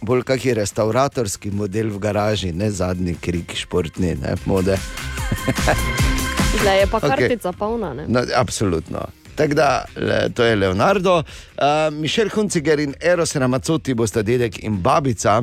Bolj 0.04 0.26
kakšen 0.28 0.58
restauratorski 0.60 1.48
model 1.56 1.88
v 1.94 2.00
garaži, 2.04 2.50
ne 2.52 2.68
zadnji 2.68 3.14
krik, 3.24 3.54
športni, 3.56 4.18
ne 4.20 4.34
mode. 4.44 4.76
Zdaj 6.60 6.80
je 6.80 6.88
pa 6.92 7.00
kartica 7.00 7.54
polna. 7.56 7.94
Ne? 7.96 8.08
No, 8.12 8.26
absolutno. 8.36 9.06
Tako 9.36 9.54
da, 9.54 9.86
le, 9.96 10.30
to 10.36 10.44
je 10.44 10.56
Leonardo, 10.56 11.18
uh, 11.18 11.94
Mišel 11.96 12.30
Hunciger 12.36 12.80
in 12.80 12.94
Eros 13.02 13.36
Ramacoti 13.36 13.94
bosta 13.94 14.22
dedek 14.22 14.60
in 14.64 14.82
babica. 14.84 15.42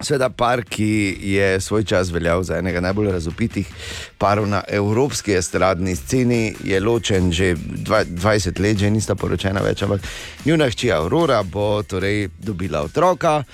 Sveda 0.00 0.28
par, 0.28 0.64
ki 0.64 1.16
je 1.22 1.60
svoj 1.60 1.84
čas 1.84 2.10
veljal 2.10 2.42
za 2.42 2.58
enega 2.58 2.80
najbolj 2.80 3.12
razupitih 3.12 3.68
parov 4.18 4.48
na 4.48 4.62
evropski 4.68 5.32
estradni 5.32 5.96
sceni, 5.96 6.54
je 6.64 6.80
ločen 6.80 7.32
že 7.32 7.54
dva- 7.56 8.04
20 8.04 8.60
let, 8.60 8.78
že 8.78 8.90
nista 8.90 9.14
poročena 9.14 9.60
več, 9.60 9.82
ampak 9.82 10.00
njuna 10.44 10.70
hči 10.70 10.92
Aurora 10.92 11.42
bo 11.42 11.82
torej 11.82 12.28
dobila 12.38 12.82
otroka. 12.82 13.44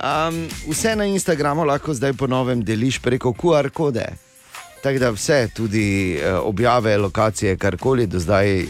Um, 0.00 0.48
vse 0.68 0.96
na 0.96 1.04
Instagramu 1.04 1.64
lahko 1.64 1.94
zdaj 1.94 2.12
po 2.12 2.26
novem 2.26 2.64
deliš 2.64 2.98
preko 2.98 3.32
QR 3.32 3.70
kode. 3.70 4.06
Tako 4.82 4.98
da 4.98 5.10
vse, 5.10 5.48
tudi 5.54 6.14
eh, 6.14 6.34
objave, 6.34 6.96
lokacije, 6.96 7.56
karkoli, 7.56 8.06
do 8.06 8.18
zdaj 8.18 8.60
eh, 8.60 8.66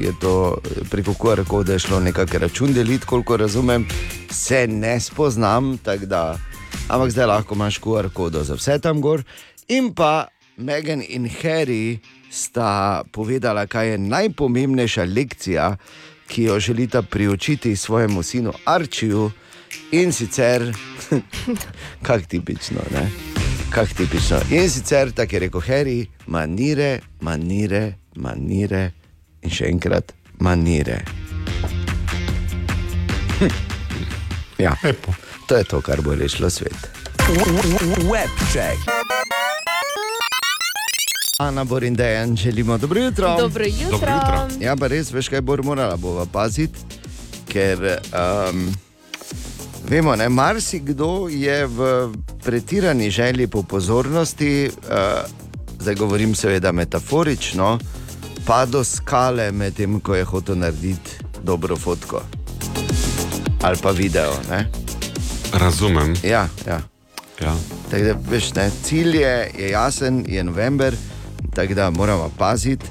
je 0.00 0.12
to 0.20 0.58
eh, 0.64 0.80
preko 0.90 1.12
QR 1.12 1.44
kode 1.44 1.78
šlo 1.78 2.00
nekako 2.00 2.38
račun 2.38 2.72
deliti, 2.72 3.06
koliko 3.06 3.36
razumem, 3.36 3.86
se 4.30 4.66
ne 4.66 5.00
spoznam, 5.00 5.78
tako 5.78 6.06
da, 6.06 6.38
ampak 6.88 7.10
zdaj 7.10 7.26
lahko 7.26 7.54
imaš 7.54 7.80
QR 7.80 8.08
kodo 8.12 8.44
za 8.44 8.54
vse 8.54 8.78
tam 8.78 9.00
gor. 9.00 9.22
In 9.68 9.94
pa 9.94 10.28
Megan 10.56 11.02
in 11.02 11.28
Harry 11.42 11.98
sta 12.30 13.02
povedala, 13.12 13.66
kaj 13.66 13.88
je 13.88 13.98
najpomembnejša 13.98 15.04
lekcija, 15.04 15.76
ki 16.28 16.42
jo 16.42 16.60
želita 16.60 17.02
priučiti 17.02 17.76
svojemu 17.76 18.22
sinu 18.22 18.52
Arčiju 18.64 19.30
in 19.92 20.12
sicer, 20.12 20.74
kak 22.06 22.26
tipično, 22.26 22.80
ne? 22.92 23.10
Kak 23.70 23.88
tipično. 23.96 24.40
In 24.50 24.70
sicer, 24.70 25.12
tako 25.12 25.36
je 25.36 25.40
rekel 25.40 25.60
Harry, 25.60 26.06
manire, 26.26 27.00
manire, 27.20 27.94
manire 28.16 28.90
in 29.42 29.50
še 29.50 29.68
enkrat 29.68 30.12
manire. 30.40 31.02
Hm. 33.38 33.52
Ja, 34.58 34.76
Lepo. 34.84 35.31
To 35.52 35.58
je 35.58 35.64
to, 35.64 35.80
kar 35.80 36.00
bo 36.00 36.14
rešilo 36.14 36.50
svet. 36.50 36.88
Web 38.12 38.30
check. 38.52 38.78
Ana 41.38 41.64
Borindejan, 41.64 42.36
želimo 42.36 42.78
dobro 42.78 43.00
jutro. 43.00 43.36
Dobro 43.38 43.64
jutro. 43.64 43.90
Dobro 43.90 44.12
jutro. 44.12 44.48
Ja, 44.60 44.76
pa 44.76 44.86
res, 44.86 45.12
veš, 45.12 45.28
kaj 45.28 45.40
bo 45.40 45.56
morala 45.62 45.96
bova 45.96 46.26
paziti, 46.32 46.78
ker 47.52 47.78
um, 47.84 48.72
vemo, 49.88 50.16
ne, 50.16 50.28
marsikdo 50.28 51.28
je 51.30 51.66
v 51.66 52.08
pretirani 52.44 53.10
želji 53.10 53.46
po 53.46 53.62
pozornosti, 53.62 54.70
uh, 54.70 54.94
zdaj 55.80 55.94
govorim 55.94 56.34
seveda 56.34 56.72
metaforično, 56.72 57.78
pa 58.46 58.66
do 58.66 58.84
skale 58.84 59.52
medtem, 59.52 60.00
ko 60.00 60.14
je 60.14 60.24
hotel 60.24 60.56
narediti 60.56 61.10
dobro 61.42 61.76
fotko 61.76 62.22
ali 63.62 63.76
pa 63.82 63.90
video. 63.90 64.32
Ne? 64.50 64.81
Razumem. 65.52 66.14
Ja, 66.22 66.48
ja. 66.66 66.80
Ja. 67.40 67.54
Tako 67.90 68.04
da, 68.04 68.14
veš, 68.30 68.52
ne, 68.54 68.70
cilj 68.84 69.16
je, 69.16 69.50
je 69.58 69.70
jasen, 69.70 70.24
je 70.28 70.44
november, 70.44 70.94
tako 71.54 71.74
da 71.74 71.90
moramo 71.90 72.30
paziti, 72.38 72.86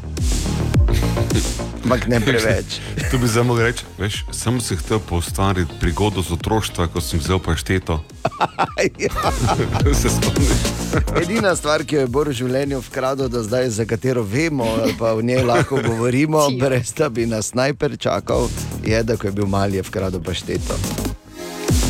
ampak 1.84 2.08
ne 2.08 2.20
preveč. 2.20 2.80
Tu 3.12 3.18
bi 3.18 3.28
zdaj 3.28 3.44
mogel 3.44 3.66
reči, 3.66 3.86
veš, 3.98 4.26
sem 4.32 4.62
si 4.62 4.76
hotel 4.76 5.00
poustvariti 5.00 5.72
prigodo 5.80 6.22
z 6.22 6.32
otroštva, 6.32 6.88
ko 6.88 7.02
sem 7.02 7.20
vzel 7.20 7.40
pašteto. 7.40 8.04
Se 10.02 10.10
spomniš? 10.10 10.62
Edina 11.24 11.56
stvar, 11.56 11.84
ki 11.84 11.96
jo 11.96 12.02
je 12.02 12.08
Bor 12.08 12.30
v 12.30 12.36
življenju 12.36 12.80
vkradel 12.88 13.30
do 13.30 13.44
zdaj, 13.44 13.70
za 13.70 13.86
katero 13.86 14.24
vemo, 14.24 14.68
pa 15.00 15.14
o 15.14 15.22
njej 15.22 15.44
lahko 15.44 15.82
govorimo, 15.84 16.48
brez 16.60 16.94
da 16.98 17.10
bi 17.10 17.26
nas 17.26 17.54
najper 17.54 17.98
čakal, 18.00 18.48
je, 18.84 19.04
da 19.04 19.18
ko 19.18 19.28
je 19.28 19.32
bil 19.32 19.48
mali, 19.48 19.80
je 19.80 19.88
vkradel 19.88 20.24
pašteto. 20.24 20.80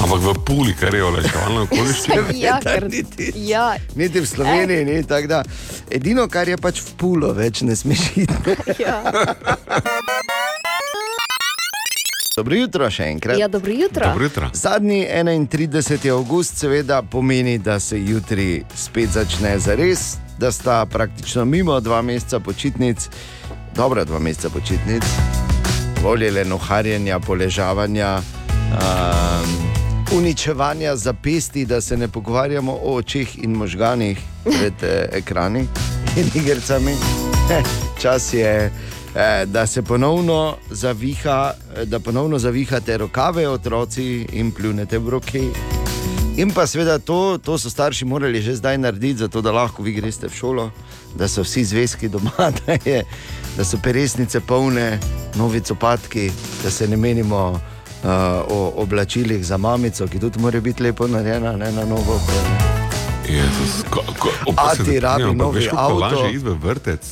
Ampak 0.02 0.22
v 0.22 0.34
puli, 0.46 0.74
kar 0.74 0.96
je 0.96 1.04
olajševalno 1.04 1.68
okoliščina. 1.70 2.22
Ja, 2.42 2.58
ker, 2.64 2.88
ja, 3.36 3.76
Niti 3.96 4.20
v 4.20 4.28
Sloveniji 4.28 4.86
ni 4.86 5.04
tako. 5.04 5.28
da 5.28 5.44
Edino, 5.92 6.28
kar 6.28 6.50
je 6.50 6.58
pač 6.58 6.82
v 6.82 6.96
pulo, 6.98 7.34
več 7.38 7.62
ne 7.62 7.76
smeš 7.76 8.06
iti. 8.18 8.56
ja. 8.86 9.02
Dobro 12.36 12.56
jutro 12.56 12.88
še 12.90 13.10
enkrat. 13.12 13.38
ja, 13.38 13.48
dobro 13.52 13.72
jutro. 13.76 14.50
Zadnji 14.54 15.04
31. 15.06 16.10
avgust 16.16 16.58
seveda 16.58 17.02
pomeni, 17.04 17.58
da 17.60 17.80
se 17.80 18.00
jutri 18.00 18.64
spet 18.76 19.12
začne 19.14 19.60
za 19.60 19.76
res, 19.76 20.16
da 20.40 20.52
sta 20.52 20.86
praktično 20.86 21.46
mimo 21.46 21.80
dva 21.80 22.02
meseca 22.02 22.40
počitnic, 22.40 23.10
dobra 23.76 24.08
dva 24.08 24.20
meseca 24.20 24.50
počitnic, 24.50 25.04
voljele 26.02 26.46
noharjenja, 26.48 27.20
poležavanja, 27.20 28.16
um, 28.72 29.81
uničevanja 30.12 30.96
zapesti, 30.96 31.66
da 31.66 31.82
se 31.82 31.98
ne 31.98 32.08
pogovarjamo 32.08 32.72
o 32.84 32.96
očeh 32.96 33.44
in 33.44 33.52
možganih 33.52 34.20
pred 34.44 34.74
eh, 34.84 35.10
ekrani 35.12 35.68
in 36.18 36.30
igricami. 36.34 36.96
Čas 38.02 38.34
je. 38.34 38.72
eh, 39.16 39.46
Da 39.46 39.68
se 39.68 39.82
ponovno 39.82 40.56
zaviha, 40.70 41.54
eh, 41.76 41.86
da 41.86 42.00
ponovno 42.00 42.40
zavihate 42.40 42.98
rokave 42.98 43.48
otroci 43.50 44.28
in 44.32 44.52
pljunete 44.52 45.00
v 45.00 45.10
roki. 45.10 45.50
In 46.38 46.52
pa 46.52 46.68
seveda 46.68 47.00
to, 47.00 47.38
to 47.38 47.58
so 47.58 47.70
starši 47.70 48.06
morali 48.06 48.42
že 48.42 48.56
zdaj 48.56 48.78
narediti, 48.78 49.20
zato 49.20 49.42
da 49.42 49.52
lahko 49.52 49.84
vi 49.84 49.92
greste 49.92 50.28
v 50.28 50.34
šolo, 50.34 50.72
da 51.16 51.28
so 51.28 51.44
vsi 51.44 51.64
zvezki 51.66 52.10
doma, 52.10 52.32
da, 52.66 52.78
je, 52.86 53.04
da 53.58 53.64
so 53.66 53.78
peresnice 53.84 54.40
polne, 54.40 55.00
novi 55.36 55.62
copatki, 55.62 56.32
da 56.64 56.72
se 56.72 56.88
ne 56.88 56.98
menimo 56.98 57.60
o 58.50 58.74
oblačilih 58.76 59.46
za 59.46 59.58
mamico, 59.58 60.08
ki 60.08 60.20
tudi 60.20 60.40
mora 60.40 60.60
biti 60.60 60.84
lepo 60.84 61.08
narejena, 61.08 61.52
ne 61.58 61.72
na 61.72 61.86
novo. 61.86 62.22
Jezus, 63.30 63.84
ko, 63.90 64.02
ko, 64.20 64.30
A 64.58 64.76
ti 64.76 65.00
rabi 65.00 65.24
ampak 65.24 65.38
novi 65.38 65.60
veš, 65.60 65.70
avto? 65.74 65.98
Lažje 65.98 66.30
iti 66.30 66.38
v 66.46 66.56
vrtec. 66.58 67.04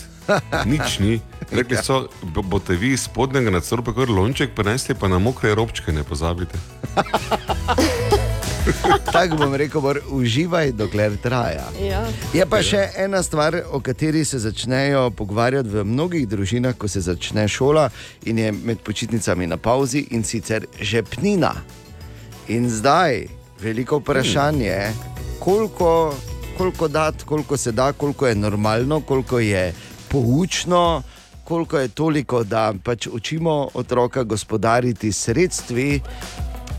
Nič 0.66 0.99
ni. 0.99 1.22
Rekli 1.52 1.78
so, 1.82 2.07
bo- 2.22 2.41
boste 2.41 2.74
vi 2.74 2.94
iz 2.94 3.03
spodnjega 3.10 3.49
nadstropja 3.49 3.94
kar 3.94 4.10
lonček 4.10 4.53
prinesli, 4.56 4.95
pa 4.95 5.07
na 5.07 5.18
mokre 5.20 5.56
robčke 5.56 5.91
ne 5.91 6.03
pozabite. 6.03 6.57
Tako 9.14 9.36
bom 9.36 9.56
rekel, 9.56 9.82
bor, 9.82 10.00
uživaj, 10.10 10.72
dokler 10.72 11.18
traja. 11.18 11.68
Ja. 11.82 12.04
Je 12.34 12.46
pa 12.50 12.62
še 12.64 12.90
ena 12.98 13.24
stvar, 13.24 13.58
o 13.72 13.82
kateri 13.82 14.26
se 14.26 14.40
začnejo 14.40 15.10
pogovarjati 15.18 15.70
v 15.70 15.84
mnogih 15.86 16.28
družinah, 16.30 16.78
ko 16.78 16.88
se 16.88 17.02
začne 17.02 17.48
šola 17.48 17.90
in 18.30 18.40
je 18.40 18.52
med 18.52 18.84
počitnicami 18.86 19.48
na 19.48 19.58
pauzi, 19.58 20.06
in 20.12 20.24
sicer 20.24 20.66
žepnina. 20.82 21.54
In 22.50 22.70
zdaj 22.70 23.28
veliko 23.62 24.00
vprašanje 24.00 24.66
je, 24.66 24.94
koliko, 25.40 26.16
koliko 26.58 26.88
dati, 26.88 27.26
koliko 27.26 27.58
se 27.58 27.72
da, 27.72 27.91
koliko 27.94 28.28
je 28.28 28.36
normalno, 28.36 29.02
koliko 29.02 29.40
je 29.40 29.74
poučno. 30.10 31.04
Koliko 31.50 31.80
je 31.80 31.88
toliko, 31.88 32.44
da 32.44 32.74
pač 32.84 33.08
učimo 33.08 33.70
otroka 33.74 34.24
gospodariti 34.24 35.12
sredstvi, 35.12 36.02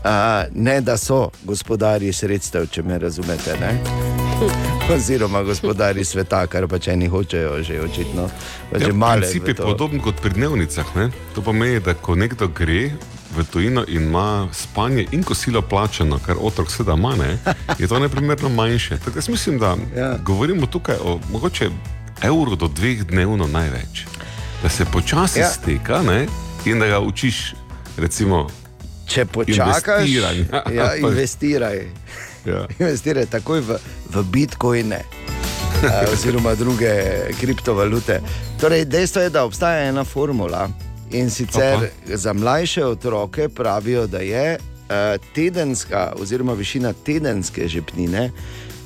uh, 0.03 0.55
ne 0.55 0.81
da 0.81 0.97
so 0.97 1.29
gospodari 1.43 2.13
sredstev, 2.13 2.67
če 2.71 2.83
me 2.83 2.99
razumete. 2.99 3.57
Ne? 3.59 3.79
Oziroma 4.95 5.43
gospodari 5.43 6.05
sveta, 6.05 6.47
kar 6.47 6.67
pač 6.67 6.87
eni 6.87 7.07
hočejo, 7.07 7.63
že 7.63 7.81
očitno. 7.81 8.29
Pa 8.71 8.93
male 8.93 9.21
princip 9.21 9.47
je 9.47 9.55
podoben 9.55 10.01
kot 10.01 10.21
pri 10.21 10.33
dnevnicah. 10.33 10.95
Ne? 10.95 11.09
To 11.35 11.41
pomeni, 11.41 11.79
da 11.79 11.93
ko 11.93 12.15
nekdo 12.15 12.47
gre 12.47 12.89
v 13.37 13.43
tujino 13.43 13.85
in 13.87 14.09
ima 14.09 14.47
spanje 14.51 15.05
in 15.11 15.23
kosilo 15.23 15.61
plačano, 15.61 16.19
kar 16.25 16.35
otrok 16.41 16.71
seveda 16.71 16.97
ima, 16.97 17.15
ne, 17.15 17.37
je 17.79 17.87
to 17.87 17.99
neprimerno 17.99 18.49
manjše. 18.49 18.97
Tako 18.97 19.17
jaz 19.17 19.29
mislim, 19.29 19.59
da 19.59 19.75
ja. 19.95 20.17
govorimo 20.23 20.65
tukaj 20.65 20.95
o 21.03 21.19
mogoče 21.31 21.69
evru 22.23 22.55
do 22.55 22.67
dveh 22.67 23.03
dnevno 23.03 23.47
največ. 23.47 24.05
Da 24.63 24.69
se 24.69 24.85
počasi 24.85 25.39
Ja. 25.39 25.45
ja. 25.45 25.51
steka 25.51 26.01
ne, 26.01 26.27
in 26.65 26.79
da 26.79 26.87
ga 26.87 26.99
učiš, 26.99 27.53
recimo, 27.97 28.47
Če 29.11 29.25
počakaš, 29.25 30.07
investiranja. 30.07 30.63
ja, 30.77 30.95
investiraj. 30.95 31.81
Ja. 32.45 32.65
Investiraj 32.79 33.27
takoj 33.31 33.61
v, 33.61 33.77
v 34.13 34.23
bitcoine. 34.31 35.01
eh, 35.83 36.13
Oziroma 36.13 36.55
druge 36.55 36.93
kriptovalute. 37.39 38.21
Torej, 38.61 38.85
dejstvo 38.85 39.21
je, 39.21 39.29
da 39.29 39.45
obstaja 39.45 39.89
ena 39.89 40.03
formula 40.03 40.69
in 41.11 41.29
sicer 41.29 41.75
Opa. 41.75 42.17
za 42.17 42.33
mlajše 42.33 42.85
otroke 42.85 43.49
pravijo, 43.49 44.07
da 44.07 44.23
je 44.23 44.55
eh, 44.55 45.17
tedenska, 45.35 46.13
oziroma 46.19 46.53
višina 46.53 46.93
tedenske 46.93 47.67
žepnine 47.67 48.31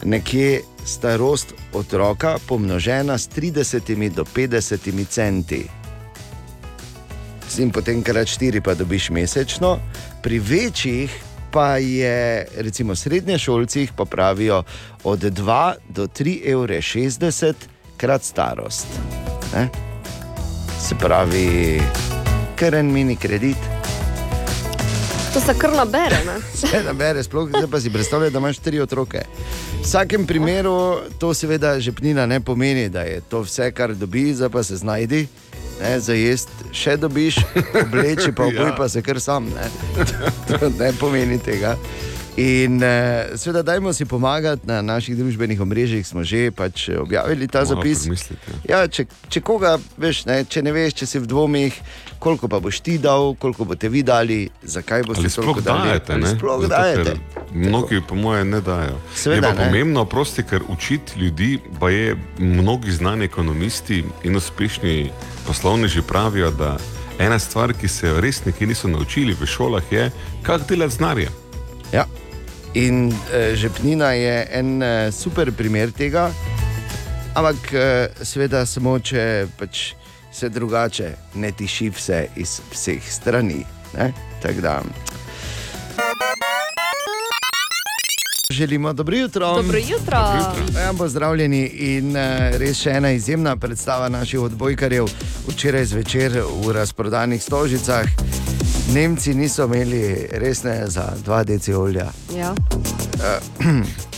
nekje 0.04 0.62
starost 0.86 1.54
otroka 1.74 2.38
pomnožena 2.48 3.18
s 3.18 3.30
30 3.30 4.10
do 4.10 4.26
50 4.36 5.06
centi. 5.10 5.66
In 7.58 7.72
potem 7.72 8.04
krat 8.04 8.28
4 8.28 8.62
pa 8.62 8.74
dobiš 8.74 9.10
mesečno, 9.10 9.80
pri 10.26 10.40
večjih 10.40 11.24
pa 11.52 11.78
je, 11.78 12.48
recimo 12.58 12.96
srednje 12.96 13.38
šolcih, 13.38 13.92
pa 13.96 14.06
pravijo 14.06 14.64
od 15.04 15.20
2 15.20 15.74
do 15.90 16.08
3,60 16.08 17.46
evra 17.46 17.54
krat 17.98 18.24
starost. 18.24 18.88
Ne? 19.54 19.70
Se 20.82 20.96
pravi, 20.96 21.82
kar 22.56 22.76
en 22.76 22.92
mini 22.94 23.16
kredit. 23.16 23.75
To 25.36 25.42
se 25.42 25.54
kar 25.54 25.72
nabere. 25.74 26.16
Ne? 26.26 26.38
Vse 26.54 26.80
nabere, 26.80 27.20
sploh 27.20 27.50
zdaj 27.50 27.68
pa 27.68 27.80
si 27.80 27.90
predstavljaj, 27.90 28.30
da 28.30 28.40
imaš 28.40 28.58
tri 28.58 28.80
otroke. 28.80 29.20
V 29.74 29.84
vsakem 29.84 30.24
primeru 30.26 30.76
to 31.20 31.34
seveda 31.34 31.80
žepnina 31.80 32.26
ne 32.26 32.40
pomeni, 32.40 32.90
da 32.90 33.02
je 33.02 33.22
to 33.22 33.42
vse, 33.42 33.68
kar 33.72 33.92
dobi, 33.94 34.34
zdaj 34.34 34.50
pa 34.50 34.64
se 34.64 34.76
znajdi. 34.76 35.28
Ne, 35.76 36.00
za 36.00 36.14
jesti 36.14 36.72
še 36.72 36.96
dobiš, 36.98 37.36
obleči 37.82 38.32
pa 38.32 38.44
oboj, 38.48 38.66
Ja. 38.66 38.76
pa 38.78 38.88
se 38.90 39.02
kar 39.02 39.20
sam. 39.20 39.46
Ne. 39.46 39.68
To 40.50 40.72
ne 40.72 40.94
pomeni 40.94 41.36
tega. 41.40 41.76
In 42.38 42.84
eh, 42.84 43.28
seveda, 43.36 43.62
dajmo 43.64 43.94
si 43.94 44.06
pomagati 44.06 44.68
na 44.68 44.82
naših 44.82 45.18
družbenih 45.18 45.62
omrežjih, 45.62 46.08
smo 46.08 46.24
že 46.24 46.52
pač 46.52 46.90
objavili 46.92 47.48
ta 47.48 47.60
Malo 47.60 47.76
zapis. 47.76 48.08
Ja, 48.64 48.88
če, 48.88 49.06
če 49.30 49.40
koga 49.42 49.76
veš, 49.98 50.26
ne, 50.26 50.46
če 50.46 50.62
ne 50.62 50.72
veš, 50.72 50.94
če 50.94 51.06
si 51.06 51.20
v 51.20 51.28
dvomih, 51.28 51.76
koliko 52.20 52.48
pa 52.48 52.60
boš 52.60 52.80
ti 52.80 52.98
dal, 52.98 53.36
koliko 53.36 53.66
boste 53.66 53.90
vi 53.90 54.04
dali, 54.04 54.50
zakaj 54.64 55.04
boste 55.04 55.30
toliko 55.30 55.62
dali. 55.62 55.88
dajete? 55.88 56.14
Ali 56.14 56.28
sploh 56.28 56.62
Zato, 56.62 56.68
dajete. 56.68 57.16
Mnogi, 57.54 58.02
po 58.08 58.16
mojem, 58.16 58.50
ne 58.50 58.62
dajo. 58.62 58.98
Seveda 59.16 59.48
je 59.48 59.56
pa 59.56 59.60
ne. 59.60 59.68
pomembno, 59.68 60.06
prosti, 60.06 60.44
ker 60.44 60.62
učiti 60.70 61.20
ljudi, 61.20 61.60
pa 61.80 61.90
je 61.90 62.16
mnogi 62.38 62.92
znani 62.92 63.26
ekonomisti 63.26 64.04
in 64.24 64.36
uspešni 64.36 65.12
poslovneži 65.48 66.02
pravijo, 66.02 66.52
da 66.52 66.78
ena 67.20 67.40
stvar, 67.40 67.74
ki 67.74 67.88
se 67.88 68.14
res 68.22 68.46
neki 68.46 68.68
niso 68.68 68.88
naučili 68.88 69.36
v 69.40 69.46
šolah, 69.46 69.84
je, 69.92 70.12
kako 70.44 70.66
delati 70.70 70.94
z 70.94 70.98
denarjem. 70.98 71.34
Ja. 71.94 72.06
In 72.74 73.14
eh, 73.34 73.56
žepnina 73.56 74.12
je 74.12 74.48
en 74.52 74.84
eh, 74.84 75.12
super 75.12 75.52
primer 75.52 75.92
tega, 75.92 76.32
ampak 77.36 77.74
eh, 77.74 78.08
seveda 78.24 78.66
samo, 78.66 79.00
če 79.00 79.48
pač 79.60 79.94
se 80.36 80.50
drugače 80.50 81.14
ne 81.36 81.52
tiši 81.52 81.90
vse 81.90 82.28
iz 82.36 82.60
vseh 82.72 83.12
strani. 83.12 83.66
ne. 83.98 84.14
Tako 84.42 84.62
da. 84.62 84.82
Želimo 88.50 88.94
dobro 88.94 89.16
jutro. 89.16 89.56
Dobro 89.56 89.78
jutro. 89.78 90.18
Ja, 90.82 90.94
pozdravljeni 90.98 91.66
in 91.66 92.10
uh, 92.10 92.60
res 92.60 92.78
še 92.78 92.90
ena 92.90 93.12
izjemna 93.12 93.56
predstava 93.56 94.10
naših 94.10 94.40
odbojkarjev 94.40 95.06
včeraj 95.48 95.86
zvečer 95.86 96.42
v 96.64 96.72
razprodanih 96.72 97.44
stožicah. 97.44 98.06
Nemci 98.94 99.34
niso 99.34 99.66
imeli 99.66 100.28
resne 100.32 100.84
za 100.88 101.14
dva 101.24 101.44
deci 101.44 101.74
olja. 101.74 102.12
Ja. 102.38 102.54
Uh, 103.60 103.86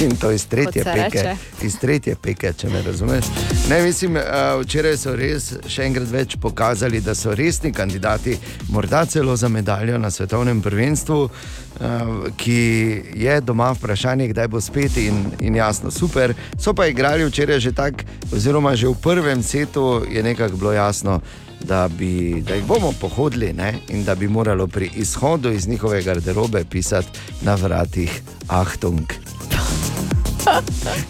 in 0.00 0.16
to 0.16 0.30
iz 0.30 0.46
tretje 0.46 0.84
peke. 0.84 1.02
reče. 1.02 1.36
Iz 1.62 1.78
tretje 1.78 2.14
peke, 2.22 2.52
če 2.52 2.68
me 2.68 2.82
razumeš. 2.82 3.24
Ne, 3.70 3.82
mislim, 3.82 4.16
uh, 4.16 4.22
včeraj 4.60 4.96
so 4.96 5.14
res 5.16 5.52
še 5.68 5.86
enkrat 5.86 6.10
več 6.10 6.36
pokazali, 6.40 7.00
da 7.00 7.14
so 7.14 7.34
resni 7.34 7.72
kandidati, 7.72 8.36
morda 8.68 9.04
celo 9.06 9.36
za 9.36 9.48
medaljo 9.48 9.98
na 9.98 10.10
svetovnem 10.10 10.60
prvenstvu, 10.62 11.18
uh, 11.24 12.28
ki 12.36 12.60
je 13.14 13.40
doma 13.40 13.72
vprašanje, 13.72 14.28
kdaj 14.28 14.48
bo 14.48 14.60
spet 14.60 14.96
in, 14.96 15.24
in 15.40 15.56
jasno, 15.56 15.90
super. 15.90 16.34
So 16.58 16.74
pa 16.74 16.86
igrali 16.86 17.24
včeraj 17.24 17.60
že 17.60 17.72
tako, 17.72 18.04
oziroma 18.32 18.76
že 18.76 18.88
v 18.88 19.00
prvem 19.02 19.42
setu 19.42 20.04
je 20.10 20.22
nekako 20.22 20.56
bilo 20.56 20.72
jasno. 20.72 21.20
Da, 21.60 21.88
bi, 21.88 22.42
da 22.46 22.54
jih 22.54 22.64
bomo 22.64 22.92
pohodili 23.00 23.52
ne? 23.52 23.74
in 23.88 24.04
da 24.04 24.14
bi 24.14 24.28
moralo 24.28 24.66
pri 24.66 24.90
izhodu 24.96 25.52
iz 25.52 25.68
njihove 25.68 26.02
garderobe 26.02 26.64
pisati 26.70 27.08
na 27.42 27.54
vratih 27.54 28.22
Ahtung. 28.48 29.12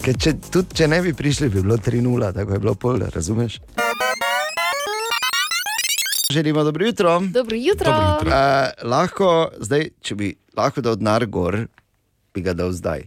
Ker 0.05 0.17
če, 0.17 0.33
tudi 0.53 0.79
če 0.79 0.89
ne 0.89 1.03
bi 1.05 1.13
prišli, 1.13 1.49
bi 1.49 1.63
bilo 1.63 1.77
3-0, 1.77 2.33
tako 2.35 2.53
je 2.53 2.59
bilo 2.59 2.75
pol, 2.75 3.03
razumeš? 3.15 3.59
Želimo 6.31 6.65
dobro 6.65 6.87
jutro. 6.87 7.21
Dobro 7.21 7.57
jutro. 7.57 7.93
Dobro 7.93 8.09
jutro. 8.13 8.31
Uh, 8.31 8.91
lahko, 8.91 9.51
zdaj, 9.61 9.89
če 10.01 10.15
bi 10.15 10.33
lahko 10.57 10.81
dal 10.81 10.97
denar 10.97 11.27
gor, 11.27 11.67
bi 12.35 12.43
ga 12.43 12.55
dal 12.57 12.73
zdaj. 12.73 13.07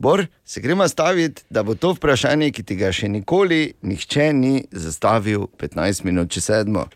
Bor, 0.00 0.26
se 0.44 0.60
gremo 0.60 0.88
staviti, 0.88 1.42
da 1.50 1.62
bo 1.62 1.74
to 1.74 1.92
vprašanje, 1.92 2.50
ki 2.56 2.62
ti 2.62 2.76
ga 2.80 2.88
še 2.92 3.08
nikoli 3.12 3.74
nihče 3.84 4.30
ni 4.32 4.62
zastavil 4.72 5.44
15 5.60 6.06
minut 6.08 6.30
čez 6.32 6.46
sedmo. 6.48 6.86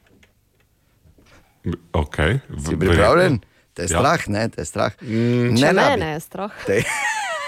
Okay. 1.92 2.38
Si 2.64 2.78
pripravljen? 2.80 3.36
Te 3.76 3.84
je 3.84 3.90
strah, 3.92 4.24
ne, 4.32 4.46
te 4.48 4.62
je 4.62 4.70
strah. 4.70 4.96
Mm, 5.02 5.52
Če 5.60 5.72
rabi. 5.76 6.08
je 6.14 6.20
strah. 6.20 6.64
Te, 6.64 6.80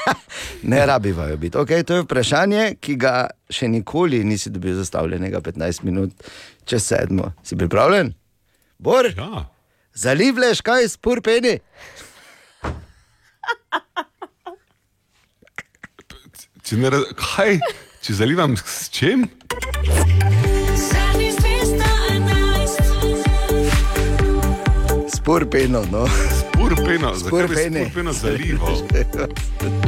ne 0.74 0.86
rabijo 0.86 1.36
biti. 1.40 1.56
Okay, 1.56 1.84
to 1.88 2.02
je 2.02 2.04
vprašanje, 2.04 2.74
ki 2.76 2.98
ga 3.00 3.14
še 3.48 3.72
nikoli 3.72 4.20
nisi 4.28 4.52
dobil 4.52 4.76
zastavljenega 4.76 5.40
15 5.40 5.88
minut 5.88 6.28
čez 6.68 6.84
sedmo. 6.84 7.32
Si 7.40 7.56
pripravljen? 7.56 8.12
Bor? 8.76 9.08
Ja. 9.16 9.46
Zalivleš 9.96 10.60
kaj, 10.60 10.88
spurpeni? 10.98 11.56
Če 16.66 16.76
ne 16.82 16.90
raz... 16.90 17.05
Kaj? 17.14 17.60
Če 18.02 18.14
zalivam 18.18 18.56
s 18.59 18.88
čim? 18.90 19.28
Spurpeno, 25.14 25.84
no. 25.94 26.02
Spurpeno, 26.66 27.14
zakaj 27.14 27.43
bi 27.43 27.55
Spurpeni. 27.55 27.80
spurpeno 27.80 28.12
zalival? 28.12 28.76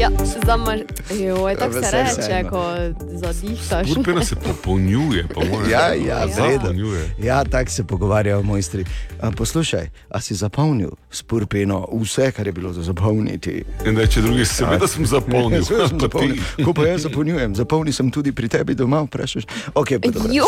Ja, 0.00 0.10
zamaž... 0.46 0.80
Joj, 1.10 1.56
tako 1.56 1.72
se 1.72 1.80
Vesel 1.80 2.04
reče, 2.04 2.42
no. 2.42 2.50
ko 2.50 2.74
zadihtaš. 3.12 3.90
Spurpeno 3.90 4.24
se 4.24 4.36
popolnjuje, 4.36 5.26
po 5.34 5.40
mojem. 5.44 5.70
Ja, 5.70 5.94
ja. 5.94 6.26
Zapolnjuje. 6.28 7.14
Ja, 7.22 7.44
tako 7.44 7.70
se 7.70 7.84
pogovarjajo 7.84 8.42
mojstri. 8.42 8.84
A, 9.20 9.30
poslušaj, 9.30 9.88
a 10.10 10.20
si 10.20 10.34
zapolnil 10.34 10.90
spurpeno 11.10 11.88
vse, 12.02 12.32
kar 12.32 12.46
je 12.46 12.52
bilo 12.52 12.72
za 12.72 12.82
zapolniti? 12.82 13.64
In 13.86 13.94
da 13.94 14.06
če 14.06 14.20
drugi, 14.20 14.44
seveda 14.44 14.86
sem 14.86 15.06
zapolnil. 15.06 15.64
Seveda 15.68 15.88
sem 15.88 16.00
zapolnil. 16.00 16.42
Ko 16.64 16.72
pa 16.72 16.86
jaz 16.86 17.02
zapolnjujem, 17.02 17.54
zapolnil 17.54 17.92
sem 17.92 18.10
tudi 18.10 18.32
pri 18.32 18.48
tebi 18.48 18.74
doma, 18.74 19.02
vprašaš. 19.02 19.44
Okay, 19.74 19.98
pa 19.98 20.10
dobro. 20.10 20.32
Jo, 20.32 20.46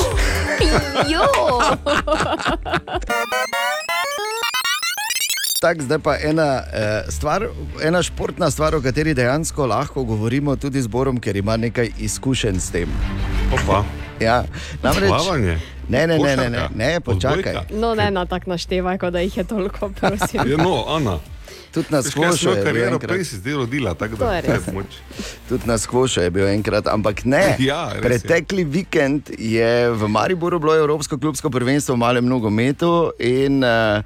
jo. 1.11 1.23
Tak, 5.61 5.83
zdaj 5.83 5.99
pa 5.99 6.17
ena, 6.17 6.65
eh, 6.73 7.05
stvar, 7.13 7.45
ena 7.83 8.03
športna 8.03 8.51
stvar, 8.51 8.75
o 8.75 8.81
kateri 8.81 9.15
dejansko 9.15 9.67
lahko 9.67 10.05
govorimo 10.05 10.57
tudi 10.57 10.81
z 10.81 10.89
Borom, 10.89 11.21
ker 11.21 11.37
ima 11.37 11.57
nekaj 11.57 11.91
izkušenj 11.99 12.61
s 12.61 12.71
tem. 12.71 12.89
Opa. 13.53 13.85
Ja, 14.21 14.45
namreč, 14.83 15.09
Plavanje? 15.09 15.59
Ne, 15.89 16.07
ne, 16.07 16.19
ne, 16.19 16.37
ne, 16.37 16.51
ne, 16.51 16.69
ne 16.75 17.01
počakaj. 17.01 17.55
No, 17.77 17.93
ne, 17.95 18.09
na 18.11 18.25
tak 18.25 18.47
naštevaj, 18.47 18.99
kot 18.99 19.13
da 19.13 19.21
jih 19.21 19.37
je 19.37 19.45
toliko, 19.45 19.91
prosim. 20.01 20.41
Ja, 20.49 20.57
no, 20.57 20.85
Ana. 20.89 21.19
Tudi 21.75 21.87
na 21.91 22.03
skvošu 22.03 22.49
je 22.49 22.55
bil 22.55 22.65
kariero 22.65 22.95
enkrat. 22.97 23.11
prej 23.11 23.25
si 23.25 23.37
zdaj 23.37 23.53
rodila, 23.53 23.95
tako 23.95 24.17
To 24.17 24.25
da 24.25 24.41
je 24.41 24.43
ne 24.49 24.73
moč. 24.73 24.97
Tudi 25.49 25.69
na 25.69 25.79
skvošu 25.79 26.21
je 26.21 26.31
bil 26.31 26.49
enkrat, 26.49 26.89
ampak 26.89 27.25
ne. 27.25 27.57
Ja, 27.69 27.93
res 27.93 28.01
je. 28.01 28.09
Pretekli 28.09 28.65
vikend 28.65 29.29
je 29.39 29.91
v 29.93 30.09
Mariboru 30.09 30.59
bilo 30.59 30.75
Evropsko 30.75 31.19
klubsko 31.19 31.51
prvenstvo 31.51 31.95
v 31.95 31.99
malem 31.99 32.27
nogometu 32.27 33.13
in 33.19 33.61
uh, 33.61 34.01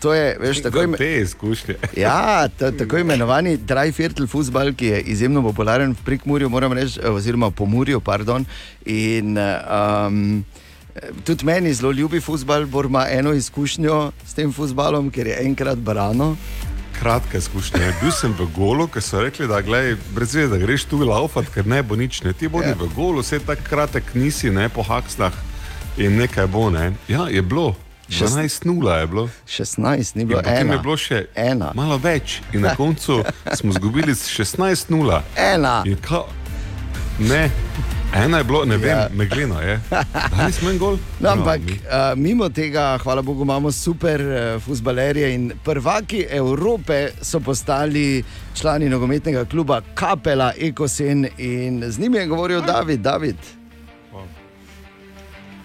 to 0.00 0.14
je, 0.14 0.36
veš, 0.40 0.62
tako 0.62 0.82
ime... 0.82 0.96
Te 0.96 1.20
izkušnje. 1.20 1.74
Ja, 1.96 2.48
ta, 2.48 2.72
tako 2.72 2.98
imenovani 2.98 3.56
Dryfirtel 3.58 4.26
futbal, 4.26 4.72
ki 4.74 4.86
je 4.86 5.00
izjemno 5.00 5.42
popularen 5.42 5.92
v 5.92 6.04
Prikmurju, 6.04 6.48
moram 6.48 6.72
reči, 6.72 7.00
eh, 7.02 7.10
oziroma 7.10 7.50
Pomurju. 7.50 8.00
Pardon. 8.00 8.44
In 8.86 9.36
um, 9.38 10.44
tudi 11.24 11.44
meni 11.44 11.74
zelo 11.74 11.92
ljubi 11.92 12.20
futbal, 12.20 12.66
Bor 12.66 12.84
ima 12.86 13.06
eno 13.10 13.32
izkušnjo 13.32 14.12
s 14.26 14.34
tem 14.34 14.52
futbalom, 14.52 15.10
ker 15.10 15.26
je 15.26 15.38
enkrat 15.44 15.78
brano. 15.78 16.36
Kratka 17.00 17.38
izkušnja. 17.38 17.92
Bil 18.00 18.12
sem 18.12 18.32
v 18.38 18.48
golu, 18.56 18.88
ker 18.88 19.04
so 19.04 19.20
rekli, 19.20 19.46
da, 19.46 19.60
glej, 19.60 19.96
brez 20.14 20.34
veze, 20.34 20.48
da 20.48 20.58
greš 20.58 20.88
tu 20.88 21.02
laufat, 21.04 21.50
ker 21.54 21.66
ne 21.66 21.82
bo 21.82 21.96
nič. 21.96 22.22
Ne. 22.24 22.32
Ti 22.32 22.48
bodi 22.48 22.72
Ja. 22.72 22.76
ja. 22.76 22.80
v 22.80 22.88
golu, 22.96 23.20
vse 23.20 23.38
tako 23.44 23.68
kratek 23.68 24.14
nisi, 24.14 24.50
ne 24.50 24.68
po 24.68 24.82
hakslah 24.82 25.32
in 26.00 26.16
nekaj 26.16 26.46
bo. 26.46 26.70
Ne. 26.70 26.92
Ja, 27.08 27.28
je 27.28 27.42
bilo. 27.42 27.74
Šest- 28.08 28.36
12-0 28.64 28.90
je 28.90 29.06
bilo. 29.06 29.28
16, 29.46 30.16
ni 30.16 30.24
bilo 30.24 30.42
potem 30.42 30.56
ena. 30.56 30.72
je 30.72 30.78
bilo 30.78 30.96
še 30.96 31.26
ena. 31.34 31.72
malo 31.74 31.98
več. 31.98 32.40
In 32.52 32.60
na 32.60 32.74
koncu 32.74 33.24
smo 33.56 33.70
izgubili 33.70 34.14
s 34.14 34.28
16-0. 34.30 35.20
Ena. 35.36 35.82
In 35.86 35.96
ka... 35.96 36.22
Ne, 37.18 37.50
ena 38.14 38.38
je 38.38 38.44
bilo, 38.44 38.64
ne 38.64 38.76
vem, 38.76 38.88
Ja. 38.90 39.08
megleno 39.12 39.60
je. 39.60 39.80
Da 40.30 40.52
smo 40.52 40.70
en 40.70 40.78
gol. 40.78 40.98
No, 41.20 41.28
ampak 41.30 41.60
mi. 41.60 41.72
uh, 41.72 41.78
mimo 42.16 42.48
tega, 42.48 42.98
hvala 42.98 43.22
Bogu, 43.22 43.42
imamo 43.42 43.72
super 43.72 44.20
uh, 44.20 44.62
futbalerje 44.62 45.34
in 45.34 45.52
prvaki 45.64 46.26
Evrope 46.30 47.08
so 47.22 47.40
postali 47.40 48.22
člani 48.54 48.88
nogometnega 48.88 49.44
kluba 49.44 49.80
Kapela 49.94 50.52
Ekosen 50.58 51.26
in 51.38 51.84
z 51.86 51.98
njimi 51.98 52.18
je 52.18 52.26
govoril 52.26 52.60
David. 52.62 53.00
David. 53.00 53.36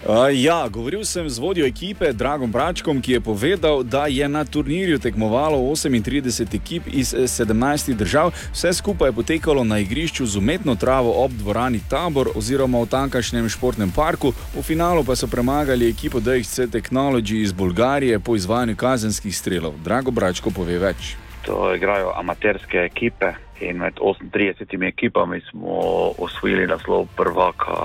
Uh, 0.02 0.34
ja, 0.34 0.66
govoril 0.68 1.04
sem 1.06 1.28
z 1.30 1.38
vodjo 1.38 1.62
ekipe 1.62 2.10
Dragom 2.12 2.50
Bračkom, 2.50 2.98
ki 2.98 3.12
je 3.12 3.20
povedal, 3.20 3.82
da 3.86 4.10
je 4.10 4.28
na 4.28 4.42
turnirju 4.44 4.98
tekmovalo 4.98 5.62
38 5.62 6.56
ekip 6.58 6.82
iz 6.90 7.14
eh, 7.14 7.30
17 7.30 7.94
držav. 7.94 8.32
Vse 8.52 8.72
skupaj 8.72 9.08
je 9.08 9.12
potekalo 9.12 9.64
na 9.64 9.78
igrišču 9.78 10.26
z 10.26 10.38
umetno 10.38 10.74
travo 10.74 11.12
ob 11.24 11.30
dvorani 11.30 11.80
Tabor 11.90 12.28
oziroma 12.34 12.82
v 12.82 12.90
tamkajšnjem 12.90 13.48
športnem 13.48 13.92
parku. 13.94 14.32
V 14.58 14.62
finalu 14.62 15.04
pa 15.04 15.14
so 15.14 15.30
premagali 15.30 15.88
ekipo 15.88 16.20
DXC 16.20 16.66
Technology 16.66 17.38
iz 17.42 17.52
Bolgarije 17.52 18.18
po 18.18 18.34
izvajanju 18.36 18.76
kazenskih 18.76 19.36
strelov. 19.36 19.78
Drago 19.84 20.10
Bračko 20.10 20.50
pove 20.50 20.78
več. 20.78 21.14
To 21.46 21.74
igrajo 21.74 22.10
amaterske 22.18 22.78
ekipe 22.90 23.34
in 23.60 23.78
med 23.78 23.94
38 24.02 24.66
ekipami 24.88 25.40
smo 25.50 25.78
osvojili 26.18 26.66
naslov 26.66 27.06
prvaka. 27.16 27.78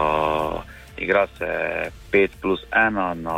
Igra 0.98 1.28
se 1.38 1.48
5 2.12 2.42
plus 2.42 2.64
1, 2.72 3.14
na, 3.22 3.38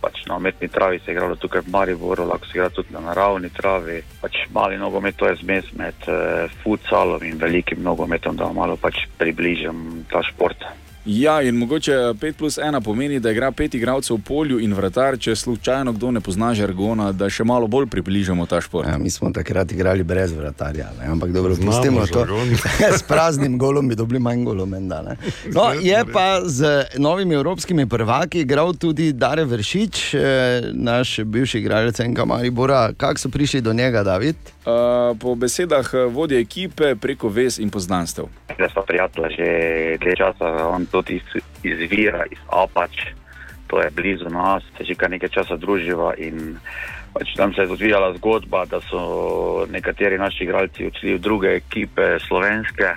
pač 0.00 0.22
na 0.28 0.36
umetni 0.36 0.68
travi 0.68 0.98
se 0.98 1.10
je 1.10 1.14
igralo 1.14 1.36
tukaj 1.36 1.64
v 1.66 1.72
Mariboru, 1.74 2.26
lahko 2.28 2.46
se 2.46 2.58
igra 2.58 2.68
tudi 2.70 2.94
na 2.94 3.00
naravni 3.00 3.50
travi. 3.50 4.02
Pač 4.20 4.46
mali 4.54 4.78
nogomet 4.78 5.16
to 5.16 5.28
je 5.28 5.40
zmes 5.42 5.72
med 5.72 6.06
uh, 6.06 6.50
futsalom 6.62 7.22
in 7.22 7.38
velikim 7.38 7.82
nogometom, 7.82 8.36
da 8.36 8.52
malo 8.52 8.76
pač 8.76 9.06
približam 9.18 10.04
ta 10.10 10.22
šport. 10.22 10.62
Ja, 11.06 11.42
in 11.42 11.56
mogoče 11.56 11.92
5 11.92 12.32
plus 12.32 12.58
1 12.58 12.80
pomeni, 12.80 13.20
da 13.20 13.30
igra 13.30 13.50
pet 13.52 13.74
igralcev 13.74 14.16
v 14.16 14.22
polju 14.24 14.60
in 14.60 14.72
vratar, 14.74 15.18
če 15.18 15.36
slučajno 15.36 15.92
kdo 15.92 16.10
ne 16.10 16.20
pozna 16.24 16.54
žargona, 16.56 17.10
da 17.12 17.28
še 17.28 17.44
malo 17.44 17.68
bolj 17.68 17.90
približamo 17.92 18.46
ta 18.48 18.60
šport. 18.64 18.88
Ja, 18.88 18.96
mi 18.98 19.10
smo 19.10 19.28
takrat 19.32 19.72
igrali 19.72 20.04
brez 20.04 20.32
vratarja, 20.32 20.88
ne? 21.00 21.10
ampak 21.12 21.32
dobro, 21.36 21.56
pustimo 21.60 22.06
to. 22.06 22.24
S 22.98 23.02
praznim 23.04 23.58
golom 23.58 23.88
bi 23.88 23.98
dobili 24.00 24.20
manj 24.20 24.46
golov, 24.48 24.68
menda. 24.68 25.02
ne. 25.02 25.18
No, 25.52 25.72
je 25.76 26.00
pa 26.12 26.40
z 26.44 26.86
novimi 26.98 27.34
evropskimi 27.34 27.88
prvaki 27.88 28.40
igral 28.40 28.72
tudi 28.72 29.12
Dare 29.12 29.44
Vršič, 29.44 30.02
eh, 30.14 30.70
naš 30.72 31.18
bivši 31.20 31.60
igralec 31.60 32.00
Enka 32.00 32.24
Maribora. 32.24 32.92
Kako 32.96 33.20
so 33.20 33.28
prišli 33.28 33.60
do 33.60 33.72
njega, 33.72 34.02
David? 34.02 34.53
Uh, 34.64 35.12
po 35.20 35.36
besedah 35.36 35.84
eh, 35.92 36.08
vodje 36.08 36.40
ekipe 36.40 36.94
preko 36.96 37.28
vez 37.28 37.58
in 37.60 37.68
poznanstev. 37.68 38.32
Da 38.58 38.68
smo 38.72 38.82
prijatelji 38.82 39.36
že 39.36 39.48
dlje 40.00 40.16
časa, 40.16 40.68
on 40.68 40.86
tudi 40.86 41.20
iz, 41.20 41.42
izvira 41.62 42.24
iz 42.30 42.40
Apač, 42.48 43.12
to 43.66 43.80
je 43.80 43.90
blizu 43.90 44.32
nas, 44.32 44.64
se 44.78 44.84
že 44.84 44.94
kar 44.96 45.10
nekaj 45.10 45.28
časa 45.28 45.60
druživa 45.60 46.14
in 46.16 46.56
pač 47.14 47.34
tam 47.36 47.54
se 47.54 47.62
je 47.62 47.70
odvijala 47.70 48.12
zgodba, 48.16 48.64
da 48.66 48.80
so 48.80 49.66
nekateri 49.70 50.18
naši 50.18 50.44
igralci 50.44 50.86
odšli 50.86 51.14
v 51.14 51.20
druge 51.22 51.52
ekipe 51.56 52.18
slovenske. 52.26 52.90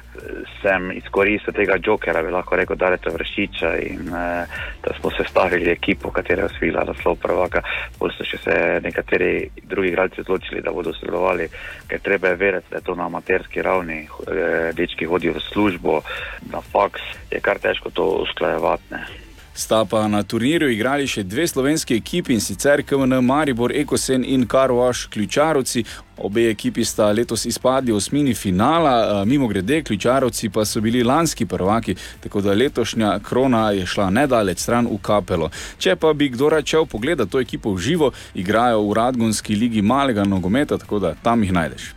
Sem 0.62 0.90
izkoristil 0.98 1.54
tega 1.54 1.78
jokera, 1.78 2.24
bi 2.26 2.34
lahko 2.34 2.58
rekel, 2.58 2.76
da 2.76 2.90
je 2.96 3.04
to 3.06 3.14
vršiča 3.14 3.72
in 3.86 4.10
eh, 4.10 4.58
da 4.84 4.96
smo 5.00 5.12
sestavili 5.14 5.70
ekipo, 5.72 6.12
katera 6.12 6.48
je 6.48 6.50
osvojila 6.50 6.88
naslov 6.90 7.20
prvaka. 7.22 7.62
Bolj 8.00 8.16
so 8.18 8.26
še 8.26 8.42
se 8.42 8.58
nekateri 8.84 9.52
drugi 9.70 9.94
igralci 9.94 10.26
odločili, 10.26 10.66
da 10.66 10.74
bodo 10.74 10.96
sodelovali, 10.98 11.46
ker 11.88 12.02
treba 12.02 12.34
je 12.34 12.42
verjeti, 12.42 12.72
da 12.72 12.82
je 12.82 12.88
to 12.90 12.98
na 12.98 13.06
amaterski 13.06 13.62
ravni. 13.62 14.02
Eh, 14.08 14.74
dečki 14.74 15.06
hodijo 15.06 15.38
v 15.38 15.46
službo, 15.52 16.02
na 16.50 16.62
faks, 16.62 17.06
je 17.32 17.40
kar 17.40 17.62
težko 17.62 17.94
to 17.94 18.10
usklajevati. 18.26 18.94
ne. 18.98 19.27
Sta 19.58 19.86
pa 19.86 20.08
na 20.08 20.20
turnirju 20.24 20.70
igrali 20.70 21.08
še 21.10 21.24
dve 21.24 21.48
slovenski 21.50 21.96
ekipi 21.98 22.36
in 22.36 22.42
sicer 22.42 22.84
KMN 22.86 23.26
Maribor, 23.26 23.72
Ekosen 23.74 24.22
in 24.26 24.46
Karvaš 24.46 25.08
Ključarovci. 25.10 25.84
Obe 26.18 26.44
ekipi 26.52 26.86
sta 26.86 27.08
letos 27.12 27.46
izpadli 27.50 27.92
v 27.92 27.98
osmini 27.98 28.36
finala, 28.38 29.26
mimo 29.26 29.50
grede, 29.50 29.82
Ključarovci 29.82 30.52
pa 30.54 30.66
so 30.66 30.82
bili 30.82 31.02
lanski 31.04 31.50
prvaki, 31.50 31.98
tako 32.22 32.46
da 32.46 32.54
letošnja 32.54 33.18
krona 33.26 33.72
je 33.72 33.86
šla 33.86 34.10
nedaleč 34.14 34.62
stran 34.62 34.94
v 34.94 35.02
kapelo. 35.02 35.50
Če 35.82 35.96
pa 35.96 36.14
bi 36.14 36.30
kdo 36.30 36.54
rad 36.54 36.66
šel 36.66 36.86
pogledati 36.86 37.32
to 37.32 37.42
ekipo 37.42 37.74
v 37.74 37.82
živo, 37.82 38.14
igrajo 38.36 38.86
v 38.86 38.94
Radgonski 38.94 39.56
ligi 39.56 39.82
malega 39.82 40.24
nogometa, 40.24 40.78
tako 40.78 41.00
da 41.00 41.16
tam 41.24 41.44
jih 41.44 41.54
najdeš. 41.54 41.97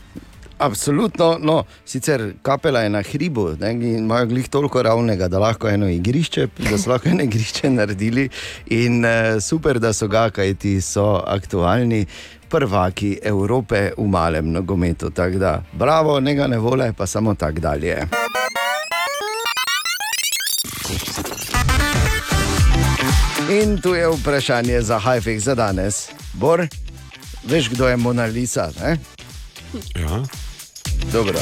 Absolutno, 0.60 1.38
no, 1.40 1.64
sicer 1.84 2.32
kapela 2.42 2.80
je 2.80 2.88
na 2.92 3.02
hribu, 3.02 3.56
ne, 3.60 3.70
imajo 3.96 4.26
glih 4.26 4.48
toliko 4.48 4.82
ravnega, 4.82 5.28
da 5.28 5.38
lahko 5.38 5.68
eno 5.68 5.88
igrišče, 5.88 6.46
da 6.70 6.78
so 6.78 6.90
lahko 6.90 7.08
eno 7.08 7.24
igrišče 7.24 7.70
naredili. 7.70 8.28
In 8.66 9.04
uh, 9.04 9.40
super, 9.40 9.78
da 9.80 9.92
so 9.92 10.08
ga, 10.08 10.28
kajti 10.30 10.80
so 10.80 11.22
aktualni 11.26 12.04
prvaki 12.48 13.18
Evrope 13.22 13.90
v 13.96 14.06
malem 14.06 14.52
nogometu. 14.52 15.10
Tako 15.10 15.38
da, 15.38 15.62
bravo, 15.72 16.20
ne 16.20 16.34
ga 16.34 16.46
ne 16.46 16.58
vole, 16.58 16.92
pa 16.92 17.06
samo 17.06 17.34
tako 17.34 17.60
dalje. 17.60 17.96
In 23.50 23.80
tu 23.80 23.94
je 23.94 24.08
vprašanje 24.08 24.82
za 24.82 24.98
Hajfek 24.98 25.40
za 25.40 25.54
danes. 25.54 26.08
Bor, 26.32 26.66
veš, 27.44 27.70
kdo 27.70 27.88
je 27.88 27.96
Mona 27.96 28.24
Lisa? 28.24 28.68
Ne? 28.82 28.96
Ja. 29.96 30.22
Dobro. 31.12 31.39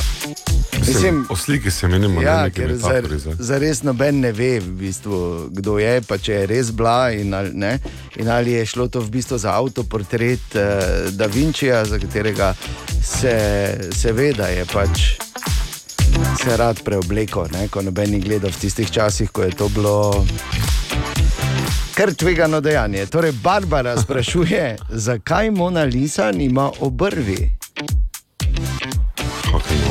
Mislim, 0.87 1.27
o 1.31 1.37
sliki 1.37 1.71
se 1.71 1.89
menimo, 1.89 2.23
Ja, 2.23 2.43
ne 2.43 2.51
ker 2.51 2.77
za, 2.77 3.03
za 3.39 3.59
res 3.59 3.83
noben 3.83 4.21
ne 4.21 4.33
ve, 4.33 4.61
v 4.61 4.71
bistvu, 4.81 5.49
kdo 5.51 5.79
je, 5.79 6.01
pa 6.09 6.19
če 6.19 6.33
je 6.33 6.47
res 6.47 6.71
bila 6.73 7.11
in 7.13 7.35
ali, 7.35 7.53
ne, 7.55 7.79
in 8.17 8.29
ali 8.29 8.53
je 8.57 8.67
šlo 8.67 8.89
to 8.89 9.01
v 9.01 9.11
bistvu 9.19 9.39
za 9.39 9.53
avtoportret 9.59 10.55
uh, 10.55 11.13
Da 11.13 11.27
Vinčija, 11.27 11.85
za 11.85 11.99
katerega 11.99 12.55
se, 13.03 13.37
se 13.93 14.13
ve, 14.13 14.33
da 14.33 14.49
je 14.49 14.65
pač 14.73 15.19
se 16.43 16.57
rad 16.57 16.83
preobleko, 16.85 17.47
ne, 17.53 17.69
ko 17.69 17.83
noben 17.83 18.11
ni 18.11 18.21
gledal 18.21 18.51
v 18.51 18.61
tistih 18.61 18.91
časih, 18.91 19.31
ko 19.31 19.43
je 19.43 19.51
to 19.51 19.69
bilo. 19.69 20.25
Ker 21.95 22.15
tvegano 22.15 22.61
dejanje. 22.61 23.07
Torej, 23.07 23.33
Barbara 23.43 23.97
sprašuje, 23.99 24.77
zakaj 25.07 25.51
Mona 25.51 25.83
Lisa 25.83 26.31
nima 26.33 26.71
obrvi. 26.81 27.51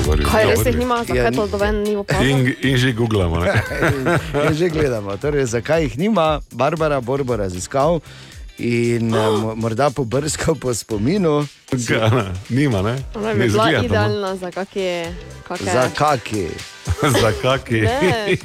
Kaj 0.08 0.44
res 0.48 0.64
jih 0.66 0.78
nima, 0.80 1.02
zakaj 1.04 1.24
Ja, 1.26 1.32
to 1.36 1.48
doven 1.52 1.84
ni 1.84 1.96
opazil? 2.00 2.30
In, 2.30 2.56
in 2.64 2.78
že 2.80 2.94
googlamo. 2.96 3.44
Ne? 3.44 3.56
in 4.48 4.56
že 4.56 4.72
gledamo. 4.72 5.18
Torej, 5.20 5.50
zakaj 5.52 5.84
jih 5.84 5.98
nima, 6.00 6.40
Barbara 6.56 7.02
Borbo 7.02 7.36
raziskal 7.36 8.00
in 8.60 9.14
oh. 9.16 9.56
morda 9.56 9.90
pobrskal 9.90 10.56
po 10.56 10.74
spominu. 10.74 11.48
Ga, 11.70 12.10
ne, 12.10 12.24
nima, 12.52 12.82
ne? 12.82 12.98
Ona 13.16 13.28
Ne 13.28 13.34
bi 13.36 13.40
bila 13.42 13.48
izgleda, 13.64 13.78
no. 13.78 13.86
idealna 13.86 14.36
za 14.36 14.52
kakje. 14.52 15.16
kakje- 15.44 15.74
Za 15.74 15.90
kaki. 15.90 16.48
za 17.22 17.32
kaki. 17.34 17.82
Ne, 17.82 18.38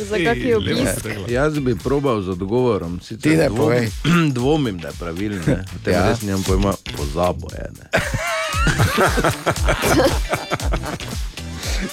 za 0.00 0.16
kaki 0.18 0.54
obisk. 0.54 1.06
Jaz 1.28 1.58
bi 1.58 1.74
probal 1.76 2.22
z 2.22 2.28
odgovorom. 2.28 3.00
sicer 3.00 3.22
Ti 3.22 3.36
ne 3.36 3.48
dvom- 3.48 3.56
povej. 3.56 3.88
Dvomim, 4.32 4.78
da 4.78 4.88
je 4.88 4.94
pravilen. 4.94 5.42
ne. 5.46 5.64
O 5.70 5.84
tem 5.84 5.94
Ja. 5.94 6.08
res 6.08 6.22
nimam 6.22 6.42
pojma, 6.42 6.74
pozabo 6.96 7.48
je. 7.52 7.70
Ne. 7.72 7.86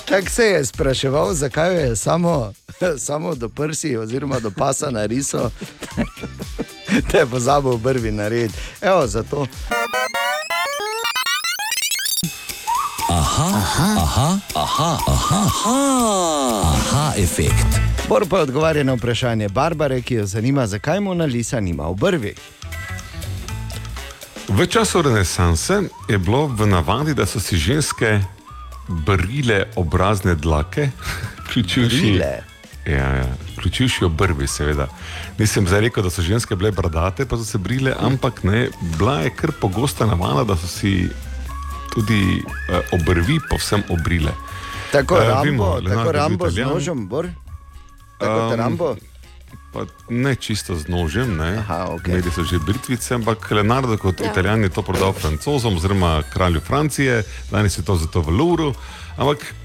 Tako 0.06 0.30
se 0.30 0.44
je 0.44 0.66
spraševal, 0.66 1.34
zakaj 1.34 1.76
je 1.80 1.96
samo, 1.96 2.54
samo 2.98 3.36
do 3.36 3.50
prsi 3.50 3.98
oziroma 3.98 4.40
do 4.40 4.52
pasa 4.52 4.90
narisal, 4.90 5.50
da 7.12 7.18
je 7.18 7.26
pozabil 7.26 7.78
brvi 7.78 8.12
narediti. 8.12 8.60
Evo, 8.82 9.08
zato. 9.08 9.48
Aha, 13.10 13.48
aha, 13.56 13.96
aha, 14.06 14.40
aha, 14.56 14.98
aha, 15.08 15.46
aha, 15.66 16.62
aha 16.64 17.14
efekt. 17.18 17.80
Bor 18.10 18.26
pa 18.30 18.40
odgovarja 18.40 18.84
na 18.84 18.94
vprašanje 18.94 19.50
Barbare, 19.50 20.02
ki 20.02 20.16
jo 20.16 20.26
zanima, 20.26 20.68
zakaj 20.68 21.00
Mona 21.00 21.26
Lisa 21.26 21.60
nima 21.60 21.88
obrvi. 21.88 22.34
V 24.48 24.68
času 24.68 25.02
renesanse 25.02 25.82
je 26.10 26.18
bilo 26.18 26.48
v 26.48 26.68
navadi, 26.68 27.14
da 27.14 27.26
so 27.26 27.40
si 27.40 27.58
ženske 27.58 28.20
brile 28.88 29.64
obrazne 29.76 30.36
dlake, 30.36 30.90
vključujoči 31.46 31.96
Brile? 31.96 32.44
Ja, 32.86 33.16
ja, 33.16 33.36
vključujoči 33.62 34.06
obrvi, 34.06 34.48
seveda. 34.48 34.88
Nisem 35.38 35.68
zdaj 35.68 35.82
rekel, 35.88 36.04
da 36.04 36.10
so 36.10 36.26
ženske 36.26 36.56
bile 36.56 36.72
bradate, 36.72 37.26
pa 37.26 37.38
so 37.38 37.46
se 37.46 37.58
brile, 37.58 37.94
ampak 38.00 38.44
ne, 38.44 38.70
bila 38.98 39.22
je 39.22 39.36
kar 39.36 39.54
pogosta 39.62 40.06
navada, 40.06 40.44
da 40.44 40.58
so 40.58 40.68
si 40.68 41.10
tudi 41.94 42.42
uh, 42.42 42.82
obrvi 42.98 43.40
povsem 43.50 43.84
obrile. 43.90 44.34
Tako 44.92 45.18
Eh, 45.18 45.28
Rambo, 45.28 45.76
vemo, 45.76 45.88
tako 45.88 46.12
Rambo 46.12 46.50
z 46.50 46.66
nožem, 46.66 47.08
Bor? 47.08 47.28
Tako 48.20 48.40
um, 48.40 48.52
Um, 48.52 48.60
Rambo? 48.60 48.96
Pa 49.72 49.86
ne 50.10 50.36
čisto 50.36 50.76
z 50.76 50.88
nožem, 50.88 51.38
ne. 51.38 51.58
Aha, 51.64 51.96
okej. 51.96 52.12
Imeli 52.20 52.32
so 52.32 52.44
že 52.44 52.60
britvice, 52.60 53.16
ampak 53.16 53.52
Leonardo 53.52 53.98
kot 53.98 54.20
ja. 54.20 54.32
italijan 54.32 54.64
je 54.64 54.70
to 54.70 54.82
prodal 54.82 55.14
francozom 55.14 55.78
oziroma 55.78 56.24
kralju 56.34 56.60
Francije, 56.60 57.24
danes 57.52 57.78
je 57.78 57.84
to 57.84 57.96
zato 57.96 58.22
v 58.22 58.36
Louvru. 58.36 58.74
Ampak 59.18 59.56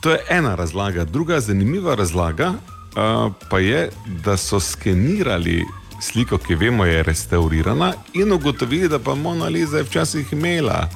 to 0.00 0.10
je 0.10 0.20
ena 0.28 0.54
razlaga. 0.54 1.04
Druga 1.04 1.40
zanimiva 1.40 1.94
razlaga 1.94 2.52
uh, 2.96 3.32
pa 3.50 3.58
je, 3.58 3.88
da 4.24 4.36
so 4.36 4.60
skenirali 4.60 5.64
sliko, 6.00 6.38
ki 6.38 6.54
vemo 6.54 6.84
je 6.84 7.02
restaurirana 7.02 7.92
in 8.14 8.32
ugotovili, 8.32 8.88
da 8.88 8.98
pa 8.98 9.14
Mona 9.14 9.48
Lisa 9.48 9.76
je 9.76 9.82
včasih 9.82 10.32
imela. 10.32 10.88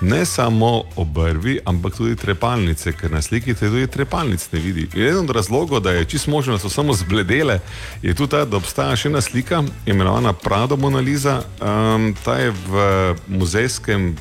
Ne 0.00 0.24
samo 0.26 0.82
obrvi, 0.96 1.58
ampak 1.64 1.96
tudi 1.96 2.16
trepalnice, 2.16 2.92
ker 2.92 3.10
na 3.10 3.22
sliki 3.22 3.54
se 3.54 3.68
tudi 3.68 3.86
trepalnic 3.86 4.48
ne 4.52 4.60
vidi. 4.60 4.88
In 4.94 5.02
eden 5.02 5.18
od 5.18 5.30
razlogov, 5.30 5.80
da 5.80 5.90
je 5.90 6.04
čisto 6.04 6.30
možno, 6.30 6.52
da 6.52 6.58
so 6.58 6.68
samo 6.68 6.92
zbledele, 6.92 7.60
je 8.02 8.14
tudi 8.14 8.30
ta, 8.30 8.44
da 8.44 8.56
obstaja 8.56 8.96
še 8.96 9.08
ena 9.08 9.20
slika, 9.20 9.62
imenovana 9.86 10.32
Prado 10.32 10.76
Mona 10.76 11.00
Lisa. 11.00 11.42
Um, 11.60 12.14
ta 12.24 12.38
je 12.40 12.50
v 12.50 13.14
muzejskem, 13.28 14.16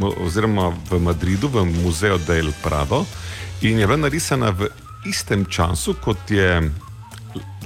oziroma 0.00 0.72
v 0.90 1.00
Madridu, 1.00 1.48
v 1.48 1.64
muzeju 1.64 2.18
Del 2.26 2.52
Prado 2.62 3.04
in 3.60 3.78
je 3.78 3.86
bila 3.86 3.96
narisana 3.96 4.50
v 4.50 4.68
istem 5.04 5.44
času, 5.44 5.94
kot 5.94 6.30
je 6.30 6.70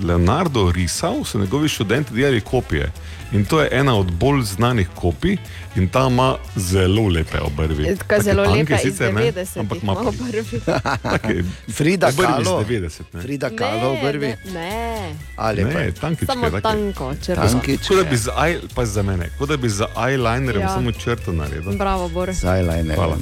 Leonardo 0.01 0.73
risal, 0.73 1.25
so 1.25 1.39
njegovi 1.39 1.69
študenti 1.69 2.15
delali 2.15 2.41
kopije. 2.41 2.93
In 3.33 3.45
to 3.45 3.61
je 3.61 3.69
ena 3.73 3.95
od 3.95 4.13
bolj 4.13 4.43
znanih 4.43 4.89
kopij, 4.95 5.37
in 5.77 5.89
ta 5.89 6.07
ima 6.07 6.37
zelo 6.57 7.09
lepe 7.09 7.39
obrvi. 7.41 7.97
Tako 7.99 8.23
zelo 8.23 8.45
iz 8.57 8.69
sicer 8.83 9.15
ne, 9.15 9.33
90. 9.33 9.61
ampak 9.61 9.83
ima 9.83 9.95
Malo 9.95 10.13
prvi. 10.13 10.61
take 11.11 11.43
Frida 11.73 12.07
obrvi 12.09 12.27
Kahlo. 12.27 12.65
90. 12.65 13.01
Ne. 13.13 13.23
Frida 13.23 13.51
Kahlo 13.51 13.93
v 13.93 14.03
brvi. 14.03 14.27
Ne, 14.27 14.37
ne. 14.53 15.15
Ali 15.37 15.63
pa 15.65 15.69
Ne, 15.71 15.93
tankičke, 15.93 16.27
Samo 16.27 16.51
take. 16.51 16.61
tanko, 16.63 17.15
črno. 17.17 17.61
Kot 17.89 17.97
da 17.97 18.05
bi 18.05 18.17
z, 18.17 18.29
eye, 18.29 18.61
pa 18.75 18.87
za 18.87 19.03
mene, 19.03 19.31
kot 19.39 19.49
da 19.49 19.57
bi 19.57 19.69
z 19.69 19.85
eyelinerjem 19.97 20.63
Ja. 20.63 20.69
samo 20.69 20.93
črto 20.93 21.33
naredil. 21.33 21.73
Bravo, 21.73 22.09
Bor. 22.09 22.33
Z 22.33 22.45
eyelinerjem. 22.45 22.95
Hvala. 22.95 23.17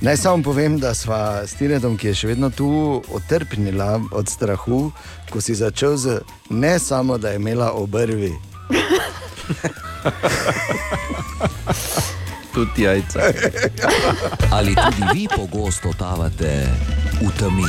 Naj 0.00 0.16
samo 0.16 0.42
povem, 0.42 0.78
da 0.78 0.94
sva 0.94 1.46
s 1.46 1.54
Tinetom, 1.54 1.96
ki 1.96 2.06
je 2.10 2.14
še 2.14 2.26
vedno 2.28 2.50
tu, 2.50 3.02
otrpnila 3.16 4.00
od 4.12 4.28
strahu, 4.28 4.92
ko 5.32 5.40
si 5.40 5.54
začel 5.56 5.96
z 5.96 6.20
ne 6.50 6.78
samo, 6.78 7.18
da 7.18 7.28
je 7.32 7.36
imela 7.40 7.72
obrvi. 7.72 8.32
Tudi 12.54 12.82
jajca. 12.82 13.20
Ali 14.56 14.74
tudi 14.74 15.04
vi 15.12 15.28
pogosto 15.28 15.92
totavate 15.92 16.64
v 17.20 17.28
temi? 17.38 17.68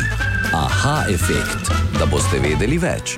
Aha 0.54 1.04
efekt, 1.12 1.72
da 2.00 2.06
boste 2.06 2.40
vedeli 2.40 2.78
več. 2.80 3.16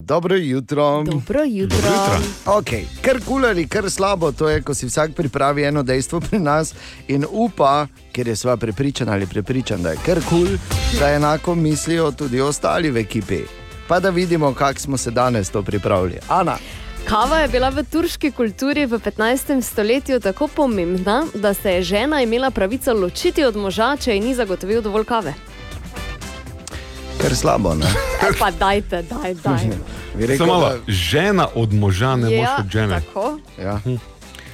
Dobro 0.00 0.36
jutro. 0.36 1.02
Dobro 1.02 1.44
jutro. 1.44 1.78
Okay. 2.44 2.84
Kar 3.02 3.20
kul 3.26 3.46
ali 3.46 3.68
kar 3.68 3.90
slabo, 3.90 4.32
to 4.32 4.48
je, 4.48 4.62
ko 4.62 4.74
si 4.74 4.86
vsak 4.86 5.14
pripravi 5.14 5.64
eno 5.64 5.82
dejstvo 5.82 6.20
pri 6.20 6.38
nas 6.38 6.74
in 7.08 7.24
upa, 7.30 7.86
ker 8.12 8.28
je 8.28 8.36
sva 8.36 8.56
prepričana 8.56 9.12
ali 9.12 9.26
prepričan, 9.26 9.82
da 9.82 9.90
je 9.90 9.98
kar 10.06 10.18
kul, 10.28 10.48
da 11.00 11.10
enako 11.10 11.54
mislijo 11.54 12.10
tudi 12.10 12.40
ostali 12.40 12.90
v 12.90 12.96
ekipi. 12.96 13.40
Pa 13.88 14.00
da 14.00 14.10
vidimo, 14.10 14.54
kako 14.54 14.80
smo 14.80 14.96
se 14.96 15.10
danes 15.10 15.50
to 15.50 15.62
pripravili. 15.62 16.18
Ana, 16.28 16.56
Kava 17.08 17.38
je 17.38 17.48
bila 17.48 17.68
v 17.68 17.84
turški 17.84 18.30
kulturi 18.30 18.86
v 18.86 18.98
15. 18.98 19.62
stoletju 19.62 20.20
tako 20.20 20.48
pomembna, 20.48 21.24
da 21.34 21.54
se 21.54 21.72
je 21.72 21.82
žena 21.82 22.22
imela 22.22 22.50
pravico 22.50 22.92
ločiti 22.92 23.44
od 23.44 23.56
moža, 23.56 23.96
če 23.96 24.14
ji 24.14 24.20
ni 24.20 24.34
zagotovil 24.34 24.82
dovolj 24.82 25.04
kave. 25.04 25.34
Kar 27.18 27.34
slabo. 27.34 27.74
Ne? 27.74 27.86
E, 28.20 28.32
pa 28.38 28.50
dajte, 28.50 29.02
daj, 29.02 29.34
daj. 29.34 29.70
Bi 30.14 30.26
rekel, 30.26 30.46
Samo 30.46 30.60
da- 30.60 30.76
žena 30.88 31.48
od 31.54 31.72
moža, 31.72 32.16
ne 32.16 32.32
Ja, 32.32 32.56
od 32.58 32.70
žene. 32.70 33.00
tako. 33.00 33.38
Ja. 33.58 33.80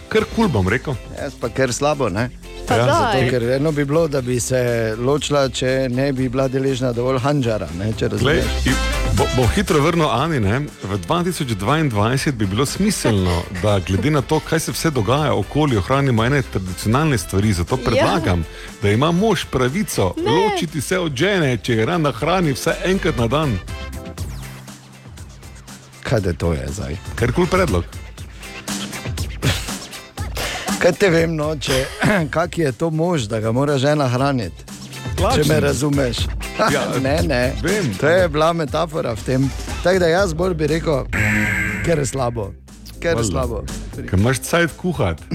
Kar 0.08 0.24
kul 0.36 0.48
bom 0.48 0.68
rekel. 0.68 0.94
Jaz 1.14 1.32
pa 1.40 1.48
kar 1.48 1.72
slabo. 1.72 2.08
Ne? 2.08 2.30
Pa 2.68 2.74
Ja, 2.74 2.86
daj. 2.86 2.94
Zato, 2.94 3.30
ker 3.30 3.42
eno 3.42 3.72
bi 3.72 3.84
bilo, 3.84 4.08
da 4.08 4.20
bi 4.20 4.40
se 4.40 4.94
ločila, 4.98 5.48
če 5.48 5.88
ne 5.92 6.12
bi 6.12 6.28
bila 6.28 6.48
deležna 6.48 6.92
dovolj 6.92 7.18
hanžara. 7.20 7.68
Ne, 7.78 7.92
Glej, 8.20 8.40
bo, 9.16 9.26
bo 9.36 9.46
hitro 9.54 9.80
vrnil 9.80 10.08
Ani. 10.10 10.40
Ne? 10.40 10.60
V 10.82 10.98
2022 11.08 12.32
bi 12.32 12.46
bilo 12.46 12.66
smiselno, 12.66 13.42
da 13.62 13.78
glede 13.78 14.10
na 14.10 14.22
to, 14.22 14.40
kaj 14.40 14.60
se 14.60 14.72
vse 14.72 14.90
dogaja 14.90 15.34
okoli, 15.34 15.76
ohranimo 15.76 16.24
ene 16.24 16.42
tradicionalne 16.42 17.18
stvari. 17.18 17.52
Zato 17.52 17.76
predlagam, 17.76 18.40
ja. 18.40 18.78
da 18.82 18.90
ima 18.90 19.12
mož 19.12 19.44
pravico 19.50 20.14
ne. 20.16 20.30
ločiti 20.30 20.80
se 20.80 20.98
od 20.98 21.16
žene, 21.16 21.56
če 21.56 21.74
je 21.74 21.86
rana 21.86 22.12
hrani 22.12 22.52
vsaj 22.52 22.74
enkrat 22.84 23.18
na 23.18 23.26
dan. 23.26 23.58
Kaj 26.02 26.20
je 26.24 26.32
to 26.38 26.52
je 26.52 26.64
zdaj? 26.68 26.96
Ker 27.16 27.32
kul 27.32 27.46
predlog. 27.46 28.03
Kaj 30.84 30.92
te 30.92 31.08
vem, 31.08 31.32
no, 31.32 31.54
če, 31.56 31.76
kak 32.34 32.58
je 32.58 32.68
to 32.72 32.90
mož, 32.90 33.24
da 33.24 33.40
ga 33.40 33.52
mora 33.52 33.78
žena 33.78 34.04
hraniti? 34.04 34.66
Plačni. 35.16 35.40
Če 35.40 35.48
me 35.48 35.60
razumeš. 35.60 36.24
Ja, 36.70 36.84
ne, 37.02 37.16
ne. 37.26 37.40
vem. 37.62 37.88
To 37.98 38.06
je 38.06 38.28
bila 38.28 38.52
metafora 38.52 39.10
v 39.12 39.22
tem. 39.26 39.46
Tako 39.82 39.98
da 39.98 40.06
jaz 40.06 40.30
bolj 40.32 40.52
bi 40.54 40.68
rekel, 40.68 41.00
ker 41.82 41.98
je 41.98 42.06
slabo. 42.06 42.52
Ker 43.00 43.18
je 43.18 43.24
slabo. 43.24 43.64
Ker 43.96 44.14
imaš 44.14 44.38
cajt 44.40 44.76
kuhati. 44.76 45.24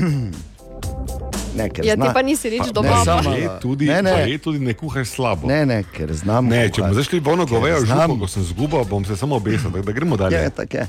Ne, 1.49 1.65
ker 1.67 1.81
Ja, 1.83 1.95
ti 1.95 1.99
zna- 1.99 2.13
pa 2.13 2.21
nisi 2.21 2.47
nič 2.49 2.61
Ne, 2.61 2.71
doma. 2.71 3.01
Je 3.33 3.49
tudi, 3.59 3.85
Ne, 3.85 4.01
ne. 4.01 4.37
tudi 4.37 4.59
ne 4.61 4.73
kuhaš 4.73 5.09
slabo. 5.09 5.47
Ne, 5.47 5.65
ne, 5.65 5.81
ker 5.83 6.13
znam. 6.13 6.45
Ne, 6.45 6.69
če 6.69 6.81
bomo 6.81 6.93
zašli 6.93 7.19
v 7.19 7.27
ono 7.27 7.45
govejo 7.45 7.81
znam. 7.81 8.05
župo, 8.05 8.19
ko 8.21 8.27
sem 8.29 8.43
zgubil, 8.45 8.85
bom 8.85 9.03
se 9.03 9.17
samo 9.17 9.35
obesil, 9.35 9.67
tako 9.67 9.81
da 9.81 9.91
gremo 9.91 10.15
dalje. 10.15 10.37
Je, 10.37 10.49
tako 10.51 10.77
je. 10.77 10.85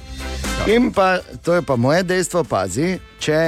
In 0.69 0.93
pa 0.93 1.09
to 1.43 1.55
je 1.55 1.63
pa 1.65 1.75
moje 1.77 2.05
dejstvo, 2.05 2.45
pazi, 2.45 3.01
če 3.19 3.41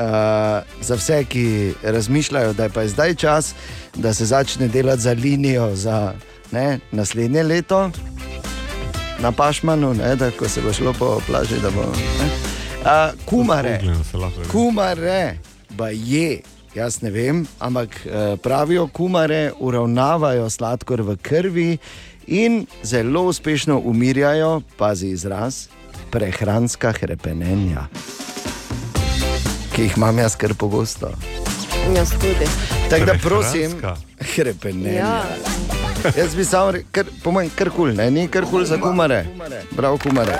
uh, 0.00 0.62
za 0.80 0.94
vse, 0.94 1.24
ki 1.24 1.74
razmišljajo, 1.82 2.52
da 2.52 2.62
je 2.62 2.68
pa 2.68 2.86
zdaj 2.86 3.14
čas, 3.14 3.54
da 3.94 4.14
se 4.14 4.26
začne 4.26 4.68
delati 4.68 5.02
za 5.02 5.12
linijo 5.12 5.76
za 5.76 6.12
ne, 6.52 6.78
naslednje 6.92 7.42
leto 7.42 7.90
na 9.20 9.32
Pašmanu, 9.32 9.94
ne, 9.94 10.16
da 10.16 10.30
ko 10.30 10.48
se 10.48 10.60
bo 10.60 10.72
šlo 10.72 10.92
po 10.98 11.20
plaži, 11.26 11.54
bo. 11.74 11.82
Ne, 12.18 12.30
uh, 12.82 13.24
kumare, 13.24 13.80
kumare, 14.50 15.38
pa 15.76 15.88
je. 15.88 16.40
Jaz 16.74 17.02
ne 17.02 17.10
vem, 17.10 17.46
ampak 17.58 18.06
eh, 18.06 18.36
pravijo, 18.36 18.86
kumare 18.86 19.50
uravnavajo 19.58 20.50
sladkor 20.50 21.02
v 21.02 21.16
krvi 21.16 21.78
in 22.26 22.66
zelo 22.82 23.24
uspešno 23.26 23.80
umirjajo, 23.84 24.60
pazi 24.78 25.08
izraz, 25.08 25.66
prehranska 26.10 26.92
hrepenenja, 26.92 27.88
ki 29.72 29.82
jih 29.82 29.96
imam 29.96 30.18
jaz 30.18 30.36
kar 30.36 30.54
pogosto. 30.54 31.10
Jaz 31.96 32.10
tudi. 32.10 32.46
Tako 32.90 33.04
da 33.04 33.14
prosim, 33.22 33.76
hrepenenja. 34.34 34.98
Ja. 34.98 35.22
Jaz 36.16 36.34
bi 36.36 36.44
samo 36.44 36.70
rekel, 36.70 37.04
po 37.24 37.30
mojem, 37.30 37.50
kar 37.54 37.70
kul, 37.70 37.94
ne, 37.94 38.10
ni 38.10 38.28
kar 38.28 38.44
kul 38.50 38.64
za 38.64 38.78
kumare. 38.80 39.24
Prav 39.76 39.98
kumare. 39.98 40.38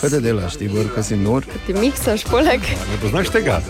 Kaj 0.00 0.10
te 0.10 0.20
delaš, 0.20 0.56
ti 0.56 0.68
bor, 0.68 0.88
ko 0.94 1.02
si 1.02 1.16
nor? 1.16 1.44
Ti 1.66 1.74
miksaš 1.76 2.24
poleg. 2.24 2.60
Ne 2.90 3.00
poznaš 3.02 3.32
tega? 3.34 3.60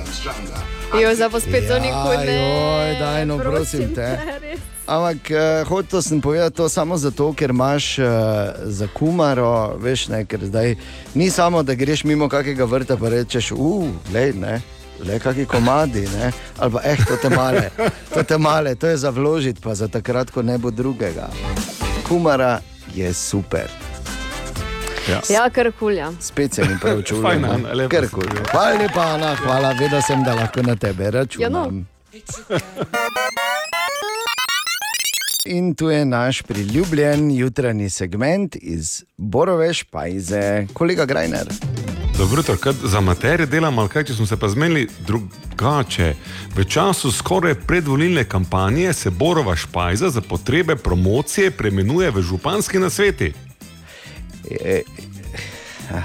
Jo, 1.00 1.14
zdaj 1.14 1.30
pa 1.30 1.40
spet 1.40 1.68
to 1.68 1.78
nikoli 1.78 2.16
ne. 2.26 2.36
Joj, 2.36 2.94
daj, 3.00 3.26
no, 3.26 3.38
prosim 3.38 3.94
te. 3.94 4.08
Ampak 4.90 5.30
uh, 5.30 5.68
hotel 5.68 6.02
sem 6.02 6.20
povedati 6.20 6.56
to 6.56 6.68
samo 6.68 6.96
zato, 6.96 7.30
ker 7.32 7.50
imaš 7.50 7.98
uh, 7.98 8.06
za 8.64 8.88
kumaro, 8.90 9.78
veš, 9.78 10.08
ne, 10.08 10.24
ker 10.26 10.42
zdaj 10.42 10.74
ni 11.14 11.30
samo, 11.30 11.62
da 11.62 11.74
greš 11.74 12.02
mimo 12.04 12.28
kakega 12.28 12.64
vrta 12.64 12.98
in 12.98 13.06
rečeš, 13.06 13.52
uf, 13.52 13.86
le, 14.12 14.32
ne. 14.32 14.60
Le 15.06 15.18
kakšni 15.18 15.46
komadi, 15.46 16.00
ne? 16.00 16.32
ali 16.58 16.72
pa 16.72 16.80
eh, 16.84 16.96
to 17.08 17.16
te 17.16 17.30
male, 17.30 17.70
to 18.14 18.22
te 18.22 18.38
male, 18.38 18.74
to 18.74 18.86
je 18.86 18.96
za 18.96 19.10
vložiti, 19.10 19.62
pa 19.62 19.74
za 19.74 19.88
takrat, 19.88 20.30
ko 20.30 20.42
ne 20.42 20.58
bo 20.58 20.70
drugega. 20.70 21.30
Kumara 22.08 22.60
je 22.94 23.14
super. 23.14 23.70
Ja. 25.08 25.20
Ja, 25.30 25.50
kar 25.50 25.72
kulja. 25.72 26.12
Spet 26.20 26.54
se 26.54 26.62
mi 26.62 26.78
Ker 26.78 27.02
si 27.06 27.14
kul. 27.14 27.22
povedal. 27.22 28.44
Hvala 28.52 28.76
lepa, 28.76 29.02
Ana, 29.14 29.34
hvala, 29.34 29.72
vedel 29.80 30.02
sem, 30.02 30.24
da 30.24 30.34
lahko 30.34 30.62
na 30.62 30.76
tebe 30.76 31.10
računam. 31.10 31.54
Ja, 31.54 31.70
no. 31.70 31.84
In 35.44 35.74
tu 35.74 35.90
je 35.90 36.04
naš 36.04 36.42
priljubljen 36.42 37.30
jutranji 37.30 37.90
segment 37.90 38.56
iz 38.56 39.04
Borove 39.16 39.74
Špajze, 39.74 40.66
kolega 40.72 41.04
Grajner. 41.04 41.48
Dobro, 42.18 42.42
kaj 42.56 42.72
za 42.84 43.00
materije 43.00 43.46
delamo, 43.46 43.80
ali 43.80 43.90
kaj, 43.90 44.04
če 44.04 44.14
smo 44.14 44.26
se 44.26 44.36
pa 44.36 44.48
zmenili 44.48 44.88
drugače. 45.00 46.14
V 46.56 46.64
času 46.64 47.12
skoraj 47.12 47.54
predvolilne 47.56 48.24
kampanje 48.24 48.92
se 48.92 49.10
Borova 49.10 49.56
špajza 49.56 50.10
za 50.10 50.20
potrebe 50.20 50.76
promocije 50.76 51.50
preimenuje 51.50 52.10
v 52.10 52.22
županski 52.22 52.78
nasveti. 52.78 53.32
E, 54.50 54.82
Ja, 55.90 56.02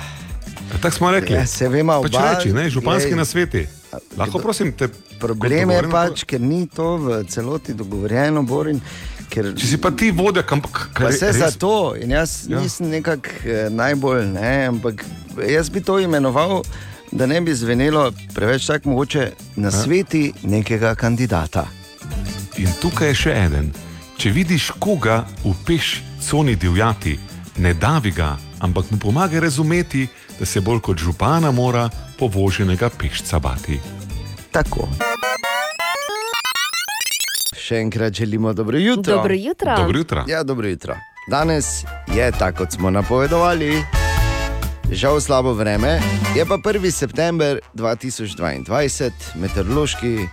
Tako 0.73 0.95
smo 0.95 1.11
rekli. 1.11 1.35
Ja, 1.35 1.45
se 1.45 1.69
vemo, 1.69 2.01
pač 2.01 2.13
oba- 2.13 2.33
reči, 2.33 2.53
ne, 2.53 2.69
županski 2.69 3.09
Glej, 3.09 3.17
nasveti. 3.17 3.67
Lahko 4.17 4.39
prosim 4.39 4.71
te. 4.71 4.87
Problem 5.19 5.71
je 5.71 5.83
pač, 5.91 6.23
ker 6.23 6.41
ni 6.41 6.67
to 6.67 6.97
v 6.97 7.23
celoti 7.23 7.73
dogovorjeno, 7.73 8.43
Borin. 8.43 8.81
Ker... 9.29 9.51
Če 9.57 9.67
si 9.67 9.77
pa 9.81 9.91
ti 9.91 10.11
vodja, 10.11 10.43
kam 10.43 10.61
Pa 10.61 11.09
vse 11.09 11.31
za 11.35 11.51
to, 11.51 11.95
in 11.99 12.11
jaz 12.11 12.45
Ja. 12.47 12.57
ja. 12.57 12.63
nisem 12.63 12.89
nekako 12.89 13.29
eh, 13.45 13.69
najbolj, 13.69 14.25
ne, 14.25 14.65
ampak 14.67 15.05
jaz 15.49 15.69
bi 15.69 15.81
to 15.81 15.99
imenoval, 15.99 16.63
da 17.11 17.25
ne 17.25 17.41
bi 17.41 17.55
zvenelo 17.55 18.11
preveč 18.33 18.65
tako 18.65 18.89
mogoče 18.89 19.31
na 19.55 19.71
sveti 19.71 20.33
nekega 20.43 20.95
kandidata. 20.95 21.67
In 22.57 22.71
tukaj 22.81 23.07
je 23.07 23.15
še 23.15 23.35
en. 23.35 23.71
Če 24.17 24.31
vidiš 24.31 24.69
koga 24.79 25.25
v 25.43 25.51
peš 25.67 25.99
coni 26.23 26.55
divjati, 26.55 27.17
ne 27.59 27.73
davi 27.73 28.11
ga, 28.15 28.37
ampak 28.59 28.91
mu 28.91 28.99
pomagaj 28.99 29.39
razumeti, 29.39 30.07
da 30.39 30.45
se 30.45 30.61
bolj 30.61 30.79
kot 30.79 30.97
župana 30.97 31.51
mora 31.51 31.89
povoženega 32.19 32.89
pešca 32.89 33.39
bati. 33.39 33.79
Tako. 34.51 34.87
Še 37.65 37.79
enkrat 37.81 38.13
želimo 38.13 38.53
dobro 38.53 38.77
jutro. 38.77 39.15
Dobro 39.15 39.33
jutro. 39.33 39.75
Dobro 39.77 39.97
jutro. 39.97 40.23
Ja, 40.27 40.43
dobro 40.43 40.67
jutro. 40.67 40.95
Danes 41.29 41.65
je 42.15 42.31
tako, 42.31 42.57
kot 42.57 42.71
smo 42.71 42.89
napovedovali. 42.89 43.83
Žal 44.91 45.21
slabo 45.21 45.53
vreme, 45.53 45.99
je 46.35 46.45
pa 46.45 46.57
1. 46.57 46.91
september 46.91 47.59
2022, 47.73 49.11
meteorološki 49.35 50.15
uh, 50.15 50.29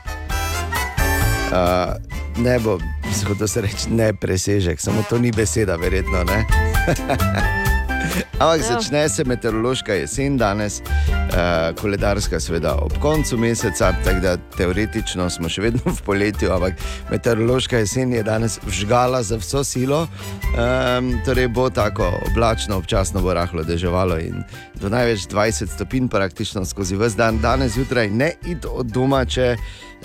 nebo, 2.36 2.78
hotel 3.26 3.48
se 3.48 3.60
reči, 3.60 3.90
ne 3.90 4.12
presežek, 4.12 4.80
samo 4.80 5.04
to 5.08 5.18
ni 5.18 5.32
beseda, 5.32 5.76
verjetno 5.76 6.24
ne. 6.24 6.44
Ampak 8.38 8.60
Ja. 8.60 8.66
začne 8.66 9.08
se 9.08 9.24
meteorološka 9.24 9.94
jesen 9.94 10.36
danes, 10.38 10.80
uh, 10.80 11.80
koledarska, 11.80 12.40
seveda 12.40 12.74
ob 12.74 12.92
koncu 12.98 13.38
meseca, 13.38 13.92
tako 14.04 14.20
da 14.20 14.36
teoretično 14.56 15.30
smo 15.30 15.48
še 15.48 15.62
vedno 15.62 15.80
v 15.86 16.02
poletju, 16.02 16.50
ampak 16.52 16.74
meteorološka 17.10 17.78
jesen 17.78 18.12
je 18.12 18.22
danes 18.22 18.58
vžgala 18.66 19.22
za 19.22 19.36
vso 19.36 19.64
silo. 19.64 20.08
Um, 20.52 21.14
torej 21.24 21.48
bo 21.48 21.70
tako 21.70 22.10
oblačno, 22.32 22.76
občasno 22.76 23.22
bo 23.22 23.34
rahlo 23.34 23.62
deževalo 23.64 24.18
in 24.18 24.42
do 24.74 24.90
največ 24.90 25.28
20 25.30 25.72
stopinj 25.74 26.08
praktično 26.08 26.64
skozi 26.64 26.96
vse 26.96 27.16
dan. 27.16 27.38
Danes 27.40 27.72
zjutraj 27.78 28.10
ne 28.10 28.32
id 28.44 28.66
od 28.68 28.86
doma, 28.86 29.24
če 29.24 29.56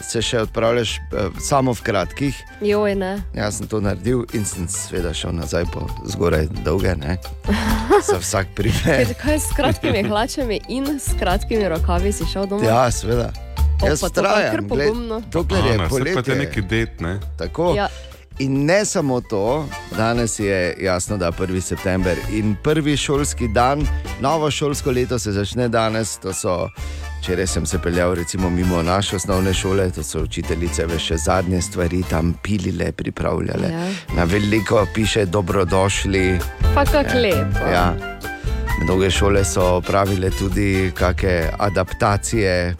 se 0.01 0.21
še 0.21 0.41
odpravljaš 0.45 0.97
uh, 0.97 1.39
samo 1.41 1.73
v 1.73 1.81
kratkih. 1.81 2.43
Joj, 2.61 2.95
ne. 2.95 3.13
Jaz 3.35 3.57
sem 3.57 3.67
to 3.67 3.81
naredil 3.81 4.25
in 4.33 4.45
sem 4.45 4.67
seveda 4.71 5.13
šel 5.13 5.35
nazaj 5.37 5.65
po 5.73 5.87
zgoraj 6.05 6.47
dolge, 6.65 6.95
ne. 6.95 7.17
Za 8.09 8.19
vsak 8.21 8.53
primer. 8.55 9.13
Kaj, 9.23 9.39
s 9.39 9.55
kratkimi 9.57 10.03
hlačami 10.07 10.61
in 10.69 10.99
s 10.99 11.17
kratkimi 11.19 11.69
rokavi 11.69 12.13
si 12.13 12.27
šel 12.29 12.47
domov? 12.47 12.67
Ja, 12.67 12.87
seveda. 12.91 13.31
O, 13.81 13.85
Jaz 13.85 13.99
to 14.01 14.07
je 14.07 14.13
trajam, 14.13 14.67
dokler 15.31 15.65
je 15.65 15.73
Ana, 15.73 15.89
saj 15.89 15.99
pa 15.99 16.21
te 16.21 16.33
poletje. 16.33 16.35
neki 16.35 16.61
det, 16.61 17.01
ne? 17.01 17.19
Tako. 17.37 17.73
Ja. 17.77 17.89
In 18.39 18.65
ne 18.65 18.85
samo 18.85 19.21
to, 19.21 19.65
danes 19.97 20.39
je 20.39 20.77
jasno, 20.81 21.17
da 21.17 21.25
je 21.25 21.31
1. 21.31 21.61
september 21.61 22.17
in 22.31 22.55
prvi 22.63 22.97
šolski 22.97 23.47
dan, 23.47 23.87
novo 24.21 24.51
šolsko 24.51 24.91
leto 24.91 25.19
se 25.19 25.31
začne 25.31 25.67
danes. 25.67 26.17
To 26.17 26.33
so, 26.33 26.69
včeraj 27.19 27.47
sem 27.47 27.65
se 27.65 27.79
peljal 27.79 28.13
recimo 28.13 28.49
mimo 28.49 28.81
naše 28.83 29.15
osnovne 29.15 29.53
šole, 29.53 29.89
to 29.91 30.03
so 30.03 30.23
učiteljice 30.23 30.85
ve 30.85 30.99
še 30.99 31.17
zadnje 31.17 31.61
stvari 31.61 32.03
tam 32.09 32.33
pilile, 32.43 32.91
pripravljale. 32.91 33.71
Ja. 33.71 33.87
Na 34.15 34.23
veliko 34.23 34.85
piše 34.93 35.25
dobrodošli. 35.25 36.39
Pa 36.75 36.85
kako 36.85 37.17
lepo. 37.17 37.67
Ja. 37.73 37.93
Mnoge 38.83 39.11
šole 39.11 39.45
so 39.45 39.81
pravile 39.81 40.29
tudi 40.29 40.91
kakšne 40.95 41.49
adaptacije. 41.59 42.75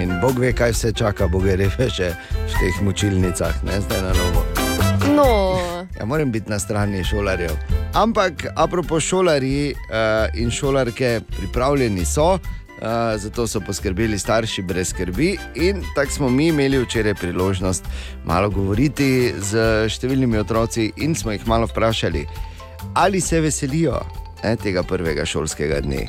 In 0.00 0.18
Bog 0.20 0.38
ve, 0.38 0.52
kaj 0.52 0.72
vse 0.72 0.92
čaka, 0.92 1.28
Bog 1.28 1.46
je 1.46 1.56
reče 1.56 1.86
še 1.88 2.10
v 2.46 2.58
teh 2.58 2.82
mučilnicah, 2.82 3.64
ne 3.64 3.80
zdaj 3.80 4.02
na 4.02 4.12
novo. 4.16 4.42
No, 5.14 5.56
Ja, 5.98 6.04
moram 6.04 6.32
biti 6.32 6.50
na 6.50 6.58
strani 6.58 7.04
šolarjev. 7.04 7.50
Ampak, 7.94 8.46
apropo 8.56 9.00
šolarji 9.00 9.72
uh, 9.72 10.40
in 10.40 10.50
šolarke, 10.50 11.20
pripravljeni 11.38 12.04
so, 12.04 12.38
uh, 12.82 13.16
zato 13.16 13.46
so 13.46 13.60
poskrbeli 13.60 14.18
starši 14.18 14.62
brez 14.62 14.90
skrbi. 14.90 15.36
In 15.54 15.82
tako 15.94 16.12
smo 16.12 16.28
mi 16.28 16.48
imeli 16.48 16.78
včeraj 16.78 17.14
priložnost 17.14 17.84
malo 18.24 18.50
govoriti 18.50 19.34
z 19.38 19.88
številnimi 19.88 20.38
otroci 20.38 20.92
in 20.96 21.14
smo 21.14 21.32
jih 21.32 21.46
malo 21.46 21.66
vprašali, 21.66 22.26
ali 22.94 23.20
se 23.20 23.40
veselijo 23.40 24.00
ne, 24.44 24.56
tega 24.56 24.82
prvega 24.82 25.26
šolskega 25.26 25.80
dne. 25.80 26.06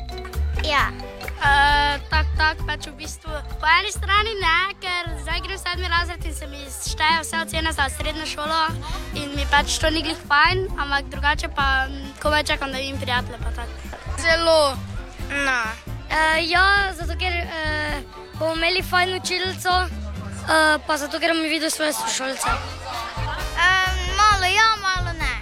Ja, 0.66 0.88
uh, 0.90 1.98
tako, 2.10 2.28
tak, 2.38 2.62
pač 2.66 2.86
v 2.86 2.94
bistvu. 2.98 3.34
Po 3.60 3.70
eni 3.78 3.92
strani 3.94 4.34
ne, 4.42 4.58
ker 4.82 5.10
zdaj 5.24 5.42
grem 5.46 5.58
sedmi 5.58 5.90
razred 5.90 6.24
in 6.24 6.34
se 6.34 6.46
mi 6.46 6.62
šteje 6.68 7.22
vse 7.24 7.42
ocene 7.42 7.72
za 7.72 7.88
srednjo 7.96 8.26
šolo 8.26 8.62
in 9.18 9.34
mi 9.36 9.46
pač 9.50 9.78
to 9.82 9.90
ni 9.90 10.02
glih 10.06 10.18
fajn, 10.30 10.66
ampak 10.78 11.10
drugače 11.14 11.50
pa 11.56 11.88
komaj 12.22 12.44
čakam, 12.52 12.72
da 12.72 12.78
vidim 12.78 13.00
prijatelje. 13.00 13.38
pa 13.44 13.54
tako. 13.58 14.22
Zelo. 14.22 14.76
No, 15.28 15.60
Uh, 16.08 16.50
ja, 16.50 16.92
zato 16.96 17.18
ker 17.20 17.32
uh, 17.44 18.20
bomo 18.38 18.54
imeli 18.54 18.82
fajn 18.82 19.14
učilnico, 19.20 19.70
uh, 19.70 20.80
pa 20.86 20.96
zato 20.96 21.20
ker 21.20 21.34
bom 21.36 21.42
videl 21.42 21.70
svoje 21.70 21.92
sošolce. 21.92 22.48
Um, 22.48 23.98
malo 24.16 24.46
ja, 24.48 24.68
malo 24.82 25.12
ne. 25.18 25.34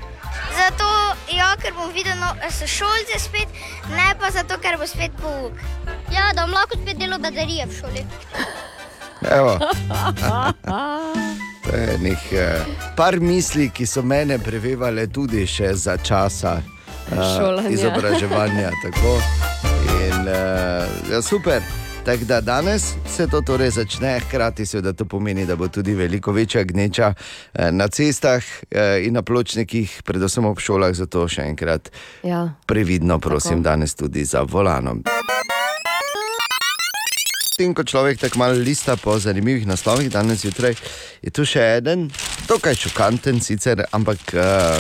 Zato, 0.56 0.88
ja, 1.36 1.52
ker 1.62 1.74
bom 1.74 1.93
videl 1.93 2.18
no, 2.18 2.34
sošolce 2.51 3.18
spet, 3.18 3.48
ne 3.94 4.14
pa 4.20 4.30
zato, 4.30 4.59
ker 4.59 4.78
bo 4.78 4.86
spet 4.86 5.14
pouk. 5.22 5.55
Ja, 6.10 6.32
da 6.34 6.47
bom 6.47 6.55
lahko 6.55 6.78
spet 6.82 6.98
delal 6.98 7.22
baterije 7.22 7.66
v 7.66 7.80
šoli. 7.80 8.06
Evo. 9.30 9.59
To 11.66 11.76
je 11.76 11.98
nek 11.98 12.32
eh, 12.32 12.64
par 12.97 13.20
misli, 13.20 13.70
ki 13.74 13.86
so 13.86 14.02
mene 14.02 14.38
prevevale 14.38 15.06
tudi 15.10 15.47
še 15.47 15.72
za 15.74 15.97
časa 15.98 16.60
eh, 16.62 17.16
Šolanja. 17.34 17.74
izobraževanja. 17.74 18.70
tako. 18.84 19.76
Eh, 20.28 20.32
ja, 21.12 21.23
super. 21.23 21.62
Tako 22.05 22.24
da 22.24 22.40
danes 22.40 22.94
se 23.16 23.27
to 23.27 23.40
torej 23.40 23.70
začne, 23.70 24.20
hkrati 24.20 24.66
seveda 24.66 24.93
to 24.93 25.05
pomeni, 25.05 25.47
da 25.47 25.57
bo 25.57 25.69
tudi 25.69 25.94
veliko 25.94 26.32
večja 26.32 26.62
gneča 26.65 27.15
eh, 27.55 27.73
na 27.73 27.89
cestah 27.89 28.43
eh, 28.70 29.07
in 29.07 29.15
na 29.15 29.23
pločnikih, 29.23 30.03
predvsem 30.05 30.44
ob 30.44 30.59
šolah, 30.59 30.94
zato 30.94 31.28
še 31.28 31.43
enkrat 31.43 31.90
Ja. 32.23 32.55
previdno, 32.66 33.19
prosim, 33.19 33.51
Tako. 33.51 33.62
danes 33.62 33.94
tudi 33.94 34.24
za 34.24 34.43
volanom. 34.43 35.03
In 37.59 37.74
ko 37.74 37.85
človek 37.85 38.19
tako 38.20 38.39
malo 38.39 38.53
lista 38.55 38.97
po 38.97 39.19
zanimivih 39.19 39.66
naslovih, 39.66 40.11
danes 40.12 40.40
zjutraj 40.44 40.74
je 41.23 41.31
tu 41.31 41.44
še 41.44 41.81
en, 41.86 42.11
dokaj 42.48 42.74
šokanten, 42.74 43.40
sicer, 43.40 43.81
ampak 43.93 44.19
uh, 44.36 44.77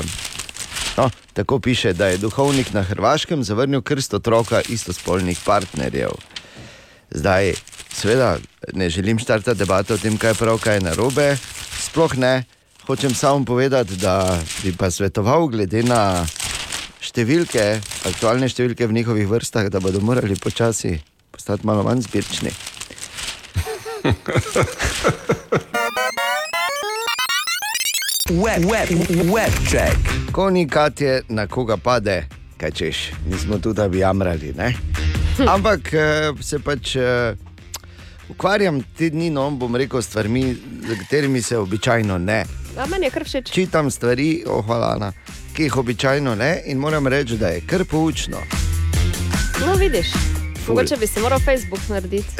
no, 0.96 1.10
tako 1.32 1.58
piše, 1.58 1.92
da 1.92 2.06
je 2.06 2.18
duhovnik 2.18 2.72
na 2.72 2.82
Hrvaškem 2.82 3.44
zavrnil 3.44 3.82
krst 3.82 4.14
otroka 4.14 4.60
istospolnih 4.68 5.38
partnerjev. 5.44 6.10
Zdaj, 7.10 7.54
seveda, 7.92 8.38
ne 8.72 8.90
želim 8.90 9.18
štartati 9.18 9.58
debato 9.58 9.94
o 9.94 9.98
tem, 9.98 10.16
kaj 10.18 10.30
je 10.30 10.34
prav, 10.34 10.58
kaj 10.58 10.74
je 10.74 10.80
narobe, 10.80 11.36
sploh 11.80 12.16
ne. 12.16 12.44
Hočem 12.86 13.14
samo 13.14 13.44
povedati, 13.44 13.96
da 13.96 14.38
bi 14.62 14.72
pa 14.72 14.90
svetoval, 14.90 15.48
glede 15.48 15.82
na 15.82 16.26
številke, 17.00 17.80
aktualne 18.06 18.48
številke 18.48 18.86
v 18.86 18.92
njihovih 18.92 19.28
vrstah, 19.30 19.70
da 19.70 19.80
bodo 19.80 20.00
morali 20.00 20.36
počasi 20.38 21.00
postati 21.34 21.66
malo 21.66 21.82
manj 21.82 22.06
zbirčni. 22.06 22.52
Web, 28.30 28.64
web, 28.64 28.88
web 29.30 29.52
check. 29.70 29.96
Ko 30.32 30.50
ni 30.50 30.68
Katje, 30.68 31.22
na 31.28 31.46
koga 31.46 31.76
pade, 31.76 32.24
kaj 32.58 32.70
češ, 32.70 33.10
nismo 33.30 33.58
tu, 33.58 33.72
da 33.72 33.88
bi 33.88 33.98
jamrali. 33.98 34.52
Ne? 34.56 34.74
Ampak 35.48 35.92
eh, 35.92 36.32
se 36.42 36.58
pač 36.58 36.96
eh, 36.96 37.36
ukvarjam 38.28 38.82
te 38.98 39.10
dni, 39.10 39.30
no 39.30 39.50
bom 39.50 39.76
rekel, 39.76 40.02
stvarmi, 40.02 40.56
za 40.88 40.96
katerimi 40.96 41.42
se 41.42 41.58
običajno 41.58 42.18
ne. 42.18 42.44
A 42.78 42.86
meni 42.90 43.06
je 43.06 43.10
kar 43.10 43.24
všeč. 43.24 43.52
Čitam 43.54 43.90
stvari, 43.90 44.42
ohvalana, 44.46 45.12
ki 45.54 45.68
jih 45.68 45.76
običajno 45.76 46.34
ne, 46.34 46.62
in 46.66 46.82
moram 46.82 47.06
reči, 47.06 47.38
da 47.38 47.54
je 47.54 47.62
kar 47.66 47.84
poučno. 47.84 48.42
No, 49.60 49.74
vidiš. 49.78 50.10
Mogoče 50.68 50.96
bi 50.96 51.06
si 51.06 51.20
moral 51.20 51.38
Facebook 51.38 51.80
narediti. 51.88 52.34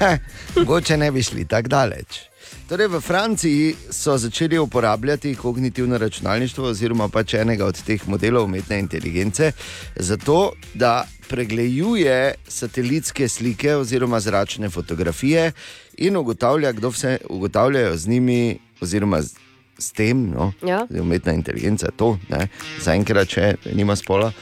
Mogoče 0.56 0.96
ne 0.96 1.12
bi 1.12 1.22
šli 1.22 1.44
tako 1.44 1.68
daleč. 1.68 2.24
Torej, 2.66 2.88
v 2.88 3.00
Franciji 3.00 3.76
so 3.90 4.18
začeli 4.18 4.58
uporabljati 4.58 5.34
kognitivno 5.34 5.98
računalništvo, 5.98 6.64
oziroma 6.68 7.08
pač 7.08 7.34
enega 7.34 7.66
od 7.66 7.78
teh 7.86 8.08
modelov 8.08 8.44
umetne 8.44 8.78
inteligence, 8.78 9.52
zato 9.96 10.52
da 10.74 11.06
pregleduje 11.28 12.34
satelitske 12.48 13.28
slike 13.28 13.76
oziroma 13.76 14.20
zračne 14.20 14.70
fotografije 14.70 15.52
in 15.96 16.16
ugotavlja, 16.16 16.72
kdo 16.72 16.90
vse 16.90 17.18
ugotavljajo 17.30 17.96
z 17.96 18.08
njimi, 18.08 18.58
oziroma 18.80 19.22
z, 19.22 19.36
s 19.78 19.92
tem, 19.92 20.26
no, 20.30 20.52
Ja. 20.66 20.86
Zdaj, 20.90 21.00
umetna 21.00 21.32
inteligenca, 21.32 21.90
to, 21.96 22.18
ne, 22.28 22.48
zaenkrat, 22.82 23.28
če 23.28 23.54
nima 23.74 23.96
spola. 23.96 24.32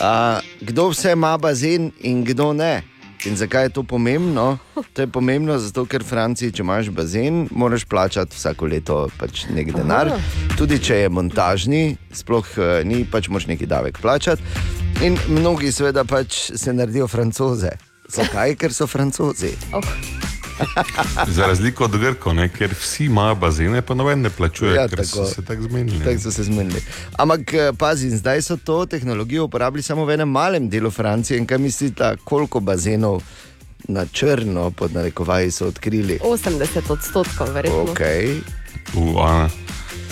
A, 0.00 0.40
kdo 0.60 0.90
vse 0.92 1.12
ima 1.12 1.38
bazen 1.38 1.90
in 2.00 2.24
kdo 2.24 2.52
ne. 2.52 2.82
In 3.26 3.36
zakaj 3.36 3.64
je 3.64 3.68
to 3.68 3.82
pomembno? 3.82 4.58
To 4.92 5.02
je 5.02 5.06
pomembno 5.06 5.58
zato, 5.58 5.84
ker 5.84 6.00
v 6.00 6.08
Franciji, 6.08 6.54
če 6.56 6.62
imaš 6.64 6.88
bazen, 6.88 7.42
moraš 7.52 7.84
plačati 7.84 8.32
vsako 8.32 8.70
leto 8.72 8.96
pač 9.20 9.44
nek 9.52 9.74
denar. 9.76 10.14
Tudi 10.56 10.80
če 10.80 11.02
je 11.02 11.12
montažni, 11.12 11.82
sploh 12.16 12.48
eh, 12.56 12.80
ni, 12.88 13.02
pač 13.04 13.28
moraš 13.28 13.50
neki 13.52 13.68
davek 13.68 14.00
plačati. 14.00 14.40
In 15.04 15.20
mnogi 15.28 15.68
seveda 15.72 16.06
pač 16.08 16.48
se 16.56 16.72
naredijo 16.72 17.08
francoze. 17.12 17.76
Zakaj? 18.08 18.56
Ker 18.56 18.72
so 18.72 18.88
francozi. 18.88 19.52
Oh. 19.76 19.84
Za 21.28 21.46
razliko 21.46 21.84
od 21.84 21.96
Grkov, 21.96 22.34
ne, 22.34 22.48
ker 22.48 22.74
vsi 22.74 23.04
imajo 23.04 23.34
bazene, 23.36 23.82
pa 23.82 23.94
noben 23.94 24.20
ne 24.20 24.30
plačuje, 24.30 24.74
Ja, 24.74 24.82
ja, 24.82 24.88
ker 24.88 24.98
tako. 24.98 25.08
so 25.08 25.26
se 25.26 25.42
tako 25.42 25.62
zmenili. 25.62 26.04
Tako 26.04 26.20
so 26.20 26.30
se 26.30 26.42
zmenili. 26.44 26.82
Ampak 27.14 27.54
eh, 27.54 27.72
pazi, 27.72 28.10
zdaj 28.10 28.42
so 28.42 28.56
to 28.56 28.86
tehnologijo 28.86 29.44
uporabili 29.44 29.82
samo 29.82 30.04
v 30.04 30.10
enem 30.12 30.28
malem 30.28 30.68
delu 30.68 30.90
Francije. 30.90 31.38
In 31.38 31.46
kaj 31.46 31.58
mislite, 31.58 32.16
koliko 32.24 32.60
bazenov 32.60 33.22
na 33.88 34.06
črno, 34.06 34.70
pod 34.70 34.92
narekovaji, 34.92 35.50
so 35.50 35.66
odkrili? 35.66 36.18
80 36.18 36.90
odstotkov, 36.90 37.52
verjetno. 37.52 37.84
Okay. 37.86 38.40
U, 38.94 39.18
Ana, 39.18 39.48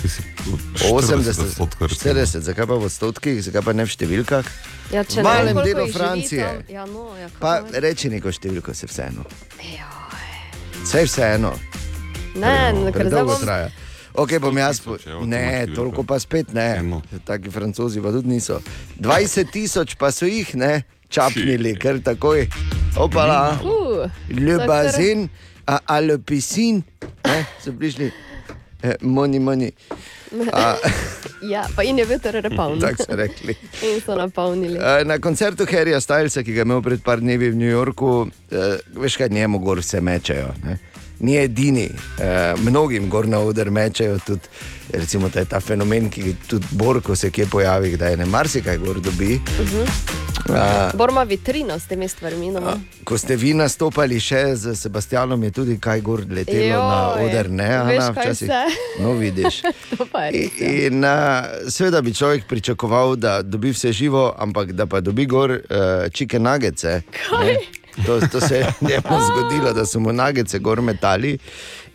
ti 0.01 0.09
si 0.09 0.21
v 0.39 0.91
80, 0.91 1.43
odstotkov, 1.43 1.87
recimo. 1.87 2.13
40, 2.15 2.39
zakaj 2.39 2.65
pa 2.65 2.73
v 2.73 2.83
odstotkih, 2.83 3.43
zakaj 3.43 3.61
pa 3.61 3.73
ne 3.73 3.85
v 3.85 3.89
številkah? 3.89 4.45
Ja, 4.89 5.03
če 5.03 5.19
v 5.19 5.23
ne 5.23 5.23
malem 5.23 5.57
delu 5.61 5.85
Francije. 5.93 6.41
tam. 6.41 6.63
Ja, 6.67 6.85
no, 6.87 7.13
ja, 7.13 7.27
Pa 7.39 7.59
reči 7.69 8.09
neko 8.09 8.31
številko, 8.31 8.73
se 8.73 8.87
vseeno. 8.87 9.21
Vse 9.59 9.98
je 10.93 11.05
vseeno. 11.05 11.53
Ne, 12.35 12.73
ne, 12.73 12.91
ker 12.91 13.01
Predolgo 13.01 13.25
bom. 13.27 13.41
traja. 13.41 13.69
Ok, 14.13 14.39
bom 14.39 14.57
jaz. 14.57 14.81
Ne, 15.21 15.67
toliko 15.67 16.03
pa 16.03 16.19
spet 16.19 16.53
ne. 16.53 16.81
Taki 17.23 17.49
francozi 17.49 18.01
pa 18.01 18.11
tudi 18.11 18.27
niso. 18.27 18.61
20 18.97 19.51
tisoč 19.51 19.95
pa 19.95 20.11
so 20.11 20.25
jih 20.25 20.55
ne 20.55 20.81
čapnili, 21.09 21.75
ker 21.75 22.01
takoj. 22.01 22.47
Opala. 22.97 23.59
Uh, 23.61 24.09
Le 24.29 24.35
to 24.35 24.51
je 24.51 24.57
kar- 24.57 24.67
bazen, 24.67 25.29
a, 25.65 25.79
a 25.85 25.99
le 25.99 26.17
piscin, 26.17 26.81
ne, 27.25 27.45
so 27.59 27.71
prišli. 27.71 28.11
Moni, 29.01 29.39
moni. 29.39 29.71
A, 30.53 30.75
Ja, 31.41 31.65
pa 31.75 31.83
in 31.83 31.97
je 31.97 32.05
bil 32.05 32.19
ter 32.19 32.35
repavn. 32.43 32.79
Tako 32.83 33.03
so 33.03 33.15
rekli. 33.15 33.55
In 33.83 34.01
so 34.05 34.15
napolnili. 34.15 34.77
Eh, 34.79 35.03
Na 35.05 35.19
koncertu 35.19 35.65
Harryja 35.65 35.99
Stylesa, 35.99 36.43
ki 36.43 36.53
ga 36.53 36.61
je 36.63 36.67
imel 36.67 36.81
pred 36.81 37.03
par 37.03 37.19
dnevi 37.19 37.49
v 37.51 37.55
New 37.55 37.69
Yorku, 37.69 38.27
eh, 38.51 38.77
veš 38.95 39.17
kaj, 39.17 39.29
njemu 39.29 39.59
gor 39.59 39.79
vse 39.79 40.01
mečejo. 40.01 40.51
Ne? 40.63 40.77
Ni 41.19 41.35
edini, 41.37 41.89
eh, 42.19 42.53
mnogim 42.63 43.09
gor 43.09 43.27
na 43.27 43.39
oder 43.39 43.71
mečejo 43.71 44.19
tudi. 44.25 44.47
Recimo, 44.93 45.29
ta, 45.29 45.45
ta 45.45 45.59
fenomen, 45.59 46.09
ki 46.09 46.35
tudi 46.47 46.65
Bor, 46.71 47.01
ko 47.01 47.15
se 47.15 47.29
kje 47.31 47.45
pojavi, 47.45 47.97
da 47.97 48.07
je 48.07 48.17
ne 48.17 48.25
marsikaj 48.25 48.77
gor 48.77 48.99
dobi. 48.99 49.39
A, 50.49 50.89
Bor 50.93 51.09
ima 51.09 51.23
vitrino 51.23 51.79
s 51.79 51.85
temi 51.85 52.07
stvarmi. 52.07 52.49
No. 52.51 52.73
Ko 53.03 53.17
ste 53.17 53.35
vi 53.35 53.53
nastopali 53.53 54.19
še 54.19 54.55
z 54.55 54.73
Sebastianom, 54.75 55.43
je 55.43 55.51
tudi 55.51 55.77
kaj 55.81 56.01
gor 56.01 56.23
letelo 56.25 56.65
Joj, 56.65 56.89
na 56.89 57.01
oder, 57.21 57.49
ne? 57.49 57.69
Ana, 57.75 58.07
kaj 58.13 58.31
včasih? 58.31 58.49
No, 59.03 59.13
vidiš. 59.13 59.61
Res. 60.33 60.57
ja. 60.57 60.71
In 60.87 61.05
uh, 61.05 61.69
seveda 61.69 62.01
bi 62.01 62.13
človek 62.13 62.47
pričakoval, 62.49 63.15
da 63.15 63.41
dobi 63.41 63.75
vse 63.75 63.93
živo, 63.93 64.31
ampak 64.37 64.73
da 64.73 64.89
pa 64.89 65.03
dobi 65.05 65.27
gor 65.29 65.53
uh, 65.53 66.09
čike 66.13 66.39
nagece. 66.39 67.01
To, 68.05 68.19
to 68.31 68.41
se 68.41 68.57
je 68.57 68.73
njemu 68.89 69.19
zgodilo, 69.27 69.73
da 69.73 69.85
so 69.85 69.99
mu 69.99 70.13
nagece 70.13 70.59
gor 70.59 70.81
metali. 70.81 71.37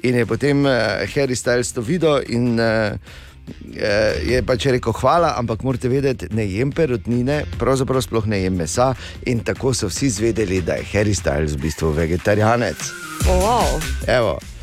In 0.02 0.14
je 0.14 0.26
potem 0.26 0.64
uh, 0.66 0.72
Harry 1.14 1.34
Styles 1.34 1.72
to 1.72 1.80
videl 1.80 2.20
in 2.28 2.60
uh, 2.60 2.98
je 4.24 4.42
pač 4.46 4.66
rekel: 4.66 4.92
Hvala, 4.92 5.34
ampak 5.38 5.62
morate 5.62 5.88
vedeti, 5.88 6.28
ne 6.32 6.46
jem 6.48 6.72
perutnine, 6.72 7.44
pravzaprav 7.58 8.02
sploh 8.02 8.26
ne 8.26 8.42
jem 8.42 8.56
mesa. 8.56 8.94
In 9.26 9.44
tako 9.44 9.74
so 9.74 9.88
vsi 9.88 10.10
zvedeli, 10.10 10.62
da 10.62 10.80
je 10.80 10.88
Harry 10.92 11.14
Styles 11.14 11.56
v 11.56 11.66
bistvu 11.68 11.92
vegetarijanec. 11.92 12.90
Oh, 13.28 13.40
wow. 13.40 13.80
Evo. 14.06 14.53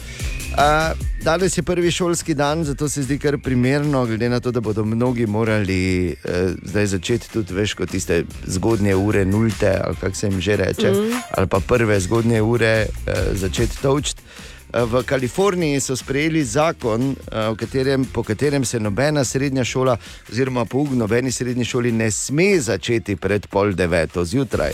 Uh, 0.51 0.97
danes 1.23 1.57
je 1.57 1.63
prvi 1.63 1.91
šolski 1.91 2.33
dan, 2.33 2.63
zato 2.63 2.89
se 2.89 3.03
zdi 3.03 3.17
kar 3.19 3.37
primerno, 3.37 4.05
glede 4.05 4.29
na 4.29 4.39
to, 4.39 4.51
da 4.51 4.59
bodo 4.59 4.85
mnogi 4.85 5.25
morali 5.25 6.15
uh, 6.25 6.31
zdaj 6.63 6.85
začeti 6.85 7.29
tudi 7.33 7.53
več 7.53 7.73
kot 7.73 7.89
tiste 7.89 8.23
zgodnje 8.45 8.95
ure, 8.95 9.25
nulte, 9.25 9.71
ali 9.83 9.95
kako 9.95 10.15
se 10.15 10.27
jim 10.27 10.41
že 10.41 10.55
reče, 10.55 10.91
Mm. 10.91 11.11
ali 11.31 11.47
pa 11.47 11.59
prve 11.59 11.99
zgodnje 11.99 12.41
ure 12.41 12.85
uh, 12.85 13.13
začeti 13.33 13.81
točiti. 13.81 14.21
Uh, 14.21 14.51
V 14.91 15.03
Kaliforniji 15.03 15.79
so 15.79 15.95
sprejeli 15.95 16.43
zakon, 16.43 17.15
katerem, 17.59 18.05
po 18.05 18.23
katerem 18.23 18.65
se 18.65 18.79
nobena 18.79 19.23
srednja 19.23 19.63
šola, 19.63 19.97
oziroma 20.31 20.65
pouk 20.65 20.89
nobeni 20.95 21.31
srednji 21.31 21.65
šoli, 21.65 21.91
ne 21.91 22.11
sme 22.11 22.59
začeti 22.59 23.15
pred 23.15 23.47
pol 23.47 23.73
deveto 23.75 24.23
zjutraj. 24.25 24.71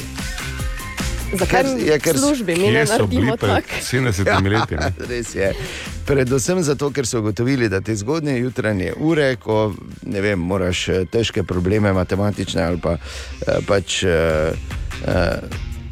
Zakaj 1.33 1.63
Ker- 1.63 1.79
je, 1.83 1.99
ker- 1.99 2.17
službi 2.17 2.55
mi 2.55 2.71
ne 2.71 2.85
so 2.87 3.07
bili 3.07 3.25
naredimo 3.25 3.37
tako? 3.37 3.81
70 3.91 4.49
leti? 4.49 4.75
ne? 4.75 4.93
Res 5.09 5.35
je. 5.35 5.53
Predvsem 6.05 6.63
zato, 6.63 6.91
ker 6.91 7.07
so 7.07 7.19
ugotovili, 7.19 7.69
da 7.69 7.81
te 7.81 7.95
zgodnje 7.95 8.37
jutranje 8.39 8.93
ure, 8.97 9.35
ko 9.35 9.73
ne 10.03 10.21
vem, 10.21 10.39
moraš 10.39 10.87
eh, 10.89 11.05
težke 11.05 11.43
probleme, 11.43 11.93
matematične 11.93 12.63
ali 12.63 12.79
pa 12.79 12.93
eh, 12.93 13.59
pač. 13.67 14.03
eh, 14.03 14.51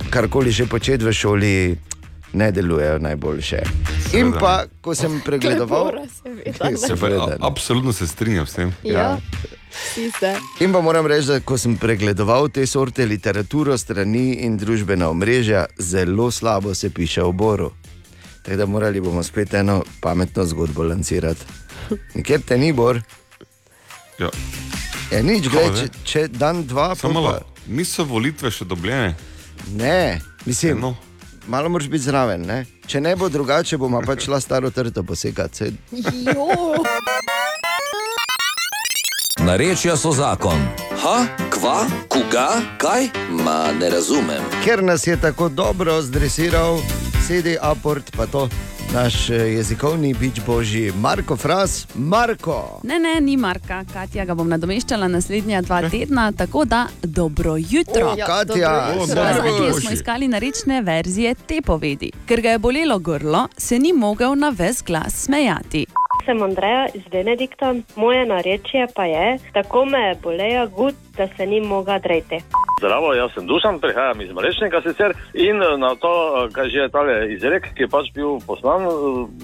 karkoli 0.07 0.51
že 0.51 0.65
početi 0.65 1.03
v 1.03 1.11
šoli, 1.11 1.77
ne 2.33 2.51
delujejo 2.51 2.99
najboljše. 2.99 3.59
In 4.13 4.31
pa, 4.31 4.65
ko 4.81 4.95
sem 4.95 5.19
pregledoval, 5.19 5.91
Klepora, 5.91 6.05
seveda, 6.07 6.69
ne. 6.69 6.77
Se 6.77 6.87
Seveda, 6.87 7.23
a, 7.23 7.27
ne. 7.27 7.35
absolutno 7.41 7.93
se 7.93 8.07
strinjam 8.07 8.45
s 8.47 8.53
tem. 8.53 8.71
Ja, 8.83 9.17
se. 9.17 9.64
In 10.59 10.73
pa 10.73 10.81
moram 10.81 11.07
reči, 11.07 11.27
da 11.27 11.39
ko 11.39 11.57
sem 11.57 11.77
pregledoval 11.77 12.49
te 12.49 12.65
sorte 12.67 13.05
literaturo, 13.05 13.77
strani 13.77 14.33
in 14.45 14.57
družbena 14.57 15.09
omrežja, 15.09 15.65
zelo 15.79 16.31
slabo 16.31 16.73
se 16.75 16.89
piše 16.89 17.23
o 17.23 17.31
Boru. 17.31 17.71
Tako 18.43 18.57
da 18.57 18.65
morali 18.65 19.01
bomo 19.01 19.23
spet 19.23 19.53
eno 19.53 19.83
pametno 20.01 20.45
zgodbo 20.45 20.83
lancirati. 20.83 21.45
Ker 22.25 22.41
te 22.41 22.57
ni 22.57 22.73
Bor, 22.73 23.01
Ja. 24.19 24.29
je 25.11 25.23
nič, 25.23 25.49
gled, 25.51 25.75
če, 25.75 25.87
če 26.03 26.27
dan, 26.31 26.63
dva, 26.63 26.93
Samo 26.95 27.21
malo, 27.21 27.41
niso 27.67 28.05
volitve 28.07 28.51
še 28.51 28.63
dobljene. 28.65 29.15
Ne, 29.75 30.21
mislim, 30.45 30.79
no. 30.79 30.93
malo 31.47 31.69
moraš 31.69 31.89
biti 31.91 32.03
zraven. 32.07 32.45
Ne? 32.47 32.65
Če 32.87 33.01
ne 33.01 33.15
bo 33.15 33.27
drugače, 33.29 33.77
bomo 33.77 33.99
pač 34.05 34.23
šla 34.29 34.39
staro 34.39 34.71
trto 34.71 35.03
posekati. 35.03 35.73
Narečja 39.45 39.97
so 39.97 40.11
zakon. 40.11 40.57
Ha, 41.03 41.25
kva, 41.49 41.85
koga, 42.09 42.49
kaj? 42.77 43.07
Ma 43.29 43.71
ne 43.79 43.89
razumem. 43.89 44.41
Ker 44.63 44.83
nas 44.83 45.07
je 45.07 45.17
tako 45.21 45.49
dobro 45.49 46.01
zdresiral, 46.01 46.79
sedi 47.27 47.57
aport, 47.61 48.11
pa 48.17 48.25
to 48.25 48.49
naš 48.93 49.29
eh, 49.29 49.33
jezikovni 49.35 50.13
bič 50.13 50.41
božji, 50.45 50.93
Marko 50.97 51.35
Fras, 51.37 51.87
Marko. 51.95 52.79
Ne, 52.83 52.99
ne, 52.99 53.21
ni 53.21 53.37
Marka, 53.37 53.83
Katja 53.93 54.25
ga 54.25 54.33
bom 54.33 54.49
nadomeščala 54.49 55.07
naslednja 55.07 55.61
dva 55.61 55.89
tedna, 55.89 56.31
tako 56.31 56.65
da 56.65 56.87
dobro 57.03 57.55
jutro. 57.57 58.13
O, 58.13 58.15
Ja, 58.17 58.25
Katja, 58.25 58.71
dobro 58.71 59.01
jutro. 59.01 59.65
Jutro. 59.65 59.81
smo 59.81 59.91
iskali 59.91 60.27
narečne 60.27 60.81
verzije 60.81 61.35
te 61.35 61.61
povedi. 61.61 62.11
Ker 62.25 62.41
ga 62.41 62.49
je 62.49 62.59
bolelo 62.59 62.99
grlo, 62.99 63.47
se 63.57 63.79
ni 63.79 63.93
mogel 63.93 64.33
na 64.35 64.49
ves 64.49 64.83
glas 64.83 65.13
smejati. 65.13 65.85
Sem 66.25 66.43
Andreja 66.43 66.87
iz 66.93 67.03
Benedikta, 67.11 67.73
moje 67.95 68.25
narečje 68.25 68.87
pa 68.95 69.05
je, 69.05 69.37
tako 69.53 69.85
me 69.85 69.99
je 69.99 70.15
boleja 70.23 70.65
gud, 70.65 70.95
da 71.17 71.27
se 71.27 71.45
ni 71.45 71.61
mogla 71.61 71.99
dreti. 71.99 72.39
Zdravo, 72.79 73.13
jaz 73.13 73.31
sem 73.33 73.47
Dušan, 73.47 73.79
prihajam 73.79 74.21
iz 74.21 74.31
Mrečnika 74.31 74.81
sicer 74.81 75.13
in 75.33 75.63
eh, 75.63 75.77
na 75.77 75.95
to, 75.95 76.11
eh, 76.11 76.49
kaj 76.51 76.69
že 76.69 76.77
je 76.77 76.89
tale 76.89 77.33
izrek, 77.33 77.63
ki 77.75 77.83
je 77.83 77.87
pač 77.87 78.11
bil 78.13 78.39
poslan, 78.47 78.81
eh, 78.83 78.91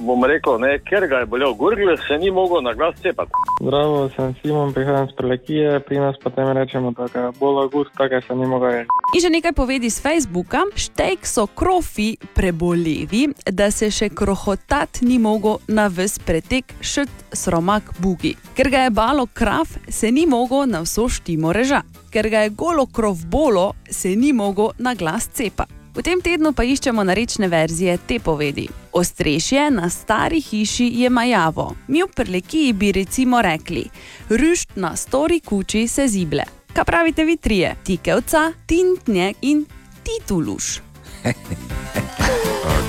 bom 0.04 0.26
rekel, 0.26 0.60
ne, 0.60 0.80
ker 0.80 1.08
ga 1.08 1.24
je 1.24 1.26
bolel 1.26 1.54
gurgl, 1.54 1.96
se 2.08 2.18
ni 2.18 2.32
mogel 2.32 2.62
na 2.62 2.74
glas 2.74 2.96
cepati. 3.02 3.32
Zdravo, 3.62 4.10
sem 4.16 4.36
Simon, 4.42 4.74
prihajam 4.74 5.08
iz 5.08 5.16
Prelekije, 5.16 5.80
pri 5.80 6.00
nas 6.00 6.16
potem 6.24 6.52
rečemo, 6.52 6.92
da 6.92 7.08
ga 7.14 7.32
bolj 7.40 7.70
gust, 7.72 7.92
tako 7.98 8.22
se 8.28 8.36
ni 8.36 8.48
mogel. 8.48 8.84
In 9.16 9.24
še 9.24 9.32
nekaj 9.32 9.56
povedi 9.56 9.90
z 9.90 10.04
Facebooka. 10.04 10.66
Štejk 10.76 11.26
so 11.28 11.48
krofi 11.48 12.18
prebolevi, 12.36 13.30
da 13.48 13.72
se 13.72 13.88
še 13.92 14.10
krohotat 14.10 15.02
ni 15.08 15.20
mogel 15.20 15.60
na 15.68 15.88
ves 15.88 16.20
pretek 16.20 16.76
št 16.80 17.36
sromak 17.36 17.92
bugi. 18.00 18.36
Ker 18.56 18.70
ga 18.72 18.86
je 18.86 18.94
balo 18.96 19.28
krav, 19.28 19.72
se 19.88 20.12
ni 20.12 20.28
mogel 20.28 20.68
na 20.68 20.84
vso 20.84 21.08
štimo 21.08 21.52
reža. 21.56 21.84
Ker 22.12 22.28
ga 22.28 22.44
je 22.44 22.56
golo 22.56 22.86
krov 22.92 23.21
bolo, 23.26 23.74
se 23.90 24.16
ni 24.16 24.34
mogel 24.34 24.70
na 24.78 24.94
glas 24.94 25.28
cepa. 25.28 25.66
V 25.92 26.02
tem 26.02 26.22
tednu 26.22 26.54
pa 26.54 26.64
iščemo 26.64 27.04
narečne 27.04 27.48
verzije 27.48 27.98
te 28.08 28.20
povedi. 28.20 28.64
Ostrešje 28.92 29.72
na 29.72 29.90
stari 29.90 30.40
hiši 30.42 30.88
je 30.94 31.10
majavo. 31.10 31.76
Mi 31.88 32.02
v 32.02 32.08
Prlekiji 32.08 32.74
bi 32.74 32.92
recimo 32.92 33.42
rekli: 33.42 33.90
Rušt 34.30 34.70
na 34.76 34.96
stori 34.96 35.40
kuči 35.40 35.88
se 35.88 36.08
zible. 36.08 36.44
Kaj 36.74 36.86
pravite 36.86 37.24
vi 37.24 37.38
trije? 37.38 37.76
Tikevca, 37.84 38.54
Tintnjek 38.66 39.38
in 39.42 39.66
Tituluš. 40.04 40.80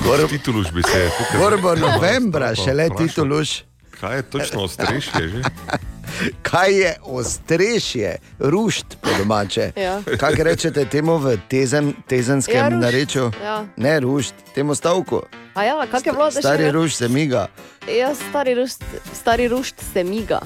Gor- 0.04 0.28
Tituluš 0.28 0.72
bi 0.72 0.82
se 0.82 1.10
tukaj. 1.18 1.40
Gor 1.40 1.60
bo 1.60 1.68
Ja, 1.68 1.74
novembra, 1.76 2.54
šele 2.54 2.88
tituluš. 2.90 3.62
Kaj 4.00 4.16
je 4.16 4.22
točno 4.22 4.62
ostrešje 4.62 5.28
že? 5.28 5.42
Kaj 6.42 6.72
je 6.74 6.96
ostrešje, 7.02 8.10
rušt 8.38 8.96
po 9.00 9.08
domače? 9.18 9.72
Ja. 9.76 10.02
Kaj 10.18 10.34
rečete 10.36 10.84
temu 10.84 11.16
v 11.16 11.36
tezen, 11.48 11.94
tezenskem 12.06 12.56
Ja, 12.56 12.68
rušt, 12.68 12.80
narečju? 12.80 13.30
ja. 13.42 13.64
Ne, 13.76 14.00
rušt, 14.00 14.34
temu 14.54 14.74
stavku. 14.74 15.22
A 15.54 15.64
ja, 15.64 15.86
kak 15.86 16.06
je 16.06 16.12
bilo, 16.12 16.24
da 16.24 16.30
še 16.32 16.40
Stari 16.40 16.64
ne- 16.64 16.72
rušt 16.72 16.96
se 16.96 17.08
miga. 17.08 17.46
Ja, 17.88 18.14
stari 18.14 18.54
rušt, 18.54 18.84
stari 19.14 19.48
rušt 19.48 19.74
se 19.92 20.04
miga. 20.04 20.40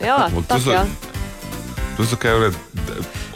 Ja, 0.00 0.28
to 0.30 0.42
tako 0.42 0.60
za- 0.60 0.72
ja. 0.72 0.84
To 1.96 2.04
so 2.04 2.16
kaj 2.16 2.34
ure. 2.34 2.50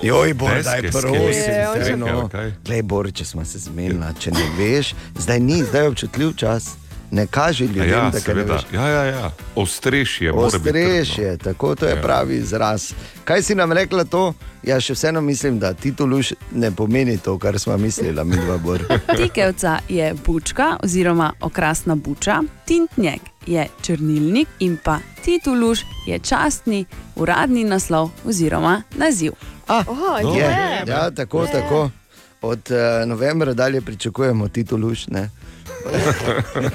Joj, 0.03 0.35
bo, 0.35 0.49
Deske, 0.49 0.63
daj 0.83 0.91
prosim. 0.93 1.99
no. 1.99 2.31
Glej, 2.65 2.83
Bor, 2.83 3.13
če 3.13 3.25
smo 3.25 3.45
se 3.45 3.59
zmenili, 3.59 4.03
če 4.19 4.31
ne 4.31 4.47
veš, 4.59 4.95
zdaj 5.17 5.41
ni, 5.41 5.63
zdaj 5.63 5.83
je 5.83 5.89
občutljiv 5.89 6.33
čas. 6.35 6.65
Ne 7.13 7.27
kaži 7.27 7.65
ljudem, 7.67 7.91
Ja, 7.91 7.97
da 8.03 8.11
kaj 8.13 8.13
ne 8.13 8.21
seveda. 8.21 8.53
veš. 8.55 8.63
Ja, 8.73 8.89
ja, 8.89 9.05
ja. 9.05 9.31
Ostrešje. 9.55 10.33
Ostrešje, 10.33 11.37
tako 11.39 11.75
to 11.75 11.87
je 11.87 11.93
Ja. 11.93 12.03
pravi 12.03 12.35
izraz. 12.37 12.93
Kaj 13.25 13.43
si 13.43 13.55
nam 13.55 13.73
rekla 13.73 14.05
to? 14.05 14.33
Jaz 14.63 14.83
še 14.83 14.95
vseeno 14.95 15.21
mislim, 15.21 15.59
da 15.59 15.75
tituluš 15.75 16.33
ne 16.53 16.71
pomeni 16.71 17.19
to, 17.19 17.39
kar 17.39 17.59
smo 17.59 17.77
mislili, 17.77 18.25
mi 18.25 18.37
dva 18.37 18.59
bor. 18.59 18.81
Tikevca 19.19 19.79
je 19.89 20.15
bučka 20.27 20.77
oziroma 20.83 21.33
okrasna 21.41 21.95
buča, 21.97 22.37
Tintnjek 22.65 23.21
je 23.47 23.69
črnilnik 23.83 24.49
in 24.61 24.79
pa 24.79 24.99
Tituluš 25.25 25.79
je 26.07 26.19
častni 26.19 26.85
uradni 27.17 27.65
naslov 27.65 28.11
oziroma 28.25 28.83
naziv. 28.93 29.33
Ah, 29.69 29.85
Aha, 29.89 30.19
je, 30.31 30.49
ja, 30.87 31.11
tako, 31.11 31.43
Je. 31.43 31.53
tako. 31.53 31.91
Od 32.43 32.59
uh, 32.71 33.09
novembra 33.09 33.53
dalje 33.55 33.81
pričakujemo 33.81 34.49
tituluš. 34.49 35.07
Ne? 35.07 35.31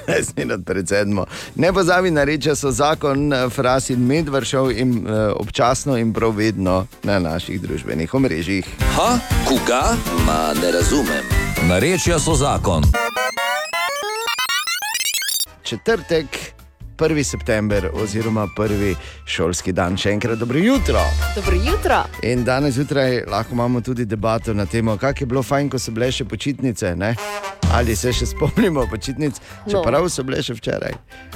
15 0.08 0.38
minut 0.38 0.66
pred 0.66 0.88
sedmo. 0.88 1.26
Ne 1.56 1.74
pozabi 1.74 2.12
na 2.12 2.24
reči, 2.24 2.56
so 2.56 2.72
zakon, 2.72 3.34
eh, 3.34 3.50
fras 3.50 3.90
in 3.90 4.06
medvršov 4.08 4.72
in 4.72 5.08
uh, 5.08 5.34
občasno 5.36 5.98
in 5.98 6.14
prav 6.14 6.36
vedno 6.36 6.88
na 7.04 7.20
naših 7.20 7.62
družbenih 7.62 8.14
omrežjih. 8.14 8.66
Ha, 8.96 9.20
koga? 9.48 9.96
Ma 10.26 10.54
ne 10.62 10.72
razumem. 10.72 11.26
Narečja 11.68 12.20
so 12.20 12.36
zakon. 12.36 12.84
Četrtek, 15.64 16.57
1. 16.98 17.24
september 17.24 17.90
oziroma 17.94 18.48
prvi 18.56 18.96
šolski 19.26 19.72
dan. 19.72 19.98
Še 19.98 20.12
enkrat 20.12 20.40
dobro 20.40 20.58
jutro. 20.60 21.00
Dobro 21.36 21.56
jutro. 21.56 22.02
In 22.24 22.44
danes 22.44 22.74
zjutraj 22.74 23.24
lahko 23.30 23.54
imamo 23.54 23.82
tudi 23.82 24.06
debato 24.06 24.54
na 24.54 24.66
temo, 24.66 24.98
kako 24.98 25.24
je 25.24 25.26
bilo 25.26 25.44
fajn, 25.44 25.70
ko 25.70 25.80
so 25.80 25.92
bile 25.92 26.12
še 26.12 26.26
počitnice. 26.26 26.96
Ne? 26.96 27.16
Ali 27.74 27.96
se 27.96 28.14
še 28.14 28.26
spomnimo 28.26 28.88
počitnic, 28.90 29.36
No. 29.66 29.72
čeprav 29.72 30.10
so 30.10 30.24
bile 30.24 30.42
še 30.44 30.54
včeraj. 30.56 30.94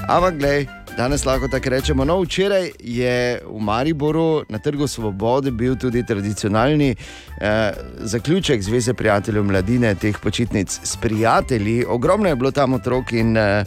Ampak, 0.08 0.38
glej, 0.40 0.66
danes 0.98 1.26
lahko 1.28 1.48
tako 1.52 1.70
rečemo. 1.70 2.06
No, 2.08 2.22
včeraj 2.24 2.72
je 2.80 3.16
v 3.46 3.60
Mariboru 3.62 4.44
na 4.50 4.58
Trgu 4.60 4.88
Svobode 4.88 5.52
bil 5.52 5.76
tudi 5.76 6.04
tradicionalni 6.08 6.96
eh, 6.96 7.72
zaključek 8.00 8.62
Zveze 8.64 8.94
prijateljev 8.94 9.44
mladine 9.44 9.94
teh 9.96 10.18
počitnic 10.24 10.80
s 10.84 10.98
prijatelji. 10.98 11.86
Ogromno 11.86 12.30
je 12.30 12.36
bilo 12.36 12.52
tam 12.52 12.74
otrok 12.80 13.12
in 13.14 13.38
eh, 13.38 13.66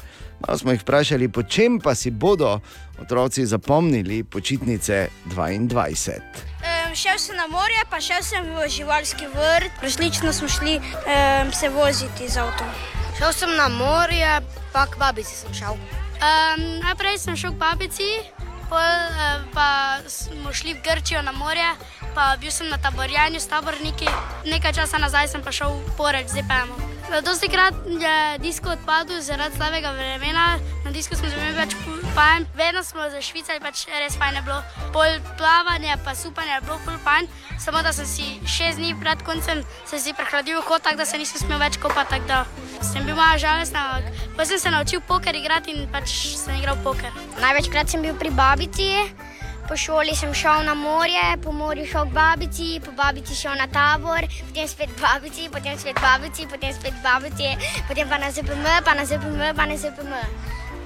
malo 0.48 0.58
smo 0.58 0.70
jih 0.70 0.80
vprašali, 0.80 1.28
po 1.28 1.42
čem 1.42 1.80
pa 1.80 1.94
si 1.94 2.10
bodo 2.10 2.60
otroci 3.00 3.46
zapomnili 3.46 4.24
počitnice 4.24 5.08
22. 5.26 6.20
Um, 6.20 6.94
šel 6.94 7.18
sem 7.18 7.36
na 7.36 7.46
morje, 7.46 7.80
pa 7.90 8.00
šel 8.00 8.22
sem 8.22 8.44
v 8.44 8.68
živalski 8.68 9.26
vrt, 9.26 9.72
resnično 9.82 10.32
smo 10.32 10.48
šli 10.48 10.76
um, 10.76 11.52
se 11.52 11.68
voziti 11.68 12.28
z 12.28 12.36
avtom. 12.36 12.66
Šel 13.18 13.32
sem 13.32 13.56
na 13.56 13.68
morje, 13.68 14.40
pa 14.72 14.86
k 14.86 14.98
babici 14.98 15.34
sem 15.34 15.54
šel. 15.54 15.72
Um, 15.72 16.62
najprej 16.84 17.18
sem 17.18 17.36
šel 17.36 17.52
k 17.52 17.58
babici, 17.58 18.10
pol, 18.68 18.78
uh, 18.78 19.44
pa 19.54 19.98
smo 20.08 20.52
šli 20.52 20.74
v 20.74 20.82
Grčijo 20.84 21.22
na 21.22 21.32
morje, 21.32 21.70
pa 22.14 22.36
bil 22.40 22.50
sem 22.50 22.68
na 22.68 22.78
taborjanju 22.78 23.40
s 23.40 23.46
taborniki. 23.46 24.08
Nekaj 24.44 24.72
časa 24.72 24.98
nazaj 24.98 25.28
sem 25.28 25.42
pa 25.42 25.52
šel 25.52 25.72
v 25.72 25.96
porek 25.96 26.28
z 26.28 26.44
EPM-om. 26.44 26.94
Dosti 27.22 27.48
krat 27.48 27.74
je 27.86 28.38
disko 28.38 28.70
odpadel 28.70 29.20
zaradi 29.20 29.56
slabega 29.56 29.90
vremena, 29.90 30.58
na 30.84 30.90
disku 30.90 31.14
smo 31.14 31.28
imeli 31.28 31.54
več 31.54 31.76
fajn, 32.14 32.46
vedno 32.58 32.82
smo 32.82 33.06
za 33.10 33.20
Švicari 33.22 33.62
pač 33.62 33.84
res 33.86 34.16
fajn 34.18 34.40
je 34.40 34.42
bilo. 34.42 34.56
Pol 34.92 35.20
plavanje 35.38 35.94
pa 36.04 36.14
supanje 36.18 36.56
je 36.56 36.64
bilo 36.66 36.78
ful 36.82 36.98
fajn, 37.04 37.28
samo 37.62 37.82
da 37.86 37.92
sem 37.94 38.06
si 38.06 38.26
šest 38.56 38.82
dni 38.82 38.96
pred 38.98 39.22
koncem 39.22 39.62
se 39.86 40.00
si 40.02 40.14
prehladil 40.14 40.58
hod, 40.66 40.82
tako 40.82 41.04
da 41.04 41.06
se 41.06 41.18
nisem 41.18 41.38
smel 41.44 41.62
več 41.62 41.78
kopati, 41.78 42.16
tako 42.16 42.26
da. 42.32 42.40
Sem 42.82 43.06
bil 43.06 43.14
malo 43.14 43.38
žalosten, 43.38 43.78
ampak 43.78 44.34
pa 44.34 44.46
sem 44.50 44.58
se 44.58 44.74
naučil 44.74 45.04
poker 45.06 45.38
igrati 45.38 45.70
in 45.70 45.86
pač 45.94 46.10
sem 46.34 46.58
igral 46.58 46.82
poker. 46.82 47.14
Največkrat 47.38 47.94
sem 47.94 48.02
bil 48.02 48.18
pri 48.18 48.34
babici, 48.34 48.90
po 49.68 49.76
šoli 49.76 50.14
sem 50.16 50.34
šel 50.34 50.64
na 50.64 50.74
morje, 50.74 51.36
po 51.42 51.52
morju 51.52 51.86
šel 51.86 52.06
k 52.06 52.12
babici, 52.12 52.80
po 52.84 52.92
babici 52.92 53.34
šel 53.34 53.56
na 53.58 53.66
tabor, 53.66 54.26
potem 54.48 54.68
spet 54.68 54.90
k 54.96 55.00
babici, 55.00 55.48
potem 55.52 55.78
spet 55.78 55.96
k 55.96 56.02
babici, 56.02 56.46
potem 56.50 56.72
spet 56.72 56.92
k 56.92 57.02
babici, 57.02 57.48
potem 57.88 58.08
pa 58.08 58.18
na 58.18 58.30
ZPM, 58.30 58.66
pa 58.84 58.94
na 58.94 59.04
ZPM, 59.04 59.56
pa 59.56 59.66
na 59.66 59.76
ZPM. 59.76 60.14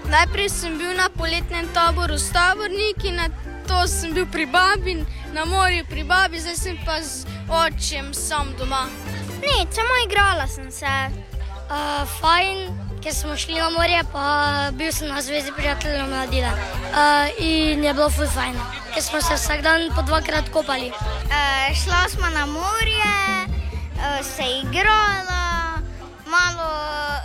Najprej 0.08 0.48
sem 0.48 0.78
bil 0.78 0.94
na 0.96 1.08
poletnem 1.12 1.68
taboru 1.74 2.16
s 2.18 2.30
taborniki, 2.32 3.12
na 3.12 3.28
to 3.68 3.84
sem 3.86 4.14
bil 4.14 4.26
pri 4.26 4.46
babi, 4.46 5.04
na 5.34 5.44
morju 5.44 5.84
pri 5.84 6.04
babi, 6.04 6.40
zdaj 6.40 6.56
sem 6.56 6.78
pa 6.86 7.02
z 7.02 7.26
očem 7.50 8.14
sam 8.14 8.54
doma. 8.58 8.88
Nič, 9.42 9.74
samo 9.74 9.94
igrala 10.06 10.46
sem 10.48 10.70
se. 10.70 10.88
Uh, 11.68 12.08
fajn, 12.20 12.87
ker 13.02 13.14
smo 13.14 13.36
šli 13.36 13.54
na 13.54 13.70
morje, 13.70 14.02
pa 14.12 14.26
bil 14.72 14.92
sem 14.92 15.08
na 15.08 15.22
zvezi 15.22 15.52
prijateljev 15.56 16.08
mladine. 16.08 16.50
Uh, 16.50 17.28
in 17.38 17.84
je 17.84 17.94
bilo 17.94 18.10
ful 18.10 18.26
fajn, 18.26 18.56
ker 18.94 19.02
smo 19.02 19.20
se 19.20 19.34
vsak 19.34 19.62
dan 19.62 19.90
po 19.94 20.02
dvakrat 20.02 20.48
kopali. 20.52 20.90
Uh, 20.90 21.74
šla 21.84 22.08
smo 22.08 22.28
na 22.28 22.46
morje, 22.46 23.14
uh, 23.94 24.26
se 24.26 24.44
igrala, 24.62 25.78
malo 26.26 26.70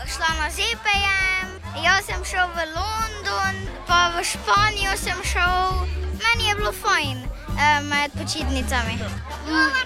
šla 0.08 0.30
na 0.42 0.50
zepejem. 0.50 1.48
Jaz 1.84 2.06
sem 2.06 2.26
šel 2.26 2.48
v 2.56 2.60
London, 2.78 3.56
pa 3.88 4.14
v 4.18 4.24
Španijo 4.24 4.98
sem 4.98 5.18
šel. 5.24 5.88
Meni 6.24 6.50
je 6.50 6.56
bilo 6.56 6.72
fajn 6.72 7.18
uh, 7.24 7.82
med 7.82 8.12
počitnicami. 8.12 8.98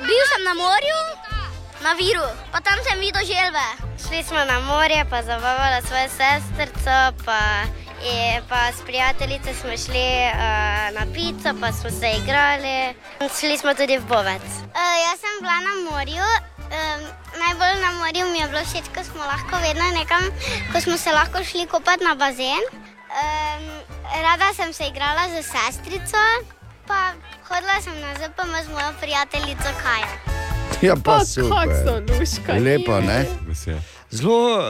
bil 0.07 0.23
sem 0.33 0.43
na 0.43 0.53
morju, 0.53 0.99
na 1.87 1.95
Viru, 1.95 2.27
pa 2.51 2.59
tam 2.59 2.75
sem 2.83 2.99
videl 2.99 3.23
želve. 3.23 3.67
Šli 4.03 4.23
smo 4.23 4.39
na 4.51 4.59
morje, 4.59 5.05
pa 5.09 5.23
zabavala 5.23 5.79
svojo 5.81 6.09
sestrico, 6.19 6.95
pa, 7.25 7.41
je, 8.03 8.43
pa 8.49 8.71
s 8.75 8.81
prijateljice 8.85 9.53
smo 9.53 9.71
šli 9.83 10.09
uh, 10.27 10.39
na 10.97 11.03
pico, 11.13 11.49
pa 11.61 11.71
smo 11.71 11.89
se 11.99 12.09
igrali. 12.19 12.77
Šli 13.39 13.57
smo 13.57 13.73
tudi 13.73 13.97
v 13.97 14.05
Bovec. 14.11 14.47
Uh, 14.75 14.95
jaz 15.05 15.17
sem 15.23 15.35
bila 15.39 15.59
na 15.67 15.73
morju. 15.87 16.27
Um, 16.75 17.01
najbolj 17.41 17.75
na 17.85 17.91
morju 17.99 18.23
mi 18.31 18.39
je 18.39 18.47
bilo 18.47 18.63
všeč, 18.69 18.85
ko 18.95 19.03
smo 19.03 19.23
lahko 19.23 19.55
vedno 19.65 19.85
nekam, 19.99 20.23
ko 20.71 20.81
smo 20.81 20.97
se 20.97 21.11
lahko 21.11 21.43
šli 21.43 21.67
kopati 21.71 22.03
na 22.03 22.15
bazen. 22.15 22.63
Um, 22.67 23.63
rada 24.27 24.53
sem 24.53 24.73
se 24.73 24.83
igrala 24.91 25.23
z 25.31 25.35
sestrico, 25.53 26.23
pa 26.87 27.15
hodila 27.47 27.79
sem 27.81 27.95
na 28.03 28.11
ZPM 28.19 28.51
z 28.65 28.67
mojo 28.75 28.91
prijateljico 28.99 29.71
Kajo. 29.83 30.36
Ja, 30.81 30.95
pa 30.95 31.17
Pa, 31.17 31.25
super. 31.25 31.49
kak 31.49 31.69
so 31.85 31.93
luška, 32.19 32.53
Lepo, 32.53 32.99
ni? 32.99 33.07
ne? 33.07 33.25
Zelo 34.11 34.57
uh, 34.57 34.63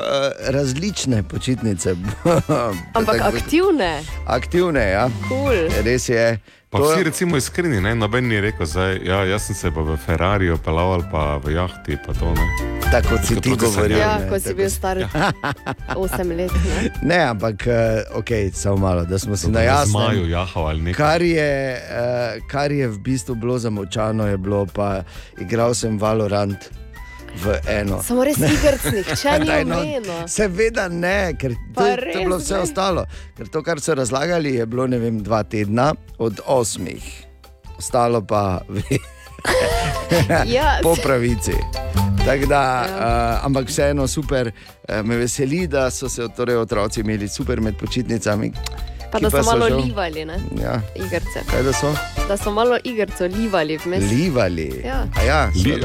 različne 0.48 1.24
počitnice. 1.24 1.96
Ampak 2.98 3.22
aktivne. 3.22 4.04
Aktivne, 4.26 4.82
ja. 4.90 5.10
Cool. 5.28 5.70
Res 5.84 6.10
je. 6.10 6.40
Pa 6.70 6.78
To- 6.78 6.84
vsi 6.86 7.04
recimo 7.04 7.38
iskreni, 7.38 7.82
ne? 7.82 7.96
noben 7.96 8.28
ni 8.28 8.42
rekel, 8.42 8.66
zdaj, 8.66 9.00
ja, 9.02 9.24
jaz 9.26 9.42
sem 9.42 9.56
se 9.56 9.72
pa 9.72 9.82
v 9.82 9.96
Ferrariju 9.98 10.58
pelal 10.58 10.94
ali 10.94 11.04
pa 11.12 11.38
v 11.38 11.54
jahti. 11.54 11.96
Pa 11.98 12.14
to, 12.14 12.34
ne. 12.34 12.44
Tako 12.92 13.10
kot 13.10 13.26
si 13.26 13.36
ti 13.38 13.50
govoril. 13.52 13.98
Ja, 13.98 14.18
ne, 14.18 14.28
ko 14.28 14.40
si 14.40 14.54
bil 14.54 14.70
star 14.70 14.98
8 15.96 15.96
let. 16.30 16.52
Ne? 16.52 16.92
Ne, 17.04 17.20
ampak 17.26 17.64
uh, 17.64 17.74
ok, 18.14 18.30
samo 18.52 18.78
malo, 18.78 19.06
da 19.06 19.16
smo 19.18 19.36
si 19.36 19.46
To 19.46 19.52
na 19.52 19.60
je 19.60 19.66
jasnem. 19.66 19.92
zmaju 19.92 20.30
jahal 20.30 20.68
ali 20.68 20.82
nekaj. 20.82 20.98
Kar 20.98 21.22
je, 21.22 21.52
uh, 21.74 22.48
kar 22.48 22.72
je 22.72 22.88
v 22.88 22.98
bistvu 23.00 23.36
bilo 23.36 23.60
zamočano, 23.60 24.28
je 24.28 24.38
bilo 24.38 24.66
pa 24.66 25.04
igral 25.38 25.74
sem 25.74 25.98
Valorant 25.98 26.60
v 27.36 27.60
eno. 27.68 28.02
Samo 28.04 28.24
res 28.24 28.38
igrc 28.38 28.84
nihče 28.94 29.40
ni 29.40 29.48
no, 29.66 29.78
omenil. 29.78 30.28
Seveda 30.28 30.88
ne, 30.88 31.34
ker 31.34 31.54
to, 31.76 31.82
to 31.82 31.88
je 31.88 31.96
bilo 32.18 32.38
vse 32.38 32.54
ne. 32.54 32.60
ostalo. 32.60 33.06
Ker 33.38 33.48
to, 33.48 33.64
kar 33.64 33.80
so 33.80 33.94
razlagali, 33.94 34.56
je 34.56 34.66
bilo 34.66 34.88
ne 34.88 34.98
vem, 34.98 35.24
dva 35.24 35.44
tedna 35.44 35.92
od 36.18 36.40
osmih, 36.46 37.04
ostalo 37.78 38.22
pa 38.22 38.62
Ja, 40.48 40.80
po 40.84 40.96
pravici. 40.96 41.54
Tako 42.26 42.46
da, 42.46 42.62
Ja. 42.62 43.38
uh, 43.40 43.46
ampak 43.46 43.68
vseeno 43.68 44.08
super, 44.08 44.52
uh, 44.90 45.06
me 45.06 45.16
veseli, 45.16 45.68
da 45.68 45.90
so 45.90 46.10
se 46.10 46.28
torej, 46.36 46.56
otroci 46.58 47.00
imeli 47.00 47.28
super 47.28 47.62
med 47.62 47.78
počitnicami. 47.78 48.52
Pa 49.12 49.20
da 49.20 49.30
so 49.30 49.44
malo 49.44 49.70
žal- 49.70 49.86
livali, 49.86 50.26
ne? 50.26 50.38
Ja. 50.62 50.82
Igrce. 50.96 51.40
Kaj 51.52 51.64
da 51.64 51.74
so? 51.74 51.94
Da 52.28 52.38
so 52.38 52.52
malo 52.52 52.78
igrco 52.84 53.26
livali 53.26 53.78
vmes. 53.78 54.04
Livali. 54.12 54.82
Ja. 54.86 55.06
A 55.16 55.24
ja, 55.24 55.52
Li, 55.56 55.82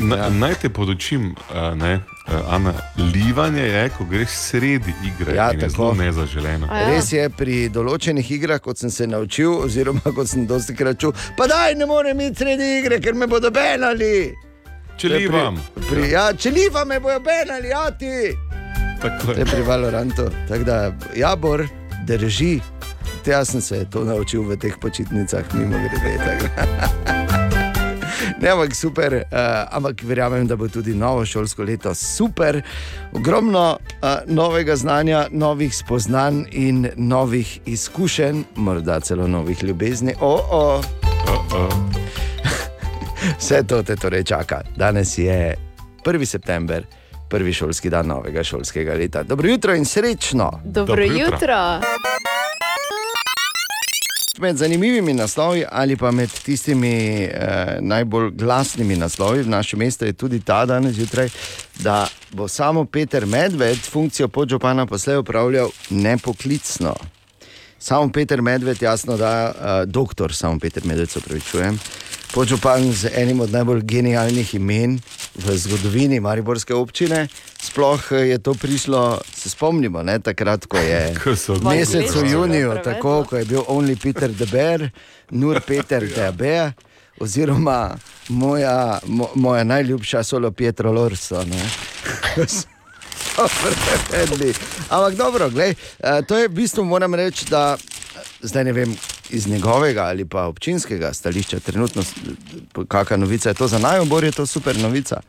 na, 0.00 0.16
ja. 0.16 0.28
Naj 0.30 0.54
te 0.54 0.68
podočim, 0.68 1.34
uh, 1.50 1.74
ne, 1.76 1.94
uh, 2.28 2.54
Ana, 2.54 2.72
livanje 3.14 3.62
je, 3.62 3.88
ko 3.98 4.04
greš 4.04 4.28
sredi 4.28 4.94
igre. 5.04 5.34
Ja, 5.36 5.52
in 5.52 5.60
je 5.60 5.68
tako. 5.68 5.72
zelo 5.72 5.94
nezaželeno. 5.94 6.66
A 6.70 6.78
ja. 6.78 6.88
Res 6.88 7.12
je 7.12 7.28
pri 7.30 7.68
določenih 7.68 8.30
igrah, 8.30 8.60
kot 8.60 8.78
sem 8.78 8.90
se 8.90 9.06
naučil, 9.06 9.52
oziroma 9.66 10.00
kot 10.16 10.28
sem 10.28 10.46
dosti 10.46 10.74
krat 10.76 10.98
čutil, 10.98 11.20
pa 11.36 11.46
daj 11.46 11.74
ne 11.74 11.86
morem 11.86 12.20
iti 12.20 12.36
sredi 12.44 12.78
igre, 12.80 13.00
ker 13.00 13.14
me 13.14 13.26
bodo 13.26 13.50
benali. 13.50 14.34
Če 14.96 15.08
je 15.08 15.18
livam. 15.18 15.60
Pri, 15.90 16.10
ja, 16.10 16.30
če 16.32 16.50
liva 16.50 16.84
me 16.84 17.00
bojo 17.00 17.20
benali, 17.20 17.68
ja 17.68 17.90
ti. 17.90 18.32
Tako 19.02 19.34
To 19.34 19.40
je 19.40 19.44
pri 19.44 19.62
Valorantu. 19.62 20.30
Tako 20.48 20.64
da, 20.64 20.92
jabor, 21.14 21.66
drži. 22.06 22.60
Te 23.24 23.34
jaz 23.34 23.50
sem 23.50 23.60
se 23.60 23.84
to 23.90 24.04
naučil 24.04 24.46
v 24.46 24.56
teh 24.56 24.78
počitnicah, 24.80 25.44
mimo 25.54 25.78
grede. 25.78 26.38
Ne, 28.40 28.50
ampak 28.52 28.74
super, 28.74 29.14
uh, 29.14 29.76
ampak 29.76 30.02
verjamem, 30.02 30.46
da 30.46 30.56
bo 30.56 30.68
tudi 30.68 30.94
novo 30.94 31.24
šolsko 31.24 31.62
leto 31.64 31.94
super. 31.94 32.60
Ogromno 33.12 33.78
uh, 33.78 34.08
novega 34.26 34.76
znanja, 34.76 35.26
novih 35.30 35.76
spoznanj 35.76 36.44
in 36.52 36.88
novih 36.96 37.60
izkušenj, 37.66 38.42
morda 38.56 39.00
celo 39.00 39.26
novih 39.26 39.64
ljubezni. 39.64 40.14
O, 40.20 40.34
o. 40.50 40.82
Vse 43.38 43.62
to 43.62 43.82
te 43.82 43.96
torej 43.96 44.24
čaka. 44.24 44.60
Danes 44.76 45.18
je 45.18 45.54
1. 46.04 46.24
september, 46.24 46.84
prvi 47.28 47.52
šolski 47.52 47.90
dan 47.90 48.06
novega 48.06 48.44
šolskega 48.44 48.94
leta. 48.94 49.22
Dobro 49.22 49.48
jutro 49.48 49.74
in 49.74 49.84
srečno! 49.84 50.60
Dobro 50.64 51.04
jutro. 51.04 51.80
Med 54.38 54.56
zanimivimi 54.56 55.14
naslovi 55.14 55.64
ali 55.68 55.96
pa 55.96 56.10
med 56.10 56.30
tistimi 56.30 57.24
eh, 57.24 57.78
najbolj 57.80 58.30
glasnimi 58.30 58.96
naslovi 58.96 59.42
v 59.42 59.48
našem 59.48 59.78
mestu 59.78 60.04
je 60.04 60.12
tudi 60.12 60.40
ta 60.40 60.66
danes 60.66 60.94
zjutraj, 60.94 61.28
da 61.78 62.06
bo 62.30 62.48
samo 62.48 62.84
Peter 62.84 63.26
Medved 63.26 63.78
funkcijo 63.78 64.28
podžupana 64.28 64.86
poslej 64.86 65.16
upravljal 65.16 65.68
nepoklicno. 65.90 66.94
Samo 67.78 68.12
Peter 68.12 68.42
Medved, 68.42 68.82
jasno, 68.82 69.16
da 69.16 69.52
uh, 69.54 69.90
doktor, 69.90 70.34
samo 70.34 70.58
Peter 70.58 70.84
Medved, 70.84 71.10
se 71.10 71.18
upravičujem. 71.18 71.78
Podžupan 72.34 72.92
z 72.92 73.10
enim 73.14 73.40
od 73.40 73.50
najbolj 73.50 73.82
genialnih 73.82 74.54
imen 74.54 75.00
v 75.34 75.56
zgodovini 75.56 76.20
Mariborske 76.20 76.74
občine. 76.74 77.28
Sploh 77.62 78.12
eh, 78.12 78.16
je 78.16 78.38
to 78.38 78.54
prišlo, 78.54 79.20
se 79.34 79.50
spomnimo, 79.50 80.02
ne, 80.02 80.18
takrat, 80.18 80.66
ko 80.66 80.76
je 80.76 81.14
v 81.60 81.64
mesecu 81.64 82.26
juniju, 82.26 82.74
tako 82.84 83.24
ko 83.24 83.36
je 83.36 83.44
bil 83.44 83.62
Only 83.68 83.96
Peter 84.02 84.32
the 84.32 84.46
Bear, 84.46 84.90
Nur 85.30 85.60
Peter 85.60 86.08
the 86.08 86.32
Bear, 86.32 86.72
oziroma 87.20 87.96
moja, 88.28 88.98
mo, 89.06 89.30
moja 89.34 89.64
najljubša 89.64 90.22
solo 90.22 90.50
Pietro 90.50 90.92
Lorso. 90.92 91.44
Ampak 94.90 95.14
dobro, 95.14 95.50
glej, 95.50 95.74
eh, 96.00 96.22
to 96.28 96.38
je 96.38 96.48
v 96.48 96.52
bistvu, 96.52 96.84
moram 96.84 97.14
reči, 97.14 97.44
da 97.50 97.76
zdaj 98.42 98.64
ne 98.64 98.72
vem 98.72 98.96
iz 99.30 99.46
njegovega 99.46 100.02
ali 100.02 100.24
pa 100.24 100.46
občinskega 100.46 101.12
stališča, 101.12 101.60
trenutno, 101.60 102.02
kakšna 102.88 103.16
novica 103.16 103.48
je 103.48 103.54
to 103.54 103.68
za 103.68 103.78
najbolj, 103.78 104.24
je 104.24 104.32
to 104.32 104.46
super 104.46 104.78
novica. 104.78 105.20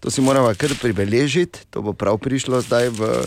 To 0.00 0.10
si 0.10 0.20
moramo 0.20 0.54
kar 0.54 0.70
pribeležiti, 0.80 1.58
to 1.70 1.82
bo 1.82 1.92
prav 1.92 2.18
prišlo 2.18 2.60
zdaj, 2.60 2.88
v, 2.88 3.24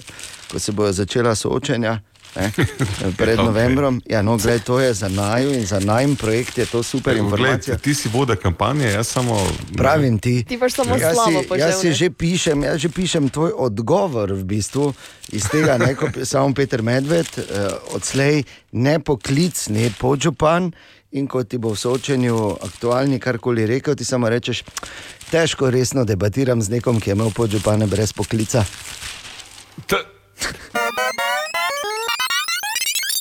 ko 0.52 0.60
se 0.60 0.72
bodo 0.72 0.92
začela 0.92 1.36
soočenja. 1.36 2.00
Ne, 2.36 2.52
pred 3.20 3.38
novembrom. 3.38 4.02
Ja, 4.08 4.22
no, 4.22 4.38
gled, 4.38 4.64
to 4.64 4.80
je 4.80 4.94
za 4.94 5.10
naju 5.10 5.52
in 5.54 5.66
za 5.66 5.80
najmen 5.80 6.16
projekt, 6.16 6.58
je 6.58 6.66
to 6.66 6.84
super 6.84 7.18
informacija. 7.18 7.76
Gled, 7.76 7.82
ti 7.82 7.96
si 7.96 8.10
voda 8.10 8.36
kampanje, 8.36 8.88
jaz 8.88 9.08
samo. 9.08 9.48
Pravim 9.78 10.20
ti. 10.20 10.46
Ti 10.48 10.58
boš 10.58 10.74
samo 10.74 10.96
jaz 10.96 11.14
slavo 11.14 11.42
si, 11.42 11.48
počel, 11.48 11.68
jaz 11.68 11.82
si 11.82 11.88
ne? 11.88 11.94
že 11.94 12.10
pišem, 12.10 12.64
jaz 12.64 12.78
že 12.80 12.90
pišem 12.90 13.30
tvoj 13.30 13.52
odgovor 13.58 14.32
v 14.32 14.44
bistvu 14.44 14.94
iz 15.32 15.44
tega, 15.52 15.78
ne, 15.78 15.96
ko 15.96 16.08
pi- 16.14 16.26
samo 16.32 16.54
Peter 16.54 16.82
Medved, 16.82 17.28
uh, 17.38 17.44
odslej 17.96 18.44
nepoklicni 18.72 19.92
podžupan. 20.00 20.72
In 21.12 21.28
ko 21.28 21.44
ti 21.44 21.60
bo 21.60 21.76
v 21.76 21.80
soočenju 21.80 22.64
aktualni 22.64 23.20
karkoli 23.20 23.68
rekel, 23.68 24.00
ti 24.00 24.08
samo 24.08 24.32
rečeš, 24.32 24.64
težko 25.28 25.68
resno 25.68 26.08
debatiram 26.08 26.64
z 26.64 26.80
nekom, 26.80 27.04
ki 27.04 27.12
je 27.12 27.16
imel 27.20 27.36
podžupane 27.36 27.84
brez 27.84 28.16
poklica. 28.16 28.64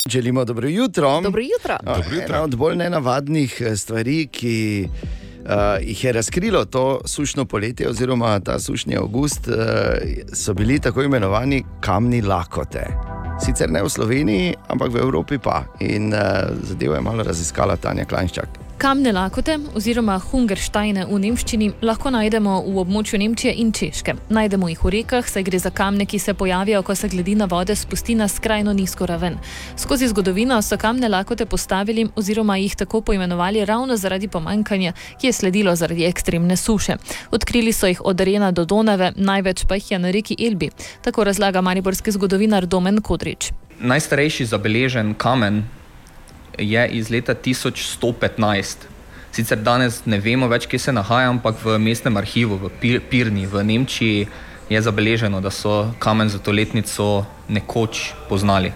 Želimo 0.09 0.45
dobro 0.45 0.69
jutro. 0.69 1.21
Dobro 1.21 1.43
jutro. 1.43 1.77
Dobro 1.83 2.15
jutro. 2.15 2.35
Ena 2.35 2.43
od 2.43 2.57
bolj 2.57 2.77
nenavadnih 2.77 3.63
eh, 3.67 3.77
stvari, 3.77 4.27
ki 4.27 4.89
uh, 5.45 5.51
jih 5.81 6.05
je 6.05 6.13
razkrilo 6.13 6.65
to 6.65 7.01
sušno 7.05 7.45
poletje, 7.45 7.89
oziroma 7.89 8.41
ta 8.41 8.59
sušni 8.59 8.97
avgust, 8.97 9.49
uh, 9.49 9.55
so 10.33 10.55
bili 10.55 10.79
tako 10.79 11.03
imenovani 11.03 11.65
kamni 11.81 12.23
lakote. 12.23 12.87
Sicer 13.45 13.71
ne 13.71 13.83
v 13.83 13.89
Sloveniji, 13.89 14.55
ampak 14.69 14.93
v 14.93 14.97
Evropi 14.97 15.39
pa. 15.39 15.65
In 15.81 16.13
uh, 16.13 16.21
zadevo 16.63 16.95
je 16.95 17.01
malo 17.01 17.23
raziskala 17.23 17.77
Tanja 17.77 18.05
Klajnščak. 18.05 18.70
Kamne 18.81 19.13
lakote 19.13 19.59
oziroma 19.77 20.15
Hungersteine 20.17 21.03
v 21.05 21.19
nemščini 21.21 21.67
lahko 21.85 22.09
najdemo 22.15 22.55
v 22.65 22.79
območju 22.81 23.19
Nemčije 23.21 23.53
in 23.61 23.75
Češke. 23.77 24.15
Najdemo 24.33 24.71
jih 24.71 24.81
v 24.81 24.93
rekah, 24.95 25.27
saj 25.29 25.43
gre 25.45 25.59
za 25.61 25.69
kamne, 25.69 26.07
ki 26.09 26.17
se 26.17 26.33
pojavijo, 26.33 26.81
ko 26.81 26.95
se 26.97 27.11
gladina 27.13 27.45
vode 27.45 27.75
spusti 27.77 28.15
na 28.17 28.25
skrajno 28.25 28.73
nizko 28.73 29.05
raven. 29.07 29.35
Skozi 29.77 30.09
zgodovino 30.09 30.57
so 30.65 30.79
kamne 30.81 31.11
lakote 31.13 31.45
postavili 31.45 32.07
oziroma 32.17 32.57
jih 32.57 32.77
tako 32.81 33.03
poimenovali 33.05 33.65
ravno 33.69 33.99
zaradi 34.01 34.31
pomankanja, 34.33 34.95
ki 35.21 35.29
je 35.29 35.33
sledilo 35.33 35.75
zaradi 35.77 36.07
ekstremne 36.09 36.57
suše. 36.57 36.97
Odkrili 37.37 37.75
so 37.77 37.91
jih 37.91 38.01
od 38.01 38.21
Rena 38.21 38.49
do 38.51 38.65
Donave, 38.65 39.11
največ 39.17 39.67
pa 39.69 39.77
jih 39.77 39.91
je 39.91 39.99
na 39.99 40.11
reki 40.11 40.39
Elbi. 40.41 40.71
Tako 41.05 41.25
razlaga 41.29 41.61
mariborski 41.61 42.17
zgodovinar 42.17 42.65
Domen 42.67 43.03
Kodrič. 43.05 43.53
Najstarejši 43.81 44.49
zabeležen 44.55 45.13
kamen 45.21 45.61
je 46.61 46.89
iz 46.89 47.11
leta 47.11 47.35
1115. 47.35 48.77
Sicer 49.33 49.59
danes 49.59 50.03
ne 50.07 50.19
vemo 50.21 50.49
več, 50.51 50.67
kje 50.67 50.79
se 50.79 50.93
nahaja, 50.93 51.31
ampak 51.31 51.59
v 51.65 51.79
mestnem 51.79 52.17
arhivu 52.19 52.59
v 52.59 52.71
Pir- 52.81 53.03
Pirni 53.11 53.47
v 53.47 53.63
Nemčiji 53.65 54.29
je 54.71 54.81
zabeleženo, 54.83 55.41
da 55.41 55.51
so 55.51 55.91
kamen 55.99 56.29
za 56.29 56.39
to 56.39 56.53
letnico 56.53 57.27
nekoč 57.49 58.13
poznali. 58.29 58.73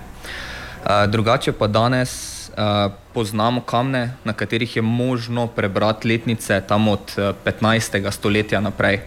Uh, 0.85 1.07
drugače 1.11 1.53
pa 1.53 1.67
danes 1.67 2.51
uh, 2.55 2.93
poznamo 3.15 3.61
kamne, 3.61 4.15
na 4.25 4.33
katerih 4.33 4.77
je 4.77 4.83
možno 4.83 5.47
prebrati 5.47 6.09
letnice 6.09 6.61
tam 6.69 6.89
od 6.89 7.15
uh, 7.19 7.35
15. 7.45 8.11
stoletja 8.11 8.61
naprej. 8.61 9.01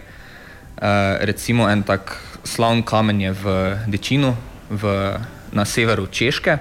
Uh, 0.78 1.18
recimo 1.20 1.68
en 1.68 1.82
tak 1.82 2.16
slavn 2.44 2.82
kamen 2.82 3.20
je 3.20 3.32
v 3.32 3.44
Dečinu, 3.86 4.36
v, 4.70 5.14
na 5.52 5.64
severu 5.64 6.06
Češke, 6.06 6.58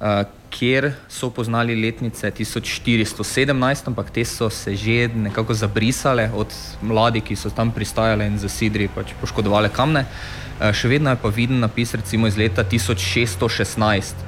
uh, 0.00 0.24
kjer 0.56 0.92
so 1.08 1.30
poznali 1.30 1.76
letnice 1.76 2.30
1417, 2.30 3.86
ampak 3.86 4.10
te 4.10 4.24
so 4.24 4.50
se 4.50 4.76
že 4.76 5.08
nekako 5.08 5.54
zabrisale 5.54 6.30
od 6.34 6.48
mladi, 6.82 7.20
ki 7.20 7.36
so 7.36 7.50
tam 7.50 7.72
pristajali 7.72 8.26
in 8.26 8.38
zasidri 8.38 8.88
pač 8.88 9.12
poškodovali 9.20 9.68
kamne. 9.68 10.06
Uh, 10.56 10.72
še 10.72 10.88
vedno 10.88 11.12
je 11.12 11.20
pa 11.20 11.28
viden 11.28 11.60
napis 11.60 11.92
recimo 11.94 12.26
iz 12.26 12.40
leta 12.40 12.64
1616. 12.64 14.24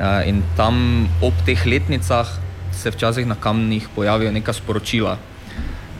Uh, 0.00 0.24
in 0.24 0.40
tam 0.56 1.06
ob 1.20 1.36
teh 1.44 1.60
letnicah 1.66 2.28
se 2.72 2.90
včasih 2.90 3.28
na 3.28 3.36
kamnih 3.36 3.92
pojavijo 3.94 4.32
neka 4.32 4.56
sporočila. 4.56 5.18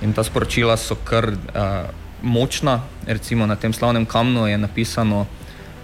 In 0.00 0.16
ta 0.16 0.24
sporočila 0.24 0.76
so 0.80 0.96
kar 1.04 1.28
uh, 1.28 1.92
močna. 2.22 2.80
Recimo 3.04 3.46
na 3.46 3.60
tem 3.60 3.76
slavnem 3.76 4.08
kamnu 4.08 4.48
je 4.48 4.56
napisano: 4.58 5.26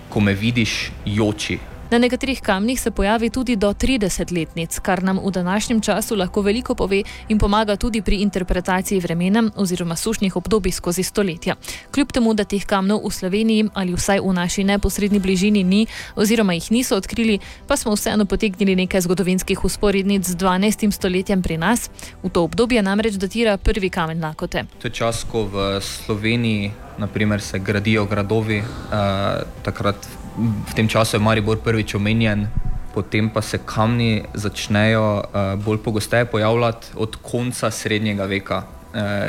Ko 0.08 0.20
me 0.20 0.32
vidiš, 0.32 0.92
joči. 1.04 1.75
Na 1.90 1.98
nekaterih 1.98 2.40
kamnih 2.42 2.80
se 2.80 2.90
pojavi 2.90 3.30
tudi 3.30 3.56
do 3.56 3.68
30 3.70 4.32
letnic, 4.38 4.78
kar 4.78 5.02
nam 5.02 5.20
v 5.24 5.30
današnjem 5.30 5.80
času 5.80 6.16
lahko 6.16 6.42
veliko 6.42 6.74
pove 6.74 7.02
in 7.28 7.38
pomaga 7.38 7.76
tudi 7.76 8.02
pri 8.02 8.16
interpretaciji 8.16 9.00
vremena 9.00 9.50
oziroma 9.56 9.96
sušnih 9.96 10.36
obdobij 10.36 10.72
skozi 10.72 11.02
stoletja. 11.02 11.54
Kljub 11.94 12.12
temu, 12.12 12.34
da 12.34 12.44
teh 12.44 12.66
kamnov 12.66 13.06
v 13.06 13.12
Sloveniji 13.12 13.68
ali 13.74 13.94
vsaj 13.94 14.20
v 14.20 14.32
naši 14.32 14.64
neposrednji 14.64 15.18
bližini 15.18 15.64
ni 15.64 15.86
oziroma 16.16 16.54
jih 16.54 16.72
niso 16.72 16.96
odkrili, 16.96 17.38
pa 17.66 17.76
smo 17.76 17.94
vseeno 17.94 18.24
potegnili 18.24 18.76
nekaj 18.76 19.00
zgodovinskih 19.00 19.64
usporednic 19.64 20.26
z 20.26 20.36
12. 20.36 20.90
stoletjem 20.90 21.42
pri 21.42 21.56
nas. 21.56 21.90
V 22.22 22.28
to 22.28 22.42
obdobje 22.42 22.82
namreč 22.82 23.14
datira 23.14 23.56
prvi 23.56 23.90
kamen 23.90 24.22
lakote. 24.22 24.66
To 24.78 24.88
je 24.88 24.92
čas, 24.92 25.24
ko 25.24 25.46
v 25.46 25.80
Sloveniji 25.80 26.72
naprimer, 26.98 27.40
se 27.40 27.58
gradijo 27.58 28.06
gradovi. 28.06 28.58
Uh, 28.58 29.46
takrat 29.62 30.25
v 30.36 30.72
tem 30.76 30.88
času 30.88 31.16
je 31.16 31.20
Maribor 31.20 31.56
prvič 31.56 31.94
omenjen, 31.94 32.48
potem 32.94 33.28
pa 33.28 33.42
se 33.42 33.58
kamni 33.58 34.22
začnejo 34.34 35.20
uh, 35.20 35.24
bolj 35.60 35.78
pogosteje 35.78 36.24
pojavljati 36.24 36.86
od 36.96 37.16
konca 37.22 37.70
srednjega 37.70 38.24
veka. 38.24 38.58
Uh, 38.58 38.64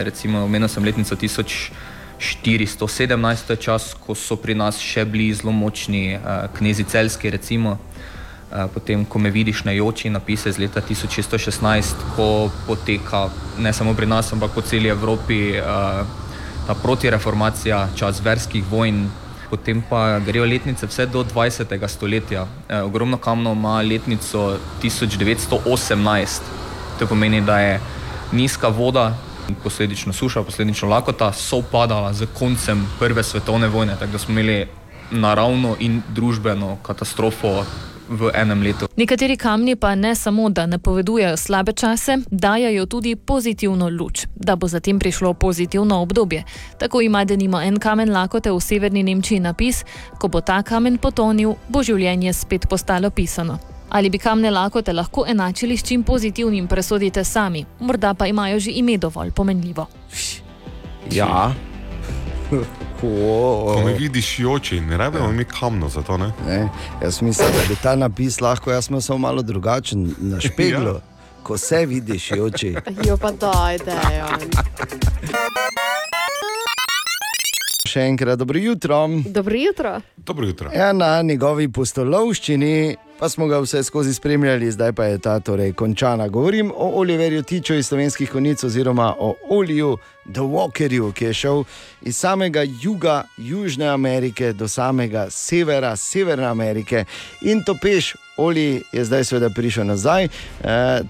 recimo, 0.03 0.43
omenil 0.43 0.67
sem 0.67 0.83
letnico 0.83 1.15
1417, 1.15 3.47
to 3.47 3.53
je 3.53 3.57
čas, 3.57 3.93
ko 3.93 4.15
so 4.15 4.35
pri 4.35 4.55
nas 4.55 4.79
še 4.79 5.05
bili 5.05 5.33
zelo 5.33 5.51
močni 5.51 6.15
uh, 6.15 6.21
knezi 6.57 6.83
celski. 6.83 7.29
Recimo. 7.29 7.71
Uh, 7.71 7.77
Potem, 8.73 9.03
ko 9.03 9.19
me 9.19 9.27
vidiš 9.27 9.67
na 9.67 9.75
joči, 9.75 10.07
napise 10.09 10.49
iz 10.49 10.55
leta 10.55 10.79
1616, 10.79 12.15
ko 12.15 12.47
poteka 12.67 13.27
ne 13.59 13.73
samo 13.75 13.91
pri 13.93 14.07
nas, 14.07 14.31
ampak 14.31 14.55
po 14.55 14.63
celi 14.63 14.87
Evropi 14.87 15.59
uh, 15.59 16.07
ta 16.67 16.75
protireformacija, 16.75 17.87
čas 17.95 18.23
verskih 18.23 18.63
vojn, 18.71 19.09
potem 19.49 19.81
pa 19.89 20.19
grejo 20.19 20.45
letnice 20.45 20.87
vse 20.87 21.05
do 21.05 21.23
20. 21.23 21.87
stoletja. 21.87 22.47
E, 22.69 22.81
ogromno 22.81 23.17
kamnov 23.17 23.55
ima 23.55 23.81
letnico 23.81 24.57
1918. 24.83 26.41
To 26.99 27.07
pomeni, 27.07 27.41
da 27.41 27.59
je 27.59 27.79
nizka 28.31 28.67
voda, 28.67 29.13
posledično 29.63 30.13
suša, 30.13 30.43
posledično 30.43 30.89
lakota, 30.89 31.33
sovpadala 31.33 32.13
z 32.13 32.27
koncem 32.33 32.87
Prve 32.99 33.23
svetovne 33.23 33.67
vojne, 33.67 33.95
tako 33.99 34.11
da 34.11 34.17
smo 34.17 34.31
imeli 34.31 34.67
naravno 35.11 35.75
in 35.79 36.01
družbeno 36.09 36.77
katastrofo 36.83 37.63
v 38.09 38.31
enem 38.33 38.61
letu. 38.63 38.87
Nekateri 38.95 39.37
kamni 39.37 39.75
pa 39.75 39.95
ne 39.95 40.15
samo, 40.15 40.49
da 40.49 40.65
napovedujejo 40.65 41.37
slabe 41.37 41.73
čase, 41.73 42.17
dajajo 42.31 42.85
tudi 42.85 43.15
pozitivno 43.15 43.89
luč, 43.89 44.25
da 44.35 44.55
bo 44.55 44.67
zatem 44.67 44.99
prišlo 44.99 45.33
pozitivno 45.33 46.01
obdobje. 46.01 46.43
Tako 46.79 47.01
ima 47.01 47.25
denimo 47.25 47.61
en 47.61 47.79
kamen 47.79 48.11
lakote 48.13 48.51
v 48.51 48.59
severni 48.59 49.03
Nemčiji 49.03 49.39
napis: 49.39 49.83
Ko 50.19 50.27
bo 50.27 50.41
ta 50.41 50.63
kamen 50.63 50.97
potonil, 50.97 51.55
bo 51.69 51.83
življenje 51.83 52.33
spet 52.33 52.69
postalo 52.69 53.09
pisano. 53.09 53.59
Ali 53.89 54.09
bi 54.09 54.17
kamne 54.19 54.51
lakote 54.51 54.93
lahko 54.93 55.25
enačili 55.27 55.77
s 55.77 55.83
čim 55.83 56.03
pozitivnim, 56.03 56.67
presodite 56.67 57.23
sami, 57.23 57.65
morda 57.79 58.13
pa 58.13 58.27
imajo 58.27 58.59
že 58.59 58.71
ime 58.71 58.97
dovolj 58.97 59.31
pomenljivo. 59.31 59.87
Ja. 61.11 61.55
Ko 63.01 63.81
me 63.85 63.93
vidiš 63.93 64.39
joči, 64.39 64.79
ne 64.81 64.97
rabimo 64.97 65.31
mi 65.31 65.45
kamno 65.45 65.89
za 65.89 66.01
to. 66.01 66.17
Ne? 66.17 66.31
Ne, 66.47 66.69
jaz 67.03 67.21
mislim, 67.21 67.47
da 67.51 67.67
bi 67.69 67.75
ta 67.83 67.95
napis 67.95 68.41
lahko, 68.41 68.71
jaz 68.71 68.85
sem 68.85 69.01
samo 69.01 69.19
malo 69.19 69.41
drugačen 69.41 70.15
na 70.19 70.41
špeglu. 70.41 70.95
Ja. 70.97 71.17
Ko 71.43 71.57
se 71.57 71.85
vidiš, 71.85 72.31
oči. 72.31 72.75
Jo 73.07 73.17
pa 73.17 73.31
daj, 73.31 73.77
daj. 73.77 74.19
Še 77.87 78.01
enkrat 78.03 78.39
dobro 78.39 78.59
jutro. 78.59 79.07
Dobro 79.25 79.55
jutro. 79.55 79.93
Dobro 80.27 80.47
jutro. 80.47 80.69
Ja, 80.75 80.93
na 80.93 81.21
njegovi 81.21 81.71
postolovščini 81.71 82.95
pa 83.19 83.29
smo 83.29 83.47
ga 83.47 83.59
vse 83.59 83.83
skozi 83.83 84.13
spremljali, 84.13 84.71
zdaj 84.71 84.91
pa 84.93 85.05
je 85.05 85.17
ta 85.17 85.39
torej 85.39 85.73
končana. 85.73 86.27
Govorim 86.27 86.71
o 86.75 86.89
Oliverju 86.99 87.43
Tiču 87.43 87.73
iz 87.73 87.87
slovenskih 87.87 88.31
konic 88.31 88.63
oziroma 88.63 89.13
o 89.19 89.35
Oliju 89.49 89.97
The 90.33 90.41
Walkerju, 90.41 91.13
ki 91.13 91.25
je 91.25 91.33
šel 91.33 91.63
iz 92.01 92.17
samega 92.17 92.61
juga 92.81 93.23
Južne 93.37 93.87
Amerike 93.87 94.53
do 94.53 94.67
samega 94.67 95.29
severa 95.29 95.95
Severne 95.95 96.45
Amerike 96.45 97.05
in 97.41 97.63
to 97.63 97.75
peš. 97.81 98.15
Oli 98.37 98.83
je 98.91 99.05
zdaj 99.05 99.23
seveda 99.23 99.49
prišel 99.49 99.85
nazaj, 99.85 100.25
e, 100.25 100.29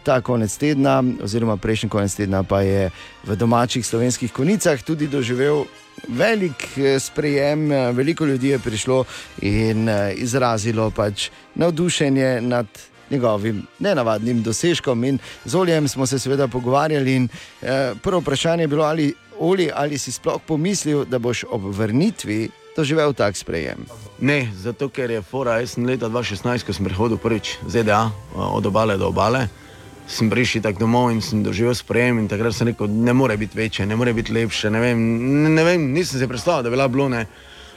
ta 0.03 0.21
konec 0.21 0.57
tedna, 0.57 1.03
oziroma 1.23 1.57
prejšnji 1.57 1.89
konec 1.89 2.15
tedna, 2.15 2.43
pa 2.43 2.61
je 2.61 2.91
v 3.25 3.35
domačih 3.35 3.85
slovenskih 3.85 4.31
konicah 4.31 4.83
tudi 4.83 5.07
doživel 5.07 5.65
velik 6.07 6.77
eh, 6.77 6.99
sprejem, 6.99 7.71
eh, 7.71 7.91
veliko 7.91 8.25
ljudi 8.25 8.47
je 8.47 8.59
prišlo 8.59 9.05
in 9.41 9.89
eh, 9.89 10.13
izrazilo 10.13 10.91
pač 10.91 11.29
navdušenje 11.55 12.41
nad 12.41 12.67
njegovim 13.09 13.63
nenavadnim 13.79 14.43
dosežkom. 14.43 15.03
In 15.03 15.19
z 15.45 15.55
Oljem 15.55 15.87
smo 15.87 16.05
se 16.05 16.19
seveda 16.19 16.47
pogovarjali. 16.47 17.15
In, 17.15 17.27
eh, 17.61 17.93
prvo 18.03 18.19
vprašanje 18.19 18.63
je 18.63 18.67
bilo, 18.67 18.83
ali, 18.83 19.13
Oli, 19.39 19.69
ali 19.73 19.97
si 19.97 20.11
sploh 20.11 20.41
pomislil, 20.47 21.05
da 21.05 21.19
boš 21.19 21.43
ob 21.49 21.61
vrnitvi 21.77 22.49
doživel 22.75 23.13
tak 23.13 23.37
sprejem. 23.37 23.85
Ne, 24.19 24.49
zato 24.55 24.89
ker 24.89 25.11
je 25.11 25.21
fora, 25.21 25.59
jaz 25.61 25.75
sem 25.75 25.85
leta 25.85 26.09
2016, 26.09 26.65
ko 26.65 26.73
sem 26.73 26.85
prihodil 26.85 27.17
prvič 27.17 27.57
z 27.67 27.83
ZDA, 27.83 28.09
od 28.33 28.65
obale 28.65 28.97
do 28.97 29.07
obale, 29.13 29.47
sem 30.07 30.29
prišel 30.29 30.63
tako 30.63 30.79
domov 30.79 31.11
in 31.11 31.21
sem 31.21 31.43
doživel 31.43 31.75
sprejem 31.75 32.19
in 32.19 32.27
takrat 32.27 32.55
sem 32.55 32.67
rekel, 32.71 32.87
ne 32.87 33.13
more 33.13 33.37
biti 33.37 33.57
večje, 33.57 33.85
ne 33.85 33.95
more 33.95 34.13
biti 34.13 34.33
lepše, 34.33 34.71
ne 34.71 34.79
vem, 34.79 35.03
ne, 35.43 35.49
ne 35.49 35.63
vem 35.63 35.91
nisem 35.93 36.19
si 36.19 36.27
predstavljal, 36.27 36.63
da 36.63 36.69
bi 36.69 36.75
bila 36.75 36.87
blone, 36.87 37.25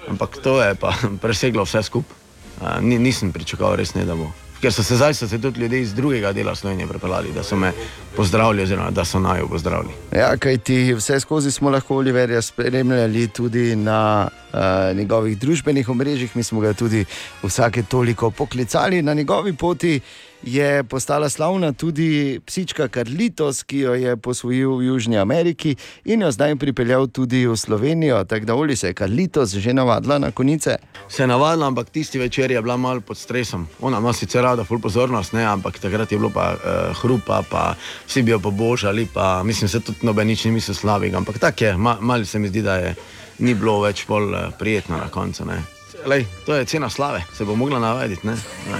ampak 0.08 0.38
to 0.42 0.62
je 0.62 0.74
pa 0.74 0.94
preseglo 1.22 1.66
vse 1.66 1.82
skupaj. 1.82 2.16
A, 2.60 2.80
Ni, 2.80 2.98
nisem 2.98 3.32
pričakoval 3.32 3.78
res 3.80 3.94
ne, 3.94 4.04
da 4.04 4.14
bo. 4.14 4.28
Ker 4.60 4.72
so 4.72 4.82
se 4.84 4.96
zdaj 4.96 5.14
so 5.16 5.28
se 5.28 5.38
tudi 5.40 5.60
ljudje 5.60 5.80
iz 5.80 5.94
drugega 5.94 6.32
dela 6.36 6.54
Slovenije 6.54 6.86
pripeljali, 6.86 7.32
da 7.32 7.42
so 7.42 7.56
me 7.56 7.72
pozdravili, 8.16 8.62
oziroma 8.62 8.90
da 8.90 9.04
so 9.04 9.18
naj 9.18 9.40
pozdravili. 9.48 9.94
Ja, 10.12 10.36
kaj 10.36 10.58
ti 10.58 10.92
vse 10.94 11.20
skozi 11.20 11.50
smo 11.50 11.70
lahko 11.70 11.96
Oliverja 11.96 12.42
spremljali 12.42 13.28
tudi 13.28 13.76
na 13.76 14.28
uh, 14.52 14.96
njegovih 14.96 15.38
družbenih 15.38 15.88
omrežjih, 15.88 16.36
mi 16.36 16.42
smo 16.42 16.60
ga 16.60 16.72
tudi 16.72 17.04
vsake 17.42 17.82
toliko 17.82 18.30
poklicali 18.30 19.02
na 19.02 19.14
njegovi 19.14 19.56
poti. 19.56 20.00
Je 20.42 20.84
postala 20.84 21.28
slavna 21.28 21.72
tudi 21.72 22.40
psička 22.46 22.88
Karlitos, 22.88 23.62
ki 23.62 23.78
jo 23.78 23.94
je 23.94 24.16
posvojil 24.16 24.76
v 24.76 24.84
Južni 24.84 25.18
Ameriki 25.18 25.76
in 26.04 26.22
jo 26.22 26.30
zdaj 26.30 26.56
pripeljal 26.56 27.06
tudi 27.06 27.46
v 27.46 27.56
Slovenijo. 27.56 28.24
Tako 28.24 28.46
da 28.46 28.54
Oli 28.54 28.76
se 28.76 28.86
je 28.86 28.94
Karlitos 28.94 29.54
že 29.54 29.74
navadila 29.74 30.18
na 30.18 30.30
konice. 30.30 30.76
Se 31.08 31.22
je 31.22 31.26
navadila, 31.26 31.66
ampak 31.66 31.90
tisti 31.90 32.18
večer 32.18 32.50
je 32.50 32.62
bila 32.62 32.76
malo 32.76 33.00
pod 33.00 33.18
stresom. 33.18 33.66
Ona 33.80 33.98
ima 33.98 34.12
sicer 34.12 34.42
rada 34.42 34.64
ful 34.64 34.78
pozornost, 34.78 35.32
ne, 35.32 35.44
ampak 35.44 35.78
takrat 35.78 36.12
je 36.12 36.18
bilo 36.18 36.30
pa 36.30 36.54
uh, 36.54 36.96
hrupa, 37.02 37.42
pa 37.50 37.74
vsi 38.06 38.22
bi 38.22 38.30
jo 38.30 38.38
pobožali, 38.38 39.06
pa 39.14 39.42
mislim, 39.42 39.68
se 39.68 39.80
tudi 39.80 39.98
noben 40.02 40.26
nič 40.26 40.44
ni 40.44 40.52
mislil 40.52 40.74
slavega. 40.74 41.16
Ampak 41.16 41.38
tako 41.38 41.64
je, 41.64 41.76
ma, 41.76 41.96
malo 42.00 42.24
se 42.24 42.38
mi 42.38 42.48
zdi, 42.48 42.62
da 42.62 42.76
je 42.76 42.94
ni 43.38 43.54
bilo 43.54 43.80
več 43.80 44.06
bolj 44.08 44.32
uh, 44.32 44.40
prijetno 44.58 44.96
na 44.96 45.08
koncu. 45.08 45.44
Ne. 45.44 45.79
Lej, 46.06 46.24
to 46.46 46.54
je 46.54 46.64
cena 46.64 46.90
slave, 46.90 47.22
se 47.36 47.44
bo 47.44 47.54
mogla 47.56 47.78
navaditi. 47.78 48.26
ne. 48.26 48.36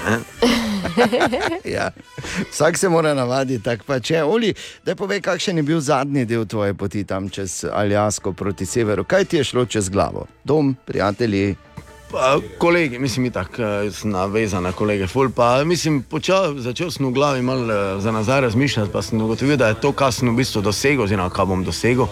Ne. 0.07 0.19
ja. 1.75 1.91
Vsak 2.51 2.77
se 2.77 2.89
mora 2.89 3.13
navaditi, 3.13 3.63
tako 3.63 3.83
pa 3.87 3.99
če. 3.99 4.23
Oli, 4.23 4.53
da 4.85 4.95
povej, 4.95 5.21
kakšen 5.21 5.57
je 5.57 5.63
bil 5.63 5.79
zadnji 5.79 6.25
del 6.25 6.45
tvoje 6.45 6.73
poti 6.73 7.03
tam 7.03 7.29
čez 7.29 7.65
Aljasko 7.73 8.33
proti 8.33 8.65
severu. 8.65 9.03
Kaj 9.03 9.25
ti 9.25 9.37
je 9.37 9.43
šlo 9.43 9.65
čez 9.65 9.89
glavo? 9.89 10.25
Dom, 10.43 10.75
prijatelji. 10.85 11.55
Pa, 12.11 12.39
kolegi, 12.57 12.99
mislim, 12.99 13.31
tako 13.31 13.63
sem 13.91 14.11
navezan 14.11 14.63
na 14.63 14.71
kolege. 14.71 15.07
Ful, 15.07 15.29
pa, 15.35 15.63
mislim, 15.63 16.01
počel, 16.03 16.57
začel 16.59 16.91
sem 16.91 17.05
v 17.07 17.13
glavi 17.15 17.41
malo 17.41 17.71
eh, 17.71 18.01
za 18.01 18.11
nazaj 18.11 18.41
razmišljati, 18.41 18.91
pa 18.91 19.01
sem 19.01 19.21
ugotovil, 19.21 19.57
da 19.57 19.67
je 19.67 19.79
to, 19.79 19.93
kar 19.95 20.11
sem 20.13 20.29
v 20.29 20.35
bistvu 20.41 20.61
dosegel, 20.61 21.05
oziroma 21.05 21.29
kar 21.31 21.47
bom 21.47 21.63
dosegel, 21.63 22.09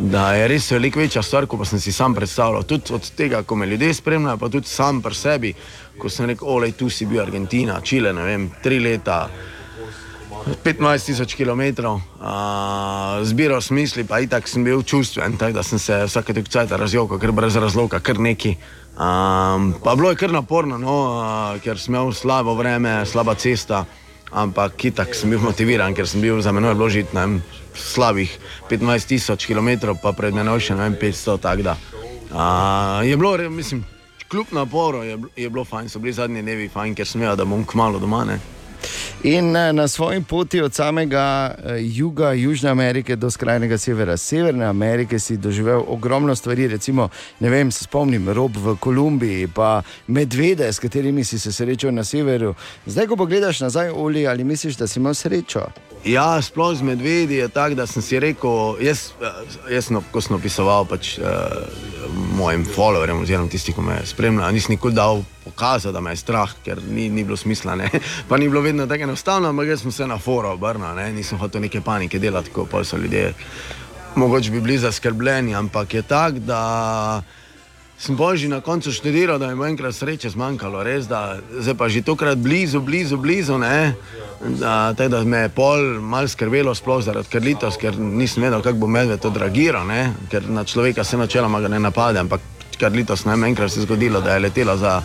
da 0.00 0.32
je 0.32 0.48
res 0.48 0.70
veliko 0.72 1.00
večja 1.00 1.22
stvar, 1.22 1.46
kot 1.46 1.68
sem 1.68 1.80
si 1.80 1.92
sam 1.92 2.14
predstavljal. 2.14 2.62
Tudi 2.62 2.94
od 2.96 3.10
tega, 3.16 3.42
ko 3.42 3.56
me 3.56 3.66
ljudje 3.66 3.94
spremljajo, 3.94 4.38
pa 4.38 4.48
tudi 4.48 4.68
sam 4.68 5.02
pri 5.02 5.14
sebi, 5.14 5.54
ko 5.98 6.08
sem 6.08 6.26
rekel, 6.26 6.48
olej, 6.48 6.72
tu 6.72 6.90
si 6.90 7.06
bil 7.06 7.20
Argentina, 7.20 7.80
Čile, 7.80 8.12
ne 8.12 8.24
vem, 8.24 8.50
tri 8.62 8.80
leta. 8.80 9.26
15 10.64 11.04
tisoč 11.06 11.34
km, 11.36 11.84
uh, 11.84 13.20
zbiral 13.28 13.60
smisli, 13.60 14.06
pa 14.08 14.22
itak 14.24 14.48
sem 14.48 14.64
bil 14.64 14.82
čustven, 14.82 15.36
tako 15.36 15.58
da 15.58 15.62
sem 15.62 15.78
se 15.78 15.98
vsake 16.06 16.32
toliko 16.32 16.50
časa 16.50 16.76
razjokal, 16.80 17.20
ker 17.20 17.32
brez 17.32 17.56
razloga, 17.60 18.00
kar 18.00 18.18
neki. 18.18 18.56
Um, 18.96 19.74
pa 19.84 19.94
bilo 19.96 20.10
je 20.10 20.16
kar 20.16 20.32
naporno, 20.32 20.78
no, 20.78 20.96
uh, 21.20 21.60
ker 21.60 21.78
sem 21.78 21.94
imel 21.94 22.14
slabo 22.16 22.54
vreme, 22.56 23.02
slaba 23.06 23.34
cesta, 23.34 23.84
ampak 24.32 24.84
itak 24.84 25.14
sem 25.14 25.30
bil 25.30 25.44
motiviran, 25.44 25.94
ker 25.94 26.08
sem 26.08 26.24
bil 26.24 26.40
za 26.40 26.52
menoj 26.56 26.74
vložiti 26.78 27.16
na 27.16 27.28
slabih 27.74 28.38
15 28.70 29.06
tisoč 29.06 29.46
km, 29.46 29.94
pa 30.02 30.12
pred 30.16 30.34
menoj 30.34 30.60
še 30.70 30.76
ne 30.78 30.88
vem 30.88 30.98
500, 31.00 31.38
tako 31.42 31.66
da. 31.66 31.76
Uh, 32.30 33.02
je 33.08 33.16
bilo, 33.16 33.36
mislim, 33.50 33.84
kljub 34.30 34.52
naporu 34.52 35.02
je, 35.02 35.18
je 35.36 35.50
bilo 35.50 35.64
fajn, 35.64 35.88
so 35.88 35.98
bili 35.98 36.12
zadnji 36.12 36.42
dnevi 36.42 36.68
fajn, 36.68 36.94
ker 36.94 37.06
sem 37.06 37.20
vedel, 37.20 37.36
da 37.36 37.44
bom 37.44 37.64
kmalo 37.66 37.98
doma. 37.98 38.24
Ne. 38.24 38.38
In 39.22 39.56
eh, 39.56 39.72
na 39.72 39.88
svoji 39.88 40.22
poti 40.22 40.60
od 40.60 40.74
samega 40.74 41.54
eh, 41.64 41.76
juga 41.80 42.32
Južne 42.32 42.70
Amerike 42.70 43.16
do 43.16 43.30
skrajnega 43.30 43.78
severa 43.78 44.16
Severne 44.16 44.64
Amerike 44.64 45.18
si 45.18 45.36
doživel 45.36 45.84
ogromno 45.88 46.36
stvari, 46.36 46.68
recimo, 46.68 47.08
ne 47.40 47.50
vem, 47.50 47.70
se 47.70 47.84
spomnim, 47.84 48.28
rob 48.28 48.56
v 48.56 48.76
Kolumbiji, 48.80 49.48
pa 49.54 49.82
medvede, 50.06 50.72
s 50.72 50.78
katerimi 50.78 51.24
si 51.24 51.38
se 51.38 51.52
srečal 51.52 51.92
na 51.92 52.04
severu. 52.04 52.54
Zdaj, 52.86 53.06
ko 53.06 53.16
pogledaš 53.16 53.60
nazaj, 53.60 53.90
Oli, 53.90 54.26
ali 54.26 54.44
misliš, 54.44 54.76
da 54.76 54.86
si 54.86 54.98
imel 54.98 55.14
srečo? 55.14 55.66
Ja, 56.04 56.42
sploh 56.42 56.72
z 56.78 56.82
medvedi 56.82 57.34
je 57.34 57.48
tako, 57.48 57.74
da 57.74 57.86
sem 57.86 58.02
si 58.02 58.20
rekel, 58.20 58.80
jaz, 58.80 59.10
eh, 59.20 59.74
jaz 59.74 59.84
sem, 59.84 60.00
ko 60.12 60.20
sem 60.20 60.36
opisoval 60.36 60.88
pač, 60.88 61.18
uh, 61.18 61.26
mojim 62.36 62.64
followerjem, 62.64 63.20
oziroma 63.20 63.52
tistim, 63.52 63.74
ki 63.76 63.84
me 63.84 63.98
spremljajo, 64.04 64.52
nisem 64.56 64.74
nikoli 64.74 64.96
dal 64.96 65.22
pokazati, 65.44 65.92
da 65.92 66.00
me 66.00 66.12
je 66.12 66.16
strah, 66.16 66.52
ker 66.64 66.80
ni, 66.90 67.08
ni 67.08 67.24
bilo 67.24 67.36
smisla. 67.36 67.74
Ne? 67.76 67.90
Pa 68.28 68.36
ni 68.36 68.48
bilo 68.48 68.60
vedno 68.60 68.86
tako 68.86 69.09
enostavno, 69.10 69.50
ampak 69.50 69.74
jaz 69.74 69.82
sem 69.82 69.92
se 69.92 70.06
na 70.06 70.18
foro 70.18 70.54
obrnil, 70.54 70.96
nisem 71.14 71.38
hotel 71.38 71.66
neke 71.66 71.82
panike 71.84 72.18
delati, 72.18 72.54
ko 72.54 72.66
pa 72.70 72.84
so 72.84 72.96
ljudje 72.96 73.34
mogoče 74.14 74.50
bi 74.50 74.60
bili 74.60 74.78
zaskrbljeni, 74.78 75.54
ampak 75.54 75.94
je 75.94 76.02
tako, 76.02 76.38
da 76.38 77.22
sem 77.98 78.16
božji 78.16 78.48
na 78.48 78.60
koncu 78.60 78.92
študiral, 78.92 79.38
da 79.38 79.48
mi 79.48 79.54
bo 79.54 79.66
enkrat 79.66 79.94
sreče 79.94 80.30
zmanjkalo, 80.30 80.82
res, 80.82 81.06
da 81.08 81.38
zdaj 81.58 81.74
pa 81.74 81.88
že 81.88 82.02
tokrat 82.02 82.38
blizu, 82.38 82.80
blizu, 82.80 83.16
blizu, 83.16 83.58
ne. 83.58 83.94
Da, 84.40 84.94
tako 84.96 85.08
da 85.08 85.24
me 85.24 85.38
je 85.38 85.48
pol 85.48 86.00
mal 86.00 86.28
skrbelo, 86.28 86.74
sploh 86.74 87.02
zaradi 87.04 87.28
krlitos, 87.28 87.76
ker 87.76 87.98
nisem 87.98 88.42
vedel, 88.42 88.62
kako 88.62 88.78
bo 88.78 88.86
medved 88.86 89.24
odreagiral, 89.24 89.86
ne? 89.86 90.14
ker 90.30 90.48
na 90.48 90.64
človeka 90.64 91.04
se 91.04 91.16
načeloma 91.16 91.60
ga 91.60 91.68
ne 91.68 91.78
napade, 91.78 92.18
ampak 92.18 92.40
enkrat 93.46 93.70
se 93.70 93.80
je 93.80 93.84
zgodilo, 93.84 94.20
da 94.20 94.34
je 94.34 94.40
letela 94.40 94.76
za 94.76 95.02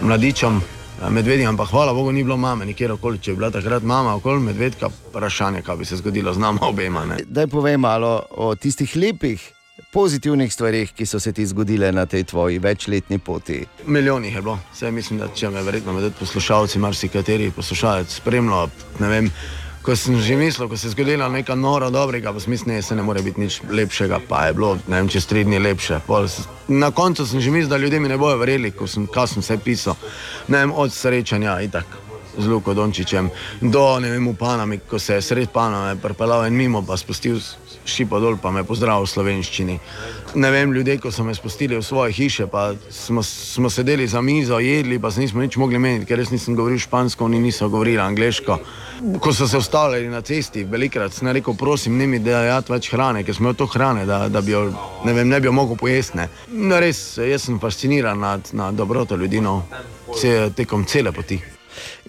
mladičem. 0.00 0.62
Eh, 1.02 1.10
Medvedjem, 1.10 1.48
ampak 1.48 1.70
hvala 1.70 1.94
Bogu, 1.94 2.12
ni 2.12 2.24
bilo 2.24 2.36
mame, 2.36 2.66
nikjer 2.66 2.92
okoli, 2.92 3.18
če 3.18 3.30
je 3.30 3.36
bila 3.36 3.50
takrat 3.50 3.82
mama 3.82 4.14
okoli 4.14 4.40
medvedka, 4.40 4.90
vprašanje, 5.10 5.62
kaj 5.62 5.76
bi 5.76 5.84
se 5.84 5.96
zgodilo 5.96 6.34
z 6.34 6.38
nama 6.38 6.66
obema. 6.66 7.04
Ne. 7.06 7.20
Daj 7.26 7.46
povej 7.46 7.76
malo 7.76 8.22
o 8.30 8.54
tistih 8.54 8.96
lepih, 8.96 9.52
pozitivnih 9.92 10.52
stvarih, 10.52 10.92
ki 10.92 11.06
so 11.06 11.20
se 11.20 11.32
ti 11.32 11.46
zgodile 11.46 11.92
na 11.92 12.06
tej 12.06 12.24
tvoji 12.24 12.58
večletni 12.58 13.18
poti. 13.18 13.64
Milijonih 13.86 14.34
je 14.34 14.42
bilo, 14.42 14.58
vse 14.72 14.90
mislim, 14.90 15.18
da 15.18 15.28
če 15.28 15.50
me 15.50 15.62
verjetno 15.62 15.92
med 15.92 16.12
poslušalci, 16.18 16.78
marsikateri 16.78 17.50
poslušalec 17.50 18.16
spremlja, 18.20 18.66
ne 19.00 19.08
vem. 19.08 19.30
Ko 19.86 19.94
sem 19.94 20.18
že 20.18 20.34
mislil, 20.34 20.66
ko 20.66 20.74
se 20.74 20.90
je 20.90 20.98
zgodila 20.98 21.28
neka 21.30 21.54
nora 21.54 21.90
dobrega, 21.94 22.32
pa 22.34 22.40
smisel 22.42 22.74
ne, 22.74 22.82
se 22.82 22.94
ne 22.98 23.06
more 23.06 23.22
biti 23.22 23.38
nič 23.40 23.62
lepšega, 23.70 24.18
pa 24.28 24.50
je 24.50 24.54
bilo, 24.58 24.74
ne 24.90 24.98
vem, 24.98 25.06
čez 25.06 25.30
tri 25.30 25.44
dni 25.46 25.62
lepše. 25.62 26.00
Pol, 26.06 26.26
na 26.66 26.90
koncu 26.90 27.22
sem 27.22 27.38
že 27.38 27.54
mislil, 27.54 27.70
da 27.70 27.78
ljudje 27.78 28.00
mi 28.02 28.10
ne 28.10 28.18
bojo 28.18 28.34
verjeli, 28.34 28.74
ko 28.74 28.90
sem, 28.90 29.06
sem 29.06 29.42
vse 29.42 29.58
pisal. 29.62 29.94
Ne 30.50 30.58
vem, 30.58 30.72
od 30.74 30.90
srečanja 30.90 31.60
in 31.62 31.70
tako. 31.70 32.02
Z 32.36 32.50
Luko 32.50 32.74
Dončićem, 32.74 33.30
do 33.62 34.00
ne 34.02 34.10
vem, 34.10 34.26
v 34.26 34.34
Panami, 34.34 34.78
ko 34.82 34.98
se 34.98 35.14
je 35.14 35.22
sred 35.22 35.54
Paname 35.54 35.94
pripeljal 36.02 36.50
en 36.50 36.58
mimo, 36.58 36.82
pa 36.82 36.96
spustil 36.98 37.38
šipo 37.86 38.20
dol, 38.20 38.36
pa 38.42 38.50
me 38.50 38.64
pozdravil 38.64 39.06
v 39.06 39.10
slovenščini. 39.10 39.78
Ne 40.36 40.50
vem, 40.50 40.72
ljudje, 40.74 40.98
ko 41.00 41.12
so 41.14 41.24
me 41.24 41.34
spustili 41.34 41.78
v 41.78 41.84
svoje 41.84 42.12
hiše, 42.12 42.46
pa 42.52 42.72
smo, 42.90 43.22
smo 43.22 43.70
sedeli 43.70 44.06
za 44.08 44.20
mizo, 44.20 44.58
jedli, 44.58 44.98
pa 44.98 45.10
se 45.10 45.20
nismo 45.20 45.40
nič 45.40 45.56
mogli 45.56 45.78
meniti, 45.78 46.06
ker 46.06 46.20
jaz 46.20 46.32
nisem 46.34 46.56
govoril 46.56 46.78
špansko, 46.82 47.24
oni 47.24 47.40
niso 47.40 47.68
govorili 47.68 48.02
angliško. 48.02 48.58
Ko 49.20 49.32
so 49.32 49.48
se 49.48 49.58
ustavljali 49.58 50.08
na 50.08 50.20
cesti, 50.20 50.64
velikrat 50.64 51.12
sem 51.12 51.28
rekel, 51.28 51.54
prosim, 51.54 51.96
ne 51.98 52.06
mi 52.06 52.18
dajati 52.18 52.72
več 52.72 52.90
hrane, 52.92 53.24
ker 53.24 53.34
smo 53.34 53.48
imeli 53.48 53.60
to 53.60 53.66
hrane, 53.66 54.06
da, 54.06 54.26
da 54.28 54.40
bi 54.40 54.52
jo 54.52 54.66
ne, 55.04 55.12
vem, 55.12 55.28
ne 55.28 55.40
bi 55.40 55.48
jo 55.48 55.52
mogel 55.52 55.76
pojesti. 55.76 56.26
No, 56.52 56.80
res, 56.80 57.18
jaz 57.18 57.48
sem 57.48 57.60
fasciniran 57.60 58.18
nad, 58.20 58.50
nad 58.52 58.74
dobroto 58.74 59.16
ljudi 59.16 59.40
no, 59.40 59.62
ce, 60.16 60.50
tekom 60.56 60.84
cele 60.84 61.12
poti. 61.12 61.40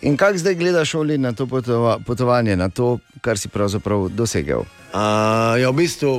In 0.02 0.18
kako 0.18 0.38
zdaj 0.38 0.56
gledaš 0.56 0.96
Oli 0.96 1.18
na 1.18 1.34
to 1.34 1.48
potova, 1.48 2.00
potovanje, 2.06 2.56
na 2.56 2.70
to, 2.70 2.98
kar 3.22 3.38
si 3.38 3.50
pravzaprav 3.50 4.10
dosegel? 4.10 4.64
Uh, 4.88 5.60
ja, 5.60 5.72
v 5.72 5.84
bistvu, 5.84 6.12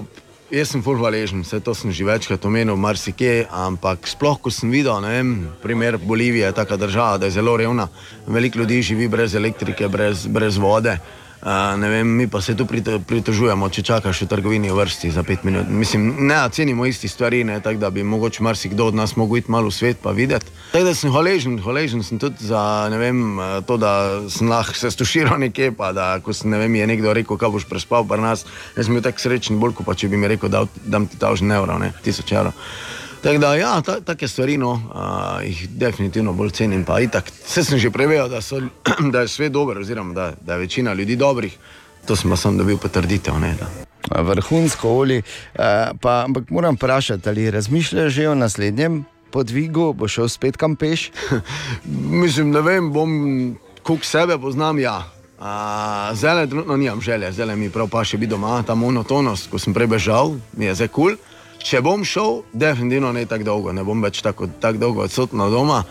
jaz 0.53 0.73
sem 0.73 0.83
full 0.85 1.01
hvaležen, 1.01 1.45
vse 1.45 1.61
to 1.65 1.73
sem 1.75 1.93
že 1.93 2.05
večkrat 2.05 2.45
omenil, 2.45 2.77
marsikje, 2.77 3.47
ampak 3.49 4.07
sploh, 4.07 4.37
ko 4.41 4.53
sem 4.53 4.71
videl, 4.71 5.01
ne 5.01 5.13
vem, 5.15 5.31
primer 5.63 5.97
Bolivije 5.99 6.47
je 6.47 6.57
taka 6.57 6.77
država, 6.77 7.19
da 7.19 7.29
je 7.29 7.39
zelo 7.41 7.57
revna, 7.57 7.89
veliko 8.27 8.61
ljudi 8.61 8.83
živi 8.83 9.09
brez 9.09 9.35
elektrike, 9.35 9.89
brez, 9.89 10.27
brez 10.27 10.61
vode. 10.61 10.99
Uh, 10.99 11.28
ne 11.77 11.89
vem, 11.89 12.07
mi 12.07 12.27
pa 12.27 12.41
se 12.41 12.57
tu 12.57 12.65
prito- 12.67 12.99
pritožujemo, 12.99 13.69
če 13.71 13.83
čakaš 13.83 14.23
v 14.23 14.27
trgovini 14.27 14.71
v 14.71 14.75
vrsti 14.75 15.11
za 15.11 15.23
pet 15.23 15.45
minut. 15.45 15.69
Mislim, 15.69 16.27
ne 16.27 16.35
cenimo 16.51 16.87
isti 16.87 17.09
stvari, 17.09 17.45
ne, 17.45 17.61
tako 17.61 17.79
da 17.79 17.91
bi 17.91 18.03
mogoče 18.03 18.43
marsikdo 18.43 18.87
od 18.87 18.95
nas 18.95 19.17
mogel 19.17 19.39
iti 19.39 19.51
malo 19.51 19.69
v 19.69 19.75
svet 19.75 20.03
pa 20.03 20.11
videti. 20.11 20.47
Tako 20.73 20.85
da 20.85 20.95
sem 20.95 21.11
hvaležen, 21.11 21.59
hvaležen 21.63 22.03
sem 22.03 22.19
tudi 22.19 22.45
za 22.47 22.89
vem, 22.89 23.39
to, 23.67 23.77
da 23.77 24.23
sem 24.29 24.49
lahko 24.49 24.75
se 24.75 24.91
stuširal 24.91 25.39
nekje, 25.39 25.73
pa 25.73 25.93
da 25.93 26.19
ko 26.21 26.33
sem, 26.33 26.51
ne 26.51 26.59
vem, 26.59 26.75
je 26.75 26.87
nekdo 26.87 27.13
rekel, 27.13 27.39
kaj 27.39 27.51
boš 27.51 27.69
prespal 27.71 28.05
pri 28.05 28.23
nas. 28.23 28.45
Jaz 28.77 28.87
sem 28.87 28.95
bil 28.95 29.03
tako 29.03 29.23
srečen, 29.23 29.59
bolj 29.63 29.79
kot 29.79 29.87
pa 29.87 29.95
če 29.95 30.09
bi 30.09 30.17
mi 30.17 30.29
rekel, 30.29 30.51
da 30.51 30.67
dam 30.85 31.07
ti 31.07 31.19
tavžen 31.19 31.53
evrov, 31.53 31.79
ne, 31.79 31.93
tisoč 32.03 32.33
evrov. 32.33 32.53
Tako 33.23 33.39
da, 33.39 33.55
ja, 33.55 33.81
ta, 33.83 34.01
take 34.01 34.29
stvari, 34.29 34.57
no, 34.59 34.73
uh, 34.73 35.43
jih 35.43 35.69
definitivno 35.69 36.33
bolj 36.33 36.51
cenim. 36.51 36.85
Pa 36.85 37.01
itak, 37.03 37.31
vse 37.47 37.65
sem 37.65 37.79
že 37.79 37.91
preveril, 37.91 38.29
da, 38.31 38.39
so- 38.41 38.63
da 39.13 39.21
je 39.27 39.29
svet 39.29 39.53
dober, 39.53 39.79
oziroma 39.79 40.15
da, 40.15 40.33
da 40.41 40.55
je 40.55 40.59
večina 40.59 40.95
ljudi 40.95 41.17
dobrih. 41.17 41.59
To 42.07 42.17
sem 42.17 42.31
pa 42.31 42.37
sam 42.37 42.59
dobil 42.59 42.79
potrditev. 42.79 43.41
Ne, 43.41 43.57
da. 43.59 43.67
Vrhunsko 44.23 44.89
oli. 44.89 45.19
Uh, 45.19 45.99
pa, 46.01 46.23
ampak 46.25 46.51
moram 46.51 46.75
vprašati, 46.75 47.29
ali 47.29 47.51
razmišljaš 47.51 48.13
že 48.13 48.29
o 48.29 48.35
naslednjem 48.35 49.05
podvigu, 49.31 49.93
bo 49.93 50.09
šel 50.09 50.29
spet 50.29 50.57
kam 50.57 50.77
peš? 50.77 51.11
Mislim, 52.23 52.51
ne 52.51 52.61
vem, 52.61 52.93
bom, 52.93 53.59
koliko 53.83 54.07
sebe 54.07 54.39
poznam, 54.39 54.79
ja. 54.79 55.03
Uh, 55.39 56.15
zdaj 56.15 56.47
trenutno 56.47 56.77
nimam 56.77 57.01
želje, 57.01 57.33
zdaj 57.33 57.57
mi 57.57 57.71
prav 57.71 57.89
pa 57.89 58.05
še 58.05 58.19
biti 58.19 58.31
doma, 58.31 58.63
ta 58.63 58.75
monotonost, 58.75 59.51
ko 59.51 59.59
sem 59.59 59.75
prebežal, 59.75 60.39
mi 60.57 60.71
je 60.71 60.75
zdaj 60.75 60.89
kul. 60.89 61.17
Cool. 61.17 61.28
Če 61.59 61.81
bom 61.83 62.05
šel, 62.07 62.43
definitivno 62.53 63.13
ne 63.13 63.25
tako 63.27 63.45
dolgo, 63.45 63.73
ne 63.75 63.85
bom 63.85 64.03
več 64.03 64.23
tako, 64.23 64.47
tako 64.61 64.79
dolgo 64.79 65.07
odsoten 65.07 65.41
od 65.41 65.53
doma. 65.53 65.83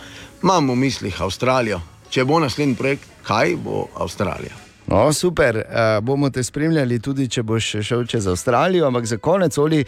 Imam 0.43 0.71
v 0.71 0.77
mislih 0.87 1.21
Avstralijo. 1.21 1.81
Če 2.09 2.23
bo 2.25 2.39
naslednji 2.39 2.77
projekt, 2.79 3.09
kaj 3.27 3.57
bo 3.63 3.87
Avstralija? 3.99 4.55
No, 4.87 5.09
super, 5.11 5.57
uh, 5.59 5.97
bomo 5.99 6.29
te 6.31 6.43
spremljali 6.43 7.01
tudi, 7.03 7.27
če 7.27 7.43
boš 7.43 7.73
šel 7.83 8.05
čez 8.07 8.29
Avstralijo, 8.31 8.87
ampak 8.87 9.09
za 9.09 9.17
konec, 9.19 9.57
Oli, 9.59 9.83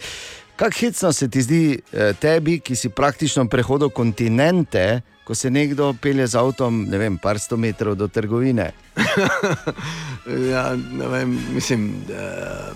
Kako 0.60 0.76
hecno 0.80 1.12
se 1.12 1.28
ti 1.28 1.42
zdi 1.42 1.80
eh, 1.92 2.12
tebi, 2.20 2.58
ki 2.60 2.76
si 2.76 2.88
praktično 2.88 3.46
prehodil 3.48 3.88
kontinente, 3.88 5.00
ko 5.24 5.34
se 5.34 5.50
nekdo 5.50 5.94
pelje 6.02 6.26
z 6.26 6.36
avtom, 6.36 6.82
ne 6.84 6.98
vem, 6.98 7.16
par 7.18 7.38
sto 7.40 7.56
metrov 7.56 7.96
do 7.96 8.08
trgovine? 8.08 8.70
Ja, 10.50 10.76
ne 10.76 11.06
vem, 11.08 11.30
mislim, 11.54 12.04
da, 12.08 12.72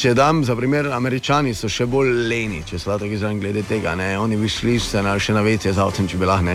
če 0.00 0.14
dam 0.14 0.44
za 0.44 0.54
primer, 0.56 0.86
američani 0.96 1.50
so 1.54 1.68
še 1.68 1.84
bolj 1.90 2.08
leni, 2.30 2.62
če 2.64 2.78
se 2.80 2.88
lahko 2.88 3.04
izrazim, 3.04 3.40
glede 3.42 3.60
tega. 3.68 3.92
Ne? 3.98 4.14
Oni 4.18 4.38
bi 4.40 4.48
šli 4.48 4.78
se 4.80 5.02
na, 5.04 5.12
še 5.20 5.34
na 5.36 5.42
vece 5.44 5.74
z 5.76 5.82
avtom, 5.82 6.08
če 6.08 6.16
bi 6.16 6.28
lahko. 6.28 6.54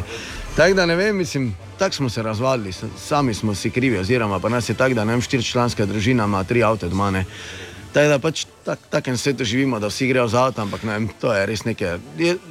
Tako 0.55 0.73
da 0.73 0.85
ne 0.89 0.95
vem, 0.97 1.17
mislim, 1.21 1.51
tako 1.77 1.99
smo 1.99 2.09
se 2.09 2.23
razvadili, 2.25 2.73
sami 2.97 3.35
smo 3.37 3.53
si 3.55 3.69
krivi, 3.69 3.99
oziroma 4.01 4.39
pa 4.39 4.49
nas 4.49 4.69
je 4.69 4.75
tako, 4.79 4.97
da 4.97 5.05
ne 5.05 5.13
vem, 5.13 5.21
štiričlanska 5.21 5.85
družina 5.85 6.25
ima 6.25 6.41
tri 6.43 6.63
avto 6.65 6.89
doma. 6.89 7.11
Ne? 7.11 7.25
Tako 7.95 8.09
da 8.11 8.19
pač 8.19 8.41
tak, 8.65 8.79
takem 8.91 9.15
svetu 9.17 9.45
živimo, 9.47 9.79
da 9.79 9.87
vsi 9.87 10.07
grejo 10.09 10.27
z 10.27 10.35
avtom, 10.35 10.65
ampak 10.67 10.81
ne 10.83 10.91
vem, 10.97 11.05
to 11.21 11.31
je 11.31 11.45
res 11.47 11.61
nekaj. 11.63 11.93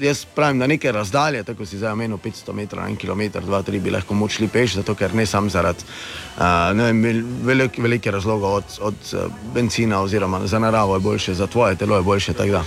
Jaz 0.00 0.22
pravim, 0.24 0.58
da 0.58 0.66
neke 0.66 0.92
razdalje, 0.92 1.42
tako 1.44 1.66
si 1.68 1.76
zdaj 1.76 1.92
omenil, 1.92 2.16
500 2.16 2.54
metrov, 2.56 2.86
1 2.88 2.96
km, 2.96 3.42
2, 3.44 3.60
3 3.66 3.80
bi 3.84 3.92
lahko 3.92 4.16
moč 4.16 4.38
šli 4.38 4.48
peš, 4.48 4.78
zato 4.80 4.94
ker 4.96 5.12
ne 5.14 5.26
sam 5.28 5.50
zaradi 5.52 5.84
uh, 5.84 6.72
ne 6.72 6.86
vem, 6.88 7.02
vel- 7.04 7.26
velik, 7.44 7.76
velike 7.78 8.10
razloga 8.10 8.54
od, 8.62 8.78
od 8.80 9.12
uh, 9.12 9.26
benzina 9.54 10.00
oziroma 10.00 10.46
za 10.46 10.58
naravo 10.58 10.96
je 10.96 11.00
boljše, 11.00 11.34
za 11.34 11.46
tvoje 11.46 11.76
telo 11.76 11.96
je 12.00 12.02
boljše. 12.02 12.32
tako 12.32 12.50
da 12.50 12.64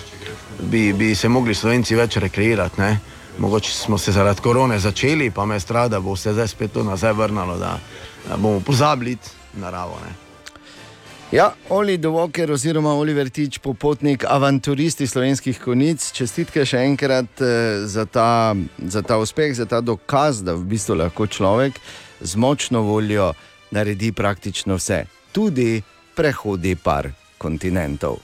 Bi, 0.61 0.93
bi 0.93 1.15
se 1.15 1.29
mogli 1.29 1.55
slovenci 1.55 1.95
več 1.95 2.17
rekreirati. 2.17 2.81
Ne? 2.81 2.99
Mogoče 3.37 3.71
smo 3.71 3.97
se 3.97 4.11
zaradi 4.11 4.41
korone 4.41 4.79
začeli, 4.79 5.31
pa 5.31 5.45
me 5.45 5.59
strada, 5.59 5.97
da 5.97 5.99
bo 5.99 6.15
se 6.15 6.33
zdaj 6.33 6.47
spet 6.47 6.73
to 6.73 6.83
nazaj 6.83 7.13
vrnilo, 7.13 7.57
da, 7.57 7.79
da 8.29 8.37
bomo 8.37 8.59
pozabili 8.59 9.17
naravo. 9.53 9.99
Ne? 10.05 10.26
Ja, 11.31 11.53
Oli 11.69 11.97
Dovoker 11.97 12.51
oziroma 12.51 12.93
Oliver 12.95 13.29
Tič, 13.29 13.57
popotnik, 13.59 14.23
avanturisti 14.23 15.03
slovenskih 15.07 15.59
konic, 15.59 16.05
čestitke 16.15 16.63
še 16.63 16.85
enkrat 16.87 17.43
eh, 17.43 17.83
za 17.83 18.05
ta, 18.07 18.55
za 18.79 19.03
ta 19.03 19.17
uspeh, 19.19 19.51
za 19.51 19.67
ta 19.67 19.81
dokaz, 19.83 20.39
da 20.39 20.55
v 20.55 20.63
bistvu 20.71 20.95
lahko 21.01 21.27
človek 21.27 21.81
z 22.23 22.39
močno 22.39 22.85
voljo 22.87 23.33
naredi 23.75 24.13
praktično 24.15 24.79
vse, 24.79 25.03
tudi 25.35 25.83
prehodi 26.15 26.77
par 26.79 27.11
kontinentov. 27.37 28.23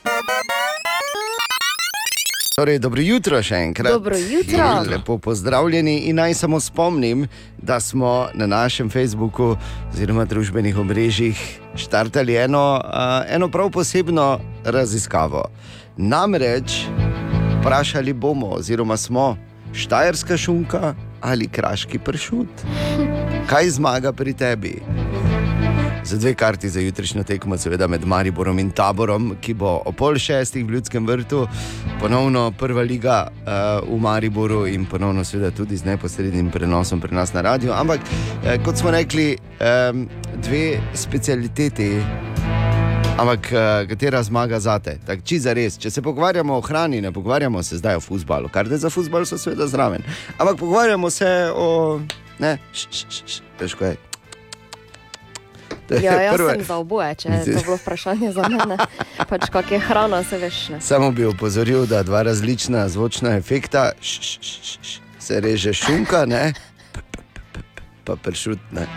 Torej, 2.53 2.77
dobro 2.77 3.01
jutro 3.01 3.39
še 3.41 3.57
enkrat. 3.65 3.95
Dobro 3.95 4.17
jutro. 4.17 4.65
Lepo 4.85 5.15
pozdravljeni 5.17 5.95
in 6.09 6.19
naj 6.21 6.35
samo 6.37 6.59
spomnim, 6.61 7.25
da 7.57 7.79
smo 7.79 8.27
na 8.33 8.45
našem 8.47 8.91
Facebooku 8.93 9.55
oziroma 9.89 10.25
družbenih 10.29 10.77
omrežjih 10.77 11.41
štartali 11.75 12.35
eno, 12.37 12.77
uh, 12.77 13.25
eno 13.25 13.49
prav 13.49 13.71
posebno 13.73 14.37
raziskavo. 14.65 15.47
Namreč 15.97 16.83
vprašali 17.57 18.13
bomo, 18.13 18.53
oziroma 18.59 18.97
smo, 18.97 19.33
štajerska 19.73 20.37
šunka 20.37 20.93
ali 21.21 21.49
kraški 21.49 21.99
pršut. 22.05 22.67
Kaj 23.49 23.69
zmaga 23.79 24.13
pri 24.13 24.37
tebi? 24.37 24.77
Za 26.13 26.19
dve 26.19 26.33
karti 26.33 26.69
za 26.69 26.79
jutrišnjo 26.79 27.23
tekmo, 27.23 27.57
seveda 27.57 27.87
med 27.87 28.05
Mariborom 28.05 28.59
in 28.59 28.69
Taborom, 28.71 29.31
ki 29.41 29.53
bo 29.57 29.79
o 29.85 29.91
pol 29.91 30.19
šestih 30.21 30.65
v 30.65 30.75
Ljudskem 30.75 31.07
vrtu, 31.09 31.47
ponovno 32.01 32.51
prva 32.51 32.81
liga 32.85 33.15
uh, 33.31 33.89
v 33.89 33.97
Mariboru 34.01 34.67
in 34.67 34.85
ponovno, 34.85 35.23
seveda, 35.25 35.49
tudi 35.57 35.77
z 35.77 35.89
neposrednim 35.89 36.51
prenosom 36.53 37.01
pri 37.01 37.15
nas 37.15 37.33
na 37.33 37.41
radiju. 37.41 37.73
Ampak, 37.73 38.05
eh, 38.45 38.59
kot 38.65 38.77
smo 38.77 38.91
rekli, 38.91 39.37
um, 39.57 40.05
dve 40.37 40.77
specialiteti. 40.93 41.89
Ampak 43.17 43.51
eh, 43.51 43.87
katera 43.89 44.23
zmaga 44.23 44.59
za 44.59 44.77
te? 44.79 44.99
Če 45.25 45.39
za 45.39 45.57
res, 45.57 45.81
če 45.81 45.89
se 45.89 46.01
pogovarjamo 46.01 46.57
o 46.57 46.61
hrani, 46.61 47.01
ne 47.01 47.11
pogovarjamo 47.11 47.63
se 47.63 47.81
zdaj 47.81 47.97
o 47.97 48.05
futbalu, 48.05 48.53
kar 48.53 48.69
je 48.69 48.77
za 48.77 48.93
futbal, 48.93 49.25
so 49.25 49.41
seveda 49.41 49.67
zraven. 49.67 50.05
Ampak 50.37 50.61
pogovarjamo 50.61 51.09
se 51.09 51.35
o. 51.55 52.01
Ne, 52.39 52.59
š, 52.73 52.87
š, 52.91 53.23
š, 53.25 53.41
težko 53.57 53.85
je. 53.85 54.12
Ja, 55.91 56.21
jaz 56.21 56.35
prvo- 56.35 56.49
sem 56.49 56.63
za 56.63 56.75
oboje, 56.77 57.15
če 57.15 57.29
je 57.29 57.45
to 57.47 57.63
bilo 57.63 57.75
vprašanje 57.75 58.31
za 58.31 58.47
mene. 58.49 58.77
Pač 59.29 59.49
kak 59.49 59.71
je 59.71 59.79
hrana, 59.79 60.23
se 60.23 60.37
veš. 60.37 60.69
Ne. 60.69 60.81
Samo 60.81 61.11
bi 61.11 61.25
opozoril, 61.25 61.85
da 61.85 62.03
dva 62.03 62.21
različna 62.21 62.87
zvočna 62.89 63.35
efekta, 63.35 63.91
š, 64.01 64.21
š, 64.21 64.37
š, 64.41 64.59
š, 64.61 64.77
š, 64.81 64.99
se 65.19 65.39
reže 65.39 65.73
šunka, 65.73 66.25
ne, 66.25 66.53
p, 66.91 66.99
p, 67.11 67.19
p, 67.33 67.39
p, 67.53 67.59
p, 67.75 67.81
pa 68.03 68.15
pršut, 68.15 68.59
ne, 68.71 68.87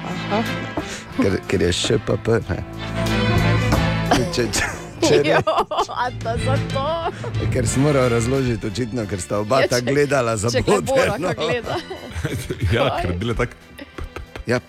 ker, 1.16 1.38
ker 1.46 1.62
je 1.62 1.72
še 1.72 1.98
pa 1.98 2.16
p. 2.16 2.40
Ne. 2.48 2.58
Če, 4.32 4.46
če, 4.48 4.64
če 5.02 5.16
ne, 5.18 5.30
Jo, 5.30 5.40
a 5.92 6.08
to 6.10 6.32
zato. 6.40 6.82
ker 7.52 7.66
sem 7.68 7.82
moral 7.82 8.08
razložiti, 8.08 8.66
očitno, 8.66 9.04
ker 9.06 9.20
sta 9.20 9.38
oba 9.38 9.60
Ja, 9.60 9.68
tako 9.68 9.92
gledala 9.92 10.36
za 10.36 10.50
no. 11.18 11.30
gleda. 11.36 11.76
Ja, 12.72 12.88
ker 12.96 13.10
je 13.10 13.16
bilo 13.16 13.34
tako. 13.34 13.52
Ja, 14.46 14.60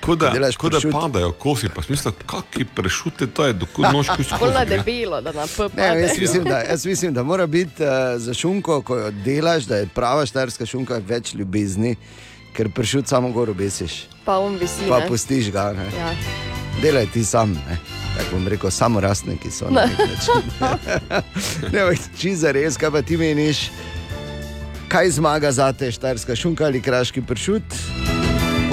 Kot 0.00 0.18
da, 0.18 0.30
ko 0.52 0.68
da 0.68 0.78
padajo 0.92 1.32
kosi, 1.32 1.68
pa 1.68 1.82
smisel, 1.82 2.12
kakšni 2.24 2.64
prešute 2.66 3.26
to 3.26 3.44
je, 3.44 3.54
nožki 3.84 4.24
Bolj 4.30 4.30
na 4.30 4.36
skozi. 4.36 4.54
ne. 4.54 4.64
debelo, 4.66 5.20
da 5.20 5.32
na 5.32 5.46
P 5.46 5.68
Ne, 5.76 5.84
jaz, 5.84 6.08
pade. 6.08 6.20
mislim, 6.20 6.44
da, 6.44 6.58
jaz 6.60 6.86
mislim, 6.86 7.14
da 7.14 7.22
mora 7.22 7.46
biti 7.46 7.82
uh, 7.82 7.88
za 8.16 8.34
šunko, 8.34 8.82
ko 8.82 8.96
jo 8.96 9.10
delaš, 9.12 9.64
da 9.64 9.76
je 9.76 9.86
prava 9.88 10.26
štajerska 10.26 10.66
šunka 10.66 11.00
več 11.00 11.34
ljubezni, 11.34 11.96
ker 12.52 12.70
pršut 12.70 13.08
samo 13.08 13.30
gor 13.30 13.50
obesiš, 13.50 14.06
Pa 14.24 14.38
um 14.38 14.56
visi. 14.56 14.88
pa 14.88 14.98
ne. 14.98 15.06
pustiš 15.06 15.50
ga. 15.50 15.72
Ne. 15.72 15.84
Ja. 15.94 16.14
Delaj 16.82 17.06
ti 17.06 17.24
sam, 17.24 17.52
ne. 17.52 17.76
tako 18.16 18.30
bom 18.32 18.48
rekel, 18.48 18.70
samo 18.70 19.00
rastniki 19.00 19.50
so. 19.50 19.66
Na 19.66 19.80
Ne. 19.80 19.86
nek 19.88 19.98
način. 20.10 20.42
ne, 21.72 21.80
ampak 21.82 21.98
či 22.18 22.34
za 22.34 22.50
res, 22.50 22.76
kaj 22.76 22.90
pa 22.90 23.02
ti 23.02 23.16
meniš, 23.16 23.70
kaj 24.88 25.10
zmaga 25.10 25.52
za 25.52 25.72
te 25.72 25.92
štajerska 25.92 26.36
šunka 26.36 26.64
ali 26.64 26.80
kraški 26.80 27.22
pršut? 27.22 27.62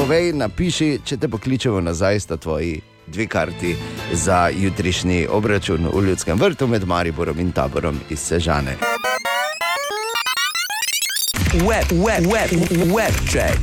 Povej, 0.07 0.29
napiši, 0.39 1.01
če 1.03 1.17
te 1.19 1.27
pokličemo 1.27 1.81
nazaj, 1.83 2.21
sta 2.23 2.37
tvoji 2.39 2.77
dve 3.11 3.25
karti 3.27 3.73
za 4.15 4.45
jutrišnji 4.55 5.25
obračun 5.27 5.89
v 5.91 6.03
Ljudskem 6.05 6.39
vrtu 6.39 6.67
med 6.71 6.85
Mariborom 6.87 7.41
in 7.43 7.51
taborom 7.51 7.99
iz 8.07 8.23
Sežane. 8.23 8.77
Web, 11.59 11.91
web, 11.91 12.23
web, 12.23 12.55
web 12.95 13.19
check. 13.27 13.59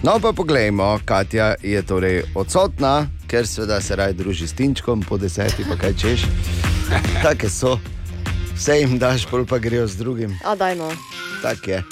No, 0.00 0.16
pa 0.16 0.32
poglejmo, 0.32 0.96
Katja 1.04 1.52
je 1.60 1.84
torej 1.84 2.22
odsotna, 2.34 3.10
ker 3.28 3.44
seveda 3.44 3.80
se 3.84 3.96
raje 3.96 4.16
druži 4.16 4.48
s 4.48 4.56
Tinčkom 4.56 5.04
po 5.04 5.20
desetih, 5.20 5.68
pa 5.68 5.76
kaj 5.76 5.96
češ. 6.00 6.24
Take 7.24 7.52
so, 7.52 7.76
vse 8.56 8.80
jim 8.80 8.96
daš, 8.96 9.28
pol 9.28 9.44
pa 9.44 9.60
grejo 9.60 9.84
z 9.86 10.00
drugim. 10.00 10.40
A 10.40 10.56
daj 10.56 10.72
no. 10.80 10.88
Tak 11.44 11.68
je. 11.68 11.84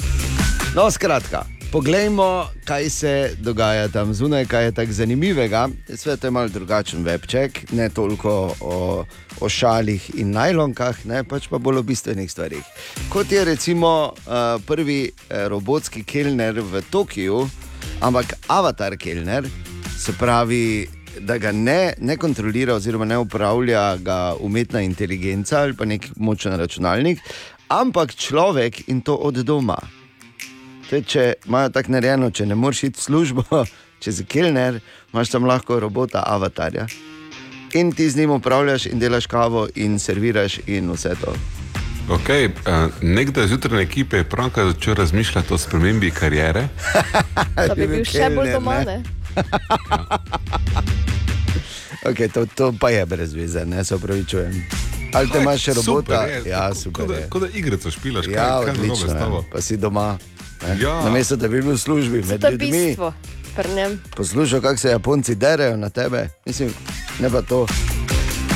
No, 0.72 0.88
skratka, 0.88 1.44
poglejmo, 1.72 2.46
kaj 2.64 2.90
se 2.90 3.30
dogaja 3.38 3.88
tam 3.88 4.14
zunaj, 4.14 4.46
kaj 4.46 4.64
je 4.64 4.72
tako 4.72 4.92
zanimivega. 4.92 5.68
Svet 5.94 6.24
je 6.24 6.30
malo 6.30 6.48
drugačen 6.48 7.04
webček, 7.04 7.72
ne 7.72 7.88
toliko 7.88 8.54
o, 8.60 9.04
o 9.40 9.48
šalih 9.48 10.10
in 10.14 10.30
najlonkah, 10.30 11.04
ne, 11.06 11.22
pač 11.24 11.46
pa 11.48 11.58
bolj 11.58 11.78
o 11.78 11.82
bistvenih 11.82 12.30
stvarih. 12.30 12.64
Kot 13.08 13.32
je 13.32 13.44
recimo 13.44 14.12
uh, 14.12 14.62
prvi 14.66 15.02
eh, 15.10 15.48
robotski 15.48 16.02
kelner 16.04 16.60
v 16.60 16.82
Tokiu, 16.90 17.44
ampak 18.00 18.34
avatar 18.48 18.96
kelner, 18.96 19.46
se 19.98 20.12
pravi. 20.18 20.88
Da 21.20 21.34
ga 21.42 21.50
ne, 21.52 21.92
ne 21.98 22.14
kontrolira, 22.16 22.76
oziroma 22.78 23.04
ne 23.04 23.18
upravlja 23.18 23.96
ga 23.98 24.34
umetna 24.40 24.80
inteligenca 24.86 25.58
ali 25.58 25.74
pa 25.74 25.84
nek 25.84 26.06
močen 26.16 26.54
računalnik, 26.56 27.18
ampak 27.68 28.14
človek 28.14 28.86
in 28.88 29.02
to 29.02 29.18
od 29.18 29.42
doma. 29.42 29.99
Te, 30.90 31.02
če 31.06 31.34
imajo 31.46 31.70
tako 31.70 31.92
narejeno, 31.94 32.30
če 32.34 32.48
ne 32.50 32.56
moreš 32.58 32.82
iti 32.88 32.98
v 32.98 33.02
službo, 33.04 33.44
če 34.02 34.12
si 34.12 34.24
kelner, 34.26 34.80
imaš 35.14 35.30
tam 35.30 35.46
lahko 35.46 35.78
robota, 35.80 36.24
avatarja. 36.26 36.88
In 37.78 37.92
ti 37.94 38.08
z 38.10 38.18
njim 38.18 38.30
upravljaš 38.34 38.88
in 38.90 38.98
delaš 38.98 39.28
kavo 39.30 39.68
in 39.78 39.98
serviraš 40.02 40.58
in 40.66 40.90
vse 40.90 41.14
to. 41.20 41.34
Okay, 42.10 42.48
uh, 42.66 42.90
nekdaj 43.06 43.46
zjutraj 43.46 43.84
ekipe 43.84 44.16
je 44.18 44.24
pravkar 44.26 44.66
začel 44.72 44.94
razmišljati 44.98 45.54
o 45.54 45.58
spremembi 45.58 46.10
kariere. 46.10 46.64
Da 47.68 47.74
bi 47.74 47.86
bil 47.86 48.02
še 48.04 48.30
bolj 48.34 48.50
doma, 48.56 48.80
ne? 48.88 49.02
Okay, 52.02 52.32
to, 52.32 52.46
to 52.46 52.72
pa 52.80 52.90
je 52.90 53.06
brez 53.06 53.34
veze, 53.34 53.62
ne 53.66 53.84
se 53.84 53.94
upravičujem. 53.94 54.54
Ali 55.12 55.28
te 55.30 55.38
imaš 55.38 55.62
še 55.62 55.74
robota? 55.74 56.22
Super, 56.22 56.30
je. 56.30 56.50
ja, 56.50 56.74
super. 56.74 57.04
Kot 57.04 57.08
da, 57.12 57.18
je. 57.20 57.28
ko 57.30 57.38
da 57.38 57.48
igrico 57.54 57.90
špilaš, 57.90 58.26
kaj, 58.26 58.34
Ja, 58.34 58.46
kaj 58.64 58.72
narobe 58.72 58.92
odlično. 58.92 59.14
tabo? 59.20 59.44
Pa 59.52 59.60
si 59.60 59.76
doma. 59.76 60.18
Ja. 60.80 61.04
Namesto 61.04 61.36
da 61.36 61.48
bi 61.48 61.62
bil 61.62 61.72
v 61.72 61.78
službi 61.78 62.22
med 62.28 62.40
To 62.40 62.46
je 62.46 62.50
ljudmi. 62.52 62.86
bistvo 62.86 63.14
pri 63.56 63.74
njem. 63.74 64.02
Poslušaj, 64.16 64.60
kako 64.60 64.76
se 64.76 64.88
Japonci 64.88 65.34
derejo 65.34 65.76
na 65.76 65.90
tebe. 65.90 66.28
Mislim, 66.46 66.70
ne 67.20 67.30
pa 67.30 67.42
to. 67.42 67.66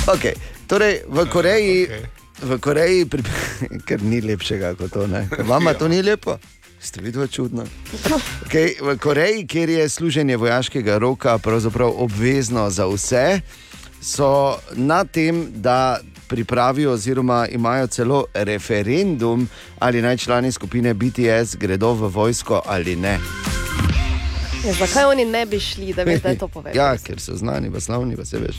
Okay. 0.07 0.33
Torej, 0.67 1.01
v 1.09 1.27
Koreji, 1.31 1.87
okay. 1.87 2.05
v 2.43 2.59
Koreji 2.59 3.07
pri... 3.07 3.23
ker 3.87 4.03
ni 4.03 4.21
lepšega 4.21 4.75
kot 4.75 4.93
to. 4.93 5.07
ne. 5.07 5.29
Vama 5.45 5.75
to 5.75 5.89
ni 5.89 6.03
lepo? 6.03 6.39
Ste 6.81 7.01
videli 7.01 7.29
čudno? 7.29 7.65
Okay, 8.45 8.77
v 8.81 8.97
Koreji, 9.01 9.47
kjer 9.47 9.69
je 9.69 9.89
služenje 9.89 10.37
vojaškega 10.37 10.99
roka 10.99 11.39
pravzaprav 11.39 11.89
obvezno 11.97 12.71
za 12.71 12.87
vse, 12.87 13.41
so 14.01 14.61
na 14.77 15.05
tem, 15.05 15.49
da 15.53 16.01
pripravijo, 16.35 16.93
oziroma 16.93 17.47
imajo 17.49 17.87
celo 17.87 18.25
referendum, 18.35 19.47
ali 19.79 20.03
naj 20.03 20.17
člani 20.17 20.53
skupine 20.53 20.95
BTS 20.95 21.55
gredo 21.57 21.93
v 21.95 22.09
vojsko 22.09 22.63
ali 22.67 22.97
ne. 22.97 23.19
Ja, 24.65 24.73
zakaj 24.75 25.05
oni 25.05 25.25
ne 25.25 25.47
bi 25.47 25.61
šli, 25.61 25.93
da 25.93 26.05
bi 26.05 26.17
zdaj 26.17 26.39
to 26.39 26.49
povedali? 26.49 26.79
Ja, 26.81 26.97
ker 26.99 27.21
so 27.21 27.37
znani, 27.37 27.71
pa 27.71 27.81
slavni, 27.81 28.17
pa 28.17 28.25
se 28.25 28.39
veš. 28.39 28.59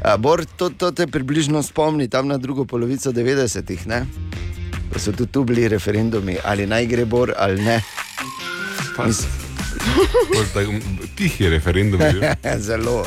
A, 0.00 0.16
Bor, 0.16 0.44
to, 0.46 0.70
to 0.70 0.92
te 0.92 1.06
približno 1.06 1.62
spomni 1.62 2.08
tam 2.08 2.28
na 2.28 2.38
drugo 2.38 2.64
polovico 2.64 3.12
90-ih, 3.12 3.86
ne? 3.86 4.04
Ko 4.92 4.98
so 4.98 5.12
tudi 5.12 5.32
tu 5.32 5.44
bili 5.44 5.68
referendumi, 5.68 6.36
ali 6.44 6.66
naj 6.66 6.86
gre 6.86 7.04
Bor 7.04 7.34
ali 7.36 7.62
ne. 7.62 7.80
Mis- 8.98 9.26
Tihi 11.16 11.48
referendum. 11.48 12.00
Zelo. 12.66 13.02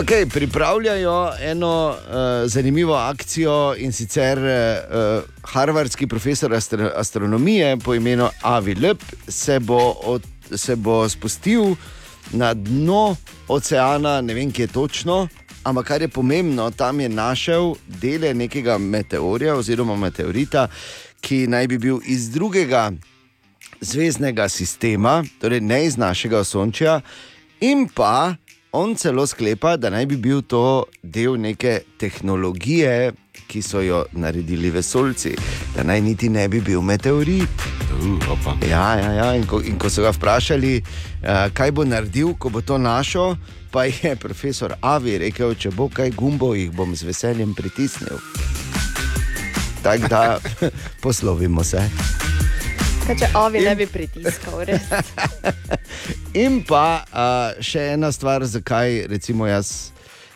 Okay, 0.00 0.26
pripravljajo 0.26 1.32
eno 1.40 1.88
uh, 1.88 2.50
zanimivo 2.50 2.94
akcijo 2.94 3.74
in 3.78 3.92
sicer 3.92 4.38
uh, 4.38 5.22
harvardski 5.42 6.06
profesor 6.06 6.54
astro 6.54 6.90
astronomije 6.96 7.76
po 7.76 7.94
imenu 7.94 8.28
Avi 8.42 8.74
Lep 8.74 9.02
se 9.28 9.58
bo, 9.60 9.94
od, 10.02 10.22
se 10.56 10.76
bo 10.76 11.08
spustil 11.08 11.62
na 12.30 12.54
dno 12.54 13.16
oceana, 13.48 14.20
ne 14.20 14.34
vem, 14.34 14.52
kje 14.52 14.66
točno, 14.66 15.28
ampak 15.64 15.86
kar 15.86 16.02
je 16.02 16.08
pomembno, 16.08 16.70
tam 16.70 17.00
je 17.00 17.08
našel 17.08 17.74
dele 17.86 18.34
nekega 18.34 18.78
meteorja 18.78 19.54
oziroma 19.54 19.96
meteorita, 19.96 20.68
ki 21.20 21.46
naj 21.46 21.66
bi 21.66 21.78
bil 21.78 21.98
iz 22.06 22.30
drugega 22.30 22.92
zvezdnega 23.80 24.48
sistema, 24.48 25.24
torej 25.40 25.60
ne 25.60 25.84
iz 25.86 25.96
našega 25.96 26.38
osončja, 26.38 27.00
in 27.60 27.88
pa 27.94 28.34
on 28.72 28.94
celo 28.94 29.26
sklepa, 29.26 29.76
da 29.76 29.90
naj 29.90 30.06
bi 30.06 30.16
bil 30.16 30.42
to 30.42 30.84
del 31.02 31.38
neke 31.40 31.80
tehnologije, 31.98 33.12
ki 33.48 33.62
so 33.62 33.80
jo 33.80 34.04
naredili 34.12 34.70
vesoljci, 34.70 35.34
da 35.76 35.82
naj 35.82 36.00
niti 36.00 36.28
ne 36.28 36.48
bi 36.48 36.60
bil 36.60 36.80
meteorit. 36.80 37.66
Uh, 37.98 38.68
ja, 38.70 38.94
ja, 38.94 39.12
ja. 39.12 39.34
In, 39.34 39.46
ko, 39.46 39.62
in 39.64 39.78
ko 39.78 39.90
so 39.90 40.02
ga 40.04 40.12
vprašali, 40.12 40.82
uh, 40.82 41.48
kaj 41.54 41.72
bo 41.72 41.84
naredil, 41.84 42.34
ko 42.38 42.52
bo 42.52 42.60
to 42.60 42.78
našel, 42.78 43.36
pa 43.70 43.84
je 43.84 44.16
profesor 44.24 44.74
Avi 44.80 45.18
rekel, 45.18 45.54
če 45.54 45.72
bo 45.72 45.88
kaj 45.88 46.12
gumbo, 46.16 46.54
jih 46.54 46.70
bom 46.72 46.96
z 46.96 47.08
veseljem 47.08 47.54
pritisnil. 47.54 48.20
Tako 49.82 50.08
da 50.08 50.38
poslovimo 51.02 51.64
se. 51.64 51.88
Kaj, 53.08 53.14
če 53.22 53.28
Avi 53.40 53.60
ne 53.64 53.70
bi 53.72 53.86
pritiskal, 53.88 54.66
res. 54.68 54.84
In 56.44 56.58
pa 56.68 57.00
uh, 57.08 57.56
še 57.64 57.86
ena 57.94 58.10
stvar, 58.12 58.44
zakaj 58.44 59.06
recimo 59.08 59.46
jaz 59.48 59.94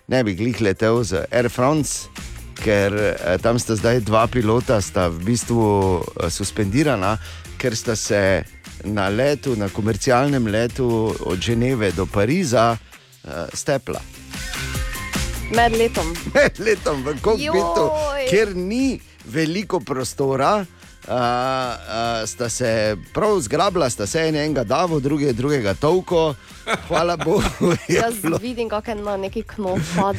ne 0.09 0.23
bi 0.24 0.32
glih 0.39 0.57
letel 0.65 1.03
z 1.05 1.20
Air 1.28 1.51
France, 1.53 2.09
ker 2.57 2.97
uh, 2.97 3.36
tam 3.44 3.61
sta 3.61 3.77
zdaj 3.77 4.01
dva 4.09 4.24
pilota, 4.24 4.81
sta 4.81 5.11
v 5.12 5.20
bistvu 5.28 5.61
uh, 6.01 6.32
suspendirana, 6.32 7.19
ker 7.61 7.77
sta 7.77 7.93
se 7.93 8.40
na 8.89 9.11
letu, 9.12 9.53
na 9.61 9.69
komercialnem 9.69 10.49
letu 10.49 10.89
od 11.12 11.44
Ženeve 11.44 11.93
do 11.93 12.09
Pariza 12.09 12.70
uh, 12.73 13.53
stepla. 13.53 14.01
Med 15.53 15.77
letom. 15.77 16.09
Med 16.40 16.57
letom 16.57 17.05
v 17.05 17.20
kokpitu, 17.20 17.90
kjer 18.32 18.57
ni 18.57 18.97
veliko 19.28 19.85
prostora. 19.85 20.62
Uh, 21.03 21.09
uh, 21.09 21.16
sta 22.27 22.49
se 22.49 22.70
prav 23.12 23.41
zgrabila, 23.41 23.91
sta 23.91 24.07
se 24.07 24.20
en 24.20 24.37
enega 24.37 24.65
davo, 24.65 25.01
drugi 25.01 25.24
je 25.24 25.33
drugega 25.33 25.74
tolko, 25.74 26.35
hvala 26.89 27.16
Bogu. 27.16 27.43
Jaz 27.91 28.15
bilo- 28.15 28.39
vidim, 28.39 28.69
kako 28.69 28.91
je 28.91 28.95
na 28.95 29.16
neki. 29.16 29.45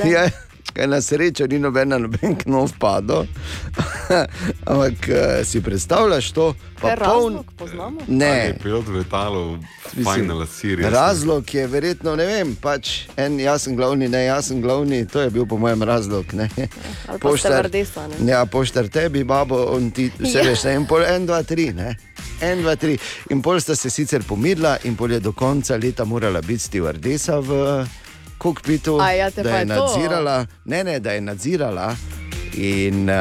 Ja, 0.05 0.29
kaj 0.73 0.87
na 0.87 1.01
srečo 1.01 1.47
ni 1.47 1.59
nobena 1.59 1.97
noben 1.97 2.35
knov 2.35 2.71
padel. 2.79 3.25
Ampak 4.65 4.93
uh, 5.03 5.15
si 5.43 5.61
predstavljaš 5.61 6.31
to, 6.31 6.53
pa 6.81 6.87
Kaj 6.87 6.97
poln. 6.97 7.33
razlog 7.33 7.45
poznamo? 7.57 7.99
Ne, 8.07 8.55
Pilot 8.63 8.87
letalu, 8.87 9.57
Mislim, 9.93 10.15
Final 10.15 10.45
Series. 10.45 10.87
Razlog 10.89 11.53
je 11.53 11.67
verjetno, 11.67 12.15
ne 12.15 12.25
vem, 12.25 12.55
pač 12.55 12.89
en 13.17 13.39
jaz 13.39 13.61
sem 13.61 13.75
glavni, 13.75 14.07
ne 14.09 14.25
jaz 14.25 14.47
sem 14.47 14.61
glavni, 14.61 15.07
to 15.07 15.21
je 15.21 15.29
bil 15.29 15.45
po 15.45 15.57
mojem 15.57 15.83
razlog. 15.83 16.33
Ne. 16.33 16.49
Ali 17.07 17.19
pa 17.19 17.37
stevardesa, 17.37 18.07
ne. 18.09 18.31
ja, 18.31 18.45
poštar 18.45 18.87
tebi, 18.87 19.23
babo, 19.23 19.65
on 19.75 19.91
ti 19.91 20.11
vse 20.19 20.39
Ja. 20.39 20.43
veš, 20.43 20.63
ne, 20.63 20.75
in 20.75 20.85
pol 20.85 21.03
en, 21.05 21.25
dva, 21.25 21.43
tri. 21.43 21.69
Ne. 21.73 21.95
En, 22.41 22.61
dva, 22.61 22.75
tri. 22.75 22.97
In 23.29 23.41
pol 23.41 23.61
sta 23.61 23.75
se 23.75 23.89
sicer 23.89 24.23
pomirila, 24.27 24.77
in 24.83 24.95
pol 24.95 25.11
je 25.11 25.19
do 25.19 25.31
konca 25.31 25.77
leta 25.77 26.05
morala 26.05 26.41
biti 26.41 26.59
stevardesa 26.65 27.39
v 27.39 27.83
kokpitu, 28.43 28.97
ja, 29.11 29.29
da 29.29 29.43
pa 29.43 29.49
je 29.49 29.59
je 29.59 29.67
to. 29.67 29.73
nadzirala, 29.73 30.45
ne, 30.65 30.83
ne, 30.83 30.99
da 30.99 31.11
je 31.11 31.21
nadzirala. 31.21 31.95
In 32.53 33.09
uh, 33.09 33.15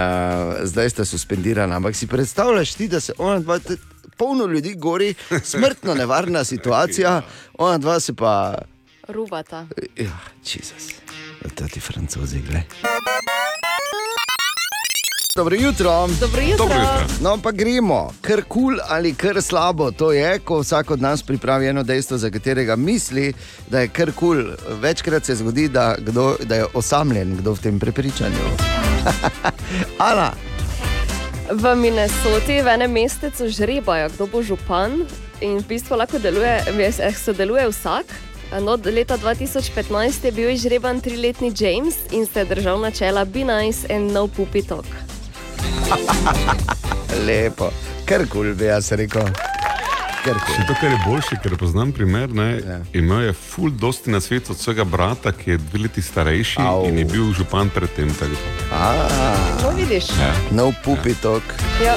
zdaj 0.63 0.91
sta 0.91 1.05
suspendirana. 1.05 1.77
Ampak 1.77 1.97
si 1.97 2.07
predstavljaš 2.07 2.75
ti, 2.75 2.89
da 2.89 3.01
se 3.01 3.13
ona 3.19 3.39
dva, 3.41 3.59
polno 4.17 4.47
ljudi 4.47 4.75
gori, 4.75 5.15
smrtno 5.45 5.95
nevarna 5.95 6.45
situacija, 6.53 7.23
ona 7.59 7.79
dva 7.79 8.01
se 8.01 8.15
pa. 8.15 8.59
Rubata. 9.09 9.67
Ja, 9.97 10.19
Jezus, 10.45 10.95
to 11.55 11.69
ti 11.69 11.81
francozi, 11.81 12.41
gledaj. 12.41 12.63
Dobro 15.37 15.57
jutro. 15.57 16.09
Dobro 16.21 16.41
jutro. 16.43 16.57
Dobro 16.59 16.75
jutro. 16.75 17.15
No, 17.21 17.39
pa 17.43 17.51
gremo, 17.53 18.13
kar 18.21 18.43
kul 18.43 18.63
cool 18.63 18.79
ali 18.89 19.15
kar 19.15 19.43
slabo. 19.43 19.91
To 19.91 20.13
je, 20.13 20.39
ko 20.39 20.59
vsak 20.61 20.91
od 20.91 21.01
nas 21.01 21.23
pripravi 21.23 21.67
eno 21.67 21.83
dejstvo, 21.83 22.19
za 22.19 22.31
katerega 22.31 22.77
misli, 22.77 23.33
da 23.71 23.81
je 23.81 23.89
kar 23.89 24.13
kul. 24.13 24.43
Cool. 24.43 24.81
Večkrat 24.81 25.25
se 25.25 25.35
zgodi, 25.35 25.69
da, 25.69 25.97
kdo, 25.99 26.37
da 26.45 26.55
je 26.55 26.67
osamljen 26.75 27.37
kdo 27.37 27.53
v 27.53 27.59
tem 27.59 27.79
prepričanju. 27.81 28.45
Ana, 30.11 30.33
V 31.51 31.77
Minnesoti 31.77 32.63
v 32.63 32.69
enem 32.69 32.93
mestecu 32.93 33.49
žrebajo, 33.49 34.09
kdo 34.09 34.27
bo 34.27 34.43
župan 34.43 35.07
in 35.41 35.59
v 35.59 35.65
bistvu 35.69 35.97
lahko 35.97 36.19
deluje, 36.19 36.61
ves- 36.77 37.01
eh, 37.01 37.13
sodeluje 37.13 37.69
vsak. 37.69 38.05
No, 38.61 38.77
leta 38.85 39.17
2015 39.17 40.25
je 40.25 40.33
bil 40.33 40.51
izžreban 40.51 41.01
triletni 41.01 41.53
James 41.57 41.97
in 42.11 42.27
se 42.27 42.41
je 42.41 42.45
držal 42.45 42.81
načela 42.81 43.25
Be 43.25 43.45
nice 43.45 43.95
and 43.95 44.13
no 44.13 44.29
puppy 44.29 44.69
talk. 44.69 45.12
lepo, 47.27 47.73
kar 48.05 48.27
kul 48.27 48.29
cool, 48.29 48.55
bi 48.55 48.71
jaz 48.71 48.93
rekel. 48.93 49.33
Še 50.23 50.63
to, 50.69 50.75
kar 50.79 50.93
je 50.93 50.99
boljše, 51.03 51.37
ker 51.43 51.57
poznam 51.59 51.91
primer, 51.91 52.31
ne, 52.31 52.45
ja. 52.63 52.77
imel 52.95 53.25
je 53.27 53.33
ful 53.35 53.73
dosti 53.75 54.13
na 54.15 54.21
svetu 54.23 54.53
od 54.55 54.61
svojega 54.61 54.85
brata, 54.87 55.33
ki 55.35 55.51
je 55.51 55.57
dve 55.59 55.81
leti 55.83 56.03
starejši 56.03 56.63
Au. 56.63 56.85
in 56.87 57.01
je 57.01 57.05
bil 57.11 57.33
župan 57.35 57.73
predtem. 57.75 58.13
tako 58.15 58.39
da. 58.71 58.93
No, 59.65 59.73
vidiš. 59.75 60.13
Ja. 60.21 60.31
No 60.55 60.71
puppy 60.85 61.17
talk. 61.23 61.43
Ja. 61.83 61.97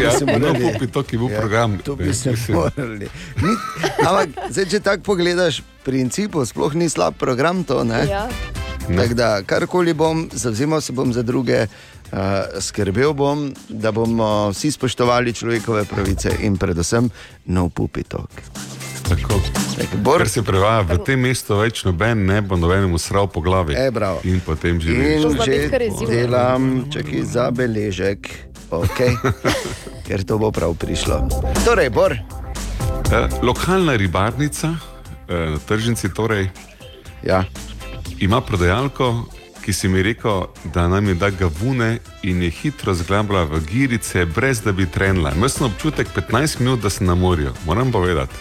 Ja, 0.00 0.14
se 0.16 0.24
no, 0.24 0.54
puppy 0.56 0.88
talk 0.88 1.12
je 1.12 1.18
bil 1.20 1.28
program. 1.28 1.76
To 1.84 1.96
bi 1.96 2.14
se 2.14 2.32
morali. 2.48 3.10
Ni, 3.36 3.52
ampak, 4.00 4.48
zdaj, 4.48 4.70
če 4.72 4.80
tako 4.80 5.12
pogledaš, 5.12 5.60
principu 5.84 6.46
sploh 6.48 6.72
ni 6.72 6.88
slab 6.88 7.20
program 7.20 7.66
to. 7.68 7.84
Ne? 7.84 8.06
Ja. 8.08 8.24
Tako 8.88 9.14
da, 9.14 9.42
karkoli 9.42 9.92
bom, 9.92 10.24
zavzemal 10.32 10.80
se 10.80 10.92
bom 10.92 11.12
za 11.12 11.22
druge, 11.22 11.66
uh, 12.12 12.60
skrbel 12.60 13.12
bom, 13.14 13.48
da 13.68 13.92
bomo 13.92 14.50
vsi 14.50 14.70
spoštovali 14.70 15.32
človekove 15.32 15.84
pravice 15.84 16.32
in 16.42 16.56
predvsem 16.56 17.10
no 17.46 17.68
puppy 17.68 18.04
talk. 18.08 18.30
Tako. 19.08 19.40
Bor- 20.02 20.18
Ker 20.20 20.28
se 20.28 20.42
prevaja, 20.42 20.82
v 20.82 20.98
tem 21.06 21.20
mestu 21.20 21.56
več 21.56 21.84
noben 21.86 22.26
ne 22.26 22.42
bo 22.42 22.58
nobenemu 22.58 22.98
sral 22.98 23.28
po 23.30 23.40
glavi. 23.40 23.72
E, 23.78 23.90
bravo. 23.90 24.20
in 24.24 24.40
potem 24.40 24.80
živi. 24.80 25.14
In 25.16 25.38
že 25.38 26.06
delam, 26.06 26.90
čakaj 26.90 27.22
za 27.24 27.48
beležek, 27.54 28.28
okay. 28.68 29.14
ker 30.06 30.26
to 30.26 30.36
bo 30.36 30.50
prav 30.52 30.74
prišlo. 30.76 31.24
Torej, 31.64 31.88
Bor, 31.94 32.18
Eh, 33.08 33.28
lokalna 33.42 33.96
ribarnica 33.96 34.68
eh, 35.28 35.50
na 35.50 35.58
tržnici 35.58 36.12
torej, 36.14 36.50
ja. 37.24 37.44
ima 38.20 38.40
prodajalko, 38.40 39.24
ki 39.68 39.72
si 39.72 39.88
mi 39.88 40.02
rekel, 40.02 40.46
da 40.74 40.88
nam 40.88 41.08
je 41.08 41.14
da 41.14 41.28
gavune 41.30 41.98
in 42.22 42.42
je 42.42 42.50
hitro 42.50 42.94
zglabla 42.94 43.42
v 43.44 43.58
girice, 43.68 44.24
brez 44.24 44.62
da 44.64 44.72
bi 44.72 44.86
trenila. 44.86 45.32
Imel 45.36 45.48
sem 45.52 45.66
občutek 45.66 46.08
15 46.16 46.60
minut, 46.60 46.80
da 46.80 46.90
sem 46.90 47.06
na 47.06 47.14
morju, 47.14 47.52
moram 47.66 47.92
povedati. 47.92 48.32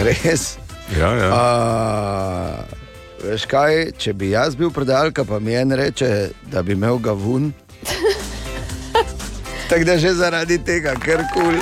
res. 0.00 0.56
Ja, 0.96 1.10
ja. 1.12 1.28
A, 1.36 2.64
veš 3.20 3.44
kaj, 3.44 3.92
če 3.98 4.14
bi 4.16 4.30
jaz 4.32 4.56
bil 4.56 4.72
prodajalka, 4.72 5.24
pa 5.28 5.36
mi 5.38 5.52
en 5.52 5.76
reče, 5.76 6.30
da 6.48 6.62
bi 6.62 6.72
imel 6.72 6.96
gavun. 6.96 7.52
Tako 9.68 9.84
da 9.84 9.98
že 9.98 10.14
zaradi 10.16 10.58
tega, 10.64 10.96
ker 10.96 11.26
kul. 11.36 11.60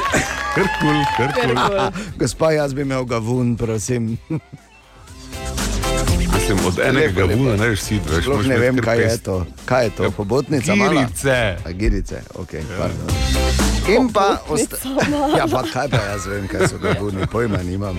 Ker 0.55 0.70
kul, 0.78 1.02
ker 1.18 1.34
kul. 1.42 1.59
Gospa, 2.22 2.55
jaz 2.55 2.74
bi 2.74 2.86
imel 2.86 3.02
gavun, 3.02 3.56
prosim. 3.59 4.14
Mislim, 6.55 6.66
od 6.66 6.78
enega 6.97 7.27
gavuna 7.27 7.56
ne 7.56 7.68
veš 7.68 7.81
si, 7.81 7.94
veš, 7.94 8.24
Sploh 8.24 8.36
moraš 8.36 8.47
ne 8.47 8.59
vem, 8.59 8.78
kaj 8.78 8.98
je 8.98 9.18
to. 9.18 9.47
Kaj 9.64 9.85
je 9.85 9.90
to? 9.90 10.10
Hobotnica 10.10 10.74
mala? 10.74 10.93
Girice. 10.93 11.56
A, 11.64 11.70
girice, 11.72 12.22
ok. 12.35 12.51
pardon. 12.78 13.09
In 13.89 14.09
pa 14.12 14.43
osta... 14.48 14.77
Ja, 15.39 15.47
pa 15.47 15.62
kaj 15.72 15.89
pa 15.89 15.97
jaz 15.97 16.27
vem, 16.27 16.48
kaj 16.48 16.68
so 16.68 16.78
gavuni, 16.82 17.27
pojma 17.27 17.62
nimam. 17.62 17.98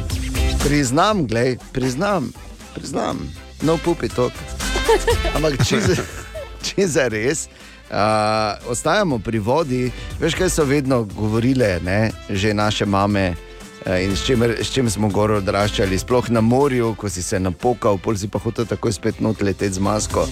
Priznam, 0.63 1.27
glej, 1.27 1.57
priznam, 1.71 2.33
priznam. 2.75 3.23
No 3.61 3.77
pupi 3.77 4.09
tok. 4.09 4.35
Ampak 5.35 5.63
če, 5.63 5.79
drži 5.79 6.87
za 6.95 7.07
res. 7.07 7.47
Uh, 7.91 8.71
ostajamo 8.71 9.19
pri 9.19 9.39
vodi. 9.39 9.91
Veš, 10.19 10.35
kaj 10.35 10.49
so 10.49 10.67
vedno 10.67 11.03
govorile, 11.03 11.79
ne? 11.83 12.11
že 12.29 12.53
naše 12.53 12.85
mame. 12.85 13.31
eh, 13.31 13.50
In 13.85 14.15
s 14.15 14.25
čim, 14.25 14.43
s 14.43 14.69
čim 14.73 14.89
smo 14.89 15.09
gor 15.09 15.31
odraščali, 15.31 15.97
sploh 15.99 16.29
na 16.29 16.41
morju, 16.41 16.93
ko 16.95 17.09
si 17.09 17.23
se 17.23 17.39
napokal, 17.39 17.97
pol 17.97 18.13
si 18.17 18.27
pa 18.29 18.37
hotel 18.39 18.65
takoj 18.69 18.93
spet 18.93 19.19
not 19.19 19.41
leteti 19.41 19.73
z 19.73 19.81
masko. 19.81 20.27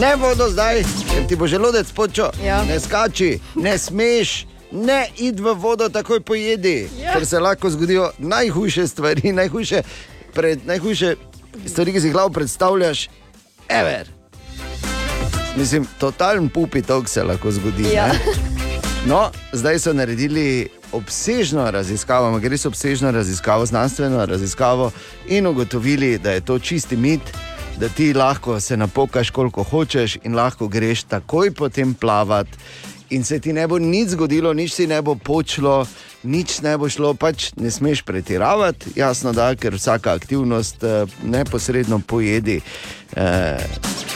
Ne 0.00 0.14
vodo 0.16 0.48
zdaj, 0.48 0.80
ker 1.10 1.26
ti 1.28 1.36
bo 1.36 1.46
želodec 1.46 1.92
počo. 1.92 2.30
Ja. 2.40 2.62
Ne 2.64 2.80
skači, 2.80 3.36
ne 3.54 3.76
smeš, 3.78 4.46
ne 4.72 5.04
id 5.20 5.40
v 5.40 5.52
vodo 5.52 5.88
takoj 5.88 6.20
pojedi, 6.20 6.88
Ja. 6.96 7.12
ker 7.12 7.26
se 7.26 7.38
lahko 7.38 7.70
zgodijo 7.70 8.10
najhujše 8.18 8.86
stvari, 8.88 9.32
najhujše, 9.32 9.82
pred, 10.34 10.64
najhujše 10.66 11.14
stvari, 11.66 11.92
ki 11.92 12.00
si 12.00 12.06
jih 12.08 12.16
lahko 12.16 12.32
predstavljaš, 12.32 13.08
ever. 13.68 14.08
Mislim, 15.56 15.84
totalen 16.00 16.48
pupi 16.48 16.82
tok 16.82 17.08
se 17.08 17.22
lahko 17.22 17.52
zgodi. 17.52 17.92
Ja. 17.92 18.06
ne? 18.08 18.73
No, 19.06 19.30
zdaj 19.52 19.78
so 19.78 19.92
naredili 19.92 20.68
obsežno 20.92 21.66
raziskavo, 21.70 22.30
ampak 22.30 22.46
res 22.48 22.64
obsežno 22.64 23.10
raziskavo, 23.12 23.66
znanstveno 23.66 24.26
raziskavo 24.26 24.90
in 25.28 25.46
ugotovili, 25.46 26.18
da 26.18 26.32
je 26.32 26.40
to 26.40 26.58
čisti 26.58 26.96
mit, 26.96 27.20
da 27.76 27.88
ti 27.88 28.14
lahko 28.14 28.60
se 28.60 28.76
napokaš, 28.76 29.30
koliko 29.30 29.62
hočeš 29.62 30.16
in 30.24 30.34
lahko 30.34 30.68
greš 30.68 31.02
takoj 31.02 31.50
potem 31.50 31.94
plavati. 31.94 32.58
In 33.10 33.24
se 33.24 33.38
ti 33.38 33.52
ne 33.52 33.66
bo 33.68 33.78
nič 33.78 34.08
zgodilo, 34.08 34.54
nič 34.54 34.74
ti 34.74 34.86
ne 34.86 35.02
bo 35.02 35.14
počlo, 35.14 35.86
nič 36.22 36.62
ne 36.62 36.78
bo 36.78 36.88
šlo, 36.88 37.12
pač 37.14 37.52
ne 37.60 37.70
smeš 37.70 38.02
pretiravati, 38.02 38.96
jasno 38.96 39.32
da, 39.32 39.52
ker 39.54 39.76
vsaka 39.76 40.16
aktivnost 40.16 40.84
eh, 40.84 41.04
neposredno 41.22 42.00
pojedi. 42.06 42.60
Eh, 43.16 44.13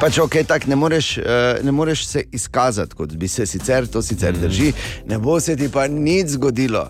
Pač 0.00 0.16
ok, 0.18 0.34
tak 0.48 0.66
ne 0.66 0.76
moreš, 0.76 1.18
eh, 1.18 1.60
ne 1.62 1.72
moreš 1.72 2.06
se 2.06 2.24
izkazati, 2.32 2.94
kot 2.94 3.12
bi 3.12 3.28
se 3.28 3.46
sicer, 3.46 3.86
to 3.86 4.02
sicer 4.02 4.32
drži, 4.32 4.72
ne 5.06 5.18
bo 5.18 5.40
se 5.40 5.56
ti 5.56 5.68
pa 5.68 5.86
nič 5.88 6.26
zgodilo. 6.40 6.88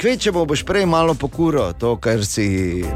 Kvečemo 0.00 0.44
boš 0.44 0.62
prej 0.64 0.86
malo 0.86 1.14
pokuro, 1.14 1.72
to, 1.72 1.96
kar 2.00 2.24
si 2.24 2.48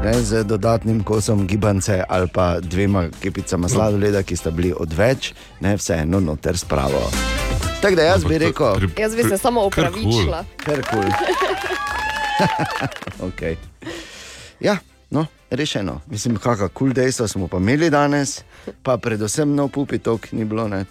ne, 0.03 0.13
z 0.23 0.43
dodatnim 0.43 1.03
kosom 1.03 1.47
gibance 1.47 2.03
ali 2.09 2.27
pa 2.33 2.59
dvema 2.59 3.09
kepicama 3.21 3.69
sladoleda, 3.69 4.23
ki 4.23 4.35
sta 4.35 4.51
bili 4.51 4.73
odveč, 4.73 5.33
ne 5.61 5.75
vseeno 5.77 6.19
noter 6.19 6.57
spravo. 6.57 7.11
Tako 7.81 7.95
da 7.95 8.03
jaz 8.03 8.25
bi 8.25 8.37
rekel, 8.37 8.87
Jaz 8.97 9.15
bi 9.15 9.23
se 9.23 9.37
samo 9.37 9.61
opravičila. 9.69 10.45
Kar 10.65 10.81
kul. 10.89 11.03
okay. 13.27 13.55
Ja, 14.59 14.77
rešeno. 15.55 16.01
Mislim, 16.07 16.37
kakšno 16.37 16.67
kul 16.67 16.87
cool 16.87 16.93
dejstvo 16.93 17.27
smo 17.27 17.47
pa 17.47 17.57
imeli 17.57 17.89
danes, 17.89 18.43
pa 18.83 18.97
predvsem 18.97 19.55
no 19.55 19.67
pupi 19.67 19.99
tok 19.99 20.31
ni 20.31 20.45
bilo. 20.45 20.67
Ne. 20.67 20.85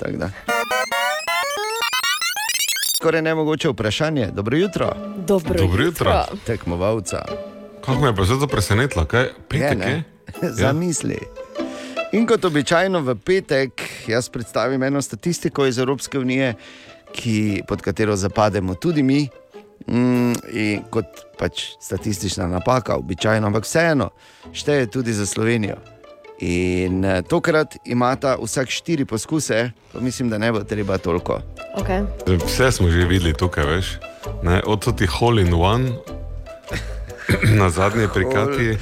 Skoraj 2.96 3.22
ne 3.22 3.34
mogoče 3.34 3.68
vprašanje. 3.68 4.30
Dobro 4.32 4.56
jutro. 4.56 4.92
Dobro, 5.16 5.54
Dobro 5.58 5.84
jutro. 5.84 6.24
Tekmovalca. 6.46 7.24
Kako 7.84 8.00
me 8.00 8.08
je 8.08 8.16
pa 8.16 8.24
to 8.24 8.46
presenetilo? 8.46 9.04
Kaj? 9.04 9.28
Petek 9.48 9.78
je? 9.88 10.02
Zamisli. 10.42 11.18
In 12.12 12.26
kot 12.26 12.44
običajno 12.44 13.00
v 13.00 13.14
petek, 13.16 13.82
jaz 14.06 14.28
predstavim 14.28 14.82
eno 14.82 15.02
statistiko 15.02 15.66
iz 15.66 15.78
Evropske 15.78 16.18
unije, 16.18 16.54
ki, 17.12 17.62
pod 17.68 17.80
katero 17.82 18.16
zapademo 18.16 18.74
tudi 18.74 19.02
mi, 19.02 19.28
mm, 19.88 20.34
in 20.52 20.84
kot 20.90 21.24
pač 21.38 21.72
statistična 21.80 22.46
napaka, 22.46 22.96
običajno, 22.96 23.46
ampak 23.46 23.64
vseeno, 23.64 24.10
šteje 24.52 24.86
tudi 24.86 25.12
za 25.12 25.26
Slovenijo. 25.26 25.76
In 26.42 27.04
eh, 27.04 27.22
tokrat 27.22 27.76
imata 27.84 28.36
vsak 28.42 28.70
štiri 28.70 29.04
poskuse, 29.04 29.70
pa 29.92 30.00
mislim, 30.00 30.30
da 30.30 30.38
ne 30.38 30.52
bo 30.52 30.64
treba 30.64 30.98
toliko. 30.98 31.40
Okay. 31.78 32.06
Vse 32.46 32.72
smo 32.72 32.90
že 32.90 33.06
videli 33.06 33.34
tukaj, 33.34 33.64
veš. 33.64 33.98
Ne, 34.42 34.62
od 34.66 34.84
toti 34.84 35.06
hole 35.06 35.42
in 35.42 35.54
one, 35.54 35.92
na 37.60 37.70
zadnje 37.70 38.08
prikati. 38.14 38.76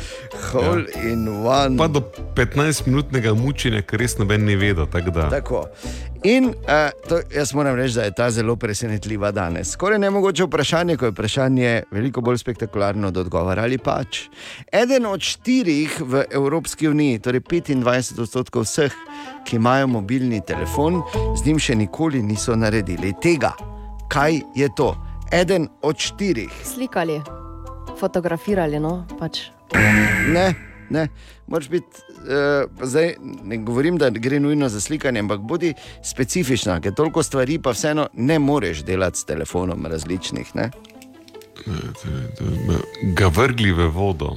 Hole 0.52 0.84
in 1.04 1.28
one. 1.28 1.76
Pa 1.78 1.88
do 1.88 2.02
15-minutnega 2.34 3.34
mučenja, 3.36 3.82
ker 3.82 4.00
res 4.00 4.18
noben 4.18 4.46
vedel. 4.46 4.86
tako 4.86 5.10
Da. 5.10 5.28
Tako. 5.30 5.64
In 6.24 6.50
uh, 6.50 6.90
to, 7.08 7.20
jaz 7.34 7.54
moram 7.54 7.74
reči, 7.76 7.94
da 7.94 8.02
je 8.02 8.14
ta 8.14 8.30
zelo 8.30 8.56
presenetljiva 8.56 9.30
danes. 9.30 9.70
Skoraj 9.72 9.98
ne 9.98 10.10
mogoče 10.10 10.44
vprašanje, 10.44 10.96
ko 10.96 11.04
je 11.04 11.10
vprašanje 11.10 11.82
veliko 11.90 12.20
bolj 12.20 12.38
spektakularno 12.38 13.08
od 13.08 13.16
odgovora 13.16 13.62
ali 13.62 13.78
pač. 13.78 14.28
Eden 14.72 15.06
od 15.06 15.20
štirih 15.20 16.00
v 16.00 16.24
Evropski 16.30 16.88
uniji, 16.88 17.18
torej 17.18 17.40
25 17.40 18.20
odstotkov 18.20 18.68
vseh, 18.68 18.92
ki 19.48 19.56
imajo 19.56 19.86
mobilni 19.86 20.40
telefon, 20.46 21.00
z 21.36 21.46
njim 21.46 21.58
še 21.58 21.74
nikoli 21.74 22.22
niso 22.22 22.56
naredili 22.56 23.14
tega. 23.22 23.54
Kaj 24.08 24.42
je 24.54 24.68
to? 24.76 24.92
Eden 25.32 25.68
od 25.82 25.96
štirih. 25.96 26.52
Slikali, 26.64 27.20
fotografirali, 27.96 28.80
no 28.80 29.06
pač. 29.18 29.59
Ne, 30.32 30.54
ne, 30.90 31.08
moraš 31.46 31.68
biti. 31.68 31.86
Uh, 32.20 32.86
zdaj 32.86 33.14
ne 33.20 33.56
govorim, 33.56 33.98
da 33.98 34.10
gre 34.10 34.40
nujno 34.40 34.68
za 34.68 34.80
slikanje, 34.80 35.20
ampak 35.20 35.40
bodi 35.40 35.74
specifična, 36.04 36.80
ker 36.80 36.94
toliko 36.94 37.22
stvari 37.22 37.58
pa 37.58 37.70
vseeno 37.70 38.08
ne 38.12 38.38
moreš 38.38 38.84
delati 38.84 39.18
s 39.18 39.24
telefonom 39.24 39.86
različnih. 39.86 40.54
Ne? 40.54 40.70
Ga 43.16 43.28
vrgli 43.28 43.72
v 43.72 43.88
vodo. 43.88 44.36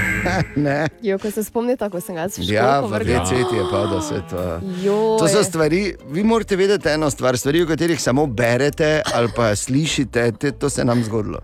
ne. 0.66 0.88
Jo, 1.02 1.18
ko 1.18 1.30
se 1.30 1.44
spomnite, 1.44 1.88
ko 1.90 2.00
sem 2.00 2.14
ga 2.14 2.26
jaz 2.26 2.38
Ja, 2.44 2.80
v 2.80 3.00
VC 3.00 3.30
ti 3.48 3.56
je 3.56 3.64
padlo 3.70 4.00
vse 4.00 4.20
to. 4.30 4.42
Joj. 4.84 5.16
To 5.18 5.28
so 5.28 5.44
stvari, 5.44 5.94
vi 6.10 6.24
morate 6.24 6.56
vedeti 6.56 6.88
eno 6.88 7.10
stvar, 7.10 7.38
stvari, 7.38 7.62
o 7.62 7.66
katerih 7.66 8.00
samo 8.00 8.26
berete 8.26 9.02
ali 9.14 9.32
pa 9.36 9.54
slišite, 9.56 10.32
te, 10.32 10.52
to 10.52 10.70
se 10.70 10.84
nam 10.84 11.04
zgodilo. 11.04 11.40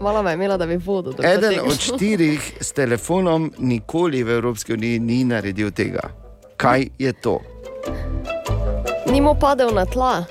Malo 0.00 0.22
me 0.22 0.30
je 0.30 0.34
imela, 0.34 0.56
da 0.56 0.66
bi 0.66 0.76
vodo 0.76 1.12
dol. 1.12 1.26
Eden 1.26 1.60
od 1.66 1.80
štirih 1.80 2.52
s 2.60 2.72
telefonom 2.72 3.52
nikoli 3.58 4.22
v 4.22 4.30
Evropski 4.30 4.72
uniji 4.72 4.98
ni 4.98 5.24
naredil 5.24 5.70
tega. 5.70 6.08
Kaj 6.56 6.88
je 6.98 7.12
to? 7.12 7.40
Ni 9.10 9.20
mu 9.20 9.34
padel 9.40 9.74
na 9.74 9.84
tla. 9.86 10.24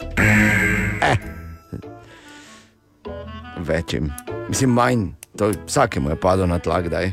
Večjim. 3.58 4.12
Mislim, 4.50 4.70
manj. 4.70 5.08
To 5.38 5.52
vsakemu 5.66 6.10
je 6.10 6.16
padlo 6.16 6.46
na 6.46 6.60
tla, 6.60 6.82
kdaj. 6.82 7.12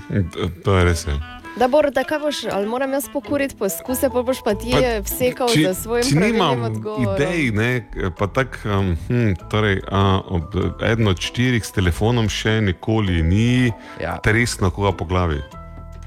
To 0.65 0.79
je 0.79 0.85
res. 0.85 1.07
je. 1.07 1.30
Da 1.57 1.69
bo 1.69 1.83
da 1.83 2.05
kaj 2.05 2.19
boš, 2.19 2.45
ali 2.53 2.67
moram 2.67 2.93
jaz 2.93 3.09
pokuriti 3.13 3.57
poskuse, 3.57 4.11
pa 4.13 4.23
boš 4.23 4.39
pa 4.45 4.55
ti 4.55 4.69
je 4.71 5.01
vsekal 5.03 5.49
Če, 5.49 5.63
za 5.63 5.75
svojim 5.75 6.07
če 6.09 6.15
nimam 6.15 6.63
odgovorom. 6.63 7.17
idej, 7.17 7.51
ne, 7.51 7.71
pa 8.19 8.27
tako, 8.27 8.59
um, 8.65 8.97
hm, 9.09 9.35
torej, 9.51 9.81
a, 9.91 10.21
ob, 10.29 10.55
eden 10.83 11.09
od 11.09 11.21
štirih 11.21 11.65
s 11.67 11.73
telefonom 11.73 12.29
še 12.29 12.61
nikoli 12.61 13.23
ni 13.23 13.73
ja. 14.01 14.19
resno 14.25 14.71
koga 14.71 14.93
po 14.93 15.05
glavi. 15.05 15.43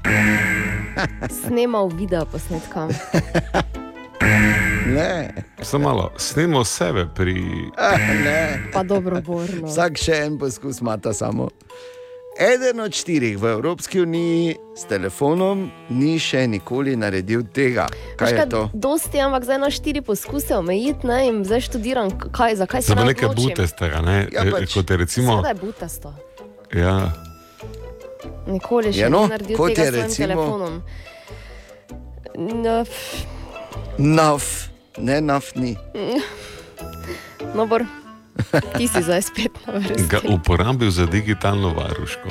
Snemal 1.44 1.88
video 1.88 2.24
posnetka. 2.26 2.88
Ne. 4.86 5.44
Samo 5.62 5.88
malo, 5.88 6.12
snemo 6.16 6.64
sebe 6.64 7.06
pri. 7.14 7.44
Ah, 7.76 7.98
ne. 8.24 8.70
Pa 8.72 8.82
dobro, 8.82 9.20
borno. 9.20 9.66
Vsak 9.66 9.98
še 9.98 10.20
en 10.26 10.38
poskus 10.38 10.80
ima 10.80 10.96
ta 10.96 11.12
samo. 11.12 11.48
Eden 12.34 12.80
od 12.80 12.92
štirih 12.92 13.38
v 13.38 13.44
Evropski 13.46 14.00
uniji 14.00 14.56
s 14.76 14.84
telefonom 14.84 15.70
ni 15.88 16.18
še 16.18 16.46
nikoli 16.46 16.96
naredil 16.96 17.44
tega. 17.46 17.86
Kaj 18.18 18.32
je 18.32 18.46
to? 18.50 18.62
Dosti, 18.74 19.20
ampak 19.22 19.44
zdaj 19.44 19.58
na 19.58 19.70
štiri 19.70 20.02
poskuse 20.02 20.56
omejiti 20.56 21.06
ne, 21.06 21.28
in 21.28 21.44
zdaj 21.44 21.60
študiram, 21.60 22.10
kaj, 22.10 22.56
zakaj 22.56 22.82
se 22.82 22.90
Za 22.90 22.94
ne 22.94 23.04
neke 23.04 23.28
butestega, 23.28 24.02
ne? 24.02 24.16
Ja, 24.32 24.42
E, 24.42 24.50
pač, 24.50 24.74
kot 24.74 24.90
je 24.90 24.96
recimo. 24.96 25.38
Seveda 25.38 25.48
je 25.48 25.54
butasto. 25.54 26.10
Ja, 26.74 27.14
Nikoli 28.46 28.90
še 28.92 28.98
Ja, 28.98 29.08
no, 29.08 29.24
ni 29.24 29.30
naredil 29.30 29.56
tega 29.70 29.82
je 29.82 29.86
s 29.86 29.94
recimo- 29.94 30.26
telefonom. 30.26 30.74
No, 32.34 32.82
pff, 32.82 33.26
Naf, 33.98 34.68
ne 34.98 35.20
naftni. 35.20 35.76
no 37.56 37.66
bor, 37.66 37.86
ti 38.78 38.88
si 38.88 39.02
zdaj 39.02 39.22
spet 39.22 39.58
na 39.66 39.72
vrsti. 39.78 40.06
ga 40.10 40.20
uporabil 40.28 40.90
za 40.90 41.06
digitalno 41.06 41.74
varuško. 41.74 42.28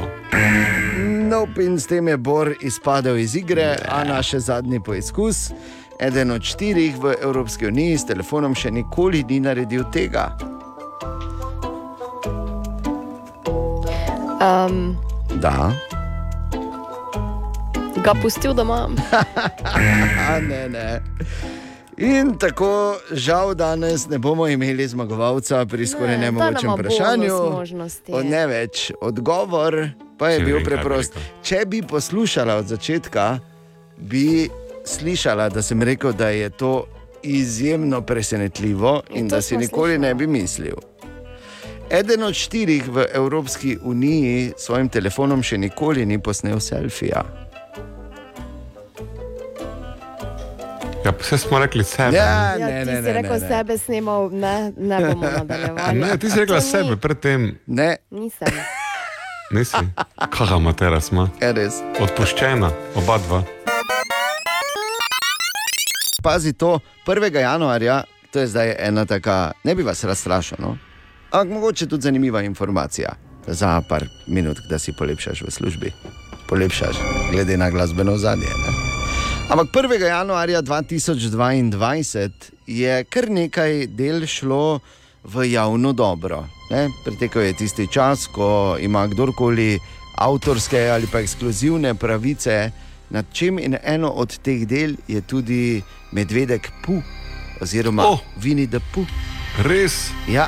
Nope, 1.30 1.63
in 1.63 1.80
s 1.80 1.88
tem 1.88 2.07
je 2.07 2.17
Bor 2.17 2.53
izpadel 2.61 3.17
iz 3.17 3.35
igre, 3.35 3.75
a 3.89 4.03
naš 4.03 4.31
zadnji 4.31 4.80
poizkus. 4.84 5.51
Eden 5.99 6.31
od 6.31 6.43
štirih 6.43 6.97
v 6.99 7.15
Evropski 7.21 7.67
uniji 7.67 7.97
s 7.97 8.05
telefonom 8.05 8.55
še 8.55 8.71
nikoli 8.71 9.23
ni 9.23 9.39
naredil 9.39 9.84
tega. 9.91 10.38
Um, 14.43 14.97
Da. 15.39 15.71
ga 18.03 18.13
pustil 18.21 18.53
doma. 18.53 18.89
A, 20.30 20.39
ne, 20.39 20.69
ne. 20.69 21.01
In 21.98 22.38
tako, 22.38 22.95
žal, 23.11 23.53
danes 23.56 24.10
ne 24.10 24.18
bomo 24.18 24.48
imeli 24.48 24.88
zmagovalca 24.88 25.65
pri 25.65 25.88
skoraj 25.88 26.18
Ne, 26.18 26.26
nemogočem 26.26 26.70
nama 26.70 26.76
vprašanju. 26.76 27.28
bonus 27.28 27.53
možnosti. 27.53 28.14
O, 28.14 28.24
ne 28.24 28.48
več. 28.48 28.91
Odgovor 29.02 29.90
pa 30.18 30.30
je 30.30 30.40
Če 30.40 30.45
bil 30.45 30.64
preprost. 30.65 31.18
Če 31.44 31.65
bi 31.65 31.82
poslušala 31.82 32.56
od 32.56 32.68
začetka, 32.68 33.40
bi 33.98 34.49
slišala, 34.86 35.49
da 35.49 35.61
sem 35.61 35.82
rekel, 35.82 36.14
da 36.14 36.30
je 36.30 36.49
to 36.49 36.86
izjemno 37.24 38.02
presenetljivo 38.02 39.02
in 39.14 39.30
to 39.30 39.36
da 39.36 39.41
si 39.41 39.57
nikoli 39.57 39.98
ne 39.98 40.15
bi 40.15 40.28
mislil. 40.28 40.76
Eden 41.90 42.24
od 42.24 42.34
štirih 42.34 42.90
v 42.90 43.06
Evropski 43.14 43.78
uniji 43.84 44.53
s 44.57 44.65
svojim 44.65 44.90
telefonom 44.90 45.44
še 45.44 45.57
nikoli 45.57 46.06
ni 46.06 46.20
posnel 46.20 46.60
selfija. 46.60 47.43
Ja, 51.05 51.11
vse 51.13 51.38
smo 51.38 51.59
rekli 51.59 51.84
sebe. 51.84 52.15
Ja, 52.15 52.23
Ja, 52.23 52.57
ne, 52.59 52.80
ti 52.80 52.85
ne, 52.85 52.95
si 52.95 53.01
ne, 53.01 53.13
rekel 53.13 53.31
ne, 53.31 53.39
ne. 53.39 53.47
sebe 53.49 53.77
snemal, 53.77 54.30
ne, 54.31 54.71
ne 54.77 54.99
bomo 55.01 55.27
nadaljevali. 55.27 55.99
Ne, 55.99 56.17
ti 56.17 56.30
si 56.30 56.39
rekla 56.39 56.55
To 56.55 56.65
ni- 56.65 56.71
sebe 56.71 56.95
predtem. 56.97 57.57
Ne, 57.67 57.95
Nisem. 58.09 58.47
Nisi. 59.51 59.77
Kakšna 60.19 60.59
matera 60.59 60.99
smo? 60.99 61.30
je 61.41 61.53
res. 61.53 61.73
Odpuščena, 61.99 62.71
oba 62.95 63.17
dva. 63.19 63.43
Pazi 66.23 66.53
to, 66.53 66.80
1. 67.05 67.35
januarja, 67.35 68.03
to 68.31 68.39
je 68.39 68.47
zdaj 68.47 68.75
ena 68.80 69.05
taka, 69.05 69.51
ne 69.63 69.75
bi 69.75 69.84
vas 69.84 70.03
razstrašil, 70.03 70.57
no? 70.59 70.77
ampak 71.31 71.49
mogoče 71.49 71.88
tudi 71.88 72.01
zanimiva 72.01 72.41
informacija 72.41 73.09
za 73.47 73.81
par 73.81 74.05
minut, 74.27 74.57
da 74.69 74.80
si 74.80 74.93
polepšaš 74.93 75.41
v 75.41 75.51
službi. 75.51 75.91
Polepšaš, 76.47 76.95
glede 77.31 77.57
na 77.57 77.69
glasbeno 77.69 78.17
zadje. 78.17 78.47
Ampak 79.49 79.68
1. 79.76 80.02
januarja 80.02 80.61
2022 80.61 82.32
je 82.68 83.03
kar 83.03 83.30
nekaj 83.30 83.88
del 83.88 84.26
šlo 84.28 84.80
v 85.24 85.52
javno 85.52 85.91
dobro. 85.94 86.48
Ne? 86.72 86.88
Pretekel 87.03 87.41
je 87.41 87.53
tisti 87.53 87.88
čas, 87.91 88.28
ko 88.28 88.78
ima 88.80 89.07
kdorkoli 89.07 89.80
avtorske 90.18 90.90
ali 90.90 91.07
pa 91.11 91.20
ekskluzivne 91.20 91.95
pravice 91.95 92.72
nad 93.10 93.26
čim 93.34 93.60
in 93.60 93.76
eno 93.84 94.10
od 94.10 94.40
teh 94.40 94.68
del 94.68 94.95
je 95.07 95.22
tudi 95.22 95.82
medvedek 96.11 96.72
Pu, 96.86 97.02
oziroma 97.61 98.07
oh. 98.07 98.20
Vini 98.38 98.68
the 98.68 98.80
Pu. 98.94 99.06
Res? 99.68 100.10
Ja. 100.28 100.48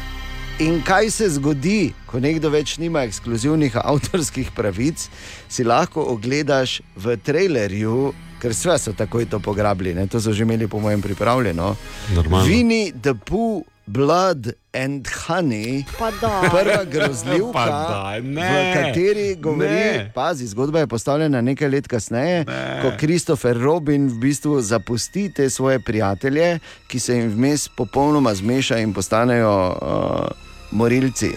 In 0.59 0.79
kaj 0.87 1.09
se 1.11 1.29
zgodi, 1.29 1.91
ko 2.07 2.19
nekdo 2.23 2.49
več 2.49 2.77
nima 2.79 3.03
ekskluzivnih 3.03 3.75
avtorskih 3.75 4.53
pravic, 4.55 5.09
si 5.51 5.67
lahko 5.67 6.05
ogledaš 6.13 6.79
v 6.95 7.17
trailerju, 7.19 8.13
ker 8.35 8.53
sve 8.53 8.77
so 8.77 8.93
takoj 8.93 9.25
to 9.25 9.39
pograbili, 9.39 9.93
ne? 9.93 10.07
to 10.07 10.21
so 10.21 10.33
že 10.33 10.43
imeli, 10.43 10.67
po 10.67 10.79
mojem, 10.79 11.01
pripravljeno. 11.01 11.75
Normalno. 12.11 12.45
Vini 12.45 12.91
the 12.93 13.13
Pooh, 13.15 13.63
Blood 13.87 14.47
and 14.73 15.07
Honey, 15.19 15.83
Pa 15.99 16.11
da. 16.11 16.41
prva 16.43 16.83
grozljivka, 16.85 17.65
daj, 17.93 18.21
ne. 18.21 18.41
v 18.41 18.73
kateri 18.75 19.35
govori, 19.35 19.69
Ne. 19.69 20.11
pazi, 20.13 20.47
zgodba 20.47 20.79
je 20.79 20.87
postavljena 20.87 21.41
nekaj 21.41 21.69
let 21.69 21.87
kasneje, 21.87 22.45
ne. 22.45 22.79
ko 22.81 22.91
Kristofer 22.97 23.57
Robin 23.57 24.07
v 24.07 24.17
bistvu 24.19 24.61
zapusti 24.61 25.29
te 25.29 25.49
svoje 25.49 25.79
prijatelje, 25.79 26.59
ki 26.87 26.99
se 26.99 27.15
jim 27.15 27.29
vmes 27.29 27.69
popolnoma 27.69 28.33
zmeša 28.33 28.77
in 28.77 28.93
postanejo 28.93 29.53
uh, 29.71 30.27
morilci. 30.71 31.29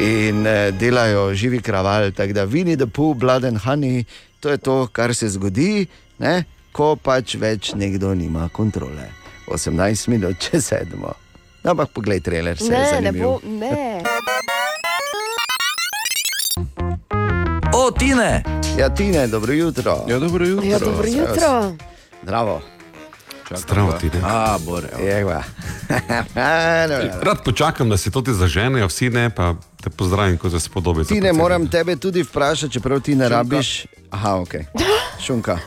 In 0.00 0.40
uh, 0.40 0.52
delajo 0.72 1.34
živi 1.34 1.60
kraval, 1.60 2.10
tako 2.10 2.32
da 2.32 2.44
vini, 2.44 2.76
da 2.76 2.86
pu, 2.86 3.14
blood 3.14 3.44
and 3.44 3.58
honey, 3.58 4.04
to 4.40 4.48
je 4.48 4.58
to, 4.58 4.86
kar 4.92 5.14
se 5.14 5.28
zgodi, 5.28 5.86
ne? 6.18 6.44
ko 6.72 6.96
pač 6.96 7.34
več 7.34 7.72
nekdo 7.74 8.14
nima 8.14 8.48
kontrole. 8.48 9.10
18 9.48 10.08
minut, 10.08 10.38
če 10.38 10.60
sedmo. 10.60 11.12
No, 11.62 11.70
ampak 11.70 11.90
poglej, 11.90 12.20
trailer 12.20 12.58
se 12.58 12.64
je 12.64 12.70
Ne, 12.70 12.78
ne 12.78 12.90
zanimiv. 12.90 13.22
bo, 13.22 13.40
ne. 13.44 14.02
O, 17.74 17.90
Tine! 17.90 18.42
Ja, 18.78 18.88
Tine, 18.88 19.26
dobro 19.26 19.52
jutro. 19.52 20.04
Ja, 20.08 20.18
dobro 20.18 20.46
jutro. 20.46 20.66
Ja, 20.66 20.78
dobro 20.78 21.06
jutro. 21.06 21.76
Zdravo. 22.22 22.60
Zdravo, 23.56 23.92
Tine. 23.92 24.20
A, 24.22 24.58
bore. 24.58 24.88
Jeva. 25.00 25.42
Rad 27.26 27.44
počakam, 27.44 27.88
da 27.88 27.96
se 27.96 28.10
to 28.10 28.22
ti 28.22 28.32
zaženejo, 28.32 28.86
vsi 28.86 29.10
ne, 29.10 29.30
pa 29.30 29.54
te 29.80 29.90
pozdravim, 29.90 30.38
ko 30.38 30.50
se 30.50 30.60
spodobi. 30.60 31.04
Ti 31.04 31.20
ne 31.20 31.32
moram 31.32 31.68
tebe 31.68 31.96
tudi 31.96 32.22
vprašati, 32.22 32.72
čeprav 32.72 33.00
ti 33.00 33.14
ne 33.14 33.28
rabiš. 33.28 33.86
Aha, 34.10 34.34
ok. 34.36 34.54
Šunka. 35.20 35.58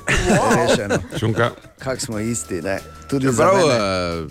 Rešeno. 0.58 0.96
Šunka. 1.20 1.52
Kak 1.80 2.02
smo 2.02 2.20
isti, 2.20 2.62
ne? 2.62 2.80
Tudi 3.10 3.28
za 3.28 3.44
Prav, 3.44 3.58
mene. 3.58 3.74
eh, 3.74 4.28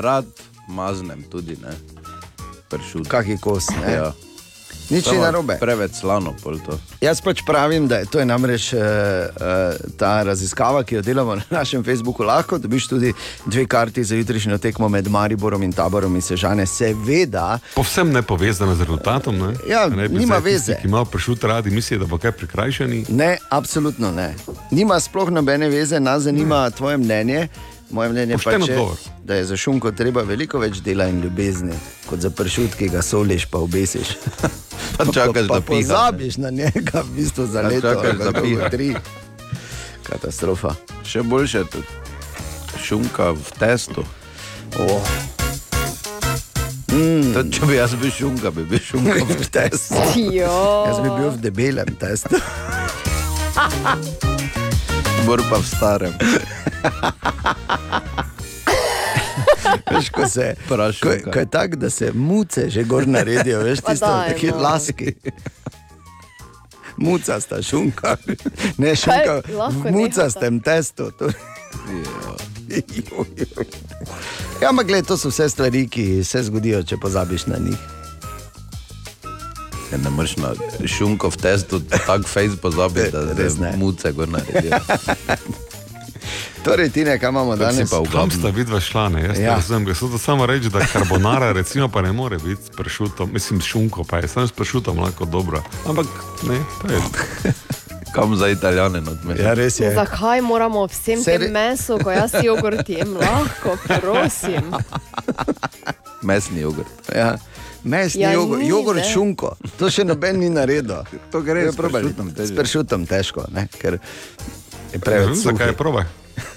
rad 0.00 0.26
maznem 0.68 1.22
tudi, 1.22 1.56
ne. 1.56 1.72
Pršut. 2.68 3.08
Kak 3.08 3.26
je 3.28 3.38
kos, 3.38 3.68
ne? 3.70 3.92
Ja. 3.92 4.12
Nič 4.90 5.06
ni 5.10 5.18
narobe. 5.18 5.56
Preveč 5.60 5.92
slano, 6.00 6.34
pol 6.42 6.58
to. 6.62 6.78
Jaz 7.00 7.20
pač 7.20 7.42
pravim, 7.46 7.88
da 7.88 7.96
je 7.96 8.06
to 8.06 8.18
je 8.18 8.26
namreč 8.26 8.72
uh, 8.72 8.80
uh, 8.80 9.90
ta 9.98 10.22
raziskava, 10.22 10.82
ki 10.84 10.94
jo 10.94 11.02
delamo 11.02 11.34
na 11.34 11.42
našem 11.50 11.84
Facebooku. 11.84 12.22
Lahko 12.22 12.58
dobiš 12.58 12.88
tudi 12.88 13.12
dve 13.46 13.66
karti 13.66 14.04
za 14.04 14.14
jutrišnjo 14.16 14.58
tekmo 14.58 14.88
med 14.88 15.08
Mariborom 15.08 15.62
in 15.62 15.72
taborom 15.72 16.14
in 16.16 16.22
Sežane. 16.22 16.66
Seveda, 16.66 17.58
Povsem 17.74 18.12
ne 18.12 18.22
povezano 18.22 18.74
z 18.74 18.80
rezultatom. 18.80 19.38
Ne? 19.38 19.54
Ja, 19.68 19.88
ne 19.88 20.08
nima 20.08 20.40
zdaj 20.40 20.52
tisti, 20.52 20.72
veze. 20.72 20.78
Ki 20.82 20.88
malo 20.88 21.04
prešut 21.04 21.44
radi, 21.44 21.70
mislijo, 21.70 22.00
da 22.00 22.06
bo 22.06 22.18
kaj 22.18 22.32
prikrajšani. 22.32 23.04
ne, 23.08 23.36
absolutno 23.50 24.12
ne. 24.12 24.34
Nima 24.70 25.00
sploh 25.00 25.30
nobene 25.30 25.68
veze, 25.68 26.00
nas 26.00 26.22
zanima 26.22 26.70
tvoje 26.70 26.96
mnenje. 26.96 27.48
Moje 27.90 28.08
mnenje 28.08 28.34
Pošten 28.34 28.60
pač 28.60 28.68
je, 28.68 28.78
da 29.24 29.34
je 29.34 29.44
za 29.44 29.56
šunko 29.56 29.90
treba 29.92 30.22
veliko 30.22 30.58
več 30.58 30.80
dela 30.82 31.06
in 31.06 31.20
ljubezni, 31.20 31.74
kot 32.06 32.20
za 32.20 32.30
pršut, 32.30 32.74
ki 32.74 32.88
ga 32.88 33.02
soliš 33.02 33.46
pa 33.46 33.58
obesiš. 33.58 34.16
Pa 34.96 35.04
čakaš, 35.04 35.34
pa, 35.34 35.42
da 35.42 35.48
pa 35.50 35.60
piha, 35.60 35.76
ne. 35.76 35.82
pozabiš 35.82 36.36
na 36.36 36.50
njega, 36.50 37.02
v 37.02 37.10
bistvu 37.16 37.44
za 37.46 37.62
Pa 37.62 37.68
leto, 37.68 37.90
čakaš, 37.92 38.16
da 38.18 38.32
piha. 38.32 38.68
tri. 38.70 38.94
Katastrofa. 40.02 40.72
Še 41.04 41.20
boljše 41.22 41.58
je 41.58 41.64
tudi 41.66 41.86
šunka 42.80 43.30
v 43.30 43.52
testu. 43.58 44.04
Oh. 44.78 45.02
Mm. 46.88 47.34
Tudi, 47.34 47.52
če 47.52 47.66
bi 47.66 47.76
jaz 47.76 47.92
bil 47.94 48.10
šunka, 48.10 48.50
bi 48.50 48.64
bil 48.64 48.80
šunka 48.80 49.20
v 49.20 49.48
testu. 49.58 50.00
Jo. 50.32 50.56
Jaz 50.88 50.98
bi 50.98 51.10
bil 51.10 51.28
v 51.28 51.38
debelem 51.42 51.92
testu. 52.00 52.40
Bor 55.26 55.42
pa 55.50 55.58
v 55.58 55.66
starem. 55.66 56.14
Veš, 59.90 60.10
ko, 60.10 60.28
se, 60.28 60.54
Prašunka. 60.68 61.18
ko, 61.24 61.30
ko 61.30 61.38
je 61.38 61.46
tako, 61.46 61.76
da 61.76 61.90
se 61.90 62.12
muce 62.14 62.70
že 62.70 62.84
gor 62.84 63.08
naredijo, 63.08 63.60
veš, 63.60 63.80
tisto, 63.80 64.06
daj, 64.06 64.32
taki 64.32 64.46
no. 64.46 64.58
laski. 64.62 65.12
Muca 66.96 67.40
sta 67.40 67.62
šunka, 67.62 68.16
ne 68.78 68.96
šunka, 68.96 69.42
Kaj, 69.42 69.54
lahko 69.54 69.88
v 69.88 69.92
mucastem 69.92 70.60
testu. 70.60 71.10
To. 71.18 71.28
Ja, 74.62 74.68
ampak 74.70 74.86
gled, 74.86 75.06
to 75.06 75.16
so 75.16 75.28
vse 75.28 75.48
stvari, 75.48 75.88
ki 75.88 76.24
se 76.24 76.42
zgodijo, 76.42 76.82
če 76.82 76.96
pozabiš 77.02 77.46
na 77.46 77.58
njih. 77.58 78.05
Ja, 79.96 80.02
ne 80.02 80.10
moreš 80.10 80.36
na 80.36 80.52
šunko 80.86 81.28
v 81.28 81.36
testu 81.36 81.80
tako 81.80 82.22
fejs 82.24 82.56
pozabiti, 82.56 83.10
da 83.10 83.32
Res 83.38 83.56
ne. 83.56 83.72
muce 83.76 84.12
gor 84.12 84.28
naredijo. 84.28 84.76
Torej, 86.64 86.90
Tine, 86.90 87.18
kaj 87.18 87.28
imamo 87.28 87.52
Kako 87.52 87.72
si 87.72 87.76
danes? 87.76 87.90
Kam 88.12 88.30
sta 88.30 88.48
vidva 88.48 88.80
šla, 88.80 89.08
ne? 89.08 89.22
Jaz 89.22 89.38
Ja. 89.38 89.54
razumem, 89.54 89.88
jaz 89.88 89.98
to 90.00 90.18
samo 90.18 90.46
reči, 90.46 90.68
da 90.68 90.80
karbonara 90.82 91.52
recimo 91.52 91.88
pa 91.88 92.02
ne 92.02 92.12
more 92.12 92.36
biti 92.38 92.62
s 92.62 92.70
pršutom, 92.70 93.30
mislim 93.32 93.60
s 93.60 93.64
šunko, 93.64 94.04
pa 94.04 94.18
je 94.18 94.28
samo 94.28 94.46
s 94.46 94.52
pršutom 94.52 94.98
lahko 94.98 95.24
dobro. 95.24 95.62
Ampak 95.86 96.06
ne, 96.42 96.58
to 96.82 96.92
je. 96.92 97.00
Kam 98.14 98.36
za 98.36 98.48
italijane 98.48 98.98
odmeš? 99.00 99.38
Ja, 99.38 99.54
res 99.54 99.80
je. 99.80 99.94
Zakaj 99.94 100.40
moramo 100.42 100.86
vsem 100.86 101.20
Seri- 101.20 101.38
tem 101.38 101.52
mesu, 101.52 101.98
ko 101.98 102.10
jaz 102.10 102.32
jogurt 102.42 102.88
jem, 102.88 103.14
lahko, 103.14 103.76
prosim. 104.00 104.72
Mesni 106.22 106.60
jogurt. 106.60 106.88
Ja. 107.14 107.36
Mesni 107.86 108.22
Ja, 108.22 108.32
ja, 108.32 108.34
jogurt, 108.34 108.60
ni, 108.60 108.68
jogurt 108.68 108.98
ne. 108.98 109.06
šunko, 109.06 109.52
to 109.78 109.86
še 109.86 110.02
noben 110.04 110.40
ni 110.42 110.50
naredil. 110.50 111.06
To 111.32 111.38
gre 111.40 111.62
Je 111.62 111.72
s 111.72 111.78
pršutom 111.78 112.32
težje. 112.34 112.50
S 112.50 112.58
pršutom 112.58 113.06
težko, 113.06 113.46
ne? 113.48 113.68
ker 113.72 113.96
je 113.96 114.00
Ne 114.92 115.00
preveč 115.00 115.28
vem, 115.28 115.38
zakaj 115.44 115.66
je 115.66 115.70
suhi. 115.70 115.78
probaj. 115.78 116.04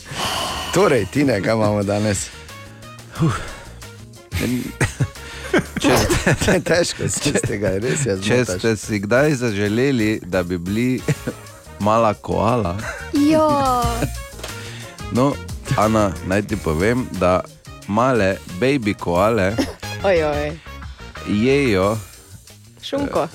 Torej, 0.76 1.06
Tine, 1.14 1.38
kaj 1.42 1.54
imamo 1.54 1.84
danes? 1.84 2.30
Če, 5.80 5.96
Težko 6.62 7.08
si 7.10 7.34
z 7.34 7.42
tega, 7.42 7.72
res 7.82 8.06
je 8.06 8.16
če 8.22 8.38
ste 8.46 8.74
si 8.78 9.00
kdaj 9.02 9.34
zaželeli, 9.42 10.20
da 10.24 10.44
bi 10.44 10.58
bili 10.58 11.02
mala 11.80 12.14
koala, 12.14 12.76
Ja, 13.14 13.82
no, 15.12 15.34
Ana, 15.76 16.10
naj 16.26 16.44
ti 16.44 16.56
povem, 16.56 17.08
da 17.14 17.42
male 17.88 18.38
baby 18.60 18.94
koale 18.94 19.56
ojoj, 20.04 20.54
jejo 21.28 21.98
šunko. 22.84 23.28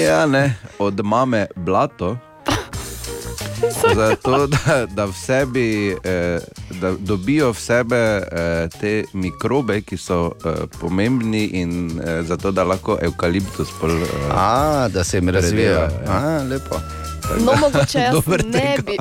ja, 0.00 0.26
ne, 0.26 0.54
od 0.78 1.04
mame 1.04 1.46
blato. 1.56 2.16
Zato, 3.94 4.46
da, 4.46 4.86
da, 4.86 5.04
v 5.04 5.12
sebi, 5.12 5.96
eh, 6.04 6.38
da 6.80 6.92
dobijo 6.98 7.52
v 7.52 7.60
sebe 7.60 7.96
eh, 7.96 8.68
te 8.80 9.04
mikrobe, 9.12 9.80
ki 9.80 9.96
so 9.96 10.32
eh, 10.44 10.66
pomembni, 10.80 11.46
in 11.52 12.00
eh, 12.04 12.22
zato, 12.22 12.50
da 12.52 12.64
lahko 12.64 12.98
evkaliptus 13.02 13.68
pol, 13.80 13.96
eh, 14.02 14.30
A, 14.30 14.88
da 14.92 15.04
se 15.04 15.16
jim. 15.16 15.26
Predevajo, 15.26 15.80
ja. 15.80 15.88
A, 16.08 16.42
lepo. 16.44 16.80
No, 17.44 17.52
mogoče 17.60 17.98
jaz 17.98 18.14
ne 18.44 18.76
bi. 18.86 18.96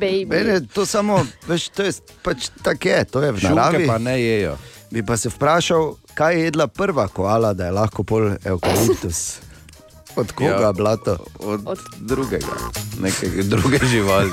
Baby. 0.00 0.26
Mene 0.26 0.60
to 0.74 0.86
samo, 0.86 1.26
veš, 1.48 1.68
to 1.68 1.82
je 1.82 1.92
pač 2.22 2.48
tako 2.62 2.88
je, 2.88 3.04
to 3.04 3.22
je 3.22 3.32
v 3.32 3.40
Šunke 3.40 3.54
naravi. 3.54 3.86
pa 3.86 3.98
ne 3.98 4.20
jejo. 4.22 4.56
Bi 4.90 5.02
pa 5.02 5.16
se 5.16 5.28
vprašal, 5.28 5.94
kaj 6.14 6.34
je 6.34 6.44
jedla 6.44 6.66
prva 6.66 7.08
koala, 7.08 7.52
da 7.52 7.64
je 7.64 7.72
lahko 7.72 8.02
pol 8.02 8.30
eukaliptus. 8.44 9.36
Od 10.16 10.32
koga 10.32 10.50
Ja. 10.62 10.72
blato? 10.72 11.16
Od, 11.38 11.60
od 11.64 11.78
drugega, 11.98 12.46
nekega 13.00 13.42
druge 13.42 13.78
živali. 13.86 14.30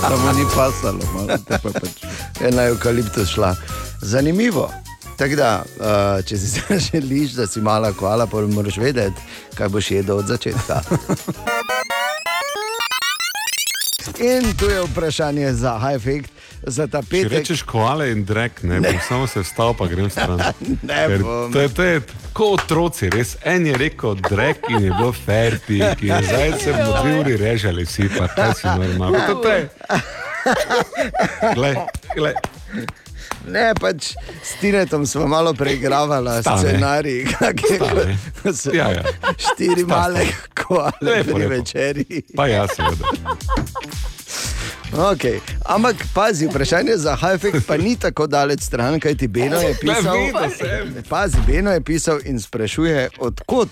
Samo 0.00 0.32
ni 0.32 0.44
pasalo, 0.54 1.00
malo 1.14 1.38
te 1.38 1.58
pa 1.62 1.70
pač. 1.70 1.90
Je 2.40 2.50
na 2.50 2.62
eukaliptus 2.64 3.28
šla. 3.28 3.56
Zanimivo. 4.00 4.70
Tako 5.16 5.36
da, 5.36 5.64
uh, 5.76 6.24
če 6.24 6.38
si 6.38 6.60
želiš, 6.92 7.32
da 7.32 7.46
si 7.46 7.60
mala 7.60 7.92
koala, 7.92 8.26
pa 8.26 8.40
moraš 8.40 8.76
vedeti, 8.76 9.20
kaj 9.54 9.68
boš 9.68 9.90
jedel 9.90 10.16
od 10.16 10.26
začetka. 10.26 10.80
In 14.18 14.54
tu 14.56 14.64
je 14.66 14.82
vprašanje 14.82 15.52
za 15.54 15.78
high 15.78 15.96
effect, 15.96 16.30
za 16.62 16.86
ta 16.86 17.00
Če 17.00 17.08
petek. 17.08 17.32
rečeš 17.32 17.62
koale 17.62 18.10
in 18.10 18.24
drek, 18.24 18.62
ne, 18.62 18.80
Ne. 18.80 18.90
bom 18.90 19.00
samo 19.00 19.26
se 19.26 19.40
vstal, 19.40 19.74
pa 19.74 19.86
grem 19.86 20.10
stran. 20.10 20.40
Ne 20.82 21.06
Ker 21.06 21.18
bom. 21.20 21.52
To 21.52 21.60
je, 21.60 21.68
to 21.68 21.82
je 21.82 22.00
kot 22.32 22.60
otroci, 22.60 23.08
res. 23.08 23.36
En 23.42 23.66
je 23.66 23.74
rekel 23.74 24.14
drek 24.16 24.66
in 24.68 24.80
je 24.80 24.90
bilo 24.90 25.12
ferti, 25.14 25.80
ki 25.94 26.06
je 26.06 26.22
zdaj 26.24 26.52
se 26.58 26.70
mu 26.72 26.84
dve 26.94 27.12
uri 27.16 27.36
režali, 27.36 27.84
vsi 27.84 28.08
pa 28.10 28.26
to 28.28 28.52
si 28.54 28.66
normalno. 28.68 29.18
To, 29.34 29.48
je. 29.48 29.68
Glej, 31.54 31.74
glej. 32.14 32.34
Ne, 33.44 33.72
pač 33.74 34.12
s 34.42 34.60
Tinetom 34.60 35.06
smo 35.06 35.26
malo 35.26 35.54
preigravali 35.54 36.42
Stane. 36.42 36.58
scenarij, 36.60 37.24
kako 37.32 37.66
je 37.66 37.76
Stane. 37.76 38.18
so 38.52 38.70
Ja, 38.70 38.90
ja. 38.90 39.02
štiri 39.34 39.82
Sta, 39.82 39.88
male 39.88 40.26
koale 40.56 40.92
pri 41.22 41.32
lepo. 41.34 41.48
večerji. 41.48 42.22
Pa 42.36 42.46
jaz, 42.46 42.68
seveda. 42.70 43.04
Okay. 44.92 45.40
Ampak 45.64 45.96
pazi, 46.14 46.46
vprašanje 46.46 46.96
za 46.96 47.16
Hajfek 47.16 47.54
pa 47.66 47.76
ni 47.76 47.96
tako 47.96 48.26
daleč 48.26 48.62
stran, 48.62 49.00
kaj 49.00 49.14
ti 49.14 49.28
Beno 49.28 49.60
je 49.60 49.76
pisal. 49.80 50.16
Pazi, 51.08 51.36
Beno 51.46 51.72
je 51.72 51.80
pisal 51.80 52.18
in 52.24 52.40
sprašuje, 52.40 53.08
odkot, 53.18 53.68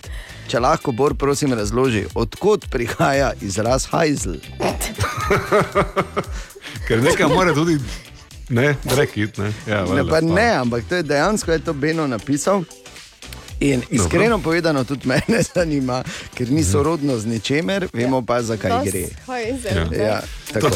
če 0.49 0.61
lahko 0.61 0.93
Bor 0.93 1.15
prosim 1.15 1.53
razloži, 1.53 2.05
odkot 2.15 2.69
prihaja 2.71 3.33
izraz 3.41 3.87
hajzl. 3.91 4.37
Ker 6.87 7.03
nekaj 7.03 7.27
mora 7.33 7.55
tudi, 7.55 7.79
ne, 8.49 8.77
drekit, 8.85 9.39
ne. 9.39 9.53
Ja, 9.67 9.85
Ne, 9.85 10.21
ne, 10.23 10.51
ampak 10.61 10.85
to 10.89 11.01
je 11.01 11.03
dejansko 11.03 11.53
je 11.53 11.59
to 11.59 11.73
Beno 11.73 12.07
napisal. 12.07 12.63
In 13.61 13.83
iskreno 13.91 14.39
povedano, 14.39 14.85
tudi 14.85 15.09
mene 15.09 15.43
zanima, 15.55 16.03
ker 16.35 16.51
ni 16.51 16.65
sorodno 16.65 17.19
z 17.19 17.27
ničemer, 17.27 17.89
vemo 17.93 18.23
pa, 18.23 18.43
zakaj 18.43 18.85
gre. 18.85 19.07
Ja, 19.97 20.21
tako. 20.53 20.69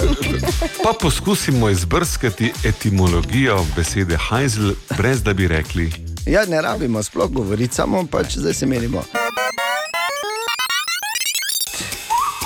Pa 0.85 0.93
poskusimo 1.01 1.69
izbrskati 1.71 2.53
etimologijo 2.65 3.67
besede 3.77 4.17
hajzl, 4.17 4.73
brez 4.97 5.23
da 5.23 5.33
bi 5.33 5.49
rekli. 5.49 5.93
Ja, 6.27 6.45
ne 6.45 6.63
rabimo 6.63 7.03
sploh 7.03 7.31
govoriti, 7.31 7.75
samo 7.75 8.07
pač 8.07 8.37
zdaj 8.37 8.55
se 8.55 8.67
menimo. 8.67 9.03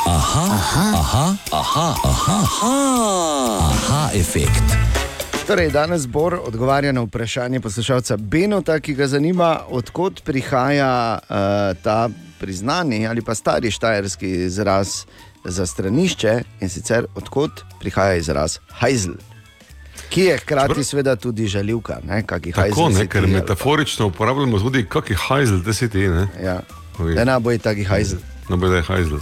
Aha, 0.06 0.44
aha, 0.52 0.92
aha, 0.96 1.36
aha, 1.50 1.94
aha, 2.04 2.42
aha, 2.62 3.70
aha 3.70 4.10
efekt. 4.14 4.93
Torej, 5.46 5.70
danes 5.70 6.06
Bor 6.06 6.40
odgovarja 6.44 6.92
na 6.92 7.00
vprašanje 7.00 7.60
poslušalca 7.60 8.16
Benota, 8.16 8.80
ki 8.80 8.94
ga 8.94 9.06
zanima, 9.06 9.60
odkot 9.68 10.22
prihaja 10.24 11.18
uh, 11.18 11.36
ta 11.82 12.08
priznani 12.40 13.06
ali 13.06 13.22
pa 13.22 13.34
stari 13.34 13.70
štajerski 13.70 14.30
izraz 14.30 15.04
za 15.44 15.66
stranišče 15.66 16.42
in 16.60 16.68
sicer 16.68 17.06
odkot 17.14 17.50
prihaja 17.80 18.14
izraz 18.14 18.58
hajzl, 18.68 19.12
ki 20.08 20.20
je 20.20 20.38
hkrati 20.38 20.84
seveda 20.84 21.16
tudi 21.16 21.46
žaljivka. 21.46 21.98
Ne, 22.08 22.22
kaki 22.26 22.52
Tako, 22.52 22.60
hajzl 22.60 22.98
ne, 22.98 23.06
ker 23.06 23.26
metaforično 23.26 24.06
uporabljamo 24.06 24.58
tudi, 24.58 24.86
kak 24.88 25.10
je 25.10 25.16
hajzl, 25.28 25.60
da 25.60 25.72
si 25.72 25.88
ti. 25.88 26.08
Ne? 26.08 26.26
Ja. 26.42 26.60
Da 27.14 27.24
ne 27.24 27.40
bo 27.40 27.58
taki 27.58 27.84
hajzl. 27.84 28.16
No, 28.48 28.56
bo 28.56 28.68
da 28.68 28.76
je 28.76 28.82
hajzl. 28.82 29.16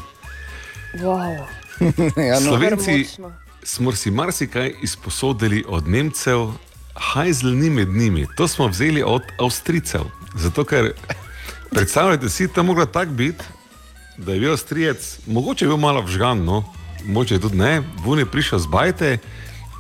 Wow. 0.95 1.47
ja, 2.31 2.41
no. 2.41 2.47
Slovenci 2.47 3.07
smo 3.63 3.93
si 3.93 4.11
marsikaj 4.11 4.75
izposodili 4.83 5.65
od 5.69 5.89
Nemcev, 5.89 6.51
hajzl 6.95 7.49
ni 7.49 7.71
med 7.71 7.89
njimi. 7.89 8.27
To 8.37 8.49
smo 8.49 8.67
vzeli 8.69 9.03
od 9.07 9.23
Avstrijcev. 9.39 10.01
Zato, 10.35 10.65
ker 10.65 10.93
predstavljajte 11.71 12.29
si, 12.29 12.47
da 12.55 12.63
mora 12.63 12.87
tako 12.87 13.13
biti, 13.13 13.45
da 14.17 14.33
je 14.33 14.41
bil 14.41 14.51
Avstrijec, 14.51 15.19
mogoče 15.27 15.65
je 15.65 15.69
bil 15.69 15.77
malo 15.77 16.03
vžgan, 16.03 16.45
no, 16.45 16.65
mogoče 17.07 17.39
tudi 17.41 17.57
ne, 17.57 17.83
vun 18.05 18.19
je 18.19 18.27
prišel 18.27 18.59
z 18.59 18.67
bajte, 18.67 19.19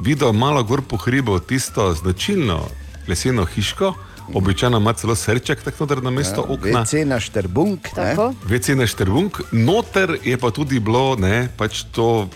videl 0.01 0.33
malo 0.33 0.63
gor 0.65 0.83
po 0.83 0.97
hribu 0.97 1.39
tisto 1.39 1.95
značilno 1.95 2.69
leseno 3.09 3.45
hiško. 3.45 3.95
Običajno 4.35 4.79
ima 4.79 4.93
celo 4.93 5.15
srček, 5.15 5.63
tako 5.63 5.87
da 5.87 5.95
na 5.95 6.11
mesto 6.11 6.41
Ja, 6.49 6.55
okna. 6.55 6.85
WC 6.85 7.05
na 7.05 7.21
Šterbunk. 7.21 7.89
ne? 7.97 8.15
WC 8.49 8.75
na 8.75 8.87
Šterbunk, 8.87 9.41
noter 9.53 10.17
je 10.25 10.39
pa 10.39 10.51
tudi 10.51 10.81
bilo 10.81 11.17
ne, 11.17 11.49
pač 11.57 11.83
to 11.93 12.29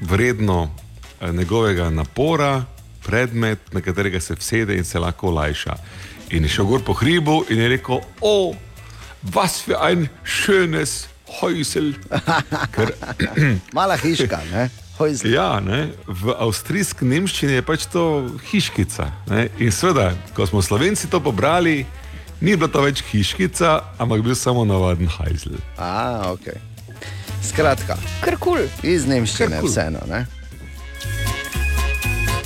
vredno 0.00 0.70
njegovega 1.30 1.90
napora, 1.90 2.64
predmet, 3.06 3.72
na 3.72 3.80
katerega 3.80 4.20
se 4.20 4.34
vsede 4.34 4.76
in 4.76 4.84
se 4.84 4.98
lahko 4.98 5.28
olajša. 5.28 5.76
In 6.30 6.42
je 6.42 6.48
šel 6.48 6.64
gor 6.64 6.82
po 6.84 6.92
hribu 6.92 7.44
in 7.50 7.58
je 7.58 7.68
rekel: 7.68 8.00
O, 8.20 8.54
was 9.22 9.62
für 9.66 9.78
ein 9.82 10.08
schönes 10.24 11.12
Häusel. 11.40 11.94
Ker, 12.74 12.92
Mala 13.76 13.96
hiška, 13.96 14.40
ne? 14.52 14.68
Hojzl. 14.98 15.26
Ja, 15.32 15.60
ne, 15.60 15.86
v 16.06 16.34
avstrijski 16.36 17.06
nemščini 17.08 17.56
je 17.56 17.62
pač 17.64 17.86
to 17.90 18.04
hiškica. 18.50 19.08
Ne, 19.30 19.46
in 19.58 19.72
seveda, 19.72 20.12
ko 20.36 20.46
smo 20.46 20.60
slovenci 20.62 21.08
to 21.10 21.20
pobrali, 21.24 21.86
ni 22.44 22.56
bila 22.56 22.68
to 22.68 22.84
več 22.84 23.00
hiškica, 23.08 23.72
ampak 24.02 24.20
bil 24.26 24.36
samo 24.36 24.66
navaden 24.68 25.08
hajzl. 25.08 25.56
A, 25.80 26.28
ok. 26.34 26.52
Skratka, 27.42 27.96
kar 28.22 28.36
kul. 28.36 28.60
Cool. 28.68 28.92
Iz 28.92 29.08
nemščine 29.08 29.62
kul. 29.64 29.72
vseeno. 29.72 30.04
Ne? 30.10 30.26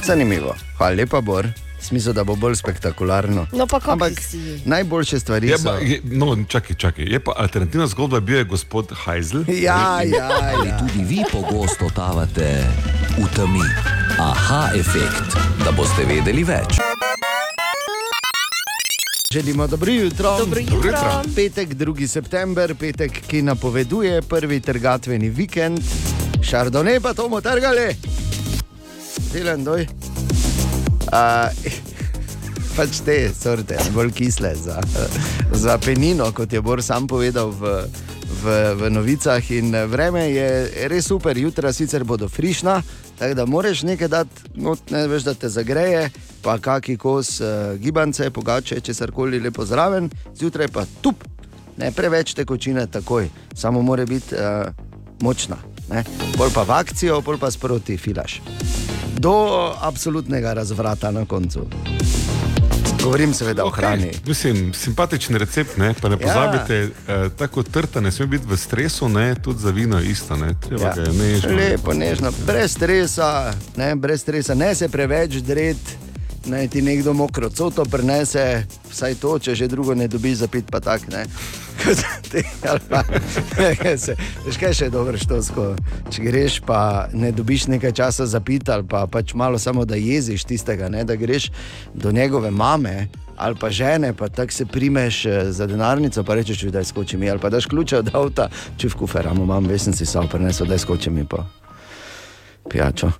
Zanimivo. 0.06 0.54
Hvala 0.76 0.94
lepa, 0.94 1.20
Bor. 1.20 1.46
Smisel, 1.80 2.12
da 2.12 2.24
bo 2.24 2.34
bolj 2.34 2.54
spektakularno. 2.56 3.46
No, 3.52 3.66
pa 3.66 3.80
Ampak 3.84 4.12
najboljše 4.64 5.20
stvari 5.20 5.48
Je 5.48 5.58
so. 5.58 5.64
pa, 5.64 5.74
je, 5.76 6.00
no, 6.04 6.36
čakaj, 6.48 6.76
čakaj. 6.76 7.04
Je 7.04 7.20
pa 7.20 7.32
alternativna 7.36 7.86
zgodba, 7.86 8.20
bil 8.20 8.36
je 8.36 8.44
gospod 8.44 8.92
Hajzl. 8.94 9.38
Ja, 9.48 10.02
ja, 10.02 10.30
Ali 10.42 10.68
ja. 10.68 10.78
tudi 10.78 11.04
vi 11.04 11.24
pogosto 11.32 11.84
totavate 11.84 12.64
v 13.18 13.26
temi? 13.36 13.66
Aha 14.18 14.70
efekt, 14.74 15.36
da 15.64 15.72
boste 15.72 16.04
vedeli 16.04 16.44
več. 16.44 16.78
Želimo 19.32 19.66
dobro 19.66 19.92
jutro. 19.92 20.38
Dobro 20.38 20.60
jutro. 20.60 20.76
Dobro 20.76 20.88
jutro. 20.88 21.22
Petek, 21.36 21.68
2. 21.68 22.06
september, 22.06 22.74
petek, 22.74 23.12
ki 23.26 23.42
napoveduje 23.42 24.22
prvi 24.22 24.60
trgatveni 24.60 25.28
vikend. 25.28 25.80
Šardone 26.42 27.00
pa 27.00 27.14
to 27.14 27.22
bomo 27.22 27.40
trgali. 27.40 27.94
Zilen 29.32 29.64
doj. 29.64 29.86
A, 31.12 31.50
pač 32.76 33.00
te 33.04 33.16
sorte, 33.34 33.78
bolj 33.94 34.12
kisle 34.16 34.54
za, 34.58 34.80
za 35.52 35.78
penino, 35.82 36.28
kot 36.32 36.52
je 36.52 36.62
Bor 36.62 36.82
sam 36.82 37.08
povedal 37.10 37.50
v, 37.50 37.74
v, 38.42 38.56
v 38.80 38.90
novicah. 38.90 39.42
In 39.56 39.74
vreme 39.90 40.26
je 40.30 40.48
res 40.90 41.08
super, 41.10 41.38
jutra 41.38 41.72
sicer 41.72 42.04
bodo 42.04 42.28
frišna, 42.28 42.80
tako 43.18 43.34
da 43.34 43.46
moraš 43.46 43.82
nekaj 43.88 44.08
dati, 44.08 44.50
not, 44.54 44.90
ne 44.90 45.06
veš, 45.10 45.28
da 45.30 45.34
te 45.34 45.50
zagreje, 45.52 46.10
pa 46.42 46.58
kaki 46.62 46.96
kos 46.96 47.40
uh, 47.40 47.74
gibance, 47.82 48.30
pogače, 48.30 48.80
če 48.80 48.94
se 48.94 49.06
karkoli 49.06 49.40
lepo 49.42 49.66
zraven, 49.66 50.10
zjutraj 50.36 50.70
pa 50.72 50.86
tup, 51.02 51.24
ne 51.76 51.90
preveč 51.92 52.34
tekočine 52.38 52.86
takoj, 52.86 53.28
samo 53.54 53.82
mora 53.82 54.06
biti 54.06 54.36
uh, 54.38 54.70
močna. 55.20 55.75
Ne? 55.90 56.04
Pol 56.36 56.50
pa 56.50 56.62
v 56.62 56.70
akcijo, 56.72 57.22
pol 57.22 57.38
pa 57.38 57.50
sproti 57.50 57.96
filaš. 57.96 58.40
Do 59.14 59.32
absolutnega 59.80 60.52
razvrata 60.52 61.10
na 61.10 61.24
koncu. 61.24 61.66
Govorim 63.02 63.34
seveda 63.34 63.64
o 63.64 63.70
hrani. 63.70 64.02
Okay. 64.04 64.28
Mislim, 64.28 64.74
simpatičen 64.74 65.36
recept, 65.36 65.76
ne? 65.76 65.94
pa 66.02 66.08
ne 66.08 66.16
Ja. 66.20 66.26
pozabite, 66.26 66.74
eh, 66.74 67.28
tako 67.38 67.62
trta 67.62 68.00
ne 68.00 68.12
sme 68.12 68.26
biti 68.26 68.44
v 68.48 68.56
stresu, 68.56 69.08
ne? 69.08 69.34
tudi 69.34 69.60
za 69.60 69.70
vino 69.70 70.00
isto. 70.00 70.36
Ne? 70.36 70.54
Treba 70.60 70.88
je 70.88 71.12
nežno. 71.12 71.50
Ja. 71.50 71.56
Lepo, 71.56 71.94
nežno, 71.94 72.32
brez 72.46 72.72
stresa, 72.72 73.54
ne, 73.76 73.96
brez 73.96 74.20
stresa, 74.20 74.54
ne 74.54 74.74
se 74.74 74.88
preveč 74.88 75.34
dreti. 75.34 76.05
Naj 76.46 76.68
ti 76.68 76.82
nekdo 76.82 77.12
mokro 77.12 77.50
coto 77.50 77.84
prinese, 77.84 78.66
vsaj 78.90 79.14
to, 79.18 79.38
če 79.38 79.54
že 79.54 79.68
drugo 79.68 79.94
ne 79.94 80.08
dobiš 80.08 80.44
za 80.44 80.48
pit, 80.48 80.70
pa 80.70 80.80
tak 80.80 81.08
ne. 81.10 81.26
veš, 84.46 84.58
kaj 84.60 84.74
še 84.74 84.84
je 84.86 84.90
dobro 84.94 85.18
štosko? 85.18 85.74
Če 86.10 86.22
greš, 86.22 86.60
pa 86.66 87.08
ne 87.10 87.32
dobiš 87.34 87.66
nekaj 87.74 87.92
časa 87.98 88.26
za 88.30 88.40
pit, 88.40 88.68
ali 88.70 88.86
pa 88.86 89.06
pač 89.10 89.34
malo 89.34 89.58
samo 89.58 89.84
da 89.84 89.98
jeziš 89.98 90.44
tistega, 90.46 90.88
ne, 90.88 91.04
da 91.04 91.16
greš 91.18 91.50
do 91.94 92.12
njegove 92.14 92.50
mame. 92.50 93.08
Ali 93.36 93.54
pa 93.60 93.68
žene, 93.68 94.14
pa 94.16 94.32
tako 94.32 94.52
se 94.52 94.64
primeš 94.64 95.26
eh, 95.26 95.52
za 95.52 95.66
denarnico, 95.66 96.24
pa 96.24 96.34
rečeš, 96.38 96.62
da 96.72 96.78
je 96.78 96.88
skoči 96.88 97.16
mi, 97.20 97.30
ali 97.30 97.42
pa 97.42 97.50
daš 97.50 97.66
ključe 97.66 97.98
od 97.98 98.14
avta, 98.14 98.48
če 98.78 98.88
v 98.88 98.94
kufer, 99.02 99.28
imam, 99.34 99.66
veš, 99.68 99.90
sem 99.90 99.98
si 99.98 100.06
sam 100.08 100.28
prenesel, 100.28 100.66
da 100.66 100.74
je 100.78 100.84
skoči 100.86 101.10
mi 101.10 101.26
pa 101.28 101.65
pijačo. 102.70 103.12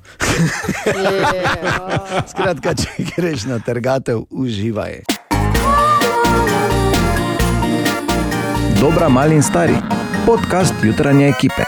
Skratka, 2.31 2.75
če 2.75 3.07
greš 3.15 3.47
na 3.51 3.59
trgatev, 3.59 4.27
uživaj. 4.31 5.01
Dobra, 8.81 9.09
mali 9.09 9.35
in 9.35 9.43
stari, 9.43 9.77
podcast 10.27 10.75
jutranje 10.85 11.29
ekipe. 11.29 11.65